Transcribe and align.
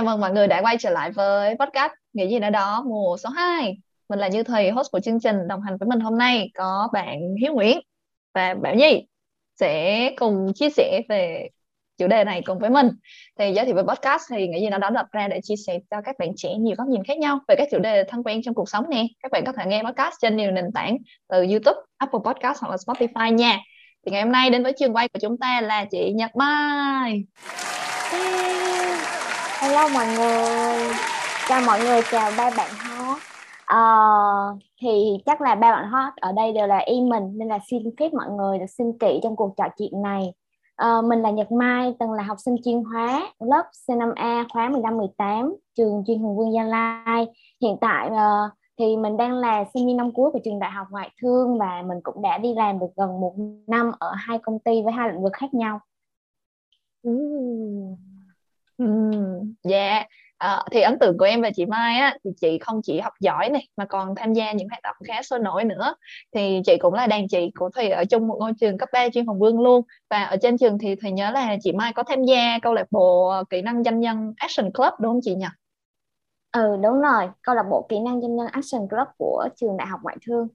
Chào 0.00 0.04
mừng 0.04 0.20
mọi 0.20 0.32
người 0.32 0.46
đã 0.46 0.62
quay 0.62 0.76
trở 0.78 0.90
lại 0.90 1.10
với 1.10 1.54
podcast 1.54 1.92
Nghĩ 2.12 2.28
gì 2.28 2.38
nữa 2.38 2.50
đó 2.50 2.84
mùa 2.86 3.16
số 3.16 3.28
2. 3.30 3.76
Mình 4.08 4.18
là 4.18 4.28
Như 4.28 4.42
Thùy, 4.42 4.70
host 4.70 4.90
của 4.92 5.00
chương 5.00 5.20
trình. 5.20 5.48
Đồng 5.48 5.62
hành 5.62 5.76
với 5.76 5.88
mình 5.88 6.00
hôm 6.00 6.18
nay 6.18 6.50
có 6.54 6.88
bạn 6.92 7.18
Hiếu 7.40 7.52
Nguyễn 7.54 7.80
và 8.34 8.54
Bảo 8.54 8.74
Nhi 8.74 9.06
sẽ 9.60 10.10
cùng 10.16 10.52
chia 10.54 10.70
sẻ 10.70 11.02
về 11.08 11.48
chủ 11.98 12.06
đề 12.06 12.24
này 12.24 12.42
cùng 12.46 12.58
với 12.58 12.70
mình. 12.70 12.88
Thì 13.38 13.52
giới 13.52 13.64
thiệu 13.64 13.74
về 13.74 13.82
podcast 13.82 14.22
thì 14.30 14.48
Nghĩ 14.48 14.60
gì 14.60 14.70
nữa 14.70 14.78
đó 14.78 14.90
đặt 14.90 15.06
ra 15.12 15.28
để 15.28 15.40
chia 15.42 15.54
sẻ 15.66 15.78
cho 15.90 15.96
các 16.04 16.18
bạn 16.18 16.28
trẻ 16.36 16.54
nhiều 16.54 16.74
góc 16.78 16.88
nhìn 16.88 17.04
khác 17.04 17.18
nhau 17.18 17.38
về 17.48 17.54
các 17.58 17.68
chủ 17.70 17.78
đề 17.78 18.04
thân 18.04 18.22
quen 18.22 18.40
trong 18.44 18.54
cuộc 18.54 18.68
sống 18.68 18.84
nè. 18.90 19.04
Các 19.22 19.32
bạn 19.32 19.44
có 19.44 19.52
thể 19.52 19.64
nghe 19.66 19.82
podcast 19.82 20.14
trên 20.22 20.36
nhiều 20.36 20.50
nền 20.50 20.72
tảng 20.74 20.96
từ 21.28 21.46
YouTube, 21.50 21.80
Apple 21.96 22.20
Podcast 22.24 22.60
hoặc 22.60 22.70
là 22.70 22.76
Spotify 22.76 23.34
nha. 23.34 23.58
Thì 24.06 24.12
ngày 24.12 24.22
hôm 24.22 24.32
nay 24.32 24.50
đến 24.50 24.62
với 24.62 24.72
trường 24.78 24.96
quay 24.96 25.08
của 25.08 25.18
chúng 25.22 25.38
ta 25.38 25.60
là 25.60 25.84
chị 25.84 26.12
Nhật 26.12 26.36
Mai. 26.36 27.24
Hello 29.62 29.88
mọi 29.88 30.06
người, 30.06 30.94
chào 31.48 31.62
mọi 31.66 31.80
người, 31.80 32.00
chào 32.10 32.30
ba 32.38 32.50
bạn 32.56 32.70
hot. 32.78 33.18
Uh, 33.74 34.62
thì 34.80 35.18
chắc 35.26 35.40
là 35.40 35.54
ba 35.54 35.72
bạn 35.72 35.90
hot 35.90 36.12
ở 36.16 36.32
đây 36.32 36.52
đều 36.52 36.66
là 36.66 36.78
em 36.78 37.08
mình 37.08 37.38
nên 37.38 37.48
là 37.48 37.58
xin 37.70 37.82
phép 37.98 38.12
mọi 38.12 38.30
người 38.30 38.58
được 38.58 38.66
xin 38.78 38.98
kỹ 38.98 39.20
trong 39.22 39.36
cuộc 39.36 39.54
trò 39.56 39.64
chuyện 39.78 40.02
này. 40.02 40.32
Uh, 40.82 41.04
mình 41.04 41.22
là 41.22 41.30
Nhật 41.30 41.52
Mai, 41.52 41.94
từng 41.98 42.12
là 42.12 42.22
học 42.22 42.36
sinh 42.40 42.56
chuyên 42.64 42.84
hóa 42.84 43.32
lớp 43.40 43.64
C5A 43.88 44.44
khóa 44.52 44.68
15-18 44.68 45.54
trường 45.76 46.04
chuyên 46.06 46.18
Hùng 46.18 46.36
Vương 46.36 46.52
Gia 46.52 46.62
Lai. 46.62 47.26
Hiện 47.62 47.76
tại 47.80 48.10
uh, 48.10 48.52
thì 48.78 48.96
mình 48.96 49.16
đang 49.16 49.32
là 49.32 49.64
sinh 49.74 49.86
viên 49.86 49.96
năm 49.96 50.12
cuối 50.12 50.30
của 50.32 50.40
trường 50.44 50.58
Đại 50.58 50.70
học 50.70 50.86
Ngoại 50.90 51.10
thương 51.22 51.58
và 51.58 51.82
mình 51.86 51.98
cũng 52.02 52.22
đã 52.22 52.38
đi 52.38 52.54
làm 52.54 52.78
được 52.78 52.90
gần 52.96 53.20
một 53.20 53.34
năm 53.66 53.92
ở 53.98 54.12
hai 54.16 54.38
công 54.38 54.58
ty 54.58 54.82
với 54.82 54.92
hai 54.92 55.12
lĩnh 55.12 55.22
vực 55.22 55.32
khác 55.32 55.54
nhau. 55.54 55.80
Ừ, 58.80 58.84
dạ. 59.62 60.04
À, 60.40 60.62
thì 60.72 60.80
ấn 60.80 60.98
tượng 60.98 61.18
của 61.18 61.24
em 61.24 61.42
về 61.42 61.50
chị 61.56 61.66
Mai 61.66 61.96
á 61.98 62.16
thì 62.24 62.30
chị 62.40 62.58
không 62.58 62.80
chỉ 62.82 63.00
học 63.00 63.12
giỏi 63.20 63.50
này 63.50 63.68
mà 63.76 63.84
còn 63.84 64.14
tham 64.16 64.32
gia 64.32 64.52
những 64.52 64.68
hoạt 64.68 64.82
động 64.82 64.96
khá 65.08 65.22
sôi 65.22 65.38
nổi 65.38 65.64
nữa. 65.64 65.94
Thì 66.34 66.60
chị 66.66 66.76
cũng 66.80 66.94
là 66.94 67.06
đàn 67.06 67.28
chị 67.28 67.50
của 67.58 67.70
Thùy 67.70 67.88
ở 67.88 68.04
chung 68.04 68.28
một 68.28 68.36
ngôi 68.40 68.52
trường 68.60 68.78
cấp 68.78 68.88
3 68.92 69.08
chuyên 69.08 69.26
Hồng 69.26 69.38
Vương 69.38 69.60
luôn. 69.60 69.82
Và 70.10 70.22
ở 70.24 70.36
trên 70.42 70.58
trường 70.58 70.78
thì 70.78 70.94
Thùy 70.94 71.10
nhớ 71.12 71.30
là 71.30 71.56
chị 71.62 71.72
Mai 71.72 71.92
có 71.92 72.02
tham 72.02 72.24
gia 72.24 72.58
câu 72.62 72.74
lạc 72.74 72.86
bộ 72.90 73.32
kỹ 73.50 73.62
năng 73.62 73.84
doanh 73.84 74.00
nhân 74.00 74.32
Action 74.36 74.72
Club 74.72 74.92
đúng 75.00 75.12
không 75.12 75.20
chị 75.22 75.34
nhỉ? 75.34 75.46
Ừ 76.52 76.76
đúng 76.82 77.00
rồi, 77.00 77.28
câu 77.42 77.54
lạc 77.54 77.62
bộ 77.70 77.86
kỹ 77.88 77.98
năng 78.00 78.20
doanh 78.20 78.36
nhân 78.36 78.46
Action 78.46 78.88
Club 78.88 79.08
của 79.18 79.48
trường 79.56 79.76
Đại 79.76 79.86
học 79.86 80.00
Ngoại 80.02 80.16
thương. 80.26 80.48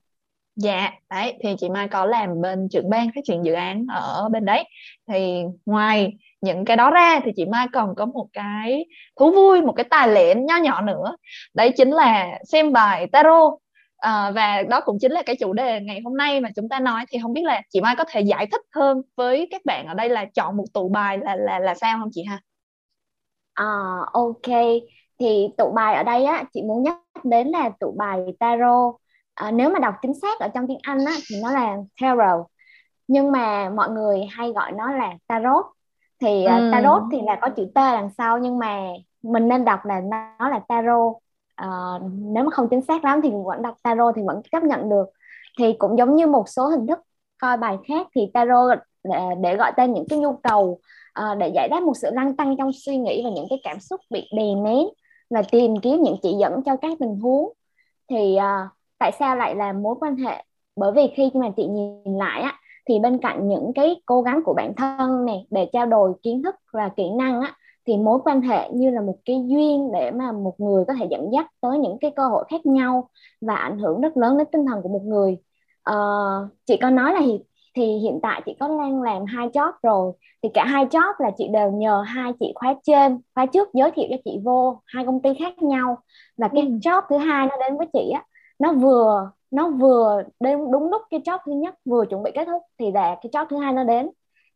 Dạ, 0.56 0.92
đấy 1.10 1.38
thì 1.44 1.56
chị 1.60 1.70
Mai 1.70 1.88
có 1.88 2.06
làm 2.06 2.42
bên 2.42 2.68
trưởng 2.72 2.90
ban 2.90 3.08
phát 3.16 3.22
triển 3.24 3.46
dự 3.46 3.54
án 3.54 3.86
ở 3.90 4.30
bên 4.32 4.46
đấy. 4.46 4.64
Thì 5.08 5.44
ngoài 5.66 6.14
những 6.42 6.66
cái 6.66 6.78
đó 6.78 6.92
ra 6.92 7.20
thì 7.24 7.32
chị 7.36 7.46
Mai 7.46 7.68
còn 7.74 7.96
có 7.96 8.06
một 8.06 8.28
cái 8.34 8.86
thú 9.20 9.32
vui, 9.32 9.62
một 9.62 9.74
cái 9.78 9.84
tài 9.90 10.08
lẻ 10.08 10.36
nho 10.36 10.58
nhỏ 10.58 10.82
nữa. 10.82 11.16
Đấy 11.54 11.72
chính 11.78 11.90
là 11.92 12.40
xem 12.44 12.72
bài 12.74 13.08
tarot. 13.12 13.54
À, 13.98 14.32
và 14.32 14.64
đó 14.70 14.82
cũng 14.86 14.98
chính 15.02 15.12
là 15.12 15.22
cái 15.26 15.36
chủ 15.40 15.54
đề 15.54 15.80
ngày 15.82 16.02
hôm 16.04 16.18
nay 16.18 16.42
mà 16.42 16.50
chúng 16.56 16.70
ta 16.70 16.80
nói 16.80 17.06
thì 17.10 17.20
không 17.22 17.34
biết 17.34 17.44
là 17.44 17.62
chị 17.70 17.82
Mai 17.82 17.96
có 17.98 18.04
thể 18.10 18.22
giải 18.22 18.48
thích 18.52 18.62
hơn 18.76 19.02
với 19.16 19.48
các 19.52 19.62
bạn 19.66 19.88
ở 19.88 19.94
đây 19.94 20.10
là 20.10 20.26
chọn 20.26 20.58
một 20.58 20.66
tụ 20.74 20.90
bài 20.90 21.18
là 21.18 21.36
là 21.36 21.60
là 21.60 21.76
sao 21.76 21.98
không 22.00 22.10
chị 22.14 22.24
ha? 22.30 22.40
À, 23.54 23.66
ok 24.14 24.56
thì 25.20 25.48
tụ 25.58 25.72
bài 25.76 25.96
ở 25.96 26.04
đây 26.04 26.26
á 26.26 26.44
chị 26.54 26.62
muốn 26.62 26.84
nhắc 26.84 26.96
đến 27.24 27.48
là 27.48 27.70
tụ 27.80 27.96
bài 27.98 28.20
tarot 28.40 28.96
à, 29.36 29.52
nếu 29.52 29.70
mà 29.70 29.80
đọc 29.80 29.94
chính 30.02 30.14
xác 30.14 30.40
ở 30.40 30.48
trong 30.48 30.68
tiếng 30.68 30.80
Anh 30.82 31.06
á 31.06 31.14
thì 31.30 31.36
nó 31.44 31.52
là 31.52 31.78
tarot. 32.02 32.46
Nhưng 33.08 33.32
mà 33.32 33.70
mọi 33.70 33.90
người 33.90 34.26
hay 34.32 34.52
gọi 34.52 34.72
nó 34.72 34.92
là 34.92 35.14
tarot. 35.28 35.66
Thì 36.22 36.46
ừ. 36.46 36.70
tarot 36.72 37.02
thì 37.12 37.22
là 37.22 37.40
có 37.42 37.50
chữ 37.50 37.66
T 37.66 37.76
đằng 37.76 38.10
sau 38.18 38.38
nhưng 38.38 38.60
mà 38.60 38.82
mình 39.24 39.48
nên 39.48 39.66
đọc 39.66 39.86
là 39.86 40.02
nó 40.40 40.50
là 40.50 40.60
tarot. 40.68 41.14
À, 41.56 41.68
nếu 42.12 42.44
mà 42.44 42.52
không 42.52 42.68
chính 42.70 42.82
xác 42.82 43.06
lắm 43.06 43.22
thì 43.22 43.30
vẫn 43.46 43.62
đọc 43.62 43.76
tarot 43.84 44.16
thì 44.16 44.22
vẫn 44.26 44.42
chấp 44.52 44.64
nhận 44.64 44.90
được. 44.90 45.06
Thì 45.60 45.74
cũng 45.74 45.98
giống 45.98 46.16
như 46.16 46.28
một 46.28 46.50
số 46.50 46.68
hình 46.68 46.88
thức 46.88 47.00
coi 47.42 47.58
bài 47.58 47.78
khác 47.88 48.08
thì 48.16 48.32
tarot 48.34 48.80
để, 49.04 49.20
để 49.42 49.56
gọi 49.56 49.72
tên 49.78 49.94
những 49.94 50.06
cái 50.10 50.20
nhu 50.20 50.34
cầu 50.34 50.80
uh, 51.20 51.38
để 51.38 51.52
giải 51.56 51.68
đáp 51.70 51.84
một 51.84 51.98
sự 51.98 52.10
lăng 52.14 52.36
tăng 52.36 52.58
trong 52.58 52.72
suy 52.74 52.98
nghĩ 52.98 53.24
và 53.24 53.30
những 53.30 53.46
cái 53.50 53.60
cảm 53.64 53.80
xúc 53.80 54.02
bị 54.10 54.30
đè 54.34 54.56
nén 54.56 54.88
và 55.30 55.42
tìm 55.52 55.76
kiếm 55.82 56.02
những 56.02 56.18
chỉ 56.22 56.34
dẫn 56.40 56.64
cho 56.66 56.76
các 56.76 56.98
tình 57.00 57.20
huống. 57.20 57.54
Thì 58.10 58.38
uh, 58.38 58.72
tại 58.98 59.12
sao 59.20 59.36
lại 59.36 59.56
là 59.56 59.74
mối 59.74 59.96
quan 60.00 60.16
hệ? 60.16 60.44
Bởi 60.76 60.92
vì 60.92 61.08
khi 61.16 61.32
mà 61.34 61.50
chị 61.58 61.68
nhìn 61.68 62.18
lại 62.18 62.42
á 62.42 62.60
thì 62.88 63.00
bên 63.00 63.18
cạnh 63.18 63.48
những 63.48 63.72
cái 63.76 64.02
cố 64.06 64.22
gắng 64.22 64.42
của 64.46 64.54
bản 64.54 64.74
thân 64.78 65.26
này 65.26 65.48
để 65.52 65.70
trao 65.74 65.86
đổi 65.86 66.14
kiến 66.24 66.44
thức 66.44 66.56
và 66.74 66.90
kỹ 66.90 67.10
năng 67.10 67.42
á 67.42 67.54
thì 67.88 67.98
mối 67.98 68.20
quan 68.26 68.42
hệ 68.42 68.70
như 68.72 68.90
là 68.90 69.02
một 69.02 69.16
cái 69.26 69.44
duyên 69.48 69.92
để 69.94 70.12
mà 70.12 70.32
một 70.32 70.60
người 70.60 70.86
có 70.88 70.94
thể 70.94 71.08
dẫn 71.12 71.30
dắt 71.34 71.48
tới 71.62 71.80
những 71.80 71.98
cái 72.02 72.12
cơ 72.16 72.28
hội 72.28 72.46
khác 72.50 72.66
nhau 72.66 73.10
và 73.42 73.56
ảnh 73.56 73.80
hưởng 73.80 74.02
rất 74.02 74.18
lớn 74.18 74.38
đến 74.38 74.48
tinh 74.52 74.66
thần 74.66 74.82
của 74.82 74.90
một 74.90 75.02
người. 75.04 75.38
Uh, 75.90 76.52
chị 76.66 76.78
có 76.78 76.90
nói 76.90 77.14
là 77.14 77.22
thì 77.76 77.98
hiện 77.98 78.20
tại 78.24 78.42
chị 78.46 78.56
có 78.60 78.68
đang 78.68 79.02
làm 79.02 79.26
hai 79.26 79.48
job 79.48 79.72
rồi. 79.84 80.12
Thì 80.44 80.50
cả 80.54 80.66
hai 80.66 80.86
job 80.86 81.14
là 81.20 81.32
chị 81.38 81.48
đều 81.48 81.72
nhờ 81.72 82.04
hai 82.08 82.34
chị 82.40 82.52
khóa 82.56 82.76
trên 82.84 83.20
khóa 83.36 83.46
trước 83.46 83.74
giới 83.74 83.92
thiệu 83.92 84.06
cho 84.10 84.16
chị 84.26 84.40
vô 84.44 84.82
hai 84.86 85.06
công 85.06 85.22
ty 85.22 85.30
khác 85.40 85.64
nhau. 85.64 85.98
Và 86.38 86.48
cái 86.48 86.62
ừ. 86.62 86.68
job 86.68 87.02
thứ 87.10 87.18
hai 87.18 87.48
nó 87.48 87.58
đến 87.58 87.78
với 87.78 87.88
chị 87.94 88.12
á 88.14 88.24
nó 88.60 88.74
vừa 88.74 89.32
nó 89.52 89.70
vừa 89.70 90.24
đến 90.40 90.72
đúng 90.72 90.90
lúc 90.90 91.02
cái 91.10 91.20
job 91.20 91.40
thứ 91.46 91.52
nhất 91.52 91.76
vừa 91.86 92.06
chuẩn 92.06 92.24
bị 92.24 92.32
kết 92.36 92.46
thúc 92.46 92.64
thì 92.80 92.92
là 92.92 93.16
cái 93.22 93.30
job 93.32 93.46
thứ 93.50 93.58
hai 93.58 93.74
nó 93.74 93.84
đến. 93.84 94.10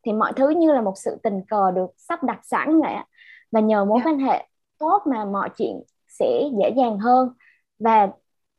Thì 0.05 0.13
mọi 0.13 0.33
thứ 0.33 0.49
như 0.49 0.71
là 0.71 0.81
một 0.81 0.93
sự 0.95 1.17
tình 1.23 1.41
cờ 1.49 1.71
được 1.71 1.91
sắp 1.97 2.23
đặt 2.23 2.39
sẵn 2.43 2.81
vậy 2.81 2.95
và 3.51 3.59
nhờ 3.59 3.85
mối 3.85 3.99
yeah. 3.99 4.05
Dạ. 4.05 4.11
quan 4.11 4.19
hệ 4.19 4.47
tốt 4.79 5.01
mà 5.05 5.25
mọi 5.25 5.49
chuyện 5.57 5.83
sẽ 6.07 6.43
dễ 6.59 6.69
dàng 6.77 6.99
hơn. 6.99 7.29
Và 7.79 8.09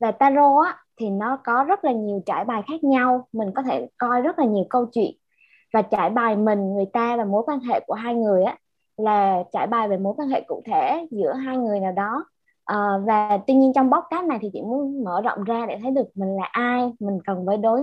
và 0.01 0.11
tarot 0.13 0.67
á 0.67 0.77
thì 1.01 1.11
nó 1.11 1.39
có 1.45 1.65
rất 1.69 1.85
là 1.85 1.93
nhiều 1.93 2.21
trải 2.27 2.45
bài 2.45 2.63
khác 2.69 2.85
nhau. 2.85 3.29
Mình 3.33 3.53
có 3.55 3.63
thể 3.63 3.89
coi 3.99 4.21
rất 4.21 4.39
là 4.39 4.45
nhiều 4.45 4.65
câu 4.71 4.87
chuyện. 4.93 5.11
Và 5.73 5.83
trải 5.83 6.11
bài 6.11 6.37
mình 6.37 6.75
người 6.75 6.87
ta 6.93 7.17
và 7.17 7.25
mối 7.25 7.43
quan 7.47 7.61
hệ 7.61 7.81
của 7.87 7.95
hai 7.95 8.15
người 8.15 8.45
á 8.45 8.57
là 8.97 9.43
trải 9.53 9.67
bài 9.67 9.89
về 9.89 9.97
mối 9.99 10.15
quan 10.17 10.29
hệ 10.29 10.41
cụ 10.49 10.63
thể 10.67 11.07
giữa 11.11 11.33
hai 11.33 11.57
người 11.57 11.81
nào 11.81 11.93
đó 11.93 12.25
à, 12.71 12.77
và 13.07 13.39
tuy 13.47 13.55
nhiên 13.55 13.73
trong 13.75 13.91
podcast 13.91 14.25
này 14.29 14.39
thì 14.43 14.51
chị 14.53 14.61
muốn 14.63 15.05
mở 15.05 15.21
rộng 15.25 15.45
ra 15.45 15.67
để 15.69 15.79
thấy 15.83 15.91
được 15.91 16.07
mình 16.15 16.37
là 16.37 16.45
ai 16.53 16.83
mình 17.01 17.19
cần 17.27 17.45
với 17.45 17.57
đối 17.57 17.81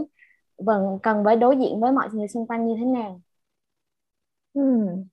vâng 0.57 0.99
cần 1.03 1.23
với 1.23 1.35
đối 1.35 1.57
diện 1.57 1.79
với 1.79 1.91
mọi 1.91 2.09
người 2.13 2.27
xung 2.27 2.47
quanh 2.47 2.67
như 2.67 2.75
thế 2.79 2.85
nào 2.85 3.21
hmm. 4.55 5.07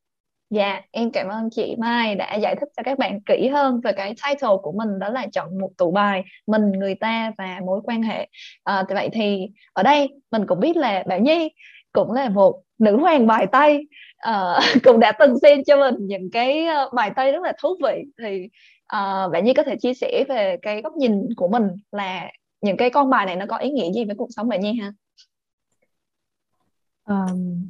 Dạ, 0.51 0.81
em 0.91 1.11
cảm 1.13 1.29
ơn 1.29 1.51
chị 1.51 1.77
Mai 1.79 2.15
đã 2.15 2.35
giải 2.35 2.57
thích 2.57 2.69
cho 2.77 2.83
các 2.83 2.99
bạn 2.99 3.21
kỹ 3.27 3.49
hơn 3.49 3.81
về 3.85 3.93
cái 3.93 4.15
title 4.27 4.49
của 4.63 4.73
mình 4.73 4.99
đó 4.99 5.09
là 5.09 5.27
chọn 5.33 5.59
một 5.59 5.71
tụ 5.79 5.91
bài 5.91 6.25
mình, 6.47 6.71
người 6.71 6.95
ta 6.95 7.33
và 7.39 7.61
mối 7.67 7.81
quan 7.85 8.03
hệ. 8.03 8.29
À, 8.65 8.85
vậy 8.89 9.09
thì 9.13 9.49
ở 9.73 9.83
đây 9.83 10.09
mình 10.31 10.47
cũng 10.47 10.61
biết 10.61 10.77
là 10.77 11.05
Bảo 11.07 11.19
Nhi 11.19 11.51
cũng 11.93 12.13
là 12.13 12.29
một 12.29 12.63
nữ 12.79 12.97
hoàng 12.97 13.27
bài 13.27 13.47
Tây 13.53 13.89
ờ, 14.19 14.59
uh, 14.77 14.83
cũng 14.85 15.01
đã 15.01 15.13
từng 15.13 15.39
xem 15.43 15.65
cho 15.67 15.77
mình 15.77 15.95
những 16.01 16.31
cái 16.33 16.67
bài 16.95 17.11
Tây 17.17 17.33
rất 17.33 17.43
là 17.43 17.53
thú 17.63 17.69
vị 17.83 18.05
thì 18.23 18.49
Ờ, 18.87 19.25
à, 19.25 19.29
bạn 19.29 19.45
Nhi 19.45 19.55
có 19.55 19.63
thể 19.63 19.77
chia 19.77 19.95
sẻ 19.95 20.25
về 20.29 20.57
cái 20.63 20.83
góc 20.83 20.93
nhìn 20.97 21.29
của 21.37 21.49
mình 21.49 21.63
là 21.93 22.31
những 22.61 22.77
cái 22.77 22.91
con 22.91 23.11
bài 23.11 23.27
này 23.27 23.37
nó 23.37 23.47
có 23.49 23.57
ý 23.57 23.71
nghĩa 23.71 23.93
gì 23.93 24.05
với 24.05 24.15
cuộc 24.19 24.29
sống 24.31 24.49
bạn 24.49 24.61
Nhi 24.61 24.73
ha? 24.81 24.93
Um, 27.07 27.69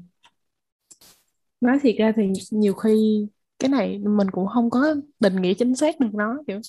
nói 1.61 1.79
thiệt 1.83 1.95
ra 1.99 2.13
thì 2.17 2.33
nhiều 2.51 2.75
khi 2.75 3.27
cái 3.59 3.69
này 3.69 3.99
mình 3.99 4.31
cũng 4.31 4.47
không 4.47 4.71
có 4.71 4.95
định 5.21 5.43
nghĩa 5.43 5.55
chính 5.55 5.77
xác 5.77 6.01
được 6.01 6.15
nó 6.15 6.39
kiểu 6.47 6.61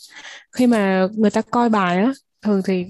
khi 0.51 0.67
mà 0.67 1.07
người 1.17 1.31
ta 1.31 1.41
coi 1.41 1.69
bài 1.69 1.97
á 1.97 2.11
thường 2.41 2.61
thì 2.65 2.85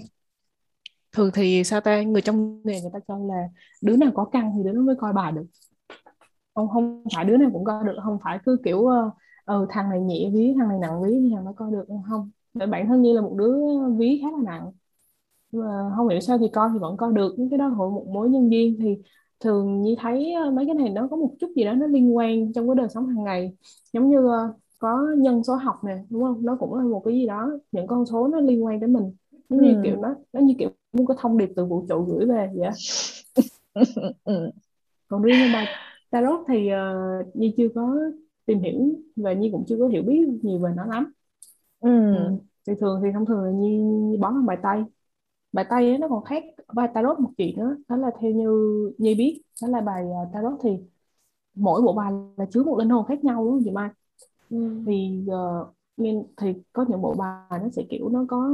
thường 1.12 1.32
thì 1.34 1.64
sao 1.64 1.82
ta 1.82 2.02
người 2.02 2.22
trong 2.22 2.62
nghề 2.64 2.82
người 2.82 2.92
ta 2.94 3.00
cho 3.08 3.18
là 3.18 3.44
đứa 3.82 3.98
nào 3.98 4.12
có 4.16 4.26
căn 4.32 4.52
thì 4.58 4.64
đứa 4.64 4.72
nó 4.72 4.82
mới 4.82 4.96
coi 5.00 5.14
bài 5.14 5.32
được 5.32 5.46
không 6.56 6.68
không 6.70 7.04
phải 7.16 7.26
đứa 7.26 7.38
nào 7.38 7.50
cũng 7.54 7.64
coi 7.66 7.84
được 7.86 7.96
không 8.04 8.18
phải 8.24 8.40
cứ 8.46 8.58
kiểu 8.66 8.88
ờ, 8.88 9.12
ờ 9.46 9.66
thằng 9.70 9.90
này 9.90 10.02
nhẹ 10.02 10.30
ví 10.34 10.54
thằng 10.58 10.70
này 10.70 10.80
nặng 10.82 11.04
ví 11.04 11.20
thì 11.20 11.32
thằng 11.36 11.46
nó 11.46 11.54
coi 11.54 11.72
được 11.72 11.86
không. 12.10 12.32
Để 12.54 12.66
bản 12.66 12.88
thân 12.88 13.02
như 13.02 13.14
là 13.14 13.22
một 13.22 13.36
đứa 13.38 13.58
ví 13.98 14.20
khá 14.22 14.32
là 14.32 14.38
nặng. 14.46 14.72
Mà 15.52 15.92
không 15.96 16.10
hiểu 16.10 16.20
sao 16.20 16.38
thì 16.38 16.48
coi 16.54 16.70
thì 16.74 16.80
vẫn 16.80 16.98
coi 16.98 17.14
được 17.14 17.36
cái 17.52 17.60
đó 17.60 17.68
là 17.68 17.76
một 17.76 18.08
mối 18.14 18.30
nhân 18.30 18.52
duyên. 18.52 18.78
Thì 18.80 18.98
thường 19.40 19.82
như 19.82 19.96
thấy 20.00 20.34
ờ, 20.34 20.52
mấy 20.52 20.66
cái 20.66 20.76
này 20.76 20.90
nó 20.90 21.08
có 21.12 21.18
một 21.18 21.36
chút 21.40 21.52
gì 21.56 21.64
đó 21.64 21.74
nó 21.74 21.88
liên 21.88 22.16
quan 22.18 22.54
trong 22.54 22.68
cái 22.68 22.76
đời 22.76 22.90
sống 22.90 23.08
hàng 23.08 23.24
ngày. 23.24 23.54
Giống 23.94 24.10
như 24.10 24.28
ờ, 24.28 24.54
có 24.80 25.08
nhân 25.18 25.44
số 25.44 25.56
học 25.56 25.84
nè 25.84 25.98
đúng 26.10 26.24
không? 26.24 26.46
Nó 26.46 26.58
cũng 26.60 26.74
là 26.76 26.84
một 26.84 27.02
cái 27.06 27.14
gì 27.14 27.28
đó 27.28 27.52
những 27.72 27.88
con 27.88 28.06
số 28.06 28.28
nó 28.28 28.40
liên 28.40 28.66
quan 28.66 28.80
đến 28.80 28.94
mình. 28.94 29.14
Nó 29.50 29.58
như 29.64 29.74
ừ. 29.74 29.82
kiểu 29.84 29.96
nó 29.96 30.16
nó 30.34 30.42
như 30.42 30.54
kiểu 30.60 30.70
muốn 30.96 31.06
có 31.06 31.16
thông 31.18 31.38
điệp 31.38 31.50
từ 31.56 31.66
vũ 31.66 31.86
trụ 31.90 32.02
gửi 32.02 32.26
về 32.26 32.50
vậy 32.56 32.70
ừ. 34.24 34.52
còn 35.08 35.22
riêng 35.22 35.40
như 35.40 35.50
bài 35.54 35.68
tarot 36.10 36.40
thì 36.48 36.70
uh, 36.74 37.36
Nhi 37.36 37.54
chưa 37.58 37.68
có 37.76 37.96
tìm 38.46 38.60
hiểu 38.60 38.74
và 39.16 39.34
Nhi 39.34 39.50
cũng 39.52 39.66
chưa 39.68 39.78
có 39.80 39.88
hiểu 39.88 40.04
biết 40.04 40.28
nhiều 40.42 40.60
về 40.60 40.72
nó 40.76 40.86
lắm 40.86 41.12
ừ. 41.80 42.16
Ừ. 42.16 42.32
thì 42.68 42.74
thường 42.80 43.02
thì 43.04 43.10
thông 43.14 43.26
thường 43.26 43.44
là 43.44 43.52
Nhi, 43.52 43.78
Nhi 43.78 44.18
bón 44.18 44.34
bằng 44.34 44.46
bài 44.46 44.58
tay 44.64 44.84
bài 45.54 45.66
tây 45.70 45.90
ấy, 45.90 45.98
nó 45.98 46.08
còn 46.08 46.24
khác 46.24 46.44
bài 46.74 46.90
tarot 46.94 47.20
một 47.20 47.32
chuyện 47.38 47.58
nữa 47.60 47.78
đó 47.88 47.98
là 47.98 48.12
theo 48.22 48.32
như 48.32 48.50
Nhi 48.98 49.16
biết 49.16 49.42
đó 49.62 49.68
là 49.68 49.82
bài 49.82 50.04
à, 50.12 50.22
tarot 50.34 50.60
thì 50.64 50.70
mỗi 51.56 51.82
bộ 51.82 51.94
bài 51.94 52.14
là 52.38 52.46
chứa 52.52 52.64
một 52.64 52.78
linh 52.80 52.90
hồn 52.90 53.06
khác 53.06 53.24
nhau 53.24 53.44
đúng 53.44 53.54
không 53.54 53.62
chị 53.66 53.72
Mai 53.72 53.90
ừ. 54.50 54.58
thì 54.88 55.26
uh, 55.32 55.68
nên 55.98 56.24
thì 56.38 56.54
có 56.74 56.86
những 56.90 57.02
bộ 57.02 57.14
bài 57.14 57.60
nó 57.62 57.70
sẽ 57.72 57.84
kiểu 57.90 58.10
nó 58.10 58.26
có 58.30 58.50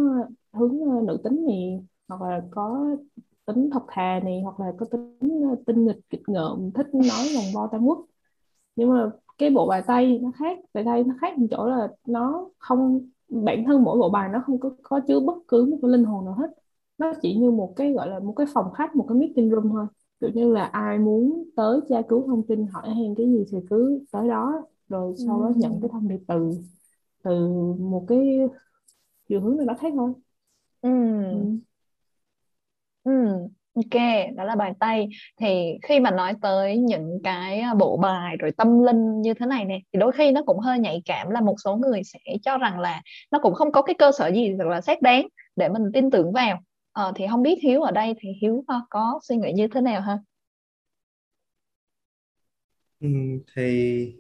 hướng 0.54 0.80
ờ, 0.82 1.02
nữ 1.08 1.18
tính 1.24 1.46
này 1.48 1.86
hoặc 2.08 2.22
là 2.22 2.42
có 2.52 2.86
tính 3.46 3.70
thật 3.74 3.84
thà 3.88 4.20
này 4.24 4.42
hoặc 4.44 4.60
là 4.60 4.74
có 4.80 4.86
tính 4.92 5.42
ờ, 5.50 5.56
tinh 5.66 5.86
nghịch 5.86 6.00
kịch 6.10 6.22
ngợm 6.28 6.72
thích 6.72 6.88
nói 6.94 7.28
vòng 7.36 7.46
vo 7.54 7.68
tam 7.72 7.86
quốc 7.86 8.06
nhưng 8.76 8.90
mà 8.90 9.12
cái 9.42 9.52
bộ 9.52 9.68
bài 9.68 9.84
tây 9.88 10.20
nó 10.24 10.32
khác 10.40 10.60
bài 10.76 10.86
tây 10.88 11.06
nó 11.06 11.16
khác 11.22 11.34
ở 11.38 11.44
chỗ 11.52 11.68
là 11.68 11.90
nó 12.08 12.50
không 12.60 13.10
bản 13.30 13.66
thân 13.68 13.84
mỗi 13.84 14.00
bộ 14.00 14.12
bài 14.12 14.30
nó 14.34 14.44
không 14.48 14.62
có 14.62 14.72
có 14.84 15.02
chứa 15.08 15.22
bất 15.22 15.36
cứ 15.50 15.66
một 15.72 15.80
cái 15.84 15.92
linh 15.92 16.06
hồn 16.06 16.26
nào 16.26 16.36
hết 16.36 16.48
nó 17.00 17.14
chỉ 17.24 17.36
như 17.38 17.52
một 17.52 17.74
cái 17.78 17.94
gọi 17.94 18.10
là 18.10 18.20
một 18.20 18.34
cái 18.38 18.48
phòng 18.56 18.74
khách 18.74 18.98
một 18.98 19.06
cái 19.10 19.18
meeting 19.20 19.52
room 19.52 19.70
thôi 19.70 19.88
tự 20.20 20.30
như 20.36 20.54
là 20.54 20.66
ai 20.66 21.00
muốn 21.00 21.50
tới 21.58 21.82
tra 21.90 22.04
cứu 22.10 22.28
thông 22.28 22.48
tin 22.48 22.68
hỏi 22.68 22.90
han 22.90 23.16
cái 23.18 23.28
gì 23.28 23.46
thì 23.52 23.58
cứ 23.70 24.06
tới 24.12 24.30
đó 24.30 24.64
rồi 24.90 25.16
sau 25.18 25.42
đó 25.44 25.52
nhận 25.56 25.82
cái 25.82 25.90
thông 25.94 26.08
điệp 26.08 26.20
từ 26.28 26.52
từ 27.24 27.32
một 27.80 28.06
cái 28.10 28.20
chiều 29.30 29.42
hướng 29.42 29.58
nào 29.58 29.66
đó 29.66 29.74
khác 29.82 29.94
thôi 29.98 30.14
ừ. 30.82 30.90
ừ. 31.30 31.38
Ừ. 33.04 33.12
Ok, 33.74 34.02
đó 34.36 34.44
là 34.44 34.56
bài 34.56 34.74
Tây. 34.80 35.08
Thì 35.40 35.78
khi 35.84 36.00
mà 36.00 36.12
nói 36.12 36.34
tới 36.42 36.78
những 36.78 37.20
cái 37.24 37.60
à, 37.60 37.74
bộ 37.74 37.98
bài 37.98 38.38
rồi 38.38 38.52
tâm 38.58 38.84
linh 38.84 39.22
như 39.22 39.34
thế 39.34 39.46
này 39.46 39.66
nè, 39.66 39.80
thì 39.94 40.00
đôi 40.00 40.12
khi 40.12 40.32
nó 40.32 40.42
cũng 40.46 40.60
hơi 40.60 40.80
nhạy 40.80 41.02
cảm 41.06 41.30
là 41.30 41.42
một 41.42 41.56
số 41.64 41.76
người 41.76 42.02
sẽ 42.04 42.20
cho 42.44 42.58
rằng 42.58 42.80
là 42.80 43.02
nó 43.32 43.40
cũng 43.40 43.54
không 43.54 43.72
có 43.72 43.82
cái 43.82 43.96
cơ 44.00 44.12
sở 44.18 44.28
gì 44.32 44.56
thật 44.60 44.68
là 44.68 44.82
xác 44.82 45.02
đáng 45.02 45.28
để 45.56 45.70
mình 45.70 45.84
tin 45.94 46.12
tưởng 46.12 46.32
vào. 46.32 46.60
Ờ, 46.92 47.12
thì 47.16 47.26
không 47.30 47.44
biết 47.44 47.60
Hiếu 47.64 47.82
ở 47.82 47.92
đây 47.92 48.14
thì 48.20 48.30
Hiếu 48.42 48.64
ờ, 48.68 48.82
có 48.90 49.20
suy 49.24 49.36
nghĩ 49.38 49.52
như 49.54 49.68
thế 49.68 49.82
nào 49.82 50.02
ha? 50.02 50.20
Ừ, 53.00 53.08
thì 53.56 54.16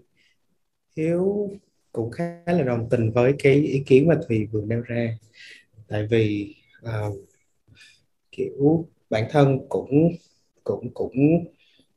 Hiếu 0.97 1.49
cũng 1.91 2.11
khá 2.11 2.43
là 2.45 2.63
đồng 2.63 2.87
tình 2.91 3.11
với 3.11 3.33
cái 3.39 3.53
ý 3.53 3.83
kiến 3.85 4.07
mà 4.07 4.15
Thùy 4.27 4.45
vừa 4.51 4.61
nêu 4.65 4.81
ra 4.81 5.17
tại 5.87 6.07
vì 6.11 6.55
uh, 6.81 7.17
kiểu 8.31 8.85
bản 9.11 9.27
thân 9.31 9.59
cũng 9.69 10.15
cũng 10.63 10.93
cũng 10.93 11.45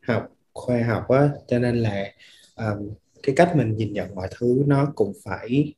học 0.03 0.29
khoa 0.55 0.83
học 0.83 1.09
á 1.09 1.29
cho 1.49 1.59
nên 1.59 1.77
là 1.77 2.13
um, 2.57 2.91
cái 3.23 3.35
cách 3.37 3.53
mình 3.57 3.77
nhìn 3.77 3.93
nhận 3.93 4.15
mọi 4.15 4.29
thứ 4.39 4.63
nó 4.67 4.93
cũng 4.95 5.13
phải 5.25 5.75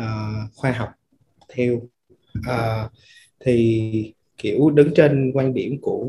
uh, 0.00 0.54
khoa 0.54 0.72
học 0.72 0.88
theo. 1.48 1.80
Uh, 2.38 2.92
thì 3.40 4.14
kiểu 4.36 4.70
đứng 4.70 4.94
trên 4.94 5.32
quan 5.34 5.54
điểm 5.54 5.78
của 5.82 6.08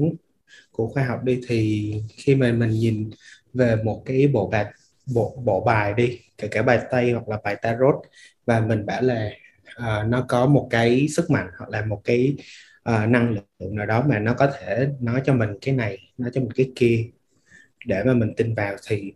của 0.72 0.88
khoa 0.88 1.04
học 1.04 1.24
đi 1.24 1.40
thì 1.48 1.94
khi 2.18 2.36
mà 2.36 2.52
mình 2.52 2.70
nhìn 2.70 3.10
về 3.54 3.76
một 3.84 4.04
cái 4.06 4.28
bộ 4.28 4.50
bài 4.50 4.66
bộ 5.14 5.42
bộ 5.46 5.64
bài 5.66 5.94
đi 5.94 6.20
kể 6.38 6.48
cả 6.48 6.62
bài 6.62 6.80
tây 6.92 7.12
hoặc 7.12 7.30
là 7.30 7.40
bài 7.44 7.56
tarot 7.62 7.96
và 8.46 8.60
mình 8.60 8.86
bảo 8.86 9.02
là 9.02 9.30
uh, 9.78 10.08
nó 10.08 10.26
có 10.28 10.46
một 10.46 10.68
cái 10.70 11.08
sức 11.08 11.30
mạnh 11.30 11.48
hoặc 11.58 11.70
là 11.70 11.86
một 11.86 12.02
cái 12.04 12.36
uh, 12.90 13.10
năng 13.10 13.36
lượng 13.60 13.76
nào 13.76 13.86
đó 13.86 14.06
mà 14.10 14.20
nó 14.20 14.34
có 14.34 14.52
thể 14.60 14.88
nói 15.00 15.22
cho 15.26 15.34
mình 15.34 15.50
cái 15.62 15.76
này 15.76 15.98
nói 16.18 16.30
cho 16.34 16.42
mình 16.42 16.52
cái 16.52 16.72
kia 16.76 17.10
để 17.86 18.04
mà 18.04 18.14
mình 18.14 18.34
tin 18.38 18.54
vào 18.54 18.76
thì 18.88 19.14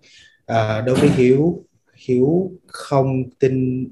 uh, 0.51 0.85
đối 0.85 0.95
với 0.95 1.09
hiếu 1.09 1.65
hiếu 1.95 2.51
không 2.67 3.23
tin 3.39 3.87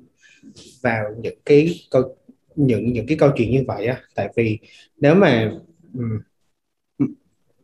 vào 0.82 1.06
những 1.22 1.40
cái 1.46 1.80
câu 1.92 2.16
những 2.56 2.94
những 2.94 3.08
cái 3.08 3.18
câu 3.18 3.32
chuyện 3.36 3.52
như 3.52 3.64
vậy 3.68 3.86
á. 3.86 4.02
Tại 4.16 4.30
vì 4.36 4.60
nếu 4.98 5.16
mà 5.16 5.52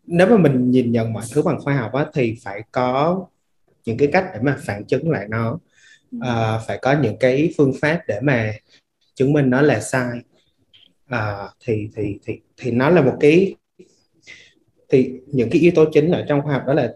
nếu 0.06 0.27
mà 0.27 0.38
mình 0.38 0.71
nhìn 0.71 0.92
nhận 0.92 1.13
mọi 1.13 1.24
thứ 1.33 1.42
bằng 1.42 1.60
khoa 1.62 1.74
học 1.74 1.94
á 1.94 2.06
thì 2.13 2.36
phải 2.44 2.62
có 2.71 3.25
những 3.86 3.98
cái 3.98 4.07
cách 4.12 4.25
để 4.33 4.39
mà 4.44 4.57
phản 4.62 4.86
chứng 4.86 5.10
lại 5.10 5.27
nó. 5.30 5.60
Uh, 6.18 6.62
phải 6.68 6.80
có 6.81 7.00
những 7.01 7.18
cái 7.19 7.53
phương 7.57 7.74
pháp 7.81 8.01
để 8.07 8.19
mà 8.21 8.53
chứng 9.15 9.33
minh 9.33 9.50
nó 9.50 9.62
là 9.62 9.80
sai 9.80 10.19
à 11.07 11.50
thì 11.65 11.89
thì 11.95 12.19
thì 12.25 12.39
thì 12.57 12.71
nó 12.71 12.89
là 12.89 13.01
một 13.01 13.18
cái 13.19 13.56
thì 14.89 15.19
những 15.27 15.50
cái 15.50 15.62
yếu 15.62 15.71
tố 15.75 15.86
chính 15.94 16.12
ở 16.12 16.25
trong 16.30 16.42
khoa 16.42 16.54
học 16.54 16.63
đó 16.68 16.74
là 16.74 16.94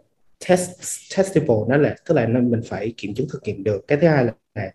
test 0.48 0.70
testable 1.18 1.56
nó 1.68 1.78
là 1.78 1.96
tức 2.06 2.16
là 2.16 2.28
mình 2.28 2.62
phải 2.66 2.94
kiểm 2.98 3.14
chứng 3.14 3.28
thực 3.32 3.44
nghiệm 3.44 3.64
được 3.64 3.88
cái 3.88 3.98
thứ 4.02 4.08
hai 4.08 4.26
là, 4.26 4.34
là 4.56 4.72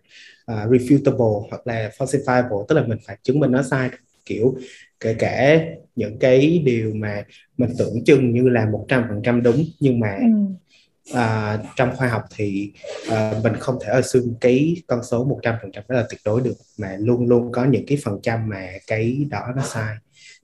uh, 0.51 0.71
refutable 0.71 1.47
hoặc 1.49 1.67
là 1.67 1.91
falsifiable 1.97 2.65
tức 2.67 2.75
là 2.75 2.83
mình 2.87 2.97
phải 3.05 3.17
chứng 3.23 3.39
minh 3.39 3.51
nó 3.51 3.63
sai 3.63 3.89
kiểu 4.25 4.55
kể 4.99 5.13
cả 5.13 5.59
những 5.95 6.17
cái 6.19 6.61
điều 6.65 6.93
mà 6.93 7.25
mình 7.57 7.69
tưởng 7.77 8.03
chừng 8.05 8.31
như 8.31 8.49
là 8.49 8.65
một 8.65 8.85
trăm 8.87 9.05
phần 9.09 9.21
trăm 9.23 9.43
đúng 9.43 9.65
nhưng 9.79 9.99
mà 9.99 10.17
ừ 10.19 10.66
à, 11.13 11.59
trong 11.75 11.95
khoa 11.95 12.07
học 12.07 12.23
thì 12.35 12.71
à, 13.09 13.33
mình 13.43 13.53
không 13.59 13.77
thể 13.85 13.91
assume 13.91 14.33
cái 14.41 14.75
con 14.87 15.03
số 15.03 15.25
một 15.25 15.39
trăm 15.43 15.55
phần 15.61 15.71
trăm 15.71 15.83
đó 15.89 15.95
là 15.95 16.05
tuyệt 16.09 16.19
đối 16.25 16.41
được 16.41 16.55
mà 16.77 16.97
luôn 16.99 17.27
luôn 17.27 17.51
có 17.51 17.65
những 17.65 17.85
cái 17.87 17.97
phần 18.03 18.19
trăm 18.23 18.49
mà 18.49 18.67
cái 18.87 19.27
đó 19.29 19.41
nó 19.55 19.61
sai. 19.63 19.95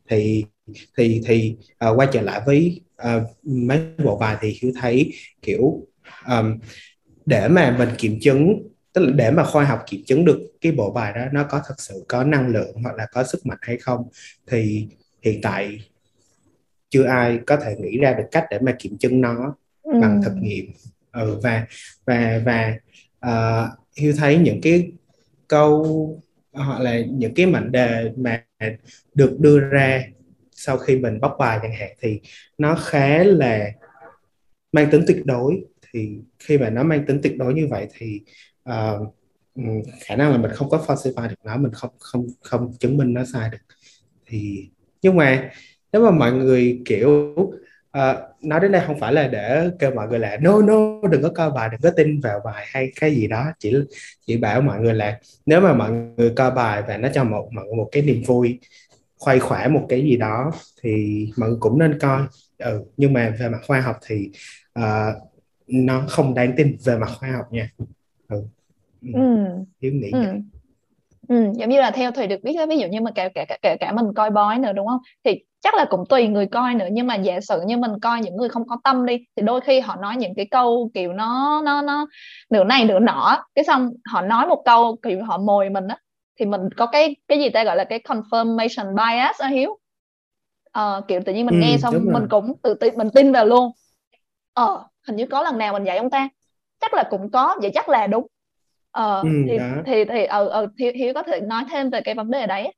Thì 0.10 0.45
thì 0.98 1.21
thì 1.25 1.56
à, 1.77 1.89
quay 1.89 2.07
trở 2.12 2.21
lại 2.21 2.42
với 2.45 2.81
à, 2.98 3.19
mấy 3.44 3.80
bộ 4.04 4.18
bài 4.18 4.38
thì 4.42 4.57
hiếu 4.62 4.71
thấy 4.81 5.13
kiểu 5.42 5.88
um, 6.27 6.60
để 7.25 7.48
mà 7.48 7.75
mình 7.77 7.89
kiểm 7.98 8.19
chứng 8.21 8.69
tức 8.94 9.01
là 9.01 9.12
để 9.15 9.31
mà 9.31 9.44
khoa 9.44 9.63
học 9.63 9.83
kiểm 9.88 10.04
chứng 10.06 10.25
được 10.25 10.39
cái 10.62 10.71
bộ 10.71 10.92
bài 10.92 11.13
đó 11.15 11.21
nó 11.31 11.44
có 11.44 11.62
thật 11.68 11.75
sự 11.77 12.06
có 12.07 12.24
năng 12.24 12.48
lượng 12.48 12.75
hoặc 12.83 12.95
là 12.95 13.07
có 13.12 13.24
sức 13.24 13.45
mạnh 13.45 13.57
hay 13.62 13.77
không 13.77 14.07
thì 14.48 14.88
hiện 15.21 15.39
tại 15.42 15.80
chưa 16.89 17.04
ai 17.04 17.39
có 17.48 17.57
thể 17.57 17.75
nghĩ 17.80 17.98
ra 17.98 18.13
được 18.13 18.25
cách 18.31 18.45
để 18.51 18.60
mà 18.60 18.75
kiểm 18.80 18.98
chứng 18.98 19.21
nó 19.21 19.56
ừ. 19.83 20.00
bằng 20.01 20.21
thực 20.24 20.33
nghiệm. 20.41 20.65
Ừ, 21.12 21.39
và 21.44 21.68
và 22.06 22.41
và 22.45 22.75
uh, 23.27 23.80
hiếu 23.97 24.13
thấy 24.18 24.38
những 24.38 24.62
cái 24.62 24.91
câu 25.47 26.21
hoặc 26.53 26.81
là 26.81 27.00
những 27.00 27.33
cái 27.33 27.45
mệnh 27.45 27.71
đề 27.71 28.12
mà 28.18 28.44
được 29.13 29.39
đưa 29.39 29.59
ra 29.59 30.03
sau 30.51 30.77
khi 30.77 30.97
mình 30.97 31.19
bóc 31.19 31.35
bài 31.39 31.59
chẳng 31.62 31.74
hạn 31.74 31.89
thì 32.01 32.21
nó 32.57 32.75
khá 32.75 33.24
là 33.24 33.71
mang 34.71 34.91
tính 34.91 35.03
tuyệt 35.07 35.25
đối. 35.25 35.63
Thì 35.91 36.09
khi 36.39 36.57
mà 36.57 36.69
nó 36.69 36.83
mang 36.83 37.06
tính 37.06 37.19
tuyệt 37.24 37.38
đối 37.38 37.53
như 37.53 37.68
vậy 37.69 37.88
thì 37.97 38.21
uh, 38.69 39.15
khả 40.01 40.15
năng 40.15 40.31
là 40.31 40.38
mình 40.38 40.51
không 40.51 40.69
có 40.69 40.86
falsify 40.88 41.29
được 41.29 41.36
nó 41.44 41.57
mình 41.57 41.71
không 41.74 41.91
không 42.00 42.27
không 42.41 42.74
chứng 42.79 42.97
minh 42.97 43.13
nó 43.13 43.25
sai 43.33 43.50
được. 43.50 43.75
Thì 44.25 44.69
nhưng 45.01 45.15
mà 45.15 45.51
nếu 45.91 46.03
mà 46.03 46.12
mọi 46.12 46.31
người 46.31 46.81
kiểu 46.86 47.36
uh, 47.97 48.43
nói 48.45 48.59
đến 48.59 48.71
đây 48.71 48.81
không 48.85 49.00
phải 49.00 49.13
là 49.13 49.27
để 49.27 49.69
kêu 49.79 49.91
mọi 49.95 50.07
người 50.07 50.19
là 50.19 50.38
no 50.41 50.62
no 50.62 51.07
đừng 51.12 51.21
có 51.21 51.29
coi 51.29 51.51
bài 51.51 51.69
đừng 51.71 51.81
có 51.81 51.91
tin 51.97 52.19
vào 52.19 52.39
bài 52.45 52.65
hay 52.67 52.91
cái 53.00 53.15
gì 53.15 53.27
đó 53.27 53.45
chỉ 53.59 53.75
chỉ 54.25 54.38
bảo 54.38 54.62
mọi 54.62 54.79
người 54.79 54.93
là 54.93 55.19
nếu 55.45 55.62
mà 55.62 55.73
mọi 55.73 55.91
người 55.91 56.33
coi 56.35 56.51
bài 56.51 56.83
và 56.88 56.97
nó 56.97 57.09
cho 57.13 57.23
một 57.23 57.50
mọi 57.51 57.65
người 57.65 57.75
một 57.75 57.89
cái 57.91 58.03
niềm 58.03 58.23
vui 58.25 58.59
khoai 59.17 59.39
khỏa 59.39 59.67
một 59.67 59.85
cái 59.89 60.01
gì 60.01 60.17
đó 60.17 60.51
thì 60.81 61.25
mọi 61.38 61.50
người 61.50 61.57
cũng 61.59 61.79
nên 61.79 62.00
coi 62.00 62.21
ừ, 62.57 62.83
nhưng 62.97 63.13
mà 63.13 63.35
về 63.39 63.50
mặt 63.50 63.59
khoa 63.67 63.81
học 63.81 63.95
thì 64.07 64.29
uh, 64.79 64.83
nó 65.67 66.05
không 66.09 66.33
đáng 66.33 66.53
tin 66.57 66.77
về 66.85 66.97
mặt 66.97 67.09
khoa 67.19 67.29
học 67.31 67.45
nha 67.51 67.69
ừ. 68.27 68.43
ừ. 69.13 69.19
Hiếu 69.81 69.93
nghĩ 69.93 70.12
ừ. 70.12 70.19
Ừ, 71.27 71.35
giống 71.55 71.69
như 71.69 71.79
là 71.79 71.91
theo 71.91 72.12
thầy 72.12 72.27
được 72.27 72.43
biết 72.43 72.55
ví 72.69 72.77
dụ 72.77 72.88
như 72.88 73.01
mà 73.01 73.12
kể 73.15 73.29
cả, 73.29 73.45
cả 73.62 73.77
cả 73.79 73.91
mình 73.91 74.05
coi 74.15 74.29
bói 74.29 74.59
nữa 74.59 74.73
đúng 74.73 74.88
không 74.88 75.00
thì 75.23 75.43
chắc 75.63 75.75
là 75.75 75.86
cũng 75.89 76.03
tùy 76.10 76.27
người 76.27 76.48
coi 76.48 76.75
nữa 76.75 76.88
nhưng 76.91 77.08
mà 77.08 77.15
giả 77.15 77.41
sử 77.41 77.62
như 77.65 77.77
mình 77.77 78.00
coi 78.01 78.22
những 78.22 78.38
người 78.38 78.50
không 78.50 78.67
có 78.67 78.77
tâm 78.84 79.05
đi 79.05 79.17
thì 79.36 79.43
đôi 79.43 79.62
khi 79.62 79.79
họ 79.79 79.96
nói 79.96 80.15
những 80.17 80.34
cái 80.36 80.48
câu 80.51 80.91
kiểu 80.93 81.13
nó 81.13 81.62
nó 81.65 81.82
nó 81.82 82.08
nửa 82.50 82.63
này 82.63 82.86
nửa 82.86 83.00
nọ. 83.00 83.43
Cái 83.55 83.65
xong 83.65 83.89
họ 84.05 84.22
nói 84.22 84.48
một 84.48 84.62
câu 84.65 84.98
kiểu 85.03 85.24
họ 85.24 85.38
mồi 85.38 85.70
mình 85.70 85.88
á 85.88 85.98
thì 86.39 86.46
mình 86.46 86.62
có 86.77 86.86
cái 86.86 87.15
cái 87.27 87.39
gì 87.39 87.50
ta 87.50 87.63
gọi 87.63 87.75
là 87.75 87.84
cái 87.84 88.00
confirmation 88.00 88.96
bias 88.96 89.38
á 89.41 89.48
hiếu? 89.48 89.77
Ờ, 90.72 91.01
kiểu 91.08 91.22
tự 91.25 91.34
nhiên 91.34 91.46
mình 91.46 91.55
ừ, 91.55 91.62
nghe 91.62 91.77
xong 91.77 91.93
mình 92.13 92.24
cũng 92.29 92.53
tự 92.63 92.74
tin 92.74 92.98
mình 92.98 93.10
tin 93.13 93.32
vào 93.32 93.46
luôn. 93.46 93.72
Ờ 94.53 94.84
hình 95.08 95.15
như 95.15 95.25
có 95.25 95.43
lần 95.43 95.58
nào 95.58 95.74
mình 95.74 95.84
dạy 95.84 95.98
ông 95.98 96.10
ta? 96.10 96.29
Chắc 96.82 96.93
là 96.93 97.03
cũng 97.10 97.32
có 97.32 97.55
vậy 97.62 97.72
chắc 97.74 97.89
là 97.89 98.08
đúng. 98.08 98.27
Ờ 98.91 99.22
ừ, 99.22 99.29
thì, 99.48 99.58
thì 99.86 100.05
thì 100.05 100.24
ờ 100.24 100.48
ờ 100.48 100.67
hiếu, 100.79 100.91
hiếu 100.96 101.13
có 101.13 101.24
thể 101.24 101.41
nói 101.41 101.63
thêm 101.72 101.89
về 101.89 102.01
cái 102.01 102.15
vấn 102.15 102.32
đề 102.32 102.48
đấy 102.48 102.74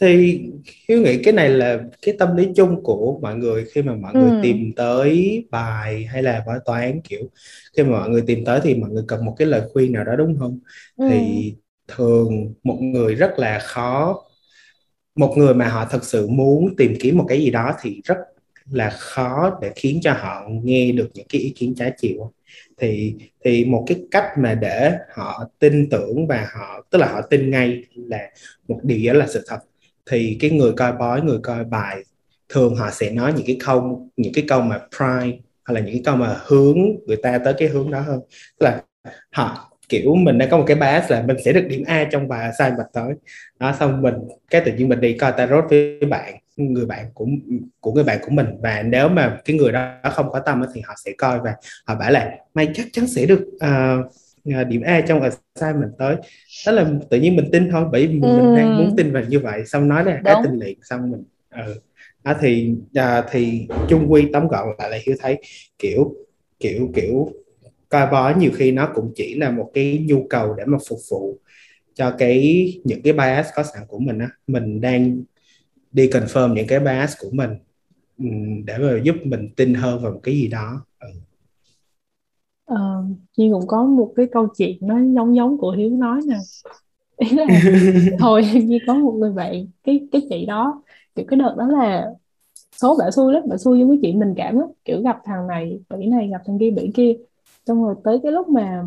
thì 0.00 0.40
hiếu 0.88 1.02
nghĩ 1.02 1.22
cái 1.22 1.32
này 1.34 1.48
là 1.48 1.78
cái 2.02 2.14
tâm 2.18 2.36
lý 2.36 2.48
chung 2.56 2.82
của 2.82 3.18
mọi 3.22 3.36
người 3.36 3.64
khi 3.72 3.82
mà 3.82 3.94
mọi 3.94 4.12
ừ. 4.14 4.20
người 4.20 4.42
tìm 4.42 4.72
tới 4.76 5.44
bài 5.50 6.04
hay 6.04 6.22
là 6.22 6.44
bài 6.46 6.58
toán 6.64 7.00
kiểu 7.04 7.30
khi 7.76 7.82
mà 7.82 7.90
mọi 7.90 8.10
người 8.10 8.22
tìm 8.26 8.44
tới 8.44 8.60
thì 8.62 8.74
mọi 8.74 8.90
người 8.90 9.04
cần 9.08 9.24
một 9.24 9.34
cái 9.38 9.48
lời 9.48 9.62
khuyên 9.72 9.92
nào 9.92 10.04
đó 10.04 10.16
đúng 10.16 10.36
không 10.38 10.58
ừ. 10.96 11.04
thì 11.08 11.54
thường 11.88 12.54
một 12.62 12.78
người 12.80 13.14
rất 13.14 13.38
là 13.38 13.58
khó 13.58 14.24
một 15.14 15.34
người 15.36 15.54
mà 15.54 15.68
họ 15.68 15.86
thật 15.90 16.04
sự 16.04 16.28
muốn 16.28 16.76
tìm 16.76 16.94
kiếm 17.00 17.18
một 17.18 17.26
cái 17.28 17.40
gì 17.40 17.50
đó 17.50 17.74
thì 17.82 18.00
rất 18.04 18.16
là 18.70 18.90
khó 18.90 19.58
để 19.62 19.72
khiến 19.76 20.00
cho 20.02 20.12
họ 20.12 20.42
nghe 20.62 20.92
được 20.92 21.08
những 21.14 21.26
cái 21.28 21.40
ý 21.40 21.52
kiến 21.56 21.74
trái 21.74 21.92
chiều 21.98 22.32
thì 22.78 23.14
thì 23.44 23.64
một 23.64 23.84
cái 23.86 23.98
cách 24.10 24.24
mà 24.38 24.54
để 24.54 24.92
họ 25.14 25.44
tin 25.58 25.90
tưởng 25.90 26.26
và 26.26 26.48
họ 26.54 26.86
tức 26.90 26.98
là 26.98 27.06
họ 27.12 27.20
tin 27.20 27.50
ngay 27.50 27.84
là 27.94 28.30
một 28.68 28.80
điều 28.82 29.12
đó 29.12 29.18
là 29.18 29.26
sự 29.26 29.44
thật 29.48 29.58
thì 30.08 30.36
cái 30.40 30.50
người 30.50 30.72
coi 30.72 30.92
bói 30.92 31.22
người 31.22 31.38
coi 31.42 31.64
bài 31.64 32.02
thường 32.48 32.76
họ 32.76 32.90
sẽ 32.90 33.10
nói 33.10 33.32
những 33.36 33.46
cái 33.46 33.56
câu 33.66 34.08
những 34.16 34.32
cái 34.32 34.44
câu 34.48 34.60
mà 34.60 34.80
prime 34.96 35.38
hoặc 35.66 35.74
là 35.74 35.80
những 35.80 35.92
cái 35.92 36.02
câu 36.04 36.16
mà 36.16 36.36
hướng 36.46 36.78
người 37.06 37.16
ta 37.16 37.38
tới 37.38 37.54
cái 37.58 37.68
hướng 37.68 37.90
đó 37.90 38.00
hơn. 38.00 38.20
Tức 38.60 38.64
là 38.64 38.82
họ 39.32 39.72
kiểu 39.88 40.14
mình 40.14 40.38
đã 40.38 40.46
có 40.46 40.58
một 40.58 40.64
cái 40.66 40.76
bias 40.76 41.10
là 41.10 41.22
mình 41.22 41.36
sẽ 41.44 41.52
được 41.52 41.66
điểm 41.68 41.84
A 41.86 42.04
trong 42.04 42.28
bài 42.28 42.42
assignment 42.42 42.88
tới. 42.92 43.12
Đó 43.58 43.76
xong 43.80 44.02
mình 44.02 44.14
cái 44.50 44.60
tự 44.60 44.72
nhiên 44.72 44.88
mình 44.88 45.00
đi 45.00 45.12
coi 45.12 45.32
tarot 45.32 45.64
với 45.70 46.00
bạn 46.10 46.34
người 46.56 46.86
bạn 46.86 47.06
của 47.14 47.26
của 47.80 47.92
người 47.92 48.04
bạn 48.04 48.18
của 48.22 48.30
mình. 48.30 48.46
Và 48.62 48.82
nếu 48.82 49.08
mà 49.08 49.40
cái 49.44 49.56
người 49.56 49.72
đó 49.72 49.94
không 50.12 50.30
có 50.30 50.38
tâm 50.38 50.62
thì 50.74 50.80
họ 50.80 50.94
sẽ 51.04 51.12
coi 51.18 51.38
và 51.40 51.54
họ 51.86 51.94
bảo 51.94 52.10
là 52.10 52.30
mày 52.54 52.68
chắc 52.74 52.86
chắn 52.92 53.06
sẽ 53.06 53.26
được 53.26 53.40
uh, 53.54 54.12
điểm 54.68 54.82
A 54.82 55.00
trong 55.00 55.20
assignment 55.22 55.92
tới 55.98 56.16
đó 56.66 56.72
là 56.72 56.90
tự 57.10 57.20
nhiên 57.20 57.36
mình 57.36 57.48
tin 57.52 57.70
thôi 57.70 57.84
bởi 57.92 58.06
vì 58.06 58.20
mình, 58.20 58.36
ừ. 58.36 58.42
mình 58.42 58.54
đang 58.54 58.76
muốn 58.76 58.96
tin 58.96 59.12
vào 59.12 59.22
như 59.28 59.38
vậy 59.40 59.66
xong 59.66 59.88
nói 59.88 60.04
là 60.04 60.20
cái 60.24 60.34
tình 60.44 60.58
liền 60.60 60.78
xong 60.82 61.10
mình 61.10 61.24
ừ. 61.50 61.80
đó 62.24 62.34
thì 62.40 62.74
uh, 62.98 63.24
thì 63.30 63.68
chung 63.88 64.12
quy 64.12 64.28
tóm 64.32 64.48
gọn 64.48 64.68
lại 64.78 64.90
là 64.90 64.98
hiếu 65.06 65.16
thấy 65.20 65.42
kiểu 65.78 66.14
kiểu 66.60 66.90
kiểu 66.94 67.32
coi 67.88 68.10
bói 68.10 68.34
nhiều 68.34 68.50
khi 68.54 68.72
nó 68.72 68.90
cũng 68.94 69.12
chỉ 69.16 69.34
là 69.34 69.50
một 69.50 69.70
cái 69.74 70.04
nhu 70.08 70.26
cầu 70.30 70.54
để 70.54 70.64
mà 70.64 70.78
phục 70.88 70.98
vụ 71.10 71.38
cho 71.94 72.14
cái 72.18 72.72
những 72.84 73.02
cái 73.02 73.12
bias 73.12 73.46
có 73.54 73.62
sẵn 73.62 73.82
của 73.88 73.98
mình 73.98 74.18
á 74.18 74.28
mình 74.46 74.80
đang 74.80 75.22
đi 75.92 76.08
confirm 76.08 76.54
những 76.54 76.66
cái 76.66 76.80
bias 76.80 77.16
của 77.20 77.30
mình 77.32 77.50
để 78.64 78.78
mà 78.78 79.00
giúp 79.02 79.16
mình 79.24 79.48
tin 79.56 79.74
hơn 79.74 80.02
vào 80.02 80.12
một 80.12 80.20
cái 80.22 80.34
gì 80.34 80.48
đó 80.48 80.86
ừ. 80.86 80.87
Ờ, 82.68 83.04
Chi 83.36 83.50
cũng 83.52 83.66
có 83.66 83.84
một 83.84 84.12
cái 84.16 84.26
câu 84.32 84.46
chuyện 84.58 84.78
nó 84.80 84.94
giống 85.14 85.36
giống 85.36 85.58
của 85.58 85.70
Hiếu 85.70 85.90
nói 85.90 86.20
nè. 86.28 86.36
Ý 87.16 87.30
là 87.36 87.44
thôi 88.20 88.42
như 88.64 88.78
có 88.86 88.94
một 88.94 89.12
người 89.12 89.32
bạn 89.32 89.66
cái 89.84 90.08
cái 90.12 90.22
chị 90.30 90.46
đó 90.46 90.82
kiểu 91.14 91.26
cái 91.28 91.38
đợt 91.40 91.54
đó 91.58 91.66
là 91.68 92.10
số 92.82 92.96
bả 92.98 93.10
xui 93.10 93.34
lắm 93.34 93.42
bả 93.48 93.56
xui 93.56 93.78
với 93.78 93.86
mấy 93.86 93.98
chị 94.02 94.12
mình 94.12 94.34
cảm 94.36 94.58
lắm 94.58 94.68
kiểu 94.84 95.02
gặp 95.02 95.18
thằng 95.24 95.46
này 95.48 95.80
bỉ 95.90 96.06
này 96.06 96.28
gặp 96.28 96.42
thằng 96.46 96.58
kia 96.60 96.70
bỉ 96.70 96.90
kia. 96.94 97.12
Xong 97.66 97.84
rồi 97.84 97.94
tới 98.04 98.20
cái 98.22 98.32
lúc 98.32 98.48
mà 98.48 98.84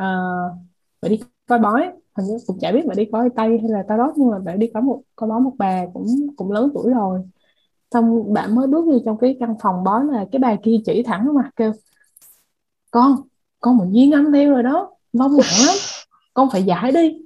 uh, 0.00 0.56
bà 1.02 1.08
đi 1.08 1.20
coi 1.46 1.58
bói 1.58 1.92
hình 2.16 2.26
như 2.26 2.38
cũng 2.46 2.58
chả 2.60 2.72
biết 2.72 2.82
bà 2.88 2.94
đi 2.94 3.04
coi 3.12 3.30
tây 3.36 3.58
hay 3.62 3.70
là 3.70 3.84
tarot 3.88 4.14
nhưng 4.18 4.30
mà 4.30 4.38
bà 4.38 4.52
đi 4.56 4.70
có 4.74 4.80
một 4.80 5.02
coi 5.16 5.28
bói 5.30 5.40
một 5.40 5.52
bà 5.58 5.86
cũng 5.94 6.06
cũng 6.36 6.52
lớn 6.52 6.70
tuổi 6.74 6.92
rồi. 6.94 7.20
Xong 7.92 8.32
bạn 8.32 8.54
mới 8.54 8.66
bước 8.66 8.86
vô 8.86 8.98
trong 9.04 9.18
cái 9.18 9.36
căn 9.40 9.54
phòng 9.62 9.84
bói 9.84 10.04
là 10.06 10.26
cái 10.32 10.40
bà 10.40 10.56
kia 10.62 10.76
chỉ 10.86 11.02
thẳng 11.02 11.34
mặt 11.34 11.50
kêu 11.56 11.72
con 12.96 13.16
con 13.60 13.76
một 13.76 13.84
duyên 13.90 14.12
âm 14.12 14.32
theo 14.32 14.50
rồi 14.50 14.62
đó 14.62 14.90
vong 15.12 15.36
nặng 15.36 15.66
lắm. 15.66 15.76
Con 16.34 16.48
phải 16.52 16.62
giải 16.62 16.92
đi. 16.92 17.18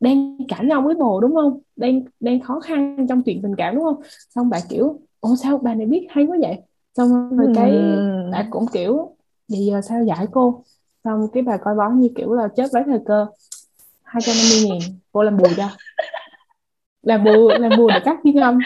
Đang 0.00 0.38
cãi 0.48 0.64
nhau 0.64 0.82
với 0.82 0.94
bồ 0.94 1.20
đúng 1.20 1.34
không? 1.34 1.60
Đang 1.76 2.02
đang 2.20 2.40
khó 2.40 2.60
khăn 2.60 3.06
trong 3.08 3.22
chuyện 3.22 3.42
tình 3.42 3.56
cảm 3.56 3.74
đúng 3.74 3.84
không? 3.84 4.00
Xong 4.34 4.50
bà 4.50 4.58
kiểu 4.68 5.00
ồ 5.20 5.36
sao 5.36 5.58
bà 5.58 5.74
này 5.74 5.86
biết 5.86 6.06
hay 6.10 6.24
quá 6.24 6.36
vậy? 6.40 6.56
Xong 6.96 7.36
rồi 7.36 7.48
cái 7.54 7.70
ừ. 7.70 8.30
bà 8.32 8.46
cũng 8.50 8.66
kiểu 8.72 9.16
vậy 9.48 9.60
giờ 9.66 9.80
sao 9.80 10.04
giải 10.04 10.26
cô? 10.32 10.64
Xong 11.04 11.28
cái 11.32 11.42
bà 11.42 11.56
coi 11.56 11.74
bói 11.74 11.90
như 11.94 12.08
kiểu 12.16 12.32
là 12.32 12.48
chết 12.56 12.74
lấy 12.74 12.82
thời 12.86 13.00
cơ. 13.06 13.26
250 14.02 14.58
nghìn 14.64 14.98
cô 15.12 15.22
làm 15.22 15.36
bù 15.36 15.48
cho. 15.56 15.68
Làm 17.02 17.24
bù 17.24 17.48
làm 17.48 17.76
bù 17.76 17.90
để 17.90 18.00
cắt 18.04 18.18
chuyên 18.24 18.36
âm. 18.36 18.58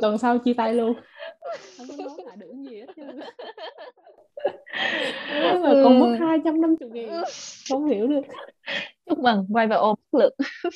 Tuần 0.00 0.18
sau 0.18 0.38
chia 0.38 0.54
tay 0.54 0.74
luôn. 0.74 0.94
Không 1.78 1.86
có 1.88 1.96
nói 1.96 2.16
lại 2.26 2.36
được 2.36 2.52
gì 2.68 2.80
hết 2.80 2.86
trơn 2.96 3.20
mà 5.62 5.71
ừ. 5.82 5.88
còn 5.88 6.00
mất 6.00 6.16
250 6.20 6.88
nghìn 6.92 7.08
không 7.70 7.84
hiểu 7.84 8.06
được 8.06 8.20
chúc 9.06 9.18
mừng 9.18 9.46
quay 9.52 9.66
về 9.66 9.76
ôm 9.76 9.96
lực 10.12 10.34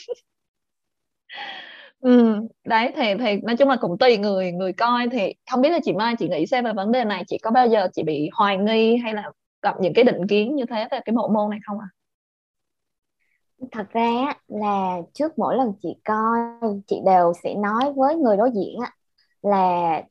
ừ 2.01 2.41
đấy 2.65 2.93
thì 2.97 3.15
thì 3.21 3.41
nói 3.43 3.57
chung 3.57 3.69
là 3.69 3.77
cũng 3.81 3.99
tùy 3.99 4.19
người 4.19 4.53
người 4.53 4.73
coi 4.73 5.09
thì 5.13 5.35
không 5.51 5.61
biết 5.61 5.71
là 5.71 5.79
chị 5.85 5.93
Mai 5.93 6.17
chị 6.19 6.29
nghĩ 6.29 6.47
xem 6.47 6.65
về 6.65 6.73
vấn 6.73 6.93
đề 6.93 7.05
này 7.05 7.25
chị 7.27 7.39
có 7.43 7.51
bao 7.51 7.67
giờ 7.67 7.89
chị 7.93 8.03
bị 8.03 8.29
hoài 8.33 8.57
nghi 8.57 8.97
hay 8.97 9.15
là 9.15 9.31
gặp 9.63 9.75
những 9.81 9.95
cái 9.95 10.05
định 10.05 10.27
kiến 10.27 10.57
như 10.57 10.65
thế 10.71 10.89
về 10.91 11.01
cái 11.05 11.13
bộ 11.17 11.29
môn 11.29 11.51
này 11.51 11.59
không 11.67 11.79
ạ? 11.79 11.89
À? 11.91 11.97
thật 13.73 13.87
ra 13.93 14.35
là 14.49 14.97
trước 15.15 15.39
mỗi 15.39 15.57
lần 15.57 15.73
chị 15.83 15.89
coi 16.05 16.39
chị 16.87 16.97
đều 17.07 17.33
sẽ 17.43 17.55
nói 17.55 17.93
với 17.97 18.17
người 18.17 18.37
đối 18.37 18.51
diện 18.51 18.79
á 18.81 18.93
là 19.43 20.03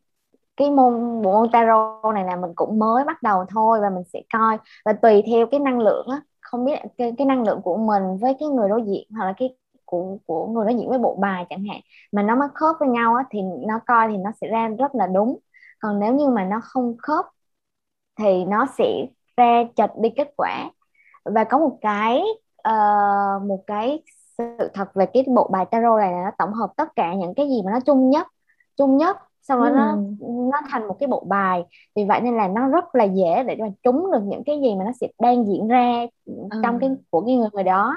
cái 0.58 0.72
môn 0.72 1.22
bộ 1.22 1.32
môn 1.42 1.52
tarot 1.52 2.14
này 2.14 2.24
là 2.26 2.36
mình 2.36 2.52
cũng 2.56 2.80
mới 2.80 3.04
bắt 3.04 3.24
đầu 3.24 3.46
thôi 3.50 3.80
và 3.82 3.90
mình 3.90 4.04
sẽ 4.14 4.22
coi. 4.34 4.58
Và 4.86 4.94
tùy 4.94 5.24
theo 5.28 5.46
cái 5.52 5.60
năng 5.60 5.80
lượng 5.80 6.08
á 6.12 6.22
không 6.42 6.66
biết 6.66 6.80
cái, 6.98 7.14
cái 7.18 7.28
năng 7.28 7.44
lượng 7.44 7.62
của 7.62 7.78
mình 7.78 8.18
với 8.22 8.36
cái 8.40 8.50
người 8.50 8.70
đối 8.70 8.84
diện 8.84 9.08
hoặc 9.18 9.26
là 9.26 9.34
cái 9.38 9.56
của 9.86 10.18
của 10.26 10.48
người 10.48 10.66
đối 10.66 10.76
diện 10.76 10.90
với 10.90 11.00
bộ 11.00 11.16
bài 11.16 11.46
chẳng 11.50 11.64
hạn 11.70 11.82
mà 12.12 12.24
nó 12.24 12.36
mới 12.36 12.48
khớp 12.54 12.76
với 12.80 12.90
nhau 12.90 13.16
á, 13.16 13.24
thì 13.32 13.42
nó 13.68 13.80
coi 13.88 14.08
thì 14.08 14.18
nó 14.18 14.32
sẽ 14.42 14.48
ra 14.48 14.68
rất 14.80 14.96
là 14.96 15.08
đúng. 15.08 15.38
Còn 15.80 16.00
nếu 16.00 16.14
như 16.14 16.30
mà 16.30 16.44
nó 16.44 16.60
không 16.64 16.96
khớp 16.98 17.26
thì 18.20 18.46
nó 18.46 18.66
sẽ 18.78 19.06
ra 19.38 19.64
chật 19.76 19.92
đi 19.98 20.10
kết 20.10 20.34
quả. 20.38 20.72
Và 21.26 21.44
có 21.44 21.58
một 21.60 21.78
cái 21.82 22.22
uh, 22.70 23.44
một 23.44 23.64
cái 23.68 24.04
sự 24.38 24.70
thật 24.74 24.94
về 24.96 25.06
cái 25.06 25.24
bộ 25.36 25.50
bài 25.52 25.66
tarot 25.72 26.00
này 26.00 26.12
là 26.12 26.24
nó 26.24 26.32
tổng 26.38 26.54
hợp 26.54 26.70
tất 26.78 26.90
cả 26.96 27.14
những 27.14 27.34
cái 27.36 27.48
gì 27.50 27.62
mà 27.66 27.72
nó 27.72 27.80
chung 27.80 28.10
nhất 28.10 28.28
chung 28.78 28.98
nhất 28.98 29.18
xong 29.48 29.60
rồi 29.60 29.70
ừ. 29.70 29.75
nó 29.75 29.96
nó 30.52 30.58
thành 30.70 30.88
một 30.88 30.96
cái 31.00 31.08
bộ 31.08 31.24
bài 31.28 31.64
vì 31.96 32.06
vậy 32.06 32.22
nên 32.22 32.38
là 32.38 32.48
nó 32.48 32.68
rất 32.68 32.96
là 32.96 33.04
dễ 33.04 33.44
để 33.44 33.56
mà 33.60 33.68
trúng 33.84 34.12
được 34.12 34.22
những 34.24 34.44
cái 34.44 34.62
gì 34.62 34.75
mà 34.75 34.84
nó 34.86 34.92
sẽ 35.02 35.08
đang 35.20 35.48
diễn 35.48 35.68
ra 35.68 36.06
ừ. 36.25 36.34
trong 36.64 36.80
cái 36.80 36.90
của 37.10 37.22
cái 37.22 37.36
người 37.36 37.50
người 37.54 37.64
đó 37.64 37.96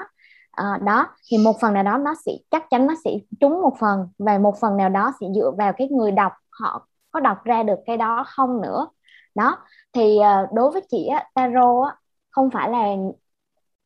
à, 0.51 0.79
đó 0.85 1.07
thì 1.31 1.37
một 1.37 1.59
phần 1.61 1.73
nào 1.73 1.83
đó 1.83 1.97
nó 1.97 2.13
sẽ 2.25 2.31
chắc 2.51 2.69
chắn 2.69 2.87
nó 2.87 2.93
sẽ 3.03 3.11
trúng 3.39 3.61
một 3.61 3.73
phần 3.79 4.07
và 4.17 4.37
một 4.37 4.59
phần 4.59 4.77
nào 4.77 4.89
đó 4.89 5.13
sẽ 5.21 5.27
dựa 5.35 5.51
vào 5.57 5.73
cái 5.73 5.87
người 5.87 6.11
đọc 6.11 6.31
họ 6.49 6.87
có 7.11 7.19
đọc 7.19 7.43
ra 7.43 7.63
được 7.63 7.79
cái 7.85 7.97
đó 7.97 8.23
không 8.27 8.61
nữa 8.61 8.87
đó 9.35 9.57
thì 9.93 10.19
uh, 10.19 10.53
đối 10.53 10.71
với 10.71 10.81
chị 10.89 11.07
á, 11.07 11.25
tarot 11.35 11.85
á, 11.85 11.95
không 12.31 12.49
phải 12.49 12.69
là 12.69 12.95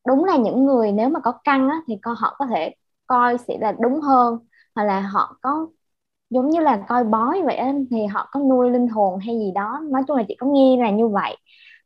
đúng 0.08 0.26
là 0.26 0.38
những 0.38 0.66
người 0.66 0.92
nếu 0.92 1.10
mà 1.10 1.20
có 1.20 1.32
căn 1.44 1.70
á, 1.70 1.82
thì 1.88 1.98
con 2.02 2.16
họ 2.18 2.36
có 2.40 2.46
thể 2.46 2.76
coi 3.08 3.38
sẽ 3.38 3.58
là 3.62 3.72
đúng 3.80 4.02
hơn 4.02 4.40
hoặc 4.76 4.84
là 4.84 5.00
họ 5.00 5.38
có 5.42 5.68
giống 6.34 6.50
như 6.50 6.60
là 6.60 6.86
coi 6.88 7.04
bói 7.04 7.42
vậy 7.46 7.56
á, 7.56 7.74
thì 7.92 8.06
họ 8.06 8.28
có 8.32 8.40
nuôi 8.40 8.72
linh 8.72 8.88
hồn 8.88 9.20
hay 9.20 9.40
gì 9.40 9.52
đó. 9.56 9.80
Nói 9.92 10.02
chung 10.08 10.18
là 10.18 10.24
chị 10.28 10.36
có 10.40 10.48
nghe 10.48 10.78
là 10.78 10.90
như 10.90 11.08
vậy. 11.08 11.38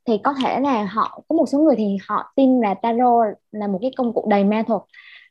Thì 0.06 0.18
có 0.18 0.34
thể 0.34 0.60
là 0.60 0.86
họ 0.86 1.22
có 1.30 1.36
một 1.36 1.46
số 1.50 1.60
người 1.60 1.76
thì 1.78 1.98
họ 2.08 2.34
tin 2.36 2.62
là 2.62 2.74
tarot 2.74 3.28
là 3.52 3.68
một 3.68 3.80
cái 3.82 3.92
công 3.98 4.14
cụ 4.14 4.26
đầy 4.30 4.44
ma 4.44 4.64
thuật 4.68 4.82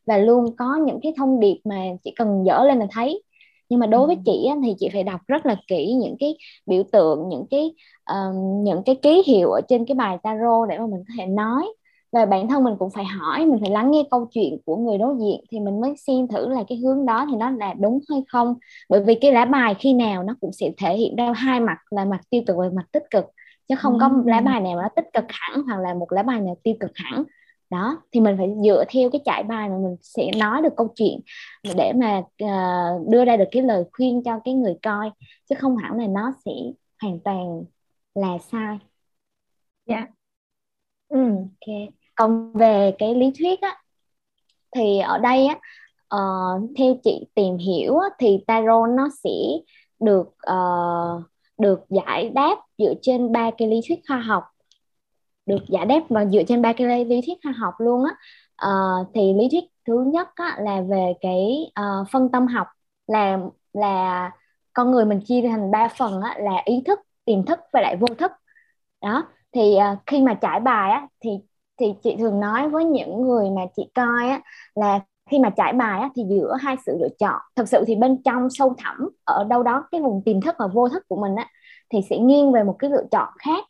và 0.07 0.19
luôn 0.19 0.57
có 0.57 0.77
những 0.87 1.01
cái 1.03 1.13
thông 1.17 1.41
điệp 1.41 1.61
mà 1.65 1.77
chỉ 2.05 2.13
cần 2.17 2.45
dở 2.47 2.65
lên 2.65 2.79
là 2.79 2.87
thấy. 2.91 3.23
Nhưng 3.69 3.81
mà 3.81 3.87
đối 3.87 4.07
với 4.07 4.17
ừ. 4.17 4.23
chị 4.27 4.47
á, 4.51 4.57
thì 4.65 4.75
chị 4.79 4.89
phải 4.93 5.03
đọc 5.03 5.21
rất 5.29 5.47
là 5.47 5.57
kỹ 5.69 5.93
những 5.93 6.17
cái 6.21 6.37
biểu 6.67 6.83
tượng 6.93 7.29
những 7.29 7.47
cái 7.51 7.75
uh, 8.13 8.35
những 8.65 8.83
cái 8.87 8.95
ký 9.03 9.23
hiệu 9.27 9.51
ở 9.51 9.61
trên 9.69 9.85
cái 9.87 9.95
bài 9.95 10.19
tarot 10.23 10.69
để 10.69 10.79
mà 10.79 10.87
mình 10.87 11.05
có 11.09 11.15
thể 11.19 11.27
nói 11.27 11.67
và 12.13 12.27
bản 12.27 12.49
thân 12.49 12.65
mình 12.65 12.75
cũng 12.79 12.91
phải 12.91 13.05
hỏi 13.05 13.47
mình 13.47 13.61
phải 13.61 13.71
lắng 13.71 13.91
nghe 13.91 14.03
câu 14.11 14.29
chuyện 14.33 14.59
của 14.65 14.77
người 14.77 14.99
đối 14.99 15.15
diện 15.21 15.41
thì 15.51 15.61
mình 15.61 15.81
mới 15.81 15.95
xem 15.97 16.29
thử 16.29 16.49
là 16.49 16.65
cái 16.69 16.79
hướng 16.79 17.07
đó 17.07 17.27
thì 17.31 17.37
nó 17.37 17.51
là 17.51 17.75
đúng 17.81 18.01
hay 18.11 18.23
không. 18.29 18.55
Bởi 18.89 19.05
vì 19.05 19.15
cái 19.15 19.33
lá 19.33 19.45
bài 19.45 19.75
khi 19.79 19.93
nào 19.93 20.23
nó 20.23 20.35
cũng 20.41 20.53
sẽ 20.53 20.71
thể 20.79 20.97
hiện 20.97 21.17
ra 21.17 21.33
hai 21.33 21.61
mặt 21.61 21.79
là 21.91 22.05
mặt 22.05 22.21
tiêu 22.31 22.43
cực 22.47 22.57
và 22.57 22.71
mặt 22.73 22.87
tích 22.93 23.05
cực 23.11 23.25
chứ 23.69 23.75
không 23.79 23.99
có 24.01 24.11
lá 24.27 24.41
bài 24.41 24.61
nào 24.61 24.77
nó 24.83 24.89
tích 24.97 25.07
cực 25.13 25.25
hẳn 25.29 25.63
hoặc 25.63 25.81
là 25.81 25.95
một 25.95 26.13
lá 26.13 26.23
bài 26.23 26.41
nào 26.41 26.57
tiêu 26.63 26.75
cực 26.81 26.91
hẳn. 26.95 27.25
Đó 27.71 28.03
thì 28.13 28.21
mình 28.21 28.37
phải 28.39 28.49
dựa 28.65 28.85
theo 28.89 29.11
cái 29.11 29.21
trải 29.25 29.43
bài 29.43 29.69
mà 29.69 29.77
mình 29.79 29.97
sẽ 30.03 30.31
nói 30.37 30.63
được 30.63 30.73
câu 30.77 30.89
chuyện 30.95 31.21
để 31.77 31.93
mà 31.93 32.19
uh, 32.45 33.09
đưa 33.09 33.25
ra 33.25 33.37
được 33.37 33.49
cái 33.51 33.63
lời 33.63 33.85
khuyên 33.93 34.23
cho 34.25 34.41
cái 34.45 34.55
người 34.55 34.77
coi 34.83 35.11
chứ 35.49 35.55
không 35.59 35.77
hẳn 35.77 35.99
là 35.99 36.07
nó 36.07 36.33
sẽ 36.45 36.53
hoàn 37.03 37.21
toàn 37.21 37.65
là 38.15 38.39
sai. 38.39 38.79
Dạ. 39.87 39.97
yeah 39.97 40.16
ừ. 41.09 41.19
ok. 41.19 41.75
Còn 42.15 42.53
về 42.53 42.95
cái 42.99 43.15
lý 43.15 43.33
thuyết 43.39 43.61
á 43.61 43.77
thì 44.77 44.99
ở 44.99 45.19
đây 45.19 45.47
á 45.47 45.57
uh, 46.15 46.71
theo 46.79 46.95
chị 47.05 47.27
tìm 47.35 47.57
hiểu 47.57 47.99
á, 47.99 48.09
thì 48.19 48.45
tarot 48.47 48.91
nó 48.91 49.09
sẽ 49.25 49.31
được 50.01 50.29
uh, 50.53 51.23
được 51.59 51.81
giải 51.89 52.31
đáp 52.31 52.57
dựa 52.79 52.95
trên 53.03 53.33
ba 53.33 53.51
cái 53.59 53.69
lý 53.69 53.81
thuyết 53.89 54.01
khoa 54.09 54.19
học. 54.19 54.45
Được 55.47 55.67
giải 55.69 55.87
đáp 55.87 56.01
và 56.09 56.25
dựa 56.25 56.43
trên 56.43 56.63
ba 56.63 56.73
cái 56.73 57.05
lý 57.05 57.21
thuyết 57.27 57.39
khoa 57.43 57.53
học 57.53 57.75
luôn 57.79 58.05
á. 58.05 58.15
Uh, 58.69 59.07
thì 59.15 59.35
lý 59.35 59.49
thuyết 59.49 59.65
thứ 59.87 60.05
nhất 60.13 60.29
á, 60.35 60.57
là 60.61 60.81
về 60.81 61.13
cái 61.21 61.71
uh, 61.81 62.09
phân 62.11 62.29
tâm 62.29 62.47
học 62.47 62.67
là 63.07 63.39
là 63.73 64.31
con 64.73 64.91
người 64.91 65.05
mình 65.05 65.21
chia 65.21 65.43
thành 65.49 65.71
ba 65.71 65.89
phần 65.89 66.21
á, 66.21 66.35
là 66.39 66.63
ý 66.65 66.83
thức 66.87 67.01
tiềm 67.25 67.45
thức 67.45 67.59
và 67.73 67.81
lại 67.81 67.97
vô 67.97 68.07
thức. 68.19 68.33
Đó 69.03 69.25
thì 69.57 69.77
uh, 69.93 69.99
khi 70.07 70.23
mà 70.23 70.35
trải 70.35 70.61
bài 70.61 70.91
á, 70.91 71.09
thì 71.25 71.31
thì 71.81 71.95
chị 72.03 72.17
thường 72.19 72.41
nói 72.41 72.69
với 72.69 72.85
những 72.85 73.23
người 73.23 73.51
mà 73.51 73.63
chị 73.77 73.91
coi 73.95 74.29
á, 74.29 74.41
là 74.75 75.01
khi 75.31 75.39
mà 75.39 75.51
trải 75.51 75.73
bài 75.73 76.01
á, 76.01 76.11
thì 76.17 76.23
giữa 76.29 76.57
hai 76.61 76.77
sự 76.87 76.99
lựa 77.01 77.09
chọn 77.19 77.41
thật 77.57 77.69
sự 77.69 77.85
thì 77.87 77.97
bên 77.97 78.23
trong 78.23 78.51
sâu 78.51 78.75
thẳm 78.79 79.09
ở 79.25 79.45
đâu 79.45 79.63
đó 79.63 79.85
cái 79.93 80.01
vùng 80.01 80.23
tiềm 80.25 80.41
thức 80.41 80.55
và 80.59 80.67
vô 80.67 80.89
thức 80.89 81.05
của 81.09 81.17
mình 81.17 81.35
á, 81.37 81.47
thì 81.91 81.99
sẽ 82.11 82.19
nghiêng 82.19 82.53
về 82.53 82.63
một 82.63 82.77
cái 82.79 82.91
lựa 82.91 83.05
chọn 83.11 83.29
khác 83.39 83.65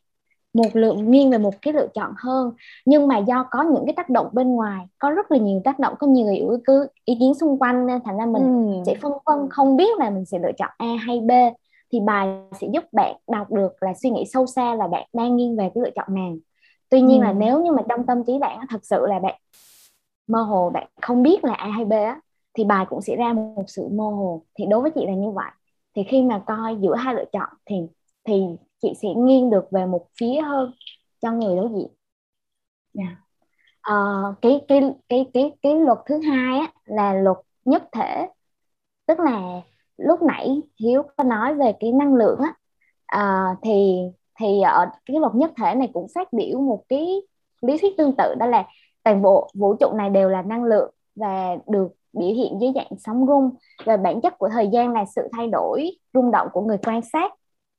một 0.53 0.75
lượng 0.75 1.11
nghiêng 1.11 1.31
về 1.31 1.37
một 1.37 1.53
cái 1.61 1.73
lựa 1.73 1.87
chọn 1.93 2.11
hơn 2.17 2.51
nhưng 2.85 3.07
mà 3.07 3.17
do 3.17 3.45
có 3.51 3.63
những 3.63 3.85
cái 3.85 3.93
tác 3.93 4.09
động 4.09 4.27
bên 4.31 4.49
ngoài 4.49 4.85
có 4.99 5.11
rất 5.11 5.31
là 5.31 5.37
nhiều 5.37 5.61
tác 5.63 5.79
động 5.79 5.93
có 5.99 6.07
nhiều 6.07 6.25
người 6.25 6.57
cứ 6.65 6.87
ý 7.05 7.17
kiến 7.19 7.33
xung 7.33 7.59
quanh 7.59 7.87
nên 7.87 8.01
thành 8.05 8.17
ra 8.17 8.25
mình 8.25 8.73
ừ. 8.73 8.83
sẽ 8.85 8.95
phân 9.01 9.11
vân 9.25 9.49
không 9.49 9.77
biết 9.77 9.97
là 9.97 10.09
mình 10.09 10.25
sẽ 10.25 10.39
lựa 10.39 10.51
chọn 10.57 10.69
A 10.77 10.87
hay 11.05 11.19
B 11.19 11.31
thì 11.91 11.99
bài 11.99 12.27
sẽ 12.61 12.67
giúp 12.73 12.83
bạn 12.91 13.15
đọc 13.27 13.51
được 13.51 13.83
là 13.83 13.93
suy 13.93 14.09
nghĩ 14.09 14.23
sâu 14.33 14.45
xa 14.45 14.75
là 14.75 14.87
bạn 14.87 15.07
đang 15.13 15.35
nghiêng 15.35 15.57
về 15.57 15.69
cái 15.75 15.83
lựa 15.83 15.89
chọn 15.95 16.07
nào. 16.15 16.33
Tuy 16.89 17.01
nhiên 17.01 17.19
Ừ. 17.19 17.23
là 17.23 17.33
nếu 17.33 17.61
như 17.63 17.71
mà 17.71 17.83
trong 17.89 18.05
tâm 18.05 18.23
trí 18.27 18.37
bạn 18.39 18.59
thật 18.69 18.79
sự 18.85 19.05
là 19.07 19.19
bạn 19.19 19.35
mơ 20.27 20.41
hồ 20.41 20.69
bạn 20.69 20.87
không 21.01 21.23
biết 21.23 21.43
là 21.43 21.53
A 21.53 21.69
hay 21.69 21.85
B 21.85 21.91
á 21.91 22.21
thì 22.53 22.63
bài 22.63 22.85
cũng 22.89 23.01
sẽ 23.01 23.15
ra 23.15 23.33
một 23.33 23.63
sự 23.67 23.87
mơ 23.91 24.03
hồ. 24.03 24.43
Thì 24.55 24.65
đối 24.65 24.81
với 24.81 24.91
chị 24.95 25.05
là 25.05 25.13
như 25.13 25.29
vậy. 25.31 25.51
Thì 25.95 26.03
khi 26.03 26.21
mà 26.21 26.43
coi 26.47 26.75
giữa 26.81 26.95
hai 26.95 27.15
lựa 27.15 27.25
chọn 27.31 27.49
thì 27.65 27.75
thì 28.23 28.43
chị 28.81 28.93
sẽ 29.01 29.07
nghiêng 29.17 29.49
được 29.49 29.65
về 29.71 29.85
một 29.85 30.07
phía 30.19 30.41
hơn 30.41 30.71
cho 31.21 31.31
người 31.31 31.55
đối 31.55 31.69
diện. 31.75 31.87
Dạ. 32.93 33.17
Ờ, 33.81 33.95
cái 34.41 34.61
cái 34.67 34.81
cái 35.09 35.25
cái 35.33 35.51
cái 35.61 35.75
luật 35.79 35.97
thứ 36.05 36.19
hai 36.19 36.59
á 36.59 36.71
là 36.85 37.13
luật 37.13 37.37
nhất 37.65 37.83
thể. 37.91 38.27
Tức 39.07 39.19
là 39.19 39.61
lúc 39.97 40.21
nãy 40.21 40.61
Hiếu 40.79 41.03
có 41.17 41.23
nói 41.23 41.55
về 41.55 41.73
cái 41.79 41.91
năng 41.91 42.15
lượng 42.15 42.39
á 42.39 42.53
à, 43.05 43.55
thì 43.61 43.99
thì 44.39 44.61
ở 44.61 44.85
cái 45.05 45.19
luật 45.19 45.35
nhất 45.35 45.51
thể 45.57 45.75
này 45.75 45.89
cũng 45.93 46.07
phát 46.15 46.33
biểu 46.33 46.59
một 46.59 46.83
cái 46.89 47.21
lý 47.61 47.77
thuyết 47.77 47.97
tương 47.97 48.15
tự 48.17 48.35
đó 48.39 48.45
là 48.45 48.65
toàn 49.03 49.21
bộ 49.21 49.49
vũ 49.53 49.75
trụ 49.75 49.93
này 49.93 50.09
đều 50.09 50.29
là 50.29 50.41
năng 50.41 50.63
lượng 50.63 50.91
và 51.15 51.55
được 51.67 51.97
biểu 52.13 52.29
hiện 52.29 52.61
dưới 52.61 52.71
dạng 52.75 52.99
sóng 53.05 53.25
rung. 53.27 53.49
Và 53.85 53.97
bản 53.97 54.21
chất 54.21 54.37
của 54.37 54.49
thời 54.49 54.67
gian 54.67 54.93
là 54.93 55.05
sự 55.15 55.21
thay 55.37 55.47
đổi 55.47 55.91
rung 56.13 56.31
động 56.31 56.47
của 56.53 56.61
người 56.61 56.77
quan 56.77 57.01
sát. 57.01 57.33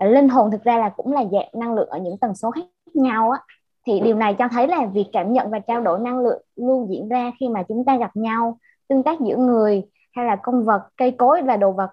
Linh 0.05 0.29
hồn 0.29 0.51
thực 0.51 0.65
ra 0.65 0.79
là 0.79 0.89
cũng 0.89 1.13
là 1.13 1.25
dạng 1.33 1.49
năng 1.55 1.75
lượng 1.75 1.89
ở 1.89 1.99
những 1.99 2.19
tần 2.19 2.35
số 2.35 2.51
khác 2.51 2.61
nhau 2.95 3.31
á. 3.31 3.41
Thì 3.87 4.01
điều 4.01 4.17
này 4.17 4.35
cho 4.39 4.49
thấy 4.49 4.69
là 4.69 4.87
việc 4.87 5.07
cảm 5.13 5.33
nhận 5.33 5.51
và 5.51 5.59
trao 5.59 5.81
đổi 5.81 5.99
năng 6.01 6.19
lượng 6.19 6.43
luôn 6.57 6.91
diễn 6.91 7.09
ra 7.09 7.33
khi 7.41 7.49
mà 7.49 7.63
chúng 7.63 7.85
ta 7.85 7.97
gặp 7.97 8.11
nhau 8.15 8.59
tương 8.89 9.03
tác 9.03 9.21
giữa 9.21 9.37
người 9.37 9.83
hay 10.13 10.27
là 10.27 10.37
công 10.37 10.65
vật 10.65 10.83
cây 10.97 11.11
cối 11.11 11.43
và 11.43 11.57
đồ 11.57 11.73
vật. 11.73 11.91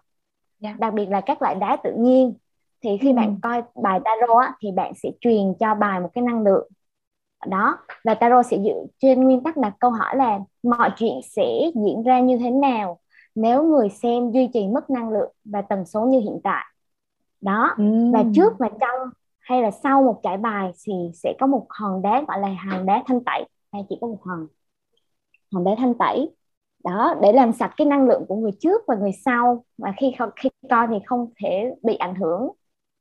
Dạ. 0.59 0.75
đặc 0.79 0.93
biệt 0.93 1.05
là 1.09 1.21
các 1.21 1.41
loại 1.41 1.55
đá 1.55 1.77
tự 1.83 1.93
nhiên 1.97 2.33
thì 2.81 2.97
khi 3.01 3.09
Ừ. 3.09 3.15
bạn 3.15 3.39
coi 3.41 3.63
bài 3.83 3.99
tarot 4.05 4.37
á, 4.41 4.53
thì 4.59 4.71
bạn 4.71 4.93
sẽ 5.03 5.09
truyền 5.21 5.53
cho 5.59 5.75
bài 5.75 5.99
một 5.99 6.09
cái 6.13 6.21
năng 6.23 6.41
lượng 6.43 6.67
đó 7.47 7.77
và 8.03 8.13
tarot 8.13 8.45
sẽ 8.45 8.57
dựa 8.65 8.83
trên 8.99 9.23
nguyên 9.23 9.43
tắc 9.43 9.57
đặt 9.57 9.73
câu 9.79 9.91
hỏi 9.91 10.15
là 10.15 10.39
mọi 10.63 10.89
chuyện 10.97 11.13
sẽ 11.23 11.71
diễn 11.75 12.03
ra 12.03 12.19
như 12.19 12.37
thế 12.37 12.51
nào 12.51 12.99
nếu 13.35 13.63
người 13.63 13.89
xem 13.89 14.31
duy 14.31 14.49
trì 14.53 14.67
mức 14.67 14.89
năng 14.89 15.09
lượng 15.09 15.31
và 15.45 15.61
tần 15.61 15.85
số 15.85 16.05
như 16.05 16.19
hiện 16.19 16.39
tại 16.43 16.65
đó 17.41 17.75
và 18.13 18.19
Ừ. 18.19 18.25
trước 18.35 18.53
và 18.59 18.69
trong 18.79 19.09
hay 19.39 19.61
là 19.61 19.71
sau 19.71 20.03
một 20.03 20.19
trải 20.23 20.37
bài 20.37 20.71
thì 20.87 20.93
sẽ 21.13 21.33
có 21.39 21.47
một 21.47 21.65
hòn 21.69 22.01
đá 22.01 22.23
gọi 22.27 22.39
là 22.39 22.47
hòn 22.65 22.85
đá 22.85 23.03
thanh 23.07 23.23
tẩy 23.23 23.45
hay 23.73 23.85
chỉ 23.89 23.97
có 24.01 24.07
một 24.07 24.19
hòn 24.23 24.47
hòn 25.53 25.63
đá 25.63 25.71
thanh 25.77 25.93
tẩy 25.93 26.29
đó 26.85 27.15
để 27.21 27.31
làm 27.31 27.53
sạch 27.53 27.73
cái 27.77 27.87
năng 27.87 28.07
lượng 28.07 28.25
của 28.27 28.35
người 28.35 28.51
trước 28.59 28.81
và 28.87 28.95
người 28.95 29.11
sau. 29.25 29.65
Và 29.77 29.93
khi 29.97 30.15
khi 30.35 30.49
coi 30.69 30.87
thì 30.87 30.95
không 31.05 31.29
thể 31.43 31.75
bị 31.83 31.95
ảnh 31.95 32.15
hưởng 32.15 32.49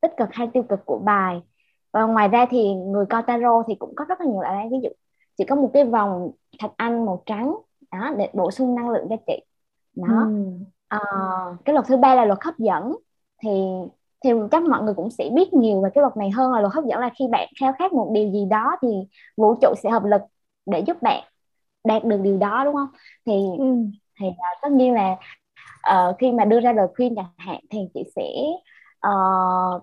tích 0.00 0.12
cực 0.16 0.28
hay 0.32 0.48
tiêu 0.54 0.62
cực 0.62 0.80
của 0.86 0.98
bài. 0.98 1.40
Và 1.92 2.02
ngoài 2.02 2.28
ra 2.28 2.46
thì 2.50 2.74
người 2.74 3.06
coi 3.06 3.22
tarot 3.22 3.64
thì 3.68 3.74
cũng 3.74 3.94
có 3.96 4.04
rất 4.08 4.20
là 4.20 4.26
nhiều 4.26 4.40
loại 4.40 4.68
ví 4.70 4.76
dụ 4.82 4.88
chỉ 5.36 5.44
có 5.44 5.56
một 5.56 5.70
cái 5.74 5.84
vòng 5.84 6.30
thạch 6.58 6.72
anh 6.76 7.06
màu 7.06 7.22
trắng 7.26 7.54
đó 7.92 8.10
để 8.18 8.30
bổ 8.32 8.50
sung 8.50 8.74
năng 8.74 8.90
lượng 8.90 9.06
cho 9.10 9.16
chị. 9.26 9.40
Đó. 9.94 10.28
Ừ. 10.28 10.44
Ờ, 10.88 10.98
cái 11.64 11.74
luật 11.74 11.86
thứ 11.86 11.96
ba 11.96 12.14
là 12.14 12.24
luật 12.24 12.38
hấp 12.42 12.58
dẫn. 12.58 12.96
Thì 13.42 13.50
thì 14.24 14.30
chắc 14.50 14.62
mọi 14.62 14.82
người 14.82 14.94
cũng 14.94 15.10
sẽ 15.10 15.30
biết 15.34 15.54
nhiều 15.54 15.80
về 15.80 15.90
cái 15.94 16.02
luật 16.02 16.16
này 16.16 16.30
hơn 16.30 16.52
là 16.52 16.60
luật 16.60 16.72
hấp 16.72 16.84
dẫn 16.84 17.00
là 17.00 17.10
khi 17.18 17.24
bạn 17.30 17.48
khao 17.60 17.72
khát 17.78 17.92
một 17.92 18.10
điều 18.12 18.30
gì 18.32 18.44
đó 18.50 18.76
thì 18.82 18.88
vũ 19.36 19.54
trụ 19.54 19.74
sẽ 19.82 19.90
hợp 19.90 20.04
lực 20.04 20.20
để 20.66 20.80
giúp 20.80 21.02
bạn 21.02 21.24
đạt 21.84 22.04
được 22.04 22.20
điều 22.22 22.36
đó 22.38 22.62
đúng 22.64 22.74
không? 22.74 22.88
Thì 23.26 23.32
Ừ. 23.58 23.64
thì 24.20 24.26
à, 24.38 24.48
tất 24.62 24.72
nhiên 24.72 24.94
là 24.94 25.16
ờ, 25.82 26.14
khi 26.18 26.32
mà 26.32 26.44
đưa 26.44 26.60
ra 26.60 26.72
lời 26.72 26.86
khuyên 26.96 27.14
chẳng 27.16 27.24
hạn 27.36 27.60
thì 27.70 27.78
chị 27.94 28.04
sẽ 28.16 28.22
ờ, 29.00 29.10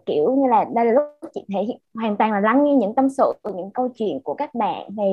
kiểu 0.06 0.36
như 0.36 0.48
là 0.50 0.66
đây 0.76 0.86
là 0.86 0.92
lúc 0.92 1.04
chị 1.34 1.46
thể 1.54 1.64
hiện 1.64 1.78
hoàn 1.96 2.18
toàn 2.18 2.32
là 2.32 2.40
lắng 2.40 2.64
nghe 2.64 2.76
những 2.76 2.96
tâm 2.96 3.10
sự 3.10 3.34
những 3.56 3.72
câu 3.74 3.90
chuyện 3.96 4.20
của 4.24 4.34
các 4.34 4.56
bạn 4.56 4.88
thì 4.98 5.04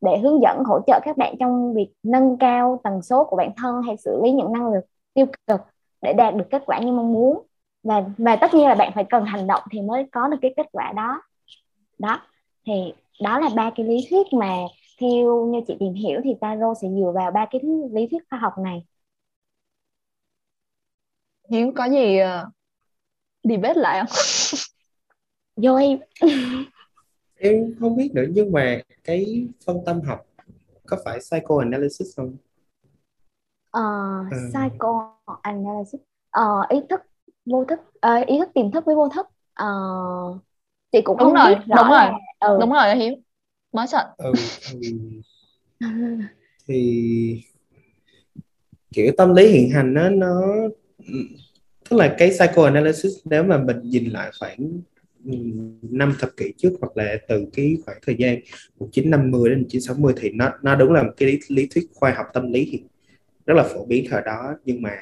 để 0.00 0.18
hướng 0.18 0.40
dẫn 0.42 0.62
hỗ 0.66 0.80
trợ 0.86 1.00
các 1.04 1.16
bạn 1.16 1.34
trong 1.40 1.74
việc 1.74 1.88
nâng 2.02 2.36
cao 2.38 2.80
tần 2.84 3.02
số 3.02 3.24
của 3.24 3.36
bản 3.36 3.50
thân 3.56 3.82
hay 3.82 3.96
xử 3.96 4.20
lý 4.24 4.32
những 4.32 4.52
năng 4.52 4.72
lượng 4.72 4.84
tiêu 5.14 5.26
cực 5.46 5.60
để 6.02 6.12
đạt 6.12 6.34
được 6.34 6.44
kết 6.50 6.62
quả 6.66 6.78
như 6.78 6.92
mong 6.92 7.12
muốn. 7.12 7.42
Và 7.82 8.04
và 8.18 8.36
tất 8.36 8.54
nhiên 8.54 8.68
là 8.68 8.74
bạn 8.74 8.92
phải 8.94 9.04
cần 9.04 9.24
hành 9.24 9.46
động 9.46 9.62
thì 9.70 9.80
mới 9.80 10.06
có 10.12 10.28
được 10.28 10.36
cái 10.42 10.54
kết 10.56 10.66
quả 10.72 10.92
đó. 10.92 11.22
Đó 11.98 12.20
thì 12.66 12.94
đó 13.22 13.38
là 13.38 13.48
ba 13.56 13.70
cái 13.76 13.86
lý 13.86 14.06
thuyết 14.10 14.26
mà 14.32 14.56
theo 15.00 15.46
như 15.46 15.60
chị 15.66 15.76
tìm 15.80 15.94
hiểu 15.94 16.20
thì 16.24 16.30
tarot 16.40 16.76
sẽ 16.82 16.88
dựa 16.88 17.12
vào 17.14 17.30
ba 17.30 17.46
cái 17.50 17.60
thứ- 17.62 17.88
lý 17.94 18.06
thuyết 18.10 18.22
khoa 18.30 18.38
học 18.38 18.52
này 18.64 18.84
Hiếu 21.50 21.72
có 21.76 21.84
gì 21.84 22.18
uh, 22.22 22.48
debate 23.44 23.80
lại 23.80 24.00
không? 24.00 24.16
vô 25.62 25.76
em 25.78 25.98
em 27.38 27.74
không 27.80 27.96
biết 27.96 28.10
nữa 28.14 28.24
nhưng 28.30 28.52
mà 28.52 28.80
cái 29.04 29.46
phân 29.66 29.76
tâm 29.86 30.00
học 30.00 30.26
có 30.86 30.98
phải 31.04 31.18
psychoanalysis 31.20 32.16
không 32.16 32.36
Ờ, 33.70 33.80
Ừ. 34.30 34.36
psychoanalysis 34.48 36.00
Ờ, 36.30 36.42
ý 36.68 36.80
thức 36.90 37.00
vô 37.46 37.64
thức 37.68 37.78
ờ, 38.00 38.14
ý 38.26 38.38
thức 38.38 38.48
tiềm 38.54 38.70
thức 38.70 38.84
với 38.86 38.94
vô 38.94 39.08
thức 39.08 39.26
Ờ, 39.56 39.66
chị 40.92 40.98
cũng 41.04 41.18
Đúng 41.18 41.18
không 41.18 41.34
rồi, 41.34 41.44
biết 41.44 41.58
rõ 41.68 41.76
đúng 41.76 41.88
rồi. 41.88 42.00
là 42.00 42.12
ừ. 42.40 42.60
Đúng 42.60 42.72
rồi 42.72 42.96
Hiếu. 42.96 43.14
Mới 43.76 43.86
sợ. 43.86 44.14
ừ, 44.18 44.32
ừ. 44.72 44.80
thì 46.68 47.42
kiểu 48.92 49.12
tâm 49.16 49.34
lý 49.34 49.48
hiện 49.48 49.70
hành 49.70 49.94
nó 49.94 50.08
nó 50.08 50.42
tức 51.90 51.96
là 51.96 52.14
cái 52.18 52.30
psychoanalysis 52.30 53.12
nếu 53.24 53.42
mà 53.42 53.58
mình 53.58 53.80
nhìn 53.82 54.10
lại 54.10 54.30
khoảng 54.38 54.80
năm 55.82 56.14
thập 56.20 56.30
kỷ 56.36 56.52
trước 56.56 56.70
hoặc 56.80 56.96
là 56.96 57.16
từ 57.28 57.46
cái 57.52 57.76
khoảng 57.84 57.98
thời 58.06 58.16
gian 58.18 58.40
1950 58.78 59.50
đến 59.50 59.58
1960 59.58 60.14
thì 60.16 60.30
nó 60.30 60.52
nó 60.62 60.74
đúng 60.74 60.92
là 60.92 61.02
một 61.02 61.12
cái 61.16 61.28
lý, 61.28 61.38
lý 61.48 61.66
thuyết 61.66 61.84
khoa 61.94 62.10
học 62.10 62.26
tâm 62.32 62.52
lý 62.52 62.64
hiện 62.64 62.86
rất 63.46 63.54
là 63.54 63.62
phổ 63.62 63.84
biến 63.84 64.04
thời 64.10 64.22
đó 64.26 64.54
nhưng 64.64 64.82
mà 64.82 64.96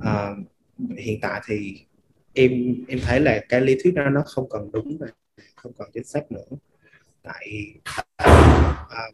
ờ, 0.00 0.34
hiện 0.98 1.18
tại 1.22 1.40
thì 1.46 1.74
em 2.34 2.74
em 2.88 2.98
thấy 3.02 3.20
là 3.20 3.40
cái 3.48 3.60
lý 3.60 3.76
thuyết 3.82 3.94
đó 3.94 4.10
nó 4.10 4.22
không 4.26 4.48
còn 4.48 4.72
đúng 4.72 4.96
và 5.00 5.06
không 5.56 5.72
còn 5.78 5.88
chính 5.94 6.04
xác 6.04 6.32
nữa 6.32 6.56
tại 7.24 7.74
ờ, 8.88 9.10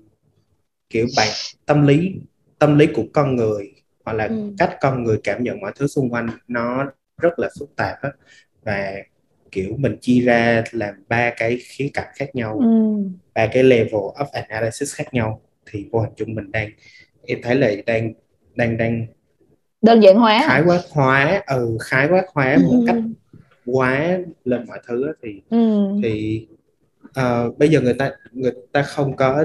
kiểu 0.91 1.07
bạn 1.17 1.29
tâm 1.67 1.87
lý 1.87 2.13
tâm 2.59 2.79
lý 2.79 2.87
của 2.95 3.05
con 3.13 3.37
người 3.37 3.73
hoặc 4.05 4.13
là 4.13 4.27
Ừ. 4.29 4.35
cách 4.59 4.77
con 4.81 5.05
người 5.05 5.21
cảm 5.25 5.43
nhận 5.45 5.61
mọi 5.61 5.73
thứ 5.77 5.87
xung 5.87 6.11
quanh 6.11 6.29
nó 6.49 6.91
rất 7.23 7.39
là 7.39 7.49
phức 7.61 7.77
tạp 7.77 7.97
á 8.03 8.11
và 8.63 8.95
kiểu 9.53 9.77
mình 9.79 9.97
chia 10.01 10.21
ra 10.21 10.65
làm 10.73 10.95
ba 11.09 11.31
cái 11.37 11.59
khía 11.63 11.91
cạnh 11.95 12.09
khác 12.17 12.35
nhau 12.35 12.59
Ừ. 12.61 12.67
ba 13.35 13.47
cái 13.53 13.63
level 13.65 13.95
of 14.17 14.27
analysis 14.33 14.95
khác 14.95 15.15
nhau 15.15 15.41
thì 15.67 15.89
vô 15.93 16.01
hình 16.01 16.13
chung 16.17 16.35
mình 16.35 16.53
đang 16.53 16.71
em 17.27 17.39
thấy 17.43 17.55
là 17.57 17.71
đang 17.87 18.13
đang 18.57 18.77
đang 18.77 19.07
Đơn 19.83 20.01
giản 20.03 20.17
hóa. 20.17 20.43
khái 20.49 20.63
quát 20.67 20.81
hóa 20.91 21.43
ừ 21.47 21.79
khái 21.81 22.09
quát 22.09 22.25
hóa 22.35 22.57
một 22.65 22.75
Ừ. 22.81 22.85
cách 22.87 22.97
quá 23.67 24.19
lên 24.45 24.67
mọi 24.69 24.81
thứ 24.89 25.07
á, 25.07 25.13
thì 25.23 25.43
Ừ. 25.51 25.59
thì 26.03 26.47
ờ, 27.15 27.51
bây 27.59 27.69
giờ 27.69 27.81
người 27.81 27.95
ta 27.95 28.11
người 28.33 28.53
ta 28.73 28.83
không 28.83 29.17
có 29.17 29.45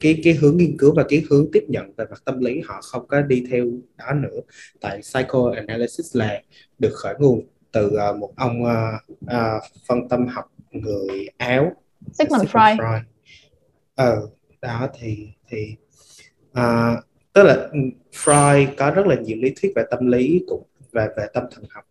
cái 0.00 0.20
cái 0.24 0.34
hướng 0.34 0.56
nghiên 0.56 0.76
cứu 0.78 0.94
và 0.96 1.04
cái 1.08 1.24
hướng 1.30 1.46
tiếp 1.52 1.64
nhận 1.68 1.92
về 1.96 2.04
mặt 2.10 2.22
tâm 2.24 2.40
lý 2.40 2.60
họ 2.66 2.80
không 2.82 3.06
có 3.08 3.20
đi 3.22 3.44
theo 3.50 3.66
đó 3.98 4.12
nữa. 4.14 4.40
Tại 4.80 5.00
psychoanalysis 5.02 6.16
là 6.16 6.42
được 6.78 6.92
khởi 6.94 7.14
nguồn 7.18 7.46
từ 7.72 7.90
ờ, 7.96 8.12
một 8.16 8.32
ông 8.36 8.64
ờ, 8.64 8.92
ờ, 9.26 9.60
phân 9.88 10.08
tâm 10.08 10.26
học 10.26 10.52
người 10.70 11.28
Áo 11.38 11.72
Sigmund 12.12 12.44
Freud. 12.44 13.00
ờ 13.94 14.28
đó 14.62 14.88
thì 15.00 15.28
thì 15.48 15.76
ờ, 16.52 16.96
tức 17.32 17.42
là 17.42 17.54
ừ, 17.54 17.78
Freud 18.12 18.66
có 18.78 18.90
rất 18.90 19.06
là 19.06 19.16
nhiều 19.16 19.36
lý 19.42 19.54
thuyết 19.62 19.72
về 19.76 19.82
tâm 19.90 20.06
lý 20.06 20.44
cũng 20.48 20.62
và 20.92 21.08
về 21.16 21.26
tâm 21.34 21.44
thần 21.50 21.64
học. 21.70 21.84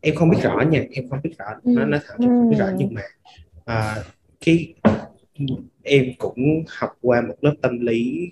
Em 0.00 0.14
không 0.14 0.30
biết 0.30 0.38
rõ 0.42 0.60
nha 0.70 0.84
em 0.90 1.08
không 1.10 1.18
biết 1.24 1.30
rõ 1.38 1.44
nó 1.64 1.84
nó 1.84 1.98
thẳng 2.06 2.18
em 2.20 2.30
không 2.38 2.48
biết 2.48 2.56
rõ 2.58 2.66
Ừ. 2.66 2.72
nhưng 2.78 2.94
mà 2.94 3.02
à, 3.64 4.04
cái 4.44 4.74
em 5.82 6.04
cũng 6.18 6.64
học 6.68 6.90
qua 7.00 7.20
một 7.20 7.34
lớp 7.40 7.54
tâm 7.62 7.80
lý 7.80 8.30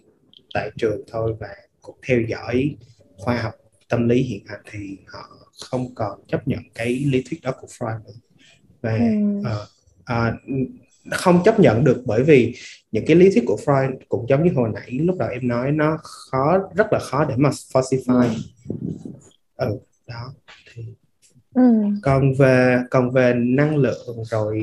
tại 0.55 0.71
trường 0.79 1.01
thôi 1.11 1.35
và 1.41 1.49
cũng 1.81 1.97
theo 2.07 2.21
dõi 2.29 2.77
khoa 3.17 3.43
học 3.43 3.55
tâm 3.89 4.09
lý 4.09 4.23
hiện 4.23 4.45
hành 4.47 4.61
thì 4.71 4.97
họ 5.07 5.29
không 5.71 5.95
còn 5.95 6.21
chấp 6.29 6.49
nhận 6.49 6.61
cái 6.75 6.89
lý 6.95 7.23
thuyết 7.31 7.41
đó 7.43 7.53
của 7.61 7.67
Freud 7.67 8.05
nữa 8.05 8.13
và 8.81 8.99
Ừ. 9.43 9.43
à, 10.05 10.33
nó 11.05 11.17
không 11.17 11.43
chấp 11.45 11.61
nhận 11.61 11.85
được 11.85 12.03
bởi 12.07 12.23
vì 12.25 12.55
những 12.93 13.05
cái 13.07 13.17
lý 13.17 13.31
thuyết 13.31 13.45
của 13.47 13.59
Freud 13.65 13.97
cũng 14.09 14.27
giống 14.29 14.45
như 14.45 14.53
hồi 14.55 14.71
nãy 14.75 14.91
lúc 14.91 15.17
đầu 15.19 15.29
em 15.29 15.49
nói 15.49 15.73
nó 15.73 15.97
khó 16.03 16.59
rất 16.77 16.87
là 16.93 16.99
khó 16.99 17.25
để 17.25 17.35
mà 17.39 17.51
falsify 17.51 18.29
ừ 19.57 19.79
đó 20.07 20.35
thì 20.75 20.83
Ừ. 21.55 21.63
còn 22.03 22.35
về 22.35 22.79
còn 22.91 23.11
về 23.11 23.35
năng 23.37 23.77
lượng 23.77 24.25
rồi 24.25 24.63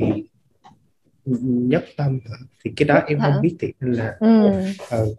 nhất 1.24 1.84
tâm 1.96 2.20
thì 2.64 2.72
cái 2.76 2.88
đó 2.88 3.02
em 3.06 3.18
Hả? 3.18 3.30
không 3.32 3.42
biết 3.42 3.56
thiệt 3.60 3.70
là 3.80 4.16
Ừ. 4.20 4.50
ừ. 4.90 5.14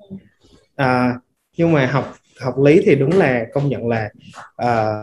à, 0.75 1.19
nhưng 1.57 1.71
mà 1.71 1.85
học 1.85 2.15
học 2.39 2.59
lý 2.59 2.81
thì 2.85 2.95
đúng 2.95 3.11
là 3.17 3.45
công 3.53 3.69
nhận 3.69 3.87
là 3.87 4.09
à, 4.55 4.93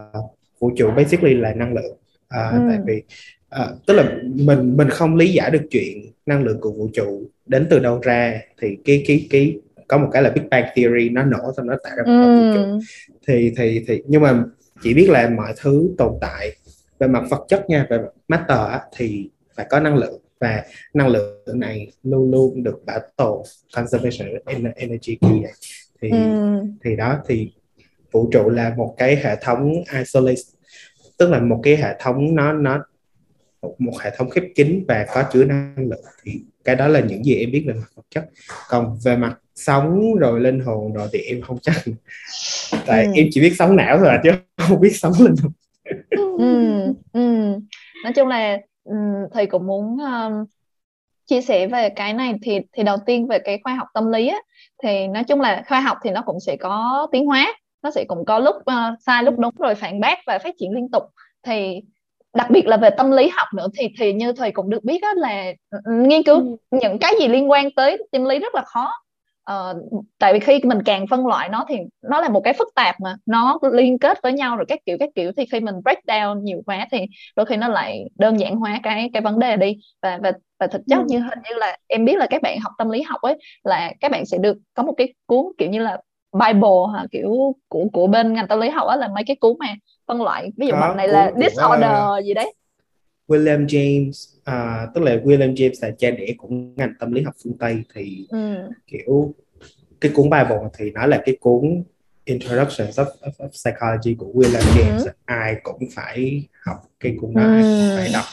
vũ 0.59 0.71
trụ 0.77 0.91
basically 0.97 1.35
là 1.35 1.55
năng 1.55 1.75
lượng 1.75 1.97
à, 2.29 2.51
Ừ. 2.53 2.59
tại 2.69 2.79
vì 2.87 3.03
à, 3.49 3.69
tức 3.87 3.95
là 3.95 4.05
mình 4.35 4.77
mình 4.77 4.89
không 4.91 5.17
lý 5.17 5.33
giải 5.33 5.51
được 5.51 5.63
chuyện 5.71 6.13
năng 6.27 6.45
lượng 6.45 6.61
của 6.61 6.71
vũ 6.73 6.89
trụ 6.95 7.23
đến 7.47 7.67
từ 7.71 7.79
đâu 7.79 8.01
ra 8.03 8.41
thì 8.61 8.77
cái 8.85 9.05
cái 9.07 9.27
cái 9.31 9.59
có 9.89 9.99
một 9.99 10.09
cái 10.13 10.23
là 10.23 10.31
Big 10.31 10.49
Bang 10.51 10.65
Theory 10.75 11.09
nó 11.09 11.23
nổ 11.25 11.53
xong 11.57 11.67
nó 11.67 11.75
tạo 11.85 11.97
ra 11.97 12.03
một 12.07 12.37
vũ 12.39 12.55
trụ 12.55 12.81
thì 13.27 13.53
thì 13.57 13.85
thì 13.89 14.03
nhưng 14.07 14.23
mà 14.23 14.45
chỉ 14.83 14.95
biết 14.95 15.11
là 15.11 15.29
mọi 15.31 15.53
thứ 15.61 15.89
tồn 15.99 16.13
tại 16.21 16.51
về 16.99 17.07
mặt 17.09 17.23
vật 17.31 17.45
chất 17.49 17.71
nha 17.71 17.87
về 17.91 17.99
mặt 17.99 18.09
matter 18.29 18.81
thì 18.97 19.31
phải 19.57 19.67
có 19.71 19.81
năng 19.81 19.97
lượng 19.97 20.21
và 20.41 20.65
năng 20.95 21.09
lượng 21.09 21.45
này 21.55 21.93
luôn 22.03 22.31
luôn 22.31 22.63
được 22.63 22.83
bảo 22.87 23.01
tồn 23.17 23.43
conservation 23.77 24.29
energy 24.77 25.19
kiểu 25.21 25.43
vậy 25.43 25.53
thì 26.01 26.11
ừ. 26.11 26.17
thì 26.85 26.97
đó 26.97 27.19
thì 27.29 27.53
vũ 28.13 28.31
trụ 28.33 28.49
là 28.49 28.75
một 28.77 28.95
cái 28.99 29.17
hệ 29.17 29.37
thống 29.41 29.73
isolate 29.99 30.41
tức 31.17 31.31
là 31.31 31.41
một 31.41 31.61
cái 31.63 31.77
hệ 31.77 31.97
thống 32.01 32.35
nó 32.35 32.53
nó 32.53 32.85
một 33.79 33.93
hệ 34.01 34.11
thống 34.17 34.31
khép 34.31 34.45
kín 34.55 34.85
và 34.89 35.07
có 35.15 35.25
chứa 35.33 35.45
năng 35.45 35.75
lượng 35.77 36.05
thì 36.25 36.41
cái 36.65 36.77
đó 36.77 36.89
là 36.89 37.01
những 37.01 37.25
gì 37.25 37.35
em 37.35 37.51
biết 37.51 37.65
về 37.67 37.75
mặt 37.75 37.89
vật 37.95 38.03
chất 38.11 38.29
còn 38.69 38.99
về 39.05 39.17
mặt 39.17 39.39
sống 39.55 40.15
rồi 40.15 40.41
linh 40.41 40.61
hồn 40.61 40.93
rồi 40.93 41.09
thì 41.13 41.19
em 41.19 41.41
không 41.41 41.59
chắc 41.63 41.85
tại 42.87 43.05
ừ. 43.05 43.13
em 43.15 43.27
chỉ 43.31 43.41
biết 43.41 43.55
sống 43.59 43.77
não 43.77 43.99
thôi 43.99 44.09
à, 44.09 44.21
chứ 44.25 44.31
không 44.57 44.81
biết 44.81 44.97
sống 44.97 45.13
linh 45.19 45.35
hồn 45.43 45.53
ừ, 46.39 46.95
ừ. 47.13 47.21
nói 48.05 48.13
chung 48.17 48.29
là 48.29 48.59
thầy 49.33 49.47
cũng 49.47 49.67
muốn 49.67 49.99
um, 49.99 50.45
chia 51.27 51.41
sẻ 51.41 51.67
về 51.67 51.89
cái 51.89 52.13
này. 52.13 52.35
Thì 52.43 52.61
thì 52.73 52.83
đầu 52.83 52.97
tiên 53.07 53.27
về 53.27 53.39
cái 53.39 53.61
khoa 53.65 53.75
học 53.75 53.89
tâm 53.95 54.13
lý 54.13 54.29
á, 54.29 54.39
thì 54.83 55.07
nói 55.07 55.25
chung 55.25 55.41
là 55.41 55.63
khoa 55.69 55.81
học 55.81 55.99
thì 56.03 56.11
nó 56.11 56.23
cũng 56.27 56.41
sẽ 56.41 56.57
có 56.57 57.07
tiến 57.13 57.27
hóa 57.27 57.55
nó 57.83 57.91
sẽ 57.91 58.05
cũng 58.09 58.25
có 58.25 58.39
lúc 58.39 58.57
uh, 58.57 59.01
sai 59.07 59.23
lúc 59.23 59.39
đúng 59.39 59.55
rồi 59.59 59.75
phản 59.75 60.01
bác 60.01 60.19
và 60.27 60.39
phát 60.39 60.55
triển 60.59 60.73
liên 60.73 60.89
tục. 60.91 61.03
Thì 61.43 61.81
đặc 62.35 62.51
biệt 62.51 62.67
là 62.67 62.77
về 62.77 62.91
tâm 62.91 63.11
lý 63.11 63.29
học 63.29 63.49
nữa 63.55 63.67
thì 63.79 63.89
thì 63.99 64.13
như 64.13 64.33
thầy 64.33 64.51
cũng 64.51 64.71
được 64.71 64.85
biết 64.85 65.03
á, 65.03 65.09
là 65.17 65.53
nghiên 65.87 66.23
cứu 66.23 66.37
ừ. 66.37 66.79
những 66.81 66.99
cái 66.99 67.15
gì 67.21 67.29
liên 67.29 67.51
quan 67.51 67.71
tới 67.71 67.99
tâm 68.13 68.25
lý 68.25 68.39
rất 68.39 68.55
là 68.55 68.63
khó 68.63 68.93
uh, 69.53 70.03
tại 70.19 70.33
vì 70.33 70.41
khi 70.41 70.61
mình 70.65 70.83
càng 70.85 71.07
phân 71.07 71.27
loại 71.27 71.49
nó 71.49 71.65
thì 71.69 71.77
nó 72.03 72.21
là 72.21 72.29
một 72.29 72.41
cái 72.41 72.55
phức 72.55 72.69
tạp 72.75 73.01
mà 73.01 73.17
nó 73.27 73.59
liên 73.73 73.99
kết 73.99 74.23
với 74.23 74.33
nhau 74.33 74.57
rồi 74.57 74.65
các 74.69 74.79
kiểu 74.87 74.97
các 75.01 75.09
kiểu. 75.15 75.33
Thì 75.37 75.47
khi 75.53 75.61
mình 75.61 75.75
break 75.85 75.99
down 76.07 76.43
nhiều 76.43 76.63
quá 76.67 76.87
thì 76.91 76.99
đôi 77.37 77.47
khi 77.47 77.57
nó 77.57 77.69
lại 77.69 78.05
đơn 78.19 78.41
giản 78.41 78.57
hóa 78.57 78.81
cái 78.83 79.11
cái 79.13 79.23
vấn 79.23 79.39
đề 79.39 79.57
đi. 79.57 79.77
Và 80.03 80.19
và 80.23 80.33
và 80.61 80.67
thực 80.67 80.83
chất 80.89 80.99
ừ. 80.99 81.05
như 81.09 81.19
hình 81.19 81.39
như 81.51 81.57
là 81.57 81.77
em 81.87 82.05
biết 82.05 82.19
là 82.19 82.27
các 82.31 82.43
bạn 82.43 82.61
học 82.61 82.73
tâm 82.79 82.91
lý 82.91 83.03
học 83.03 83.21
ấy 83.21 83.39
là 83.65 83.93
các 84.01 84.11
bạn 84.11 84.27
sẽ 84.27 84.39
được 84.39 84.59
có 84.75 84.83
một 84.83 84.95
cái 84.97 85.15
cuốn 85.27 85.45
kiểu 85.59 85.71
như 85.71 85.79
là 85.79 85.99
Bible 86.33 86.93
hả 86.95 87.05
kiểu 87.11 87.55
của 87.69 87.85
của 87.93 88.07
bên 88.07 88.33
ngành 88.33 88.49
tâm 88.49 88.61
lý 88.61 88.69
học 88.69 88.89
á 88.89 88.97
là 88.97 89.09
mấy 89.09 89.25
cái 89.27 89.37
cuốn 89.41 89.57
mà 89.59 89.75
phân 90.07 90.23
loại. 90.23 90.51
Ví 90.57 90.67
dụ 90.67 90.75
bạn 90.75 90.97
này 90.97 91.09
là 91.09 91.33
disorder 91.37 92.25
gì 92.25 92.35
đấy 92.35 92.55
William 93.29 93.67
James 93.67 94.39
à, 94.45 94.87
tức 94.95 95.01
là 95.01 95.17
William 95.17 95.55
James 95.55 95.73
là 95.83 95.91
cha 95.99 96.11
đẻ 96.11 96.35
của 96.39 96.49
ngành 96.49 96.95
tâm 96.99 97.13
lý 97.13 97.23
học 97.23 97.35
phương 97.45 97.59
Tây 97.59 97.83
thì 97.95 98.27
ừ. 98.29 98.55
kiểu 98.87 99.35
cái 100.01 100.13
cuốn 100.15 100.31
Bible 100.31 100.69
thì 100.79 100.91
nó 100.91 101.07
là 101.07 101.23
cái 101.27 101.37
cuốn 101.41 101.83
Introduction 102.25 102.89
of, 102.89 103.07
of, 103.21 103.31
of 103.39 103.49
Psychology 103.49 104.15
của 104.15 104.33
William 104.35 104.61
ừ. 104.61 104.81
James 104.81 105.05
ừ. 105.05 105.11
ai 105.25 105.57
cũng 105.63 105.83
phải 105.95 106.43
học 106.65 106.77
cái 107.01 107.17
cuốn 107.21 107.35
đó 107.35 107.43
ừ. 107.43 107.97
phải 107.97 108.11
đọc 108.13 108.25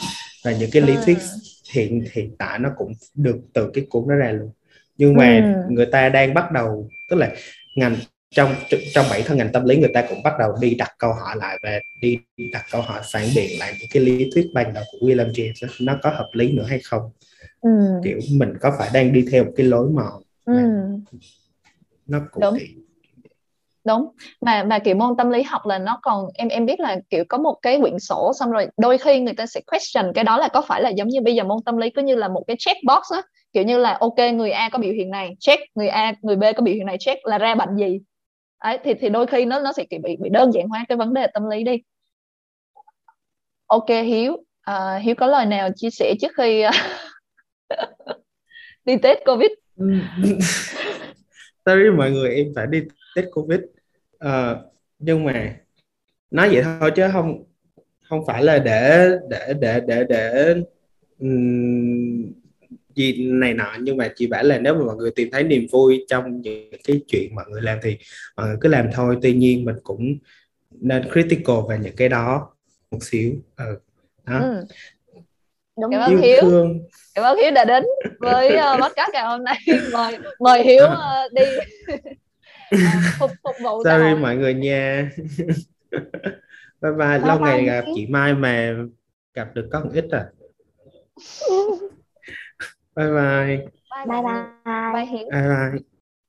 và 0.44 0.52
những 0.52 0.70
cái 0.72 0.82
lý 0.82 0.94
ừ. 0.94 1.00
thuyết 1.04 1.18
hiện 1.74 2.04
hiện 2.12 2.36
tại 2.38 2.58
nó 2.58 2.70
cũng 2.76 2.92
được 3.14 3.40
từ 3.52 3.70
cái 3.74 3.86
cuốn 3.90 4.08
đó 4.08 4.14
ra 4.14 4.32
luôn 4.32 4.50
nhưng 4.98 5.14
mà 5.14 5.54
ừ. 5.68 5.74
người 5.74 5.86
ta 5.86 6.08
đang 6.08 6.34
bắt 6.34 6.52
đầu 6.52 6.88
tức 7.10 7.16
là 7.16 7.32
ngành 7.76 7.96
trong 8.36 8.54
trong 8.94 9.06
bản 9.10 9.20
thân 9.26 9.38
ngành 9.38 9.52
tâm 9.52 9.64
lý 9.64 9.76
người 9.76 9.90
ta 9.94 10.02
cũng 10.08 10.22
bắt 10.22 10.32
đầu 10.38 10.54
đi 10.60 10.74
đặt 10.74 10.94
câu 10.98 11.12
hỏi 11.12 11.36
lại 11.36 11.58
và 11.62 11.70
đi 12.00 12.18
đặt 12.52 12.64
câu 12.70 12.82
hỏi 12.82 13.00
phản 13.12 13.22
biện 13.36 13.58
lại 13.58 13.74
những 13.80 13.88
cái 13.92 14.02
lý 14.02 14.30
thuyết 14.34 14.50
ban 14.54 14.74
đầu 14.74 14.84
của 14.92 15.06
William 15.06 15.30
James 15.32 15.68
nó 15.80 15.98
có 16.02 16.10
hợp 16.10 16.28
lý 16.32 16.52
nữa 16.52 16.64
hay 16.68 16.78
không 16.84 17.10
ừ. 17.60 17.70
kiểu 18.04 18.18
mình 18.32 18.54
có 18.60 18.72
phải 18.78 18.90
đang 18.94 19.12
đi 19.12 19.24
theo 19.32 19.44
một 19.44 19.52
cái 19.56 19.66
lối 19.66 19.88
mòn 19.90 20.22
ừ. 20.44 20.54
nó 22.06 22.20
cũng 22.32 22.40
đúng 22.40 22.58
đúng 23.84 24.08
mà 24.40 24.62
mà 24.64 24.78
kiểu 24.78 24.94
môn 24.94 25.16
tâm 25.18 25.30
lý 25.30 25.42
học 25.42 25.66
là 25.66 25.78
nó 25.78 25.98
còn 26.02 26.28
em 26.34 26.48
em 26.48 26.66
biết 26.66 26.80
là 26.80 27.00
kiểu 27.10 27.24
có 27.28 27.38
một 27.38 27.56
cái 27.62 27.80
quyển 27.80 27.98
sổ 27.98 28.32
xong 28.34 28.50
rồi 28.50 28.68
đôi 28.76 28.98
khi 28.98 29.20
người 29.20 29.34
ta 29.34 29.46
sẽ 29.46 29.60
question 29.66 30.12
cái 30.14 30.24
đó 30.24 30.38
là 30.38 30.48
có 30.48 30.62
phải 30.62 30.82
là 30.82 30.90
giống 30.90 31.08
như 31.08 31.20
bây 31.20 31.34
giờ 31.34 31.44
môn 31.44 31.58
tâm 31.66 31.76
lý 31.76 31.90
cứ 31.90 32.02
như 32.02 32.14
là 32.14 32.28
một 32.28 32.44
cái 32.46 32.56
checkbox 32.58 33.12
á 33.12 33.22
kiểu 33.52 33.64
như 33.64 33.78
là 33.78 33.98
ok 34.00 34.18
người 34.34 34.50
A 34.50 34.68
có 34.68 34.78
biểu 34.78 34.92
hiện 34.92 35.10
này 35.10 35.36
check 35.40 35.62
người 35.74 35.88
A 35.88 36.14
người 36.22 36.36
B 36.36 36.44
có 36.56 36.62
biểu 36.62 36.74
hiện 36.74 36.86
này 36.86 36.96
check 37.00 37.26
là 37.26 37.38
ra 37.38 37.54
bệnh 37.54 37.76
gì 37.76 38.00
Đấy, 38.66 38.78
thì 38.84 38.94
thì 39.00 39.08
đôi 39.08 39.26
khi 39.26 39.44
nó 39.44 39.60
nó 39.60 39.72
sẽ 39.72 39.84
bị 39.90 40.16
bị 40.20 40.30
đơn 40.30 40.52
giản 40.52 40.68
hóa 40.68 40.84
cái 40.88 40.98
vấn 40.98 41.14
đề 41.14 41.26
tâm 41.34 41.50
lý 41.50 41.64
đi. 41.64 41.82
Ok 43.66 43.88
hiếu. 43.88 44.44
À, 44.60 44.96
hiếu 44.96 45.14
có 45.14 45.26
lời 45.26 45.46
nào 45.46 45.68
chia 45.76 45.90
sẻ 45.90 46.14
trước 46.20 46.32
khi 46.36 46.60
à, 46.60 46.72
đi 48.84 48.96
tết 49.02 49.18
covid? 49.26 49.50
Sorry 51.66 51.90
mọi 51.96 52.10
người 52.10 52.34
em 52.34 52.46
phải 52.56 52.66
đi 52.66 52.82
tết 53.16 53.24
covid. 53.32 53.60
À, 54.18 54.54
nhưng 54.98 55.24
mà 55.24 55.56
nói 56.30 56.48
vậy 56.52 56.62
thôi 56.80 56.90
chứ 56.96 57.02
không 57.12 57.44
không 58.08 58.26
phải 58.26 58.44
là 58.44 58.58
để 58.58 59.10
để 59.28 59.54
để 59.60 59.80
để 59.86 60.04
để 60.08 60.54
um, 61.18 62.32
gì 62.96 63.26
này 63.30 63.54
nọ. 63.54 63.76
Nhưng 63.80 63.96
mà 63.96 64.12
chỉ 64.16 64.26
bảo 64.26 64.42
là 64.42 64.58
nếu 64.58 64.74
mà 64.74 64.84
mọi 64.84 64.96
người 64.96 65.10
tìm 65.10 65.28
thấy 65.32 65.44
niềm 65.44 65.66
vui 65.72 66.04
trong 66.08 66.40
những 66.40 66.70
cái 66.84 67.00
chuyện 67.08 67.34
mọi 67.34 67.44
người 67.48 67.62
làm 67.62 67.78
thì 67.82 67.98
mọi 68.36 68.46
người 68.46 68.56
cứ 68.60 68.68
làm 68.68 68.86
thôi. 68.92 69.18
Tuy 69.22 69.32
nhiên 69.34 69.64
mình 69.64 69.76
cũng 69.82 70.18
nên 70.70 71.02
critical 71.12 71.56
về 71.68 71.78
những 71.82 71.96
cái 71.96 72.08
đó 72.08 72.48
một 72.90 72.98
xíu. 73.02 73.32
Ừ. 73.56 73.78
đó. 74.26 74.40
Ừ. 74.42 74.64
Đúng 75.80 75.90
cảm 75.92 76.00
ơn 76.00 76.16
Hiếu. 76.16 76.40
Thương. 76.40 76.80
cảm 77.14 77.24
ơn 77.24 77.38
Hiếu 77.38 77.50
đã 77.50 77.64
đến 77.64 77.84
với 78.18 78.56
uh, 78.56 78.80
podcast 78.82 79.10
ngày 79.12 79.24
hôm 79.24 79.44
nay. 79.44 79.58
Mời 79.92 80.18
mời 80.40 80.62
Hiếu 80.64 80.84
uh, 80.84 81.32
đi. 81.32 81.42
Uh, 82.74 82.80
phục 83.18 83.30
phục 83.42 83.54
vụ 83.62 83.84
sorry 83.84 84.14
mọi 84.20 84.36
người 84.36 84.54
nha. 84.54 85.10
Bye 86.80 86.92
bye. 86.98 87.18
Lâu 87.18 87.40
ngày 87.40 87.64
gặp 87.64 87.84
chị 87.94 88.06
Mai 88.06 88.34
mà 88.34 88.74
gặp 89.34 89.54
được 89.54 89.68
có 89.72 89.80
một 89.80 89.90
ít 89.94 90.04
à 90.10 90.26
bye 92.96 93.08
bye. 93.08 93.56
Bye 94.06 94.22
bye. 94.22 94.92
Bye 94.94 95.06
Hiếu 95.06 95.28
bye 95.32 95.42
bye. 95.42 95.80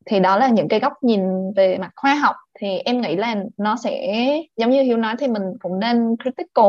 Thì 0.05 0.19
đó 0.19 0.37
là 0.37 0.47
những 0.47 0.67
cái 0.67 0.79
góc 0.79 0.93
nhìn 1.01 1.21
về 1.55 1.77
mặt 1.77 1.91
khoa 1.95 2.15
học. 2.15 2.35
Thì 2.59 2.77
em 2.77 3.01
nghĩ 3.01 3.15
là 3.15 3.35
nó 3.57 3.75
sẽ 3.75 4.13
giống 4.57 4.69
như 4.69 4.81
Hiếu 4.81 4.97
nói 4.97 5.15
thì 5.19 5.27
mình 5.27 5.43
cũng 5.59 5.79
nên 5.79 6.15
critical. 6.23 6.65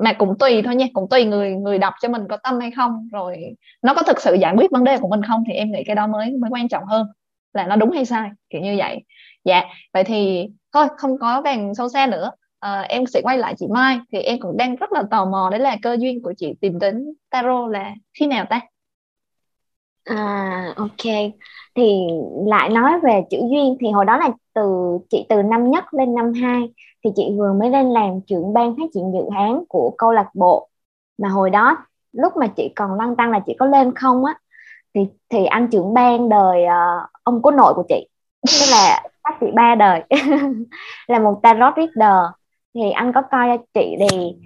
Mà 0.00 0.12
cũng 0.12 0.38
tùy 0.38 0.62
thôi 0.62 0.76
nha 0.76 0.86
cũng 0.92 1.08
tùy 1.08 1.24
người 1.24 1.50
người 1.50 1.78
đọc 1.78 1.94
cho 2.00 2.08
mình 2.08 2.22
có 2.28 2.36
tâm 2.36 2.60
hay 2.60 2.70
không. 2.70 3.08
Rồi 3.12 3.56
nó 3.82 3.94
có 3.94 4.02
thực 4.02 4.20
sự 4.20 4.34
giải 4.34 4.54
quyết 4.56 4.70
vấn 4.70 4.84
đề 4.84 4.98
của 4.98 5.08
mình 5.08 5.22
không 5.22 5.44
thì 5.46 5.52
em 5.52 5.72
nghĩ 5.72 5.84
cái 5.86 5.96
đó 5.96 6.06
mới 6.06 6.30
mới 6.30 6.50
quan 6.50 6.68
trọng 6.68 6.84
hơn. 6.84 7.06
Là 7.52 7.66
nó 7.66 7.76
đúng 7.76 7.90
hay 7.90 8.04
sai 8.04 8.30
kiểu 8.50 8.60
như 8.60 8.74
vậy. 8.78 9.04
Dạ 9.44 9.64
vậy 9.92 10.04
thì 10.04 10.48
thôi 10.72 10.86
không 10.96 11.18
có 11.18 11.42
vàng 11.42 11.74
sâu 11.74 11.88
xa 11.88 12.06
nữa. 12.06 12.30
À, 12.60 12.80
em 12.80 13.06
sẽ 13.06 13.20
quay 13.22 13.38
lại 13.38 13.54
chị 13.58 13.66
Mai. 13.70 13.98
Thì 14.12 14.18
em 14.18 14.40
cũng 14.40 14.56
đang 14.56 14.76
rất 14.76 14.92
là 14.92 15.02
tò 15.10 15.24
mò 15.24 15.48
đấy 15.50 15.60
là 15.60 15.76
cơ 15.82 15.96
duyên 16.00 16.22
của 16.22 16.34
chị 16.36 16.54
tìm 16.60 16.78
đến 16.78 17.14
tarot 17.30 17.70
là 17.70 17.94
khi 18.18 18.26
nào 18.26 18.46
ta 18.50 18.60
À 20.04 20.72
ok. 20.76 21.32
Thì 21.74 22.06
lại 22.46 22.68
nói 22.68 23.00
về 23.02 23.22
chữ 23.30 23.38
duyên. 23.50 23.76
Thì 23.80 23.90
hồi 23.90 24.04
đó 24.04 24.16
là 24.16 24.30
từ 24.54 24.98
chị 25.10 25.26
từ 25.28 25.42
năm 25.42 25.70
nhất 25.70 25.94
lên 25.94 26.14
năm 26.14 26.32
hai 26.32 26.72
thì 27.04 27.10
chị 27.16 27.34
vừa 27.38 27.52
mới 27.52 27.70
lên 27.70 27.90
làm 27.90 28.20
trưởng 28.26 28.52
ban 28.52 28.76
phát 28.76 28.84
triển 28.94 29.12
dự 29.12 29.36
án 29.36 29.64
của 29.68 29.94
câu 29.98 30.12
lạc 30.12 30.28
bộ. 30.34 30.68
Mà 31.18 31.28
hồi 31.28 31.50
đó 31.50 31.76
lúc 32.12 32.36
mà 32.36 32.46
chị 32.46 32.72
còn 32.76 32.94
lăn 32.94 33.16
tăng 33.16 33.30
là 33.30 33.40
chị 33.46 33.56
có 33.58 33.66
lên 33.66 33.94
không 33.94 34.24
á 34.24 34.34
thì 34.94 35.00
thì 35.28 35.44
anh 35.44 35.68
trưởng 35.70 35.94
ban 35.94 36.28
đời 36.28 36.64
uh, 36.64 37.10
ông 37.22 37.42
cố 37.42 37.50
nội 37.50 37.74
của 37.74 37.84
chị. 37.88 38.08
Tức 38.46 38.66
là 38.70 39.02
các 39.24 39.34
chị 39.40 39.46
ba 39.54 39.74
đời. 39.74 40.02
Là 41.06 41.18
một 41.18 41.40
tarot 41.42 41.74
reader. 41.76 42.32
Thì 42.74 42.90
anh 42.90 43.12
có 43.12 43.22
coi 43.22 43.46
cho 43.48 43.64
chị 43.74 43.96
thì 43.98 44.36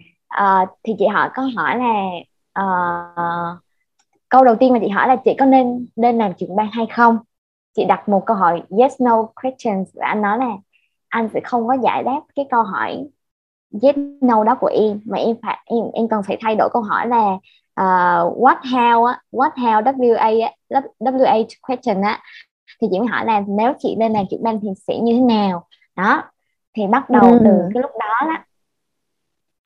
uh, 0.43 0.69
thì 0.83 0.95
chị 0.99 1.07
hỏi 1.07 1.31
câu 1.35 1.45
hỏi 1.57 1.79
là 1.79 2.05
uh, 2.61 3.59
câu 4.29 4.45
đầu 4.45 4.55
tiên 4.55 4.73
mà 4.73 4.79
chị 4.83 4.89
hỏi 4.89 5.09
là 5.09 5.17
chị 5.17 5.35
có 5.39 5.47
nên 5.47 5.87
nên 5.97 6.19
làm 6.19 6.33
trưởng 6.35 6.57
ban 6.57 6.69
hay 6.73 6.87
không? 6.87 7.19
Chị 7.77 7.85
đặt 7.85 8.09
một 8.09 8.23
câu 8.27 8.37
hỏi 8.37 8.63
yes 8.79 9.01
no 9.01 9.23
questions. 9.43 9.89
Và 9.95 10.07
anh 10.07 10.23
nói 10.23 10.39
là 10.39 10.57
anh 11.09 11.29
sẽ 11.35 11.41
không 11.45 11.69
có 11.69 11.77
giải 11.83 12.03
đáp 12.03 12.21
cái 12.37 12.47
câu 12.51 12.63
hỏi 12.63 13.05
yes 13.83 13.97
no 14.21 14.45
đó 14.45 14.57
của 14.61 14.71
em. 14.75 15.01
Mà 15.05 15.19
em 15.19 15.37
phải 15.43 15.59
em 15.65 15.85
em 15.93 16.09
cần 16.09 16.23
phải 16.23 16.37
thay 16.41 16.57
đổi 16.57 16.69
câu 16.73 16.83
hỏi 16.83 17.09
là 17.09 17.33
uh, 17.81 18.39
what 18.39 18.61
how 18.63 19.05
á 19.05 19.21
what 19.33 19.51
how 19.51 19.83
wa 19.83 19.93
wa 21.09 21.45
question 21.63 22.03
á. 22.03 22.21
Thì 22.81 22.89
chị 22.91 22.99
mới 22.99 23.09
hỏi 23.09 23.25
là 23.25 23.43
nếu 23.49 23.73
chị 23.79 23.97
lên 23.99 24.13
làm 24.13 24.25
trưởng 24.31 24.43
ban 24.43 24.61
thì 24.61 24.69
sẽ 24.87 24.99
như 24.99 25.13
thế 25.13 25.21
nào? 25.21 25.67
Đó 25.97 26.23
thì 26.77 26.87
bắt 26.87 27.11
đầu 27.11 27.31
ừ. 27.31 27.39
từ 27.45 27.51
cái 27.75 27.83
lúc 27.83 27.91
đó 28.01 28.27
đó 28.27 28.37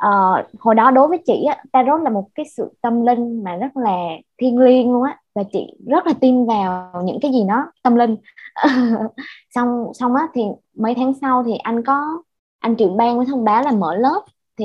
uh, 0.07 0.61
hồi 0.61 0.75
đó 0.75 0.91
đối 0.91 1.09
với 1.09 1.19
chị 1.27 1.45
á, 1.45 1.57
tarot 1.73 2.01
là 2.01 2.11
một 2.11 2.29
cái 2.35 2.47
sự 2.57 2.73
tâm 2.83 3.07
linh 3.07 3.45
mà 3.45 3.57
rất 3.57 3.77
là 3.77 3.97
thiêng 4.39 4.59
liêng 4.59 4.93
luôn 4.93 5.03
á 5.03 5.19
và 5.35 5.43
chị 5.53 5.67
rất 5.87 6.07
là 6.07 6.13
tin 6.21 6.47
vào 6.47 7.03
những 7.05 7.19
cái 7.23 7.33
gì 7.33 7.45
nó 7.45 7.67
tâm 7.83 7.97
linh. 7.97 8.17
Xong 9.55 9.93
xong 9.95 10.15
á 10.15 10.23
thì 10.35 10.43
mấy 10.77 10.95
tháng 10.95 11.13
sau 11.21 11.43
thì 11.47 11.53
anh 11.63 11.85
có 11.85 12.23
anh 12.59 12.77
trưởng 12.77 12.97
ban 12.97 13.17
mới 13.17 13.27
thông 13.27 13.45
báo 13.45 13.63
là 13.63 13.73
mở 13.73 13.95
lớp 13.95 14.21
thì 14.59 14.65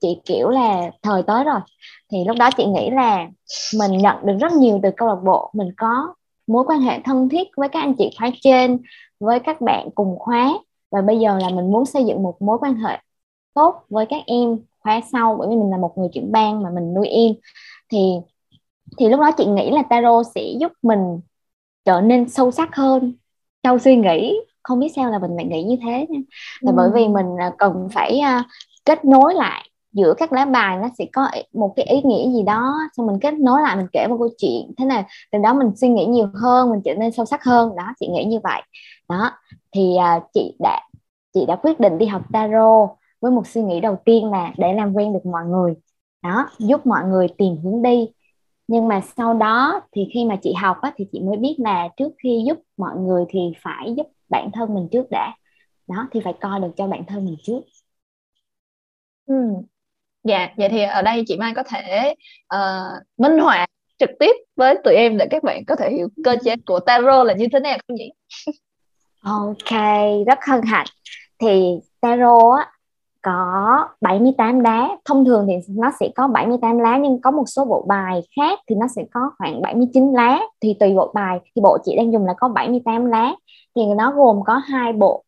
chị 0.00 0.20
kiểu 0.24 0.48
là 0.48 0.90
thời 1.02 1.22
tới 1.22 1.44
rồi. 1.44 1.60
Thì 2.12 2.18
lúc 2.26 2.36
đó 2.38 2.50
chị 2.56 2.66
nghĩ 2.66 2.90
là 2.90 3.28
mình 3.78 3.98
nhận 3.98 4.16
được 4.26 4.36
rất 4.40 4.52
nhiều 4.52 4.80
từ 4.82 4.90
câu 4.96 5.08
lạc 5.08 5.20
bộ 5.24 5.50
mình 5.52 5.68
có 5.76 6.14
mối 6.46 6.64
quan 6.66 6.80
hệ 6.80 7.00
thân 7.04 7.28
thiết 7.28 7.48
với 7.56 7.68
các 7.68 7.80
anh 7.80 7.94
chị 7.98 8.10
khóa 8.18 8.30
trên 8.42 8.78
với 9.20 9.40
các 9.40 9.60
bạn 9.60 9.88
cùng 9.94 10.18
khóa 10.18 10.52
và 10.90 11.02
bây 11.02 11.18
giờ 11.18 11.38
là 11.42 11.48
mình 11.48 11.72
muốn 11.72 11.86
xây 11.86 12.04
dựng 12.04 12.22
một 12.22 12.42
mối 12.42 12.58
quan 12.60 12.74
hệ 12.74 12.98
tốt 13.54 13.84
với 13.88 14.06
các 14.06 14.22
em 14.26 14.58
khóa 14.80 15.00
sau 15.12 15.36
bởi 15.38 15.48
vì 15.48 15.56
mình 15.56 15.70
là 15.70 15.76
một 15.76 15.98
người 15.98 16.08
trưởng 16.14 16.32
ban 16.32 16.62
mà 16.62 16.70
mình 16.74 16.94
nuôi 16.94 17.08
em. 17.08 17.32
Thì 17.92 17.98
thì 18.98 19.08
lúc 19.08 19.20
đó 19.20 19.30
chị 19.38 19.46
nghĩ 19.46 19.70
là 19.70 19.82
tarot 19.82 20.26
sẽ 20.34 20.42
giúp 20.60 20.72
mình 20.82 21.20
trở 21.84 22.00
nên 22.00 22.28
sâu 22.28 22.50
sắc 22.50 22.76
hơn 22.76 23.14
trong 23.62 23.78
suy 23.78 23.96
nghĩ. 23.96 24.40
Không 24.62 24.80
biết 24.80 24.92
sao 24.96 25.10
là 25.10 25.18
mình 25.18 25.36
lại 25.36 25.44
nghĩ 25.44 25.62
như 25.62 25.76
thế 25.82 26.06
là 26.60 26.72
ừ. 26.72 26.74
bởi 26.76 26.90
vì 26.94 27.08
mình 27.08 27.26
à, 27.38 27.52
cần 27.58 27.88
phải 27.92 28.20
uh, 28.20 28.46
kết 28.84 29.04
nối 29.04 29.34
lại 29.34 29.70
giữa 29.92 30.14
các 30.18 30.32
lá 30.32 30.44
bài 30.44 30.76
nó 30.82 30.88
sẽ 30.98 31.06
có 31.12 31.28
một 31.52 31.72
cái 31.76 31.86
ý 31.86 32.02
nghĩa 32.04 32.30
gì 32.30 32.42
đó. 32.42 32.74
Xong 32.96 33.06
mình 33.06 33.18
kết 33.20 33.34
nối 33.34 33.62
lại 33.62 33.76
mình 33.76 33.86
kể 33.92 34.06
một 34.06 34.16
câu 34.18 34.28
chuyện. 34.38 34.72
Thế 34.78 34.84
là 34.84 35.04
từ 35.32 35.38
đó 35.38 35.54
mình 35.54 35.70
suy 35.76 35.88
nghĩ 35.88 36.04
nhiều 36.04 36.28
hơn 36.34 36.70
mình 36.70 36.80
trở 36.84 36.94
nên 36.94 37.12
sâu 37.12 37.26
sắc 37.26 37.44
hơn. 37.44 37.76
Đó 37.76 37.94
chị 38.00 38.08
nghĩ 38.08 38.24
như 38.24 38.38
vậy. 38.42 38.62
Đó 39.08 39.30
thì 39.72 39.96
uh, 40.16 40.22
chị 40.34 40.56
đã 40.58 40.80
chị 41.34 41.44
đã 41.46 41.56
quyết 41.56 41.80
định 41.80 41.98
đi 41.98 42.06
học 42.06 42.22
tarot 42.32 42.88
với 43.24 43.32
một 43.32 43.46
suy 43.46 43.62
nghĩ 43.62 43.80
đầu 43.80 43.98
tiên 44.04 44.30
là 44.30 44.52
để 44.58 44.72
làm 44.72 44.92
quen 44.94 45.12
được 45.12 45.26
mọi 45.26 45.44
người. 45.44 45.74
Đó 46.22 46.48
giúp 46.58 46.86
mọi 46.86 47.04
người 47.04 47.28
tìm 47.38 47.56
hướng 47.64 47.82
đi. 47.82 48.08
Nhưng 48.68 48.88
mà 48.88 49.00
sau 49.16 49.34
đó 49.34 49.80
thì 49.92 50.08
khi 50.14 50.24
mà 50.24 50.36
chị 50.42 50.52
học 50.52 50.76
á, 50.82 50.92
thì 50.96 51.06
chị 51.12 51.20
mới 51.20 51.36
biết 51.36 51.56
là 51.58 51.88
trước 51.96 52.08
khi 52.22 52.44
giúp 52.46 52.58
mọi 52.76 52.96
người 52.96 53.24
thì 53.28 53.40
phải 53.62 53.94
giúp 53.96 54.06
bản 54.28 54.50
thân 54.52 54.74
mình 54.74 54.88
trước 54.92 55.10
đã. 55.10 55.36
Đó 55.88 56.08
thì 56.12 56.20
phải 56.24 56.32
coi 56.40 56.60
được 56.60 56.70
cho 56.76 56.86
bản 56.86 57.04
thân 57.06 57.24
mình 57.24 57.36
trước. 57.42 57.60
Ừ. 59.26 59.34
dạ 60.24 60.54
vậy 60.56 60.68
thì 60.68 60.82
ở 60.82 61.02
đây 61.02 61.24
chị 61.26 61.36
Mai 61.36 61.54
có 61.56 61.62
thể 61.62 62.14
uh, 62.54 63.02
minh 63.18 63.38
họa 63.38 63.66
trực 63.98 64.10
tiếp 64.18 64.32
với 64.56 64.78
tụi 64.84 64.94
em 64.94 65.16
để 65.18 65.26
các 65.30 65.42
bạn 65.42 65.64
có 65.66 65.76
thể 65.76 65.90
hiểu 65.90 66.08
cơ 66.24 66.36
chế 66.44 66.56
của 66.66 66.80
tarot 66.80 67.26
là 67.26 67.34
như 67.34 67.46
thế 67.52 67.60
nào 67.60 67.78
không 67.88 67.96
nhỉ? 67.96 68.10
Ok 69.22 69.80
rất 70.26 70.38
hân 70.48 70.62
hạnh. 70.62 70.86
Thì 71.38 71.74
tarot 72.00 72.58
á 72.58 72.73
có 73.24 73.88
78 74.00 74.60
lá. 74.60 74.88
Thông 75.04 75.24
thường 75.24 75.46
thì 75.48 75.54
nó 75.68 75.90
sẽ 76.00 76.08
có 76.14 76.28
78 76.28 76.78
lá 76.78 76.96
nhưng 76.96 77.20
có 77.20 77.30
một 77.30 77.44
số 77.46 77.64
bộ 77.64 77.84
bài 77.88 78.20
khác 78.36 78.58
thì 78.68 78.74
nó 78.74 78.86
sẽ 78.96 79.04
có 79.12 79.20
khoảng 79.38 79.62
79 79.62 80.12
lá. 80.12 80.40
Thì 80.60 80.76
tùy 80.80 80.94
bộ 80.94 81.12
bài 81.14 81.38
thì 81.44 81.62
bộ 81.62 81.78
chị 81.84 81.96
đang 81.96 82.12
dùng 82.12 82.26
là 82.26 82.34
có 82.36 82.48
78 82.48 83.06
lá. 83.06 83.32
Thì 83.76 83.82
nó 83.96 84.12
gồm 84.12 84.40
có 84.46 84.54
hai 84.54 84.92
bộ 84.92 85.24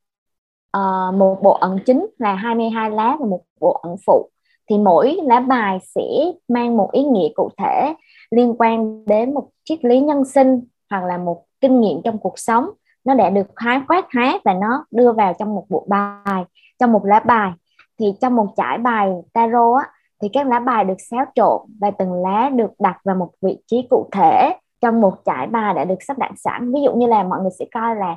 uh, 0.76 1.14
một 1.14 1.38
bộ 1.42 1.52
ẩn 1.52 1.78
chính 1.86 2.06
là 2.18 2.34
22 2.34 2.90
lá 2.90 3.16
và 3.20 3.26
một 3.26 3.40
bộ 3.60 3.72
ẩn 3.72 3.96
phụ. 4.06 4.30
Thì 4.70 4.78
mỗi 4.78 5.18
lá 5.22 5.40
bài 5.40 5.78
sẽ 5.94 6.32
mang 6.48 6.76
một 6.76 6.92
ý 6.92 7.04
nghĩa 7.04 7.28
cụ 7.34 7.50
thể 7.58 7.94
liên 8.30 8.54
quan 8.58 9.04
đến 9.06 9.34
một 9.34 9.48
triết 9.64 9.84
lý 9.84 10.00
nhân 10.00 10.24
sinh 10.24 10.60
hoặc 10.90 11.04
là 11.04 11.18
một 11.18 11.44
kinh 11.60 11.80
nghiệm 11.80 12.02
trong 12.04 12.18
cuộc 12.18 12.38
sống. 12.38 12.70
Nó 13.04 13.14
đã 13.14 13.30
được 13.30 13.46
khái 13.56 13.80
quát 13.88 14.06
hóa 14.14 14.38
và 14.44 14.54
nó 14.54 14.84
đưa 14.90 15.12
vào 15.12 15.32
trong 15.38 15.54
một 15.54 15.64
bộ 15.68 15.86
bài 15.88 16.44
trong 16.78 16.92
một 16.92 17.04
lá 17.04 17.20
bài 17.20 17.52
thì 18.00 18.14
trong 18.20 18.36
một 18.36 18.46
trải 18.56 18.78
bài 18.78 19.12
tarot 19.32 19.76
á, 19.82 19.90
thì 20.22 20.28
các 20.32 20.46
lá 20.46 20.58
bài 20.58 20.84
được 20.84 21.00
xáo 21.10 21.24
trộn 21.34 21.60
và 21.80 21.90
từng 21.90 22.12
lá 22.12 22.50
được 22.54 22.70
đặt 22.78 22.98
vào 23.04 23.16
một 23.16 23.30
vị 23.42 23.58
trí 23.66 23.86
cụ 23.90 24.08
thể 24.12 24.56
trong 24.80 25.00
một 25.00 25.14
trải 25.24 25.46
bài 25.46 25.74
đã 25.74 25.84
được 25.84 26.02
sắp 26.08 26.18
đặt 26.18 26.32
sẵn. 26.36 26.72
Ví 26.72 26.80
dụ 26.84 26.92
như 26.94 27.06
là 27.06 27.22
mọi 27.22 27.40
người 27.40 27.50
sẽ 27.58 27.64
coi 27.74 27.96
là 27.96 28.16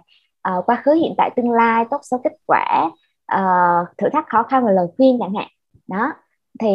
uh, 0.57 0.65
quá 0.65 0.81
khứ 0.85 0.93
hiện 0.93 1.13
tại 1.17 1.29
tương 1.35 1.51
lai 1.51 1.85
tốt 1.91 1.99
xấu 2.03 2.19
kết 2.23 2.33
quả 2.45 2.91
uh, 3.35 3.87
thử 3.97 4.09
thách 4.13 4.25
khó 4.27 4.43
khăn 4.43 4.65
và 4.65 4.71
lời 4.71 4.87
khuyên 4.97 5.17
chẳng 5.19 5.33
hạn. 5.33 5.47
Đó 5.87 6.13
thì 6.59 6.67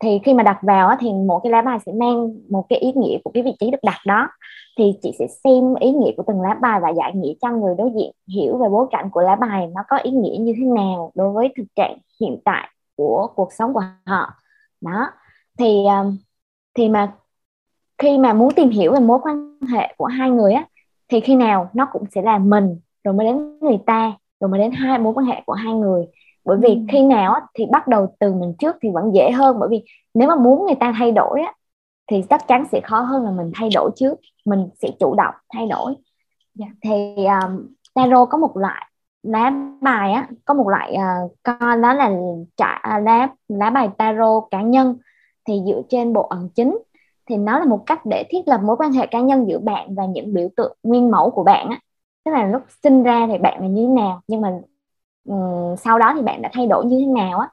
thì 0.00 0.18
khi 0.24 0.34
mà 0.34 0.42
đặt 0.42 0.58
vào 0.62 0.96
thì 1.00 1.12
mỗi 1.12 1.40
cái 1.42 1.52
lá 1.52 1.62
bài 1.62 1.78
sẽ 1.86 1.92
mang 1.92 2.30
một 2.50 2.64
cái 2.68 2.78
ý 2.78 2.92
nghĩa 2.94 3.18
của 3.24 3.30
cái 3.34 3.42
vị 3.42 3.52
trí 3.60 3.70
được 3.70 3.78
đặt 3.82 3.98
đó. 4.06 4.28
Thì 4.78 4.94
chị 5.02 5.12
sẽ 5.18 5.26
xem 5.44 5.74
ý 5.74 5.92
nghĩa 5.92 6.10
của 6.16 6.22
từng 6.26 6.40
lá 6.40 6.54
bài 6.62 6.80
và 6.80 6.88
giải 6.90 7.12
nghĩa 7.14 7.32
cho 7.42 7.50
người 7.50 7.74
đối 7.78 7.90
diện, 7.96 8.10
hiểu 8.34 8.58
về 8.58 8.68
bối 8.68 8.86
cảnh 8.90 9.10
của 9.12 9.20
lá 9.20 9.36
bài 9.36 9.66
nó 9.74 9.82
có 9.88 9.96
ý 9.96 10.10
nghĩa 10.10 10.36
như 10.40 10.52
thế 10.56 10.64
nào 10.64 11.12
đối 11.14 11.32
với 11.32 11.48
thực 11.56 11.64
trạng 11.76 11.98
hiện 12.20 12.38
tại 12.44 12.68
của 12.96 13.28
cuộc 13.34 13.52
sống 13.52 13.74
của 13.74 13.82
họ. 14.06 14.34
Đó. 14.80 15.10
Thì 15.58 15.84
ờ, 15.86 16.12
thì 16.74 16.88
mà 16.88 17.12
khi 17.98 18.18
mà 18.18 18.32
muốn 18.32 18.54
tìm 18.54 18.68
hiểu 18.68 18.92
về 18.92 19.00
mối 19.00 19.18
quan 19.22 19.58
hệ 19.72 19.94
của 19.96 20.06
hai 20.06 20.30
người 20.30 20.52
á, 20.52 20.66
thì 21.08 21.20
khi 21.20 21.34
nào 21.34 21.70
nó 21.72 21.88
cũng 21.92 22.04
sẽ 22.14 22.22
là 22.22 22.38
mình, 22.38 22.80
rồi 23.04 23.14
mới 23.14 23.26
đến 23.26 23.58
người 23.60 23.78
ta, 23.86 24.12
rồi 24.40 24.50
mới 24.50 24.60
đến 24.60 24.70
hai 24.72 24.98
mối 24.98 25.14
quan 25.14 25.26
hệ 25.26 25.42
của 25.46 25.52
hai 25.52 25.74
người 25.74 26.06
bởi 26.44 26.58
vì 26.62 26.80
khi 26.88 27.02
nào 27.02 27.40
thì 27.54 27.66
bắt 27.70 27.88
đầu 27.88 28.14
từ 28.18 28.34
mình 28.34 28.54
trước 28.58 28.76
thì 28.82 28.90
vẫn 28.90 29.14
dễ 29.14 29.30
hơn 29.30 29.56
bởi 29.60 29.68
vì 29.68 29.84
nếu 30.14 30.28
mà 30.28 30.36
muốn 30.36 30.66
người 30.66 30.74
ta 30.74 30.94
thay 30.98 31.12
đổi 31.12 31.40
á, 31.40 31.54
thì 32.10 32.22
chắc 32.30 32.48
chắn 32.48 32.64
sẽ 32.72 32.80
khó 32.80 33.00
hơn 33.00 33.24
là 33.24 33.30
mình 33.30 33.50
thay 33.54 33.68
đổi 33.74 33.90
trước 33.96 34.14
mình 34.44 34.68
sẽ 34.82 34.88
chủ 35.00 35.14
động 35.14 35.34
thay 35.54 35.66
đổi 35.66 35.94
yeah. 35.94 35.96
Dạ. 36.54 36.66
thì 36.82 37.24
um, 37.24 37.66
tarot 37.94 38.28
có 38.30 38.38
một 38.38 38.56
loại 38.56 38.88
lá 39.22 39.52
bài 39.80 40.12
á 40.12 40.28
có 40.44 40.54
một 40.54 40.68
loại 40.68 40.96
uh, 40.96 41.32
con 41.42 41.82
đó 41.82 41.94
là 41.94 42.10
trả 42.56 42.82
uh, 42.96 43.04
lá 43.04 43.28
lá 43.48 43.70
bài 43.70 43.88
tarot 43.98 44.44
cá 44.50 44.62
nhân 44.62 44.96
thì 45.48 45.60
dựa 45.66 45.82
trên 45.88 46.12
bộ 46.12 46.22
ẩn 46.22 46.48
chính 46.54 46.78
thì 47.26 47.36
nó 47.36 47.58
là 47.58 47.64
một 47.64 47.82
cách 47.86 48.06
để 48.06 48.24
thiết 48.30 48.48
lập 48.48 48.60
mối 48.64 48.76
quan 48.76 48.92
hệ 48.92 49.06
cá 49.06 49.20
nhân 49.20 49.48
giữa 49.48 49.58
bạn 49.58 49.94
và 49.94 50.06
những 50.06 50.34
biểu 50.34 50.48
tượng 50.56 50.76
nguyên 50.82 51.10
mẫu 51.10 51.30
của 51.30 51.44
bạn 51.44 51.68
á 51.68 51.78
tức 52.24 52.32
là 52.32 52.46
lúc 52.46 52.62
sinh 52.82 53.02
ra 53.02 53.26
thì 53.30 53.38
bạn 53.38 53.60
là 53.60 53.66
như 53.66 53.86
thế 53.86 53.92
nào 53.92 54.20
nhưng 54.28 54.40
mà 54.40 54.60
um, 55.28 55.76
sau 55.76 55.98
đó 55.98 56.12
thì 56.16 56.22
bạn 56.22 56.42
đã 56.42 56.50
thay 56.52 56.66
đổi 56.66 56.84
như 56.84 56.98
thế 57.00 57.06
nào 57.06 57.38
á? 57.38 57.48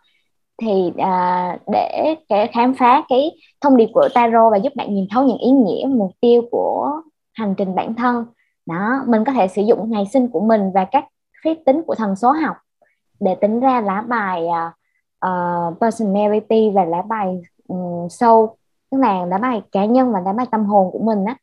Thì 0.62 0.88
uh, 0.88 1.62
để 1.67 2.15
để 2.29 2.47
khám 2.47 2.73
phá 2.73 3.03
cái 3.10 3.32
thông 3.62 3.77
điệp 3.77 3.89
của 3.93 4.10
tarot 4.13 4.51
và 4.51 4.58
giúp 4.58 4.73
bạn 4.75 4.95
nhìn 4.95 5.08
thấu 5.12 5.23
những 5.23 5.38
ý 5.38 5.51
nghĩa 5.51 5.88
mục 5.89 6.12
tiêu 6.21 6.41
của 6.51 7.01
hành 7.34 7.55
trình 7.58 7.75
bản 7.75 7.95
thân. 7.95 8.25
Đó 8.65 9.03
mình 9.08 9.23
có 9.23 9.34
thể 9.34 9.47
sử 9.47 9.62
dụng 9.62 9.91
ngày 9.91 10.05
sinh 10.13 10.27
của 10.27 10.39
mình 10.39 10.71
và 10.73 10.86
các 10.91 11.05
phép 11.43 11.55
tính 11.65 11.82
của 11.88 11.95
thần 11.95 12.15
số 12.15 12.32
học 12.32 12.55
để 13.19 13.36
tính 13.36 13.60
ra 13.60 13.82
lá 13.82 14.01
bài 14.01 14.45
uh, 15.25 15.79
personality 15.82 16.69
và 16.69 16.86
lá 16.86 17.01
bài 17.01 17.41
um, 17.67 18.08
soul 18.10 18.49
tức 18.91 18.97
là 18.97 19.25
lá 19.25 19.38
bài 19.38 19.62
cá 19.71 19.86
nhân 19.86 20.12
và 20.12 20.19
lá 20.19 20.34
bài 20.34 20.45
tâm 20.51 20.65
hồn 20.65 20.91
của 20.91 20.99
mình 20.99 21.25
á. 21.25 21.36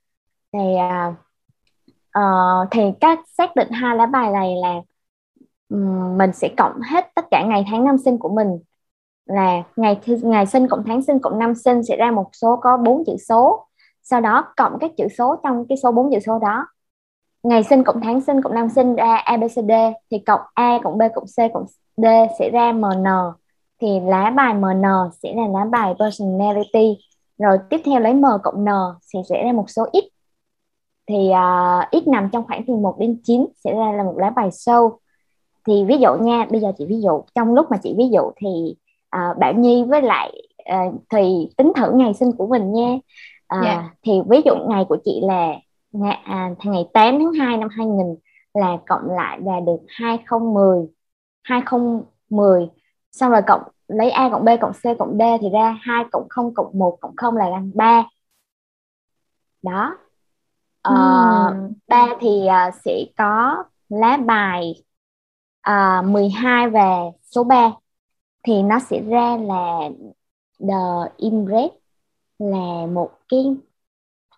Thì 0.53 0.75
uh, 0.75 1.15
uh, 2.19 2.69
thì 2.71 2.83
các 3.01 3.19
xác 3.39 3.57
định 3.57 3.71
hai 3.71 3.97
lá 3.97 4.07
bài 4.07 4.31
này 4.31 4.57
là 4.57 4.75
mình 6.17 6.33
sẽ 6.33 6.49
cộng 6.57 6.81
hết 6.81 7.15
tất 7.15 7.25
cả 7.31 7.45
ngày 7.49 7.65
tháng 7.71 7.85
năm 7.85 7.99
sinh 7.99 8.19
của 8.19 8.29
mình. 8.29 8.59
Là 9.27 9.63
ngày 9.77 10.01
ngày 10.23 10.47
sinh 10.47 10.69
cộng 10.69 10.85
tháng 10.87 11.03
sinh 11.03 11.19
cộng 11.19 11.39
năm 11.39 11.55
sinh 11.55 11.83
sẽ 11.83 11.97
ra 11.97 12.11
một 12.11 12.31
số 12.33 12.57
có 12.63 12.77
bốn 12.77 13.05
chữ 13.07 13.17
số. 13.29 13.67
Sau 14.03 14.21
đó 14.21 14.45
cộng 14.57 14.79
các 14.81 14.91
chữ 14.97 15.09
số 15.19 15.37
trong 15.45 15.67
cái 15.69 15.79
số 15.83 15.93
bốn 15.93 16.13
chữ 16.13 16.19
số 16.27 16.39
đó. 16.39 16.67
Ngày 17.43 17.63
sinh 17.63 17.85
cộng 17.85 18.01
tháng 18.01 18.21
sinh 18.21 18.43
cộng 18.43 18.55
năm 18.55 18.69
sinh 18.69 18.97
ra 18.97 19.17
ABCD 19.17 19.73
thì 20.11 20.19
cộng 20.19 20.41
A 20.55 20.79
cộng 20.85 20.99
B 20.99 21.03
cộng 21.15 21.25
C 21.25 21.53
cộng 21.55 21.67
D 21.97 22.05
sẽ 22.39 22.51
ra 22.51 22.73
MN 22.73 23.05
thì 23.81 24.01
lá 24.01 24.31
bài 24.31 24.55
MN 24.55 24.83
sẽ 25.23 25.35
là 25.35 25.49
lá 25.49 25.65
bài 25.65 25.95
personality. 25.99 26.99
Rồi 27.39 27.59
tiếp 27.71 27.81
theo 27.85 28.01
lấy 28.01 28.15
M 28.15 28.25
cộng 28.43 28.65
N 28.65 28.69
thì 29.15 29.21
sẽ 29.29 29.45
ra 29.45 29.53
một 29.53 29.71
số 29.71 29.87
X 29.93 30.17
thì 31.09 31.31
à, 31.31 31.79
uh, 31.97 32.05
X 32.05 32.09
nằm 32.09 32.29
trong 32.33 32.47
khoảng 32.47 32.63
từ 32.67 32.75
1 32.75 32.97
đến 32.99 33.21
9 33.25 33.47
sẽ 33.65 33.73
ra 33.75 33.93
là 33.93 34.03
một 34.05 34.15
lá 34.19 34.31
bài 34.31 34.49
sâu 34.53 34.99
thì 35.67 35.85
ví 35.85 35.99
dụ 35.99 36.15
nha 36.15 36.47
bây 36.51 36.61
giờ 36.61 36.73
chị 36.79 36.87
ví 36.89 37.01
dụ 37.01 37.23
trong 37.35 37.55
lúc 37.55 37.67
mà 37.71 37.77
chị 37.83 37.95
ví 37.99 38.05
dụ 38.13 38.31
thì 38.37 38.77
uh, 39.17 39.39
Bảo 39.39 39.53
Nhi 39.53 39.85
với 39.89 40.03
lại 40.03 40.33
uh, 40.75 40.95
thì 41.11 41.49
tính 41.57 41.73
thử 41.77 41.93
ngày 41.93 42.15
sinh 42.15 42.33
của 42.33 42.47
mình 42.47 42.73
nha 42.73 42.93
uh, 42.93 43.65
yeah. 43.65 43.65
Dạ. 43.65 43.91
thì 44.03 44.13
ví 44.29 44.41
dụ 44.45 44.55
ngày 44.69 44.85
của 44.89 44.97
chị 45.05 45.21
là 45.23 45.55
ngày, 45.93 46.19
à, 46.25 46.51
ngày 46.65 46.89
8 46.93 47.19
tháng 47.19 47.33
2 47.33 47.57
năm 47.57 47.69
2000 47.69 48.17
là 48.55 48.77
cộng 48.87 49.11
lại 49.11 49.41
là 49.41 49.61
được 49.67 49.81
2010 49.89 50.87
2010 51.43 52.69
xong 53.13 53.31
rồi 53.31 53.43
cộng 53.47 53.63
lấy 53.89 54.11
A 54.11 54.29
cộng 54.33 54.45
B 54.45 54.49
cộng 54.61 54.73
C 54.73 54.99
cộng 54.99 55.19
D 55.19 55.23
thì 55.41 55.49
ra 55.53 55.79
2 55.83 56.05
cộng 56.13 56.29
0 56.29 56.55
cộng 56.55 56.79
1 56.79 56.99
cộng 57.01 57.17
0 57.17 57.37
là 57.37 57.51
bằng 57.51 57.71
3 57.75 58.05
đó 59.63 59.97
uh, 60.89 61.57
uhm. 61.57 61.73
3 61.89 62.07
thì 62.21 62.47
uh, 62.69 62.75
sẽ 62.85 63.05
có 63.19 63.65
lá 63.89 64.17
bài 64.17 64.75
uh, 65.71 66.05
12 66.05 66.71
về 66.71 67.11
số 67.23 67.45
3 67.45 67.71
thì 68.43 68.63
nó 68.63 68.79
sẽ 68.79 69.01
ra 69.01 69.37
là 69.37 69.79
The 70.59 71.11
Empress 71.19 71.75
là 72.39 72.87
một 72.93 73.11
cái 73.29 73.57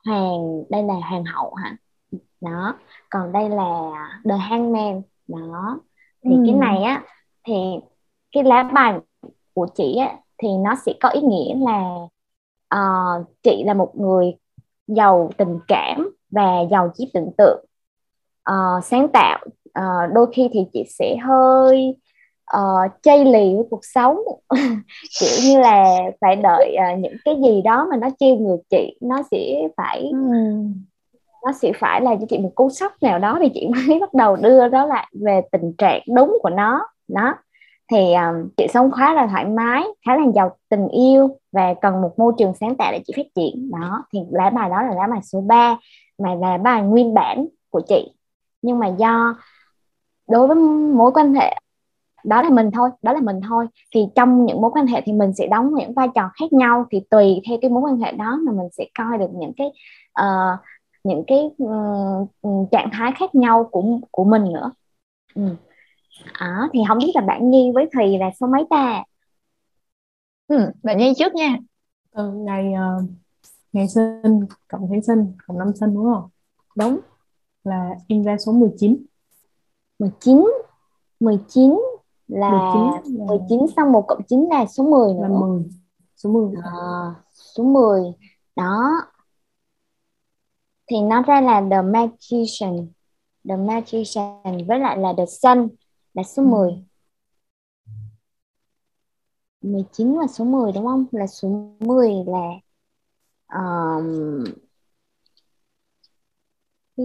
hoàng 0.05 0.65
đây 0.71 0.83
là 0.83 0.95
hoàng 0.95 1.25
hậu 1.25 1.55
hả? 1.55 1.77
Đó 2.41 2.75
còn 3.11 3.33
đây 3.33 3.51
là 3.51 3.91
The 4.25 4.37
Hangman. 4.37 5.03
Đó 5.29 5.81
thì 6.25 6.31
ừ. 6.31 6.43
cái 6.47 6.55
này 6.55 6.83
á 6.83 7.05
thì 7.47 7.55
cái 8.33 8.45
lá 8.45 8.63
bài 8.63 8.95
của 9.55 9.67
chị 9.75 9.97
á 9.97 10.17
thì 10.39 10.49
nó 10.65 10.75
sẽ 10.87 10.93
có 11.01 11.09
ý 11.09 11.21
nghĩa 11.21 11.55
là 11.55 11.95
uh, 12.75 13.27
chị 13.43 13.63
là 13.67 13.75
một 13.75 13.93
người 13.95 14.35
giàu 14.87 15.31
tình 15.37 15.59
cảm 15.69 16.11
và 16.31 16.61
giàu 16.71 16.91
trí 16.95 17.11
tưởng 17.15 17.31
tượng 17.39 17.65
uh, 18.51 18.85
sáng 18.85 19.09
tạo 19.13 19.45
uh, 19.79 20.13
đôi 20.15 20.27
khi 20.33 20.49
thì 20.53 20.61
chị 20.73 20.85
sẽ 20.99 21.17
hơi 21.17 21.97
uh, 22.57 23.03
chây 23.03 23.25
lì 23.25 23.55
với 23.55 23.65
cuộc 23.71 23.85
sống. 23.85 24.17
Kiểu 25.21 25.39
như 25.45 25.61
là 25.61 25.85
phải 26.21 26.37
đợi 26.37 26.77
uh, 26.93 26.99
những 26.99 27.17
cái 27.25 27.37
gì 27.45 27.63
đó 27.63 27.87
mà 27.91 27.97
nó 27.97 28.09
trêu 28.19 28.37
ngược 28.37 28.61
chị 28.71 28.99
nó 29.01 29.23
sẽ 29.31 29.69
phải 29.77 30.11
nó 31.47 31.53
sẽ 31.53 31.73
phải 31.81 32.01
là 32.01 32.17
cho 32.21 32.27
chị 32.29 32.39
một 32.39 32.53
cú 32.55 32.71
sốc 32.71 32.93
nào 33.03 33.19
đó 33.19 33.39
thì 33.43 33.49
chị 33.55 33.69
mới 33.89 34.01
bắt 34.01 34.15
đầu 34.15 34.37
đưa 34.37 34.69
đó 34.69 34.87
lại 34.87 35.07
về 35.13 35.41
tình 35.53 35.73
trạng 35.79 36.03
đúng 36.15 36.39
của 36.43 36.51
nó. 36.51 36.87
Đó. 37.09 37.35
Thì 37.91 38.15
um, 38.15 38.49
chị 38.57 38.67
sống 38.75 38.91
khá 38.91 39.15
là 39.15 39.27
thoải 39.27 39.45
mái 39.45 39.85
khá 40.07 40.17
là 40.17 40.23
giàu 40.35 40.57
tình 40.69 40.89
yêu 40.89 41.37
và 41.53 41.75
cần 41.75 42.03
một 42.03 42.19
môi 42.19 42.33
trường 42.39 42.55
sáng 42.61 42.77
tạo 42.77 42.93
để 42.93 43.01
chị 43.07 43.13
phát 43.17 43.27
triển. 43.35 43.71
Đó 43.71 44.05
thì 44.13 44.19
lá 44.31 44.51
bài 44.51 44.71
đó 44.71 44.83
là 44.83 44.95
lá 44.95 45.07
bài 45.11 45.21
số 45.23 45.41
3 45.41 45.77
mà 46.19 46.35
là 46.35 46.59
bài 46.59 46.83
nguyên 46.83 47.15
bản 47.15 47.47
của 47.71 47.81
chị. 47.89 48.13
Nhưng 48.63 48.79
mà 48.79 48.87
do 48.87 49.35
đối 50.29 50.47
với 50.47 50.57
mối 50.95 51.13
quan 51.15 51.35
hệ 51.35 51.55
đó 52.25 52.43
là 52.43 52.51
mình 52.51 52.71
thôi 52.71 52.91
đó 53.03 53.13
là 53.13 53.21
mình 53.21 53.41
thôi. 53.49 53.67
Thì 53.95 54.01
trong 54.15 54.47
những 54.47 54.61
mối 54.61 54.71
quan 54.75 54.87
hệ 54.87 55.01
thì 55.05 55.13
mình 55.13 55.33
sẽ 55.33 55.47
đóng 55.47 55.75
những 55.75 55.93
vai 55.93 56.09
trò 56.15 56.31
khác 56.41 56.53
nhau 56.53 56.87
thì 56.91 57.01
tùy 57.11 57.41
theo 57.49 57.59
cái 57.63 57.71
mối 57.71 57.83
quan 57.83 57.97
hệ 57.97 58.13
đó 58.13 58.39
mà 58.47 58.53
mình 58.53 58.69
sẽ 58.73 58.85
coi 58.99 59.19
được 59.19 59.31
những 59.35 59.53
cái 59.57 59.67
uh, 60.21 60.61
những 61.05 61.25
cái 61.27 61.39
uh, 61.65 62.71
trạng 62.71 62.89
thái 62.93 63.13
khác 63.19 63.35
nhau 63.35 63.69
của 63.71 63.85
của 64.11 64.25
mình 64.25 64.45
nữa. 64.53 64.73
Ừ. 65.35 65.43
à, 66.33 66.69
thì 66.73 66.81
không 66.89 66.99
biết 66.99 67.13
là 67.15 67.21
bạn 67.21 67.51
Nhi 67.51 67.73
với 67.75 67.89
Thùy 67.95 68.19
là 68.19 68.31
số 68.41 68.47
mấy 68.47 68.65
ta? 68.71 69.05
Ừ, 70.49 70.71
bạn 70.83 70.99
Nhi 70.99 71.13
trước 71.19 71.35
nha. 71.35 71.57
Ừ, 72.11 72.33
ngày 72.35 72.73
uh, 72.73 73.11
ngày 73.73 73.89
sinh 73.89 74.41
cộng 74.69 74.89
tháng 74.91 75.03
sinh 75.03 75.33
cộng 75.47 75.59
năm 75.59 75.73
sinh 75.81 75.95
đúng 75.95 76.05
không? 76.05 76.29
Đúng. 76.77 77.01
Là 77.65 77.91
in 78.07 78.25
ra 78.25 78.37
số 78.47 78.53
19 78.53 78.97
19 79.99 80.45
19 81.21 81.79
là 82.29 82.73
19, 82.75 83.19
là... 83.19 83.35
19 83.39 83.61
xong 83.77 83.93
1 83.93 84.05
cộng 84.09 84.23
9 84.29 84.49
là 84.51 84.67
số 84.67 84.85
10 84.85 85.15
nữa. 85.15 85.23
Là 85.23 85.29
10. 85.29 85.65
Số 86.17 86.31
10. 86.31 86.63
À, 86.65 87.15
số 87.33 87.65
10. 87.65 88.03
Đó. 88.57 88.91
Thì 90.91 91.01
nó 91.01 91.23
ra 91.23 91.41
là 91.41 91.63
The 91.71 91.83
Magician. 91.83 92.89
The 93.49 93.57
Magician 93.57 94.67
với 94.67 94.79
lại 94.79 94.99
là 94.99 95.15
The 95.17 95.27
Sun 95.27 95.69
là 96.15 96.23
số 96.23 96.43
ừ. 96.43 96.47
10. 96.47 96.85
19 99.63 100.15
là 100.15 100.27
số 100.27 100.45
10 100.45 100.73
đúng 100.73 100.87
không? 100.87 101.07
Là 101.13 101.27
số 101.27 101.49
10 101.81 102.25
là 102.27 102.51
um, 103.49 104.45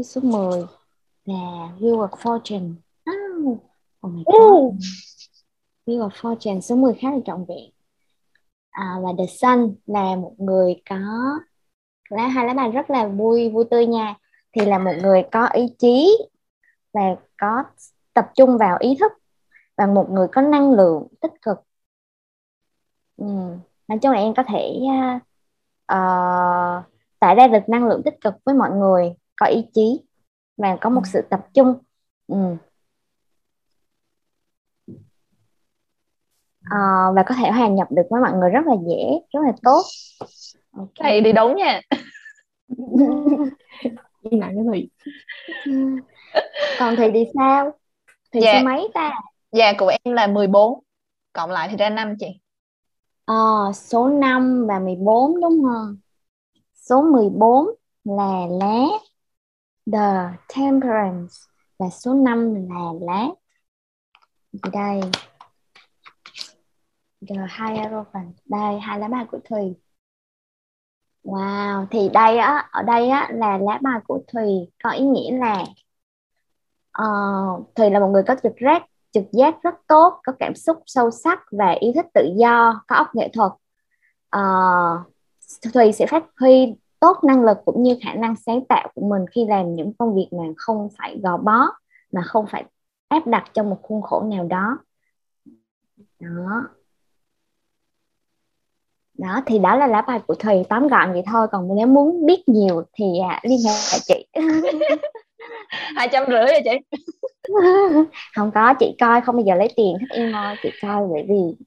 số 0.03 0.21
10 0.21 0.63
là 1.25 1.69
Wheel 1.79 2.07
of 2.07 2.09
Fortune. 2.09 2.73
Oh, 3.09 3.59
oh 4.07 4.11
my 4.11 4.23
god. 4.25 4.75
Wheel 5.85 6.09
of 6.09 6.09
Fortune 6.09 6.61
số 6.61 6.75
10 6.75 6.93
khá 6.93 7.11
là 7.11 7.17
trọn 7.25 7.45
vẹn 7.47 7.69
à, 8.73 8.95
và 9.03 9.09
The 9.17 9.25
Sun 9.25 9.75
là 9.85 10.15
một 10.15 10.33
người 10.37 10.81
có 10.89 10.95
lá 12.09 12.27
hai 12.27 12.45
lá 12.45 12.53
bài 12.53 12.71
rất 12.71 12.89
là 12.89 13.07
vui 13.07 13.49
vui 13.49 13.65
tươi 13.71 13.85
nha 13.85 14.15
thì 14.51 14.65
là 14.65 14.79
một 14.79 14.91
người 15.01 15.23
có 15.31 15.47
ý 15.47 15.67
chí 15.79 16.17
và 16.93 17.01
có 17.37 17.63
tập 18.13 18.31
trung 18.35 18.57
vào 18.57 18.77
ý 18.79 18.97
thức 18.99 19.11
và 19.77 19.85
một 19.85 20.09
người 20.11 20.27
có 20.31 20.41
năng 20.41 20.71
lượng 20.71 21.07
tích 21.21 21.31
cực 21.41 21.57
ừ. 23.17 23.25
nói 23.87 23.99
chung 24.01 24.11
là 24.11 24.19
em 24.19 24.33
có 24.33 24.43
thể 24.43 24.79
uh, 25.93 26.83
tạo 27.19 27.35
ra 27.35 27.47
được 27.47 27.69
năng 27.69 27.87
lượng 27.87 28.01
tích 28.05 28.21
cực 28.21 28.33
với 28.45 28.55
mọi 28.55 28.71
người 28.71 29.13
có 29.35 29.45
ý 29.45 29.65
chí 29.73 30.01
và 30.57 30.77
có 30.81 30.89
một 30.89 31.01
ừ. 31.03 31.09
sự 31.13 31.21
tập 31.29 31.47
trung. 31.53 31.77
Ừ. 32.27 32.57
uh, 36.63 37.15
và 37.15 37.23
có 37.25 37.35
thể 37.35 37.51
hòa 37.51 37.67
nhập 37.67 37.87
được 37.91 38.03
với 38.09 38.21
mọi 38.21 38.31
người 38.33 38.49
rất 38.49 38.65
là 38.65 38.75
dễ 38.87 39.19
rất 39.33 39.39
là 39.45 39.51
tốt. 39.63 39.81
Okay. 40.77 40.93
thầy 40.95 41.21
đi 41.21 41.31
đúng 41.31 41.55
nha. 41.55 41.81
Yên 44.21 44.39
lặng 44.39 44.55
cái 44.55 44.65
gì? 44.73 44.87
Còn 46.79 46.95
thì 46.97 47.11
đi 47.11 47.23
sao? 47.35 47.71
Thì 48.31 48.39
dạ. 48.43 48.59
số 48.59 48.65
mấy 48.65 48.87
ta? 48.93 49.11
Dạ 49.51 49.73
của 49.77 49.91
em 50.03 50.15
là 50.15 50.27
14 50.27 50.79
cộng 51.33 51.51
lại 51.51 51.67
thì 51.71 51.77
ra 51.77 51.89
5 51.89 52.15
chị. 52.19 52.27
Ờ, 53.25 53.71
số 53.73 54.07
5 54.07 54.65
và 54.67 54.79
14 54.79 55.41
đúng 55.41 55.63
không? 55.63 55.97
Số 56.75 57.01
14 57.01 57.67
là 58.03 58.45
lá 58.59 58.85
the 59.91 60.37
temperance 60.55 61.33
và 61.79 61.89
số 61.89 62.13
5 62.13 62.55
là 62.69 62.91
lá 63.01 63.27
đây. 64.71 65.01
The 67.29 67.35
Hierophant. 67.35 68.35
Đây 68.45 68.79
hai 68.79 68.99
lá 68.99 69.07
bài 69.07 69.25
của 69.31 69.39
Thùy. 69.49 69.75
Wow 71.23 71.85
thì 71.91 72.09
đây 72.13 72.37
á 72.37 72.69
ở 72.71 72.83
đây 72.83 73.09
á 73.09 73.29
là 73.33 73.57
lá 73.57 73.79
bài 73.81 73.99
của 74.07 74.19
Thùy. 74.27 74.45
Có 74.83 74.89
ý 74.89 75.03
nghĩa 75.03 75.37
là 75.37 75.63
uh, 77.01 77.75
Thùy 77.75 77.89
là 77.89 77.99
một 77.99 78.07
người 78.07 78.23
có 78.27 78.35
trực 78.43 78.53
giác 78.65 78.83
trực 79.11 79.23
giác 79.31 79.55
rất 79.63 79.75
tốt 79.87 80.19
có 80.23 80.33
cảm 80.39 80.55
xúc 80.55 80.77
sâu 80.85 81.11
sắc 81.11 81.39
và 81.51 81.71
yêu 81.71 81.91
thích 81.95 82.05
tự 82.13 82.33
do 82.35 82.83
có 82.87 82.95
óc 82.95 83.07
nghệ 83.15 83.29
thuật. 83.33 83.51
Uh, 84.37 85.73
Thùy 85.73 85.91
sẽ 85.91 86.05
phát 86.05 86.23
huy 86.39 86.75
tốt 87.03 87.23
năng 87.23 87.43
lực 87.43 87.57
cũng 87.65 87.83
như 87.83 87.97
khả 88.01 88.13
năng 88.13 88.35
sáng 88.35 88.65
tạo 88.65 88.91
của 88.95 89.07
mình 89.07 89.25
khi 89.31 89.45
làm 89.49 89.73
những 89.73 89.93
công 89.93 90.15
việc 90.15 90.27
mà 90.31 90.43
không 90.57 90.87
phải 90.97 91.19
gò 91.23 91.37
bó 91.37 91.67
mà 92.11 92.21
không 92.21 92.45
phải 92.47 92.63
áp 93.07 93.27
đặt 93.27 93.43
trong 93.53 93.69
một 93.69 93.77
khuôn 93.81 94.01
khổ 94.01 94.21
nào 94.21 94.43
đó. 94.43 94.77
Đó. 96.19 96.67
Đó 99.17 99.41
thì 99.45 99.59
đó 99.59 99.75
là 99.75 99.87
lá 99.87 100.01
bài 100.01 100.19
của 100.27 100.35
thùy 100.35 100.55
tóm 100.69 100.87
gọn 100.87 101.13
vậy 101.13 101.23
thôi 101.25 101.47
còn 101.51 101.75
nếu 101.75 101.87
muốn 101.87 102.25
biết 102.25 102.49
nhiều 102.49 102.83
thì 102.93 103.05
à, 103.29 103.39
liên 103.43 103.59
hệ 103.65 103.73
lại 103.91 103.99
chị. 104.05 104.25
Hai 105.95 106.09
trăm 106.11 106.23
rưỡi 106.27 106.45
rồi 106.45 106.61
chị. 106.63 106.99
Không 108.35 108.51
có 108.51 108.73
chị 108.79 108.95
coi 108.99 109.21
không 109.21 109.35
bao 109.35 109.43
giờ 109.45 109.55
lấy 109.55 109.73
tiền 109.75 109.97
hết 109.99 110.07
em 110.09 110.33
ơi 110.33 110.55
chị 110.63 110.69
coi 110.81 111.07
bởi 111.11 111.25
vì 111.29 111.65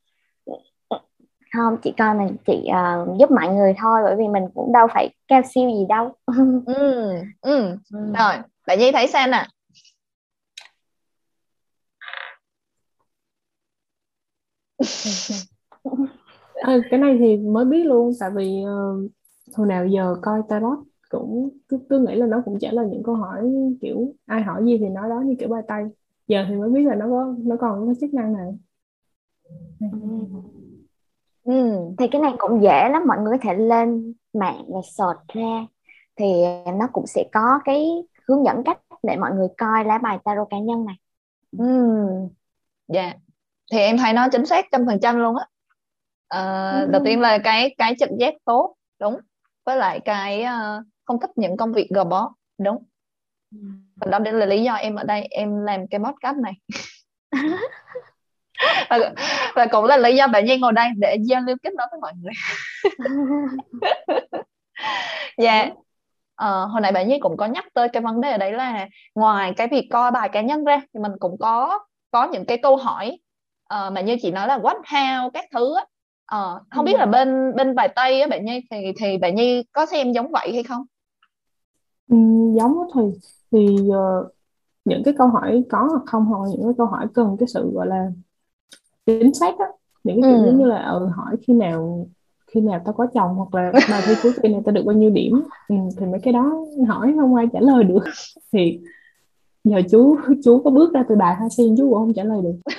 không 1.55 1.77
chị 1.83 1.93
coi 1.99 2.15
mình 2.15 2.37
chị 2.47 2.69
uh, 2.71 3.19
giúp 3.19 3.31
mọi 3.31 3.49
người 3.49 3.75
thôi 3.79 4.01
bởi 4.05 4.17
vì 4.17 4.29
mình 4.29 4.45
cũng 4.55 4.73
đâu 4.73 4.87
phải 4.95 5.15
cao 5.29 5.43
siêu 5.55 5.71
gì 5.71 5.87
đâu 5.89 6.13
ừ, 6.67 7.13
ừ. 7.41 7.77
ừ. 7.93 7.99
rồi 8.19 8.35
bạn 8.67 8.79
nhi 8.79 8.93
thấy 8.93 9.07
xem 9.07 9.31
nè 9.31 9.47
à, 16.55 16.77
cái 16.91 17.01
này 17.01 17.17
thì 17.19 17.37
mới 17.37 17.65
biết 17.65 17.85
luôn 17.85 18.13
tại 18.21 18.31
vì 18.35 18.63
uh, 18.65 19.11
hồi 19.57 19.67
nào 19.67 19.87
giờ 19.87 20.17
coi 20.23 20.41
tarot 20.49 20.79
cũng 21.09 21.49
cứ, 21.69 21.79
cứ 21.91 21.99
nghĩ 21.99 22.15
là 22.15 22.27
nó 22.27 22.43
cũng 22.45 22.59
trả 22.59 22.71
lời 22.73 22.87
những 22.91 23.03
câu 23.03 23.15
hỏi 23.15 23.53
kiểu 23.81 24.15
ai 24.27 24.43
hỏi 24.43 24.63
gì 24.65 24.79
thì 24.79 24.89
nói 24.89 25.09
đó 25.09 25.21
như 25.27 25.35
kiểu 25.39 25.49
bài 25.49 25.63
tay 25.69 25.85
giờ 26.29 26.45
thì 26.49 26.55
mới 26.57 26.71
biết 26.71 26.83
là 26.83 26.95
nó 26.95 27.07
có 27.11 27.35
nó 27.39 27.57
còn 27.61 27.87
có 27.87 27.95
chức 28.01 28.15
năng 28.15 28.33
này 28.33 28.53
ừ. 29.81 30.56
Thì 31.99 32.09
cái 32.13 32.21
này 32.21 32.33
cũng 32.39 32.63
dễ 32.63 32.89
lắm 32.89 33.03
mọi 33.07 33.19
người 33.19 33.39
có 33.39 33.49
thể 33.49 33.55
lên 33.55 34.15
mạng 34.33 34.65
và 34.69 34.81
search 34.85 35.29
ra. 35.29 35.67
Thì 36.17 36.27
nó 36.79 36.89
cũng 36.93 37.07
sẽ 37.07 37.25
có 37.33 37.61
cái 37.65 37.89
hướng 38.29 38.45
dẫn 38.45 38.65
cách 38.65 38.79
để 39.03 39.17
mọi 39.17 39.33
người 39.33 39.49
coi 39.59 39.85
lá 39.85 39.99
bài 39.99 40.19
tarot 40.25 40.51
cá 40.51 40.59
nhân 40.59 40.85
này. 40.85 40.97
Ừ. 41.59 41.67
dạ. 42.89 43.13
Thì 43.73 43.79
em 43.79 43.99
thấy 43.99 44.13
nó 44.13 44.29
chính 44.33 44.47
xác 44.47 44.65
trăm 44.73 44.87
phần 44.87 44.99
trăm 45.03 45.19
luôn 45.19 45.37
á. 45.37 45.47
Uh, 46.35 46.91
đầu 46.91 47.03
tiên 47.05 47.21
là 47.21 47.39
cái 47.39 47.75
cái 47.79 47.95
trực 47.99 48.11
giác 48.19 48.35
tốt 48.45 48.77
đúng. 49.01 49.21
Với 49.65 49.77
lại 49.77 50.01
cái 50.01 50.45
uh, 50.45 50.87
không 51.05 51.21
thích 51.21 51.31
những 51.37 51.57
công 51.57 51.73
việc 51.73 51.89
gò 51.91 52.05
bó 52.05 52.35
đúng. 52.59 52.85
Và 53.97 54.07
đó 54.11 54.19
là 54.19 54.47
lý 54.47 54.63
do 54.63 54.75
em 54.75 54.95
ở 54.95 55.05
đây 55.05 55.23
em 55.31 55.65
làm 55.65 55.87
cái 55.87 56.01
podcast 56.01 56.37
này 56.37 56.53
và, 58.91 58.99
và 59.55 59.67
cũng 59.67 59.85
là 59.85 59.97
lý 59.97 60.17
do 60.17 60.27
bạn 60.27 60.45
Nhi 60.45 60.59
ngồi 60.59 60.73
đây 60.73 60.89
để 60.97 61.17
giao 61.21 61.41
lưu 61.41 61.57
kết 61.63 61.75
nối 61.75 61.87
với 61.91 62.01
mọi 62.01 62.13
người 62.23 62.33
dạ 65.39 65.53
yeah. 65.53 65.73
uh, 66.43 66.71
hồi 66.71 66.81
nãy 66.81 66.93
bạn 66.93 67.09
Nhi 67.09 67.19
cũng 67.21 67.37
có 67.37 67.47
nhắc 67.47 67.65
tới 67.75 67.89
cái 67.89 68.03
vấn 68.03 68.21
đề 68.21 68.31
ở 68.31 68.39
đấy 68.39 68.53
là 68.53 68.89
ngoài 69.15 69.53
cái 69.57 69.69
việc 69.69 69.89
coi 69.91 70.11
bài 70.11 70.29
cá 70.29 70.41
nhân 70.41 70.65
ra 70.65 70.81
thì 70.95 71.01
mình 71.01 71.13
cũng 71.21 71.37
có 71.41 71.79
có 72.11 72.25
những 72.25 72.45
cái 72.45 72.59
câu 72.63 72.77
hỏi 72.77 73.19
uh, 73.75 73.93
mà 73.93 74.01
như 74.01 74.17
chị 74.23 74.31
nói 74.31 74.49
là 74.49 74.59
what 74.59 74.83
how 74.83 75.31
các 75.31 75.45
thứ 75.53 75.77
á 75.77 75.85
Ờ, 76.27 76.61
không 76.71 76.85
biết 76.85 76.97
là 76.97 77.05
ừ. 77.05 77.11
bên 77.11 77.55
bên 77.57 77.75
bài 77.75 77.89
Tây 77.97 78.21
á 78.21 78.27
bạn 78.27 78.45
Nhi 78.45 78.61
thì 78.71 78.77
thì 78.99 79.19
bạn 79.19 79.35
Nhi 79.35 79.63
có 79.73 79.87
xem 79.87 80.13
giống 80.13 80.31
vậy 80.33 80.53
hay 80.53 80.63
không? 80.63 80.85
Ừ, 82.09 82.17
giống 82.57 82.79
thì 82.95 83.01
thì 83.53 83.77
uh, 83.89 84.33
những 84.85 85.03
cái 85.05 85.15
câu 85.19 85.29
hỏi 85.29 85.63
có 85.71 85.89
hoặc 85.91 86.03
không 86.07 86.25
hoặc 86.25 86.39
những 86.49 86.63
cái 86.63 86.73
câu 86.79 86.87
hỏi 86.87 87.07
cần 87.15 87.37
cái 87.41 87.47
sự 87.49 87.71
gọi 87.75 87.87
là 87.87 88.07
chính 89.07 89.35
xác 89.35 89.59
á 89.59 89.67
những 90.05 90.23
cái 90.23 90.33
kiểu 90.33 90.53
ừ. 90.53 90.59
như 90.59 90.65
là 90.65 90.83
ừ, 90.83 91.07
hỏi 91.17 91.37
khi 91.47 91.53
nào 91.53 92.09
khi 92.47 92.61
nào 92.61 92.81
tao 92.85 92.93
có 92.93 93.07
chồng 93.15 93.35
hoặc 93.35 93.55
là 93.55 93.73
bài 93.91 94.03
thi 94.07 94.13
cuối 94.23 94.33
kỳ 94.43 94.49
này 94.49 94.61
tao 94.65 94.73
được 94.73 94.83
bao 94.87 94.97
nhiêu 94.97 95.11
điểm 95.11 95.43
ừ, 95.69 95.77
thì 95.99 96.07
mấy 96.07 96.21
cái 96.23 96.33
đó 96.33 96.65
hỏi 96.89 97.13
không 97.17 97.35
ai 97.35 97.47
trả 97.53 97.61
lời 97.61 97.85
được 97.85 98.05
thì 98.53 98.81
giờ 99.65 99.83
chú 99.91 100.17
chú 100.45 100.61
có 100.65 100.71
bước 100.71 100.95
ra 100.95 101.05
từ 101.09 101.15
bài 101.17 101.37
hai 101.41 101.51
xem 101.51 101.67
chú 101.79 101.91
cũng 101.91 101.99
không 101.99 102.15
trả 102.15 102.25
lời 102.25 102.43
được 102.43 102.73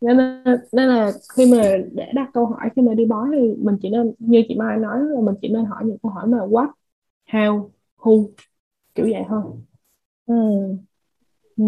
nên 0.00 0.16
là, 0.16 0.42
nên 0.72 0.88
là 0.88 1.12
khi 1.36 1.46
mà 1.46 1.76
để 1.92 2.12
đặt 2.14 2.30
câu 2.32 2.46
hỏi 2.46 2.70
khi 2.76 2.82
mà 2.82 2.94
đi 2.94 3.04
bói 3.04 3.28
thì 3.32 3.54
mình 3.58 3.76
chỉ 3.82 3.90
nên 3.90 4.12
như 4.18 4.42
chị 4.48 4.54
Mai 4.54 4.76
nói 4.76 5.00
là 5.00 5.20
mình 5.20 5.34
chỉ 5.42 5.48
nên 5.48 5.64
hỏi 5.64 5.82
những 5.84 5.98
câu 6.02 6.12
hỏi 6.12 6.26
mà 6.26 6.38
what 6.38 6.68
how 7.30 7.68
who 7.98 8.28
kiểu 8.94 9.06
vậy 9.12 9.22
thôi 9.28 9.42
ừ. 10.26 10.34
Ừ. 11.56 11.64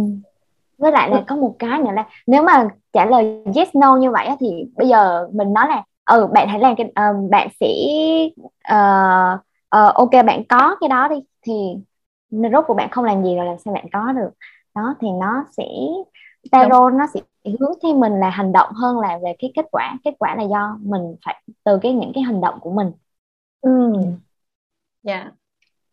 với 0.78 0.92
lại 0.92 1.10
là 1.10 1.24
có 1.28 1.36
một 1.36 1.56
cái 1.58 1.78
nữa 1.78 1.92
là 1.94 2.08
nếu 2.26 2.42
mà 2.42 2.68
trả 2.94 3.04
lời 3.04 3.42
yes 3.56 3.68
no 3.74 3.96
như 3.96 4.10
vậy 4.10 4.28
thì 4.40 4.64
bây 4.76 4.88
giờ 4.88 5.28
mình 5.32 5.52
nói 5.52 5.68
là 5.68 5.84
ừ 6.04 6.26
bạn 6.26 6.48
hãy 6.48 6.60
làm 6.60 6.76
cái 6.76 6.86
uh, 6.86 7.30
bạn 7.30 7.48
sẽ 7.60 7.68
uh, 8.74 9.40
uh, 9.76 9.94
ok 9.94 10.24
bạn 10.26 10.44
có 10.48 10.76
cái 10.80 10.88
đó 10.88 11.08
đi 11.08 11.16
thì 11.42 11.52
rốt 12.30 12.64
của 12.66 12.74
bạn 12.74 12.90
không 12.90 13.04
làm 13.04 13.24
gì 13.24 13.36
rồi 13.36 13.46
làm 13.46 13.56
sao 13.64 13.74
bạn 13.74 13.86
có 13.92 14.12
được. 14.12 14.30
Đó 14.74 14.94
thì 15.00 15.08
nó 15.20 15.44
sẽ 15.56 15.64
tarot 16.50 16.92
nó 16.92 17.06
sẽ 17.14 17.20
hướng 17.60 17.72
theo 17.82 17.94
mình 17.94 18.12
là 18.20 18.30
hành 18.30 18.52
động 18.52 18.70
hơn 18.72 19.00
là 19.00 19.18
về 19.24 19.34
cái 19.38 19.52
kết 19.54 19.66
quả. 19.72 19.96
Kết 20.04 20.14
quả 20.18 20.34
là 20.34 20.42
do 20.42 20.78
mình 20.80 21.16
phải 21.24 21.42
từ 21.64 21.78
cái 21.82 21.92
những 21.92 22.12
cái 22.14 22.22
hành 22.22 22.40
động 22.40 22.60
của 22.60 22.70
mình. 22.70 22.92
Ừ. 23.60 23.92
Dạ. 25.02 25.14
Yeah. 25.14 25.32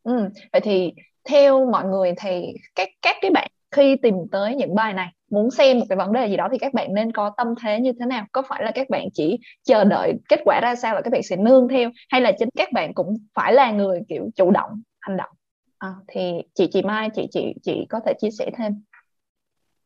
ừ 0.04 0.30
vậy 0.54 0.62
thì 0.62 0.94
theo 1.24 1.66
mọi 1.66 1.86
người 1.86 2.14
thì 2.18 2.54
các 2.76 2.90
các 3.02 3.16
cái 3.22 3.32
bạn 3.32 3.48
khi 3.72 3.96
tìm 3.96 4.16
tới 4.32 4.56
những 4.56 4.76
bài 4.76 4.94
này 4.94 5.08
muốn 5.32 5.52
xem 5.52 5.80
một 5.80 5.86
cái 5.90 5.98
vấn 5.98 6.14
đề 6.14 6.28
gì 6.28 6.38
đó 6.38 6.48
thì 6.52 6.58
các 6.58 6.74
bạn 6.74 6.94
nên 6.94 7.12
có 7.12 7.32
tâm 7.38 7.48
thế 7.64 7.80
như 7.80 7.92
thế 8.00 8.06
nào? 8.06 8.26
Có 8.32 8.42
phải 8.42 8.64
là 8.64 8.72
các 8.76 8.90
bạn 8.90 9.08
chỉ 9.14 9.40
chờ 9.64 9.84
đợi 9.84 10.14
kết 10.30 10.40
quả 10.46 10.60
ra 10.64 10.76
sao 10.76 10.96
là 10.96 11.02
các 11.02 11.14
bạn 11.14 11.24
sẽ 11.24 11.36
nương 11.36 11.68
theo 11.68 11.90
hay 12.10 12.22
là 12.22 12.32
chính 12.40 12.50
các 12.58 12.72
bạn 12.74 12.94
cũng 12.94 13.18
phải 13.34 13.54
là 13.54 13.72
người 13.72 14.02
kiểu 14.10 14.30
chủ 14.36 14.52
động 14.52 14.82
hành 15.00 15.18
động? 15.18 15.30
À, 15.78 15.90
thì 16.08 16.32
chị 16.54 16.68
chị 16.74 16.82
Mai 16.82 17.10
chị 17.14 17.28
chị 17.32 17.54
chị 17.64 17.86
có 17.90 18.00
thể 18.06 18.14
chia 18.20 18.32
sẻ 18.32 18.52
thêm. 18.58 18.82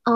Ờ, 0.03 0.13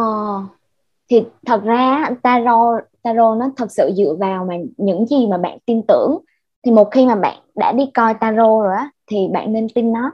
thì 1.10 1.24
thật 1.46 1.64
ra 1.64 2.10
tarot 2.24 2.84
tarot 3.04 3.38
nó 3.38 3.50
thật 3.58 3.72
sự 3.72 3.92
dựa 3.98 4.16
vào 4.20 4.46
mà 4.46 4.56
những 4.78 5.06
gì 5.06 5.28
mà 5.28 5.38
bạn 5.38 5.58
tin 5.66 5.82
tưởng. 5.88 6.18
Thì 6.66 6.72
một 6.72 6.92
khi 6.92 7.06
mà 7.06 7.16
bạn 7.16 7.38
đã 7.56 7.72
đi 7.72 7.84
coi 7.94 8.14
tarot 8.14 8.64
rồi 8.64 8.76
á 8.78 8.90
thì 9.08 9.18
bạn 9.34 9.54
nên 9.54 9.68
tin 9.76 9.94
nó. 9.94 10.12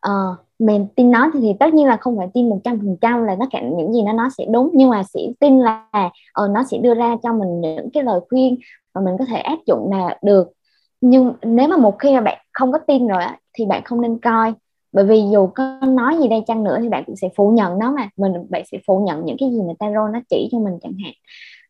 Ờ, 0.00 0.36
mình 0.66 0.86
tin 0.96 1.10
nó 1.10 1.30
thì, 1.34 1.40
thì 1.40 1.52
tất 1.60 1.74
nhiên 1.74 1.86
là 1.86 1.96
không 1.96 2.18
phải 2.18 2.28
tin 2.34 2.48
một 2.48 2.58
trăm 2.64 2.78
phần 2.78 2.96
trăm 3.00 3.24
là 3.24 3.36
tất 3.40 3.46
cả 3.50 3.60
những 3.60 3.92
gì 3.92 4.02
nó 4.02 4.12
nó 4.12 4.28
sẽ 4.38 4.44
đúng 4.50 4.70
nhưng 4.74 4.90
mà 4.90 5.02
sẽ 5.02 5.20
tin 5.40 5.58
là 5.58 5.86
ờ, 6.32 6.48
nó 6.48 6.62
sẽ 6.62 6.78
đưa 6.78 6.94
ra 6.94 7.16
cho 7.22 7.32
mình 7.32 7.60
những 7.60 7.90
cái 7.90 8.02
lời 8.02 8.20
khuyên 8.30 8.56
mà 8.94 9.00
mình 9.00 9.16
có 9.18 9.24
thể 9.24 9.38
áp 9.38 9.58
dụng 9.66 9.90
là 9.92 10.18
được. 10.22 10.52
Nhưng 11.00 11.32
nếu 11.42 11.68
mà 11.68 11.76
một 11.76 11.98
khi 11.98 12.14
mà 12.14 12.20
bạn 12.20 12.38
không 12.52 12.72
có 12.72 12.78
tin 12.78 13.06
rồi 13.06 13.22
á 13.22 13.38
thì 13.54 13.66
bạn 13.66 13.82
không 13.84 14.00
nên 14.00 14.18
coi. 14.18 14.54
Bởi 14.92 15.04
vì 15.04 15.22
dù 15.32 15.46
có 15.46 15.78
nói 15.88 16.18
gì 16.18 16.28
đây 16.28 16.42
chăng 16.46 16.64
nữa 16.64 16.78
thì 16.80 16.88
bạn 16.88 17.04
cũng 17.06 17.16
sẽ 17.16 17.28
phủ 17.36 17.50
nhận 17.50 17.78
nó 17.78 17.92
mà. 17.92 18.08
Mình 18.16 18.32
bạn 18.50 18.62
sẽ 18.72 18.78
phủ 18.86 19.04
nhận 19.06 19.24
những 19.24 19.36
cái 19.40 19.50
gì 19.50 19.60
mà 19.62 19.72
tarot 19.78 20.10
nó 20.12 20.20
chỉ 20.30 20.48
cho 20.52 20.58
mình 20.58 20.78
chẳng 20.82 20.92
hạn. 21.04 21.12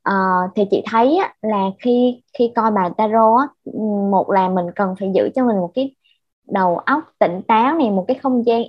Uh, 0.09 0.51
thì 0.57 0.64
chị 0.70 0.82
thấy 0.90 1.16
á, 1.16 1.34
là 1.43 1.70
khi 1.78 2.22
khi 2.38 2.53
coi 2.57 2.70
bài 2.70 2.90
tarot 2.97 3.38
á, 3.38 3.47
một 4.11 4.30
là 4.30 4.49
mình 4.49 4.66
cần 4.76 4.95
phải 5.01 5.12
giữ 5.14 5.28
cho 5.34 5.45
mình 5.47 5.57
một 5.57 5.70
cái 5.74 5.95
đầu 6.49 6.78
óc 6.78 7.03
tỉnh 7.18 7.40
táo 7.49 7.78
này 7.78 7.90
một 7.90 8.05
cái 8.09 8.18
không 8.22 8.47
gian 8.47 8.62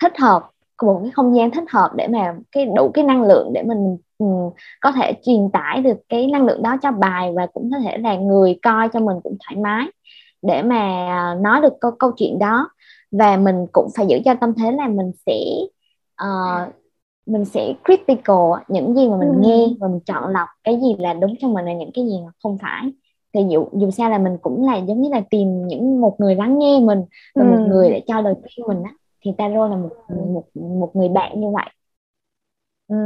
thích 0.00 0.18
hợp 0.18 0.50
một 0.82 1.00
cái 1.02 1.10
không 1.10 1.36
gian 1.36 1.50
thích 1.50 1.64
hợp 1.70 1.90
để 1.96 2.08
mà 2.08 2.34
cái 2.52 2.66
đủ 2.76 2.90
cái 2.94 3.04
năng 3.04 3.22
lượng 3.22 3.52
để 3.52 3.62
mình 3.62 3.96
um, 4.18 4.50
có 4.80 4.92
thể 4.92 5.12
truyền 5.24 5.50
tải 5.52 5.82
được 5.82 5.96
cái 6.08 6.26
năng 6.26 6.46
lượng 6.46 6.62
đó 6.62 6.76
cho 6.82 6.92
bài 6.92 7.32
và 7.36 7.46
cũng 7.46 7.70
có 7.72 7.78
thể 7.84 7.98
là 7.98 8.16
người 8.16 8.58
coi 8.62 8.88
cho 8.88 9.00
mình 9.00 9.16
cũng 9.22 9.36
thoải 9.40 9.62
mái 9.62 9.86
để 10.42 10.62
mà 10.62 11.34
nói 11.40 11.60
được 11.60 11.72
câu 11.80 11.90
câu 11.98 12.12
chuyện 12.16 12.38
đó 12.38 12.70
và 13.10 13.36
mình 13.36 13.66
cũng 13.72 13.88
phải 13.96 14.06
giữ 14.06 14.18
cho 14.24 14.34
tâm 14.40 14.54
thế 14.54 14.72
là 14.72 14.88
mình 14.88 15.12
sẽ 15.26 15.40
uh, 16.24 16.74
mình 17.26 17.44
sẽ 17.44 17.72
critical 17.84 18.62
những 18.68 18.96
gì 18.96 19.08
mà 19.08 19.16
mình 19.16 19.28
ừ. 19.28 19.40
nghe 19.40 19.66
và 19.80 19.88
mình 19.88 20.00
chọn 20.00 20.32
lọc 20.32 20.48
cái 20.64 20.80
gì 20.80 20.96
là 20.98 21.14
đúng 21.14 21.34
cho 21.40 21.48
mình 21.48 21.64
là 21.64 21.72
những 21.72 21.90
cái 21.94 22.04
gì 22.04 22.14
mà 22.24 22.32
không 22.42 22.58
phải 22.62 22.92
thì 23.34 23.40
dù 23.50 23.68
dù 23.72 23.90
sao 23.90 24.10
là 24.10 24.18
mình 24.18 24.36
cũng 24.42 24.66
là 24.66 24.76
giống 24.76 25.02
như 25.02 25.08
là 25.12 25.22
tìm 25.30 25.66
những 25.66 26.00
một 26.00 26.16
người 26.18 26.34
lắng 26.34 26.58
nghe 26.58 26.80
mình 26.80 27.04
và 27.34 27.42
ừ. 27.44 27.50
một 27.50 27.66
người 27.68 27.90
để 27.90 28.02
cho 28.06 28.20
lời 28.20 28.34
khuyên 28.34 28.66
mình 28.68 28.82
á 28.84 28.92
thì 29.24 29.30
tarot 29.38 29.70
là 29.70 29.76
một 29.76 29.90
một 30.32 30.44
một 30.54 30.90
người 30.96 31.08
bạn 31.08 31.40
như 31.40 31.46
vậy 31.50 31.70
ừ. 32.88 32.96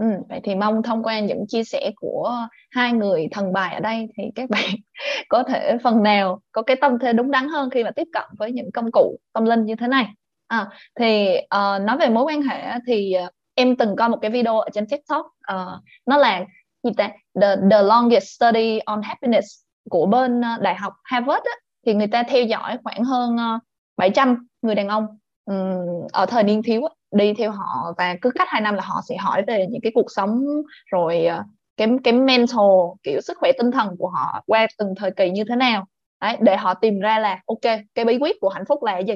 Ừ, 0.00 0.06
vậy 0.28 0.40
thì 0.44 0.54
mong 0.54 0.82
thông 0.82 1.02
qua 1.02 1.20
những 1.20 1.44
chia 1.48 1.64
sẻ 1.64 1.90
của 1.96 2.32
hai 2.70 2.92
người 2.92 3.28
thần 3.30 3.52
bài 3.52 3.74
ở 3.74 3.80
đây 3.80 4.08
thì 4.16 4.24
các 4.34 4.50
bạn 4.50 4.70
có 5.28 5.42
thể 5.42 5.76
phần 5.84 6.02
nào 6.02 6.40
có 6.52 6.62
cái 6.62 6.76
tâm 6.80 6.98
thế 6.98 7.12
đúng 7.12 7.30
đắn 7.30 7.48
hơn 7.48 7.70
khi 7.70 7.84
mà 7.84 7.90
tiếp 7.90 8.08
cận 8.12 8.24
với 8.38 8.52
những 8.52 8.70
công 8.72 8.90
cụ 8.92 9.18
tâm 9.32 9.44
linh 9.44 9.64
như 9.64 9.74
thế 9.76 9.88
này. 9.88 10.06
À, 10.46 10.66
thì 10.94 11.36
uh, 11.36 11.82
nói 11.82 11.96
về 12.00 12.08
mối 12.08 12.24
quan 12.24 12.42
hệ 12.42 12.72
thì 12.86 13.14
uh, 13.24 13.34
em 13.54 13.76
từng 13.76 13.96
coi 13.96 14.08
một 14.08 14.18
cái 14.22 14.30
video 14.30 14.60
ở 14.60 14.68
trên 14.72 14.86
TikTok 14.86 15.26
uh, 15.26 15.82
nó 16.06 16.16
là 16.16 16.44
gì 16.86 16.94
ta 16.96 17.10
the 17.40 17.56
the 17.70 17.82
longest 17.82 18.26
study 18.26 18.78
on 18.78 19.02
happiness 19.02 19.46
của 19.90 20.06
bên 20.06 20.40
uh, 20.40 20.60
đại 20.60 20.74
học 20.74 20.92
Harvard 21.04 21.44
á, 21.44 21.52
thì 21.86 21.94
người 21.94 22.06
ta 22.06 22.22
theo 22.22 22.44
dõi 22.44 22.78
khoảng 22.84 23.04
hơn 23.04 23.36
ờ, 23.36 23.54
uh, 23.54 23.62
700 23.96 24.46
người 24.62 24.74
đàn 24.74 24.88
ông 24.88 25.06
um, 25.44 26.06
ở 26.12 26.26
thời 26.26 26.42
niên 26.42 26.62
thiếu 26.62 26.82
á, 26.84 26.94
đi 27.10 27.34
theo 27.34 27.50
họ 27.50 27.94
và 27.98 28.16
cứ 28.22 28.30
cách 28.30 28.48
hai 28.50 28.60
năm 28.60 28.74
là 28.74 28.82
họ 28.82 29.00
sẽ 29.08 29.16
hỏi 29.16 29.42
về 29.46 29.66
những 29.70 29.80
cái 29.82 29.92
cuộc 29.94 30.06
sống 30.08 30.44
rồi 30.92 31.26
uh, 31.40 31.46
cái 31.76 31.88
cái 32.04 32.12
mental 32.12 32.66
kiểu 33.02 33.20
sức 33.20 33.36
khỏe 33.40 33.52
tinh 33.58 33.70
thần 33.70 33.96
của 33.98 34.08
họ 34.08 34.42
qua 34.46 34.66
từng 34.78 34.94
thời 34.96 35.10
kỳ 35.10 35.30
như 35.30 35.44
thế 35.48 35.56
nào. 35.56 35.86
Đấy 36.20 36.36
để 36.40 36.56
họ 36.56 36.74
tìm 36.74 37.00
ra 37.00 37.18
là 37.18 37.40
ok 37.46 37.80
cái 37.94 38.04
bí 38.04 38.18
quyết 38.20 38.36
của 38.40 38.48
hạnh 38.48 38.64
phúc 38.68 38.84
là 38.84 38.92
cái 38.92 39.04
gì. 39.04 39.14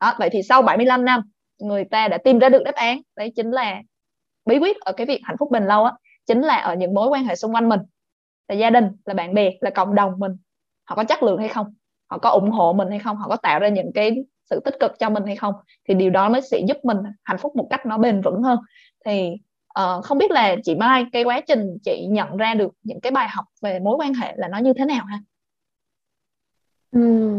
Đó, 0.00 0.14
vậy 0.18 0.28
thì 0.32 0.42
sau 0.42 0.62
75 0.62 1.04
năm 1.04 1.20
người 1.58 1.84
ta 1.84 2.08
đã 2.08 2.18
tìm 2.18 2.38
ra 2.38 2.48
được 2.48 2.62
đáp 2.64 2.74
án. 2.74 3.00
Đấy 3.16 3.32
chính 3.36 3.50
là 3.50 3.82
bí 4.46 4.58
quyết 4.58 4.76
ở 4.80 4.92
cái 4.92 5.06
việc 5.06 5.20
hạnh 5.24 5.36
phúc 5.38 5.50
bền 5.50 5.64
lâu 5.64 5.84
á 5.84 5.92
chính 6.26 6.42
là 6.42 6.56
ở 6.56 6.74
những 6.74 6.94
mối 6.94 7.08
quan 7.08 7.24
hệ 7.24 7.36
xung 7.36 7.54
quanh 7.54 7.68
mình 7.68 7.80
là 8.48 8.54
gia 8.54 8.70
đình 8.70 8.84
là 9.04 9.14
bạn 9.14 9.34
bè 9.34 9.50
là 9.60 9.70
cộng 9.70 9.94
đồng 9.94 10.18
mình. 10.18 10.36
Họ 10.84 10.96
có 10.96 11.04
chất 11.04 11.22
lượng 11.22 11.38
hay 11.38 11.48
không? 11.48 11.74
Họ 12.10 12.18
có 12.18 12.30
ủng 12.30 12.50
hộ 12.50 12.72
mình 12.72 12.90
hay 12.90 12.98
không? 12.98 13.16
Họ 13.16 13.28
có 13.28 13.36
tạo 13.36 13.58
ra 13.58 13.68
những 13.68 13.90
cái 13.94 14.24
sự 14.50 14.60
tích 14.64 14.74
cực 14.80 14.98
cho 14.98 15.10
mình 15.10 15.26
hay 15.26 15.36
không? 15.36 15.54
Thì 15.88 15.94
điều 15.94 16.10
đó 16.10 16.28
mới 16.28 16.40
sẽ 16.42 16.60
giúp 16.68 16.76
mình 16.82 16.96
hạnh 17.22 17.38
phúc 17.38 17.56
một 17.56 17.66
cách 17.70 17.86
nó 17.86 17.98
bền 17.98 18.20
vững 18.20 18.42
hơn. 18.42 18.58
Thì 19.04 19.32
uh, 19.80 20.04
không 20.04 20.18
biết 20.18 20.30
là 20.30 20.56
chị 20.64 20.74
Mai 20.74 21.06
cái 21.12 21.24
quá 21.24 21.40
trình 21.40 21.78
chị 21.84 22.06
nhận 22.10 22.36
ra 22.36 22.54
được 22.54 22.72
những 22.82 23.00
cái 23.00 23.10
bài 23.10 23.28
học 23.28 23.44
về 23.62 23.78
mối 23.78 23.96
quan 23.96 24.14
hệ 24.14 24.34
là 24.36 24.48
nó 24.48 24.58
như 24.58 24.72
thế 24.72 24.84
nào 24.84 25.04
ha? 25.04 25.20
Ừ. 26.92 27.38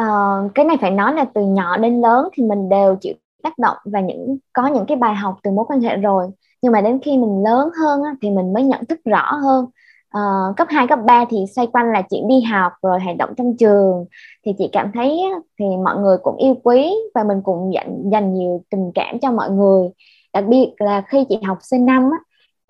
Uh, 0.00 0.54
cái 0.54 0.64
này 0.64 0.76
phải 0.80 0.90
nói 0.90 1.14
là 1.14 1.24
từ 1.34 1.44
nhỏ 1.44 1.76
đến 1.76 2.00
lớn 2.00 2.28
thì 2.32 2.42
mình 2.42 2.68
đều 2.68 2.96
chịu 3.00 3.14
tác 3.42 3.58
động 3.58 3.76
và 3.84 4.00
những 4.00 4.38
có 4.52 4.66
những 4.66 4.86
cái 4.86 4.96
bài 4.96 5.14
học 5.14 5.38
từ 5.42 5.50
mối 5.50 5.64
quan 5.68 5.80
hệ 5.80 5.96
rồi 5.96 6.30
nhưng 6.62 6.72
mà 6.72 6.80
đến 6.80 6.98
khi 7.02 7.18
mình 7.18 7.42
lớn 7.44 7.68
hơn 7.80 8.02
á, 8.02 8.14
thì 8.22 8.30
mình 8.30 8.52
mới 8.52 8.62
nhận 8.62 8.84
thức 8.84 9.00
rõ 9.04 9.32
hơn. 9.32 9.66
Uh, 10.18 10.56
cấp 10.56 10.68
2, 10.70 10.86
cấp 10.86 10.98
3 11.06 11.24
thì 11.30 11.38
xoay 11.56 11.66
quanh 11.66 11.92
là 11.92 12.02
chuyện 12.10 12.28
đi 12.28 12.40
học 12.40 12.72
rồi 12.82 13.00
hoạt 13.00 13.16
động 13.16 13.30
trong 13.36 13.56
trường. 13.56 14.04
Thì 14.44 14.52
chị 14.58 14.68
cảm 14.72 14.90
thấy 14.94 15.20
thì 15.58 15.64
mọi 15.84 15.96
người 15.96 16.16
cũng 16.22 16.36
yêu 16.36 16.54
quý 16.64 16.94
và 17.14 17.24
mình 17.24 17.42
cũng 17.42 17.72
dành 17.74 18.10
dành 18.12 18.34
nhiều 18.34 18.62
tình 18.70 18.92
cảm 18.94 19.18
cho 19.18 19.32
mọi 19.32 19.50
người. 19.50 19.88
Đặc 20.32 20.44
biệt 20.48 20.74
là 20.78 21.02
khi 21.08 21.24
chị 21.28 21.38
học 21.44 21.58
C5 21.58 22.10
á, 22.12 22.18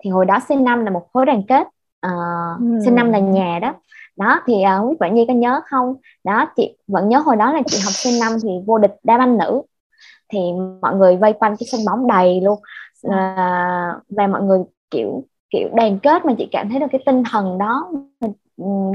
thì 0.03 0.09
hồi 0.09 0.25
đó 0.25 0.39
C5 0.47 0.83
là 0.83 0.89
một 0.89 1.07
khối 1.13 1.25
đoàn 1.25 1.43
kết. 1.47 1.67
Uh, 2.07 2.59
ừ. 2.59 2.65
C5 2.65 3.11
là 3.11 3.19
nhà 3.19 3.59
đó. 3.61 3.73
Đó 4.17 4.41
thì 4.45 4.53
uh, 4.53 4.79
không 4.79 4.89
biết 4.89 4.95
bạn 4.99 5.15
Nhi 5.15 5.25
có 5.27 5.33
nhớ 5.33 5.61
không? 5.69 5.95
Đó 6.23 6.51
chị 6.55 6.77
vẫn 6.87 7.09
nhớ 7.09 7.19
hồi 7.19 7.35
đó 7.35 7.53
là 7.53 7.61
chị 7.65 7.77
học 7.83 7.93
C5 7.93 8.39
thì 8.43 8.49
vô 8.67 8.77
địch 8.77 8.95
đá 9.03 9.17
banh 9.17 9.37
nữ. 9.37 9.61
Thì 10.29 10.39
mọi 10.81 10.95
người 10.95 11.17
vây 11.17 11.33
quanh 11.33 11.55
cái 11.59 11.67
sân 11.71 11.81
bóng 11.85 12.07
đầy 12.07 12.41
luôn 12.41 12.59
uh, 13.07 14.03
và 14.09 14.27
mọi 14.27 14.41
người 14.41 14.59
kiểu 14.91 15.23
kiểu 15.53 15.69
đoàn 15.73 15.99
kết 15.99 16.25
mà 16.25 16.33
chị 16.37 16.47
cảm 16.51 16.69
thấy 16.69 16.79
được 16.79 16.87
cái 16.91 17.01
tinh 17.05 17.23
thần 17.31 17.57
đó 17.57 17.91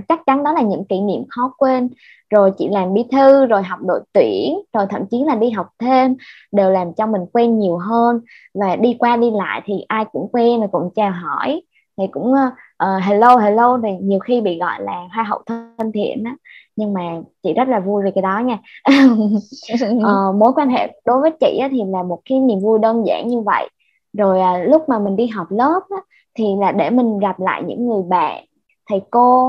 chắc 0.09 0.21
chắn 0.27 0.45
đó 0.45 0.53
là 0.53 0.63
những 0.63 0.85
kỷ 0.85 1.01
niệm 1.01 1.25
khó 1.29 1.53
quên. 1.59 1.89
Rồi 2.31 2.53
chị 2.59 2.69
làm 2.69 2.95
bí 2.95 3.05
thư 3.13 3.47
rồi 3.47 3.63
học 3.63 3.79
đội 3.83 4.01
tuyển 4.13 4.61
rồi 4.73 4.87
thậm 4.91 5.07
chí 5.11 5.25
là 5.25 5.35
đi 5.35 5.51
học 5.51 5.67
thêm 5.79 6.17
đều 6.53 6.71
làm 6.71 6.95
cho 6.95 7.07
mình 7.07 7.21
quen 7.33 7.59
nhiều 7.59 7.77
hơn. 7.77 8.21
Và 8.55 8.77
đi 8.77 8.97
qua 8.99 9.17
đi 9.17 9.31
lại 9.31 9.63
thì 9.65 9.75
ai 9.89 10.05
cũng 10.13 10.29
quen 10.33 10.61
và 10.61 10.67
cũng 10.67 10.91
chào 10.95 11.11
hỏi. 11.11 11.63
Thì 11.99 12.05
cũng 12.11 12.33
uh, 12.33 13.03
hello 13.03 13.37
hello 13.37 13.79
thì 13.83 13.89
nhiều 14.03 14.19
khi 14.19 14.41
bị 14.41 14.59
gọi 14.59 14.83
là 14.83 15.09
hoa 15.15 15.25
hậu 15.25 15.43
thân 15.47 15.93
thiện 15.95 16.25
á. 16.25 16.37
Nhưng 16.77 16.93
mà 16.93 17.03
chị 17.43 17.53
rất 17.53 17.69
là 17.69 17.81
vui 17.81 18.03
về 18.05 18.11
cái 18.15 18.23
đó 18.23 18.39
nha. 18.39 18.59
Uh, 18.95 20.35
mối 20.41 20.53
quan 20.57 20.69
hệ 20.71 21.01
đối 21.05 21.21
với 21.21 21.31
chị 21.41 21.59
á, 21.59 21.69
thì 21.71 21.83
là 21.87 22.03
một 22.03 22.21
cái 22.25 22.41
niềm 22.41 22.61
vui 22.61 22.79
đơn 22.79 23.07
giản 23.07 23.29
như 23.29 23.41
vậy 23.41 23.69
rồi 24.13 24.41
à, 24.41 24.59
lúc 24.59 24.89
mà 24.89 24.99
mình 24.99 25.17
đi 25.17 25.27
học 25.27 25.47
lớp 25.51 25.81
á, 25.91 25.97
thì 26.35 26.45
là 26.61 26.73
để 26.73 26.91
mình 26.91 27.19
gặp 27.19 27.41
lại 27.41 27.63
những 27.67 27.87
người 27.89 28.03
bạn 28.03 28.45
thầy 28.89 29.01
cô 29.11 29.49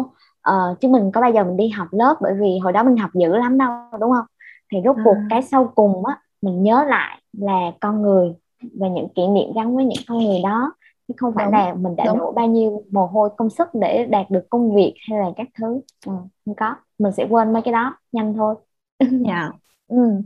uh, 0.49 0.79
chứ 0.79 0.87
mình 0.87 1.11
có 1.11 1.21
bao 1.21 1.31
giờ 1.31 1.43
mình 1.43 1.57
đi 1.57 1.69
học 1.69 1.87
lớp 1.91 2.15
bởi 2.21 2.33
vì 2.39 2.57
hồi 2.63 2.73
đó 2.73 2.83
mình 2.83 2.97
học 2.97 3.09
dữ 3.13 3.35
lắm 3.35 3.57
đâu 3.57 3.69
đúng 3.99 4.11
không? 4.11 4.25
Thì 4.71 4.77
rốt 4.85 4.95
cuộc 5.03 5.15
à. 5.15 5.27
cái 5.29 5.41
sau 5.41 5.71
cùng 5.75 6.05
á 6.05 6.17
mình 6.41 6.63
nhớ 6.63 6.85
lại 6.87 7.21
là 7.37 7.71
con 7.81 8.01
người 8.01 8.33
và 8.79 8.87
những 8.87 9.09
kỷ 9.09 9.27
niệm 9.27 9.53
gắn 9.55 9.75
với 9.75 9.85
những 9.85 10.03
con 10.07 10.17
người 10.17 10.41
đó. 10.43 10.73
Chứ 11.07 11.13
không 11.17 11.33
phải 11.35 11.45
đúng. 11.45 11.53
là 11.53 11.73
mình 11.73 11.95
đã 11.95 12.05
đổ 12.05 12.31
bao 12.31 12.47
nhiêu 12.47 12.83
mồ 12.91 13.05
hôi 13.05 13.29
công 13.37 13.49
sức 13.49 13.67
để 13.73 14.05
đạt 14.05 14.29
được 14.29 14.49
công 14.49 14.75
việc 14.75 14.93
hay 15.09 15.19
là 15.19 15.31
các 15.35 15.47
thứ. 15.59 15.81
Ừ, 16.05 16.13
không 16.45 16.55
có. 16.55 16.75
Mình 16.99 17.11
sẽ 17.11 17.27
quên 17.29 17.53
mấy 17.53 17.61
cái 17.61 17.71
đó 17.71 17.97
nhanh 18.11 18.33
thôi. 18.33 18.55
Dạ. 18.99 19.51
Ừ. 19.89 20.21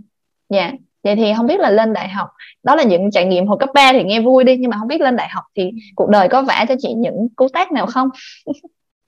dạ 0.50 0.72
vậy 1.04 1.16
thì 1.16 1.34
không 1.38 1.48
biết 1.48 1.60
là 1.60 1.70
lên 1.70 1.94
đại 1.94 2.10
học 2.10 2.30
đó 2.64 2.76
là 2.76 2.84
những 2.84 3.12
trải 3.12 3.26
nghiệm 3.26 3.48
hồi 3.48 3.58
cấp 3.60 3.70
3 3.74 3.92
thì 3.92 4.04
nghe 4.04 4.22
vui 4.22 4.44
đi 4.44 4.58
nhưng 4.58 4.72
mà 4.72 4.78
không 4.80 4.88
biết 4.88 5.02
lên 5.02 5.16
đại 5.16 5.30
học 5.30 5.44
thì 5.56 5.72
cuộc 5.96 6.10
đời 6.10 6.28
có 6.30 6.42
vả 6.42 6.66
cho 6.70 6.76
chị 6.80 6.94
những 6.94 7.28
cú 7.36 7.48
tác 7.54 7.72
nào 7.72 7.86
không? 7.88 8.10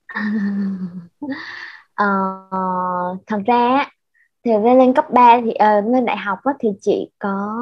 Ờ, 1.96 2.06
thật 3.26 3.38
ra 3.46 3.86
thì 4.44 4.52
ra 4.52 4.74
lên 4.74 4.94
cấp 4.94 5.10
3 5.10 5.40
thì 5.44 5.50
uh, 5.50 5.92
lên 5.92 6.04
đại 6.04 6.16
học 6.16 6.38
á, 6.44 6.52
thì 6.58 6.68
chị 6.80 7.10
có 7.18 7.54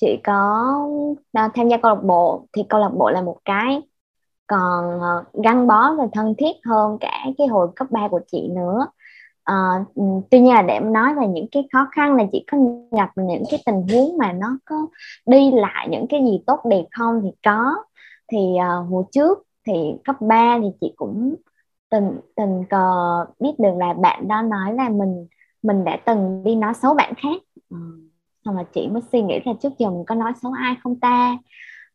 chị 0.00 0.20
có 0.24 0.64
uh, 1.44 1.52
tham 1.54 1.68
gia 1.68 1.76
câu 1.76 1.94
lạc 1.94 2.02
bộ. 2.04 2.46
Thì 2.52 2.62
câu 2.68 2.80
lạc 2.80 2.90
bộ 2.98 3.10
là 3.10 3.22
một 3.22 3.38
cái 3.44 3.82
còn 4.46 4.96
uh, 4.96 5.44
gắn 5.44 5.66
bó 5.66 5.94
và 5.98 6.04
thân 6.12 6.34
thiết 6.38 6.52
hơn 6.64 6.98
cả 7.00 7.24
cái 7.38 7.46
hồi 7.46 7.68
cấp 7.76 7.86
3 7.90 8.08
của 8.08 8.20
chị 8.32 8.48
nữa 8.48 8.86
à, 9.44 9.84
tuy 10.30 10.40
nhiên 10.40 10.54
là 10.54 10.62
để 10.62 10.80
nói 10.80 11.14
về 11.14 11.26
những 11.26 11.46
cái 11.52 11.68
khó 11.72 11.88
khăn 11.92 12.16
là 12.16 12.24
chị 12.32 12.44
có 12.52 12.58
gặp 12.90 13.10
những 13.16 13.42
cái 13.50 13.62
tình 13.66 13.82
huống 13.92 14.18
mà 14.18 14.32
nó 14.32 14.58
có 14.64 14.76
đi 15.26 15.50
lại 15.50 15.88
những 15.90 16.06
cái 16.08 16.20
gì 16.24 16.40
tốt 16.46 16.60
đẹp 16.64 16.84
không 16.90 17.20
thì 17.22 17.30
có. 17.44 17.74
Thì 18.32 18.38
uh, 18.38 18.90
hồi 18.90 19.04
trước 19.12 19.38
thì 19.66 19.72
cấp 20.04 20.16
3 20.20 20.58
thì 20.62 20.68
chị 20.80 20.92
cũng 20.96 21.34
tình 21.90 22.20
tình 22.36 22.64
cờ 22.70 22.86
biết 23.40 23.52
được 23.58 23.74
là 23.78 23.92
bạn 23.92 24.28
đó 24.28 24.42
nói 24.42 24.74
là 24.74 24.88
mình 24.88 25.26
mình 25.62 25.84
đã 25.84 25.96
từng 26.06 26.42
đi 26.44 26.54
nói 26.54 26.74
xấu 26.74 26.94
bạn 26.94 27.14
khác. 27.16 27.42
Ừ. 27.70 27.76
xong 28.44 28.54
rồi 28.54 28.64
chị 28.74 28.88
mới 28.88 29.02
suy 29.12 29.22
nghĩ 29.22 29.40
là 29.44 29.52
trước 29.62 29.72
giờ 29.78 29.90
mình 29.90 30.04
có 30.06 30.14
nói 30.14 30.32
xấu 30.42 30.52
ai 30.52 30.76
không 30.82 31.00
ta? 31.00 31.38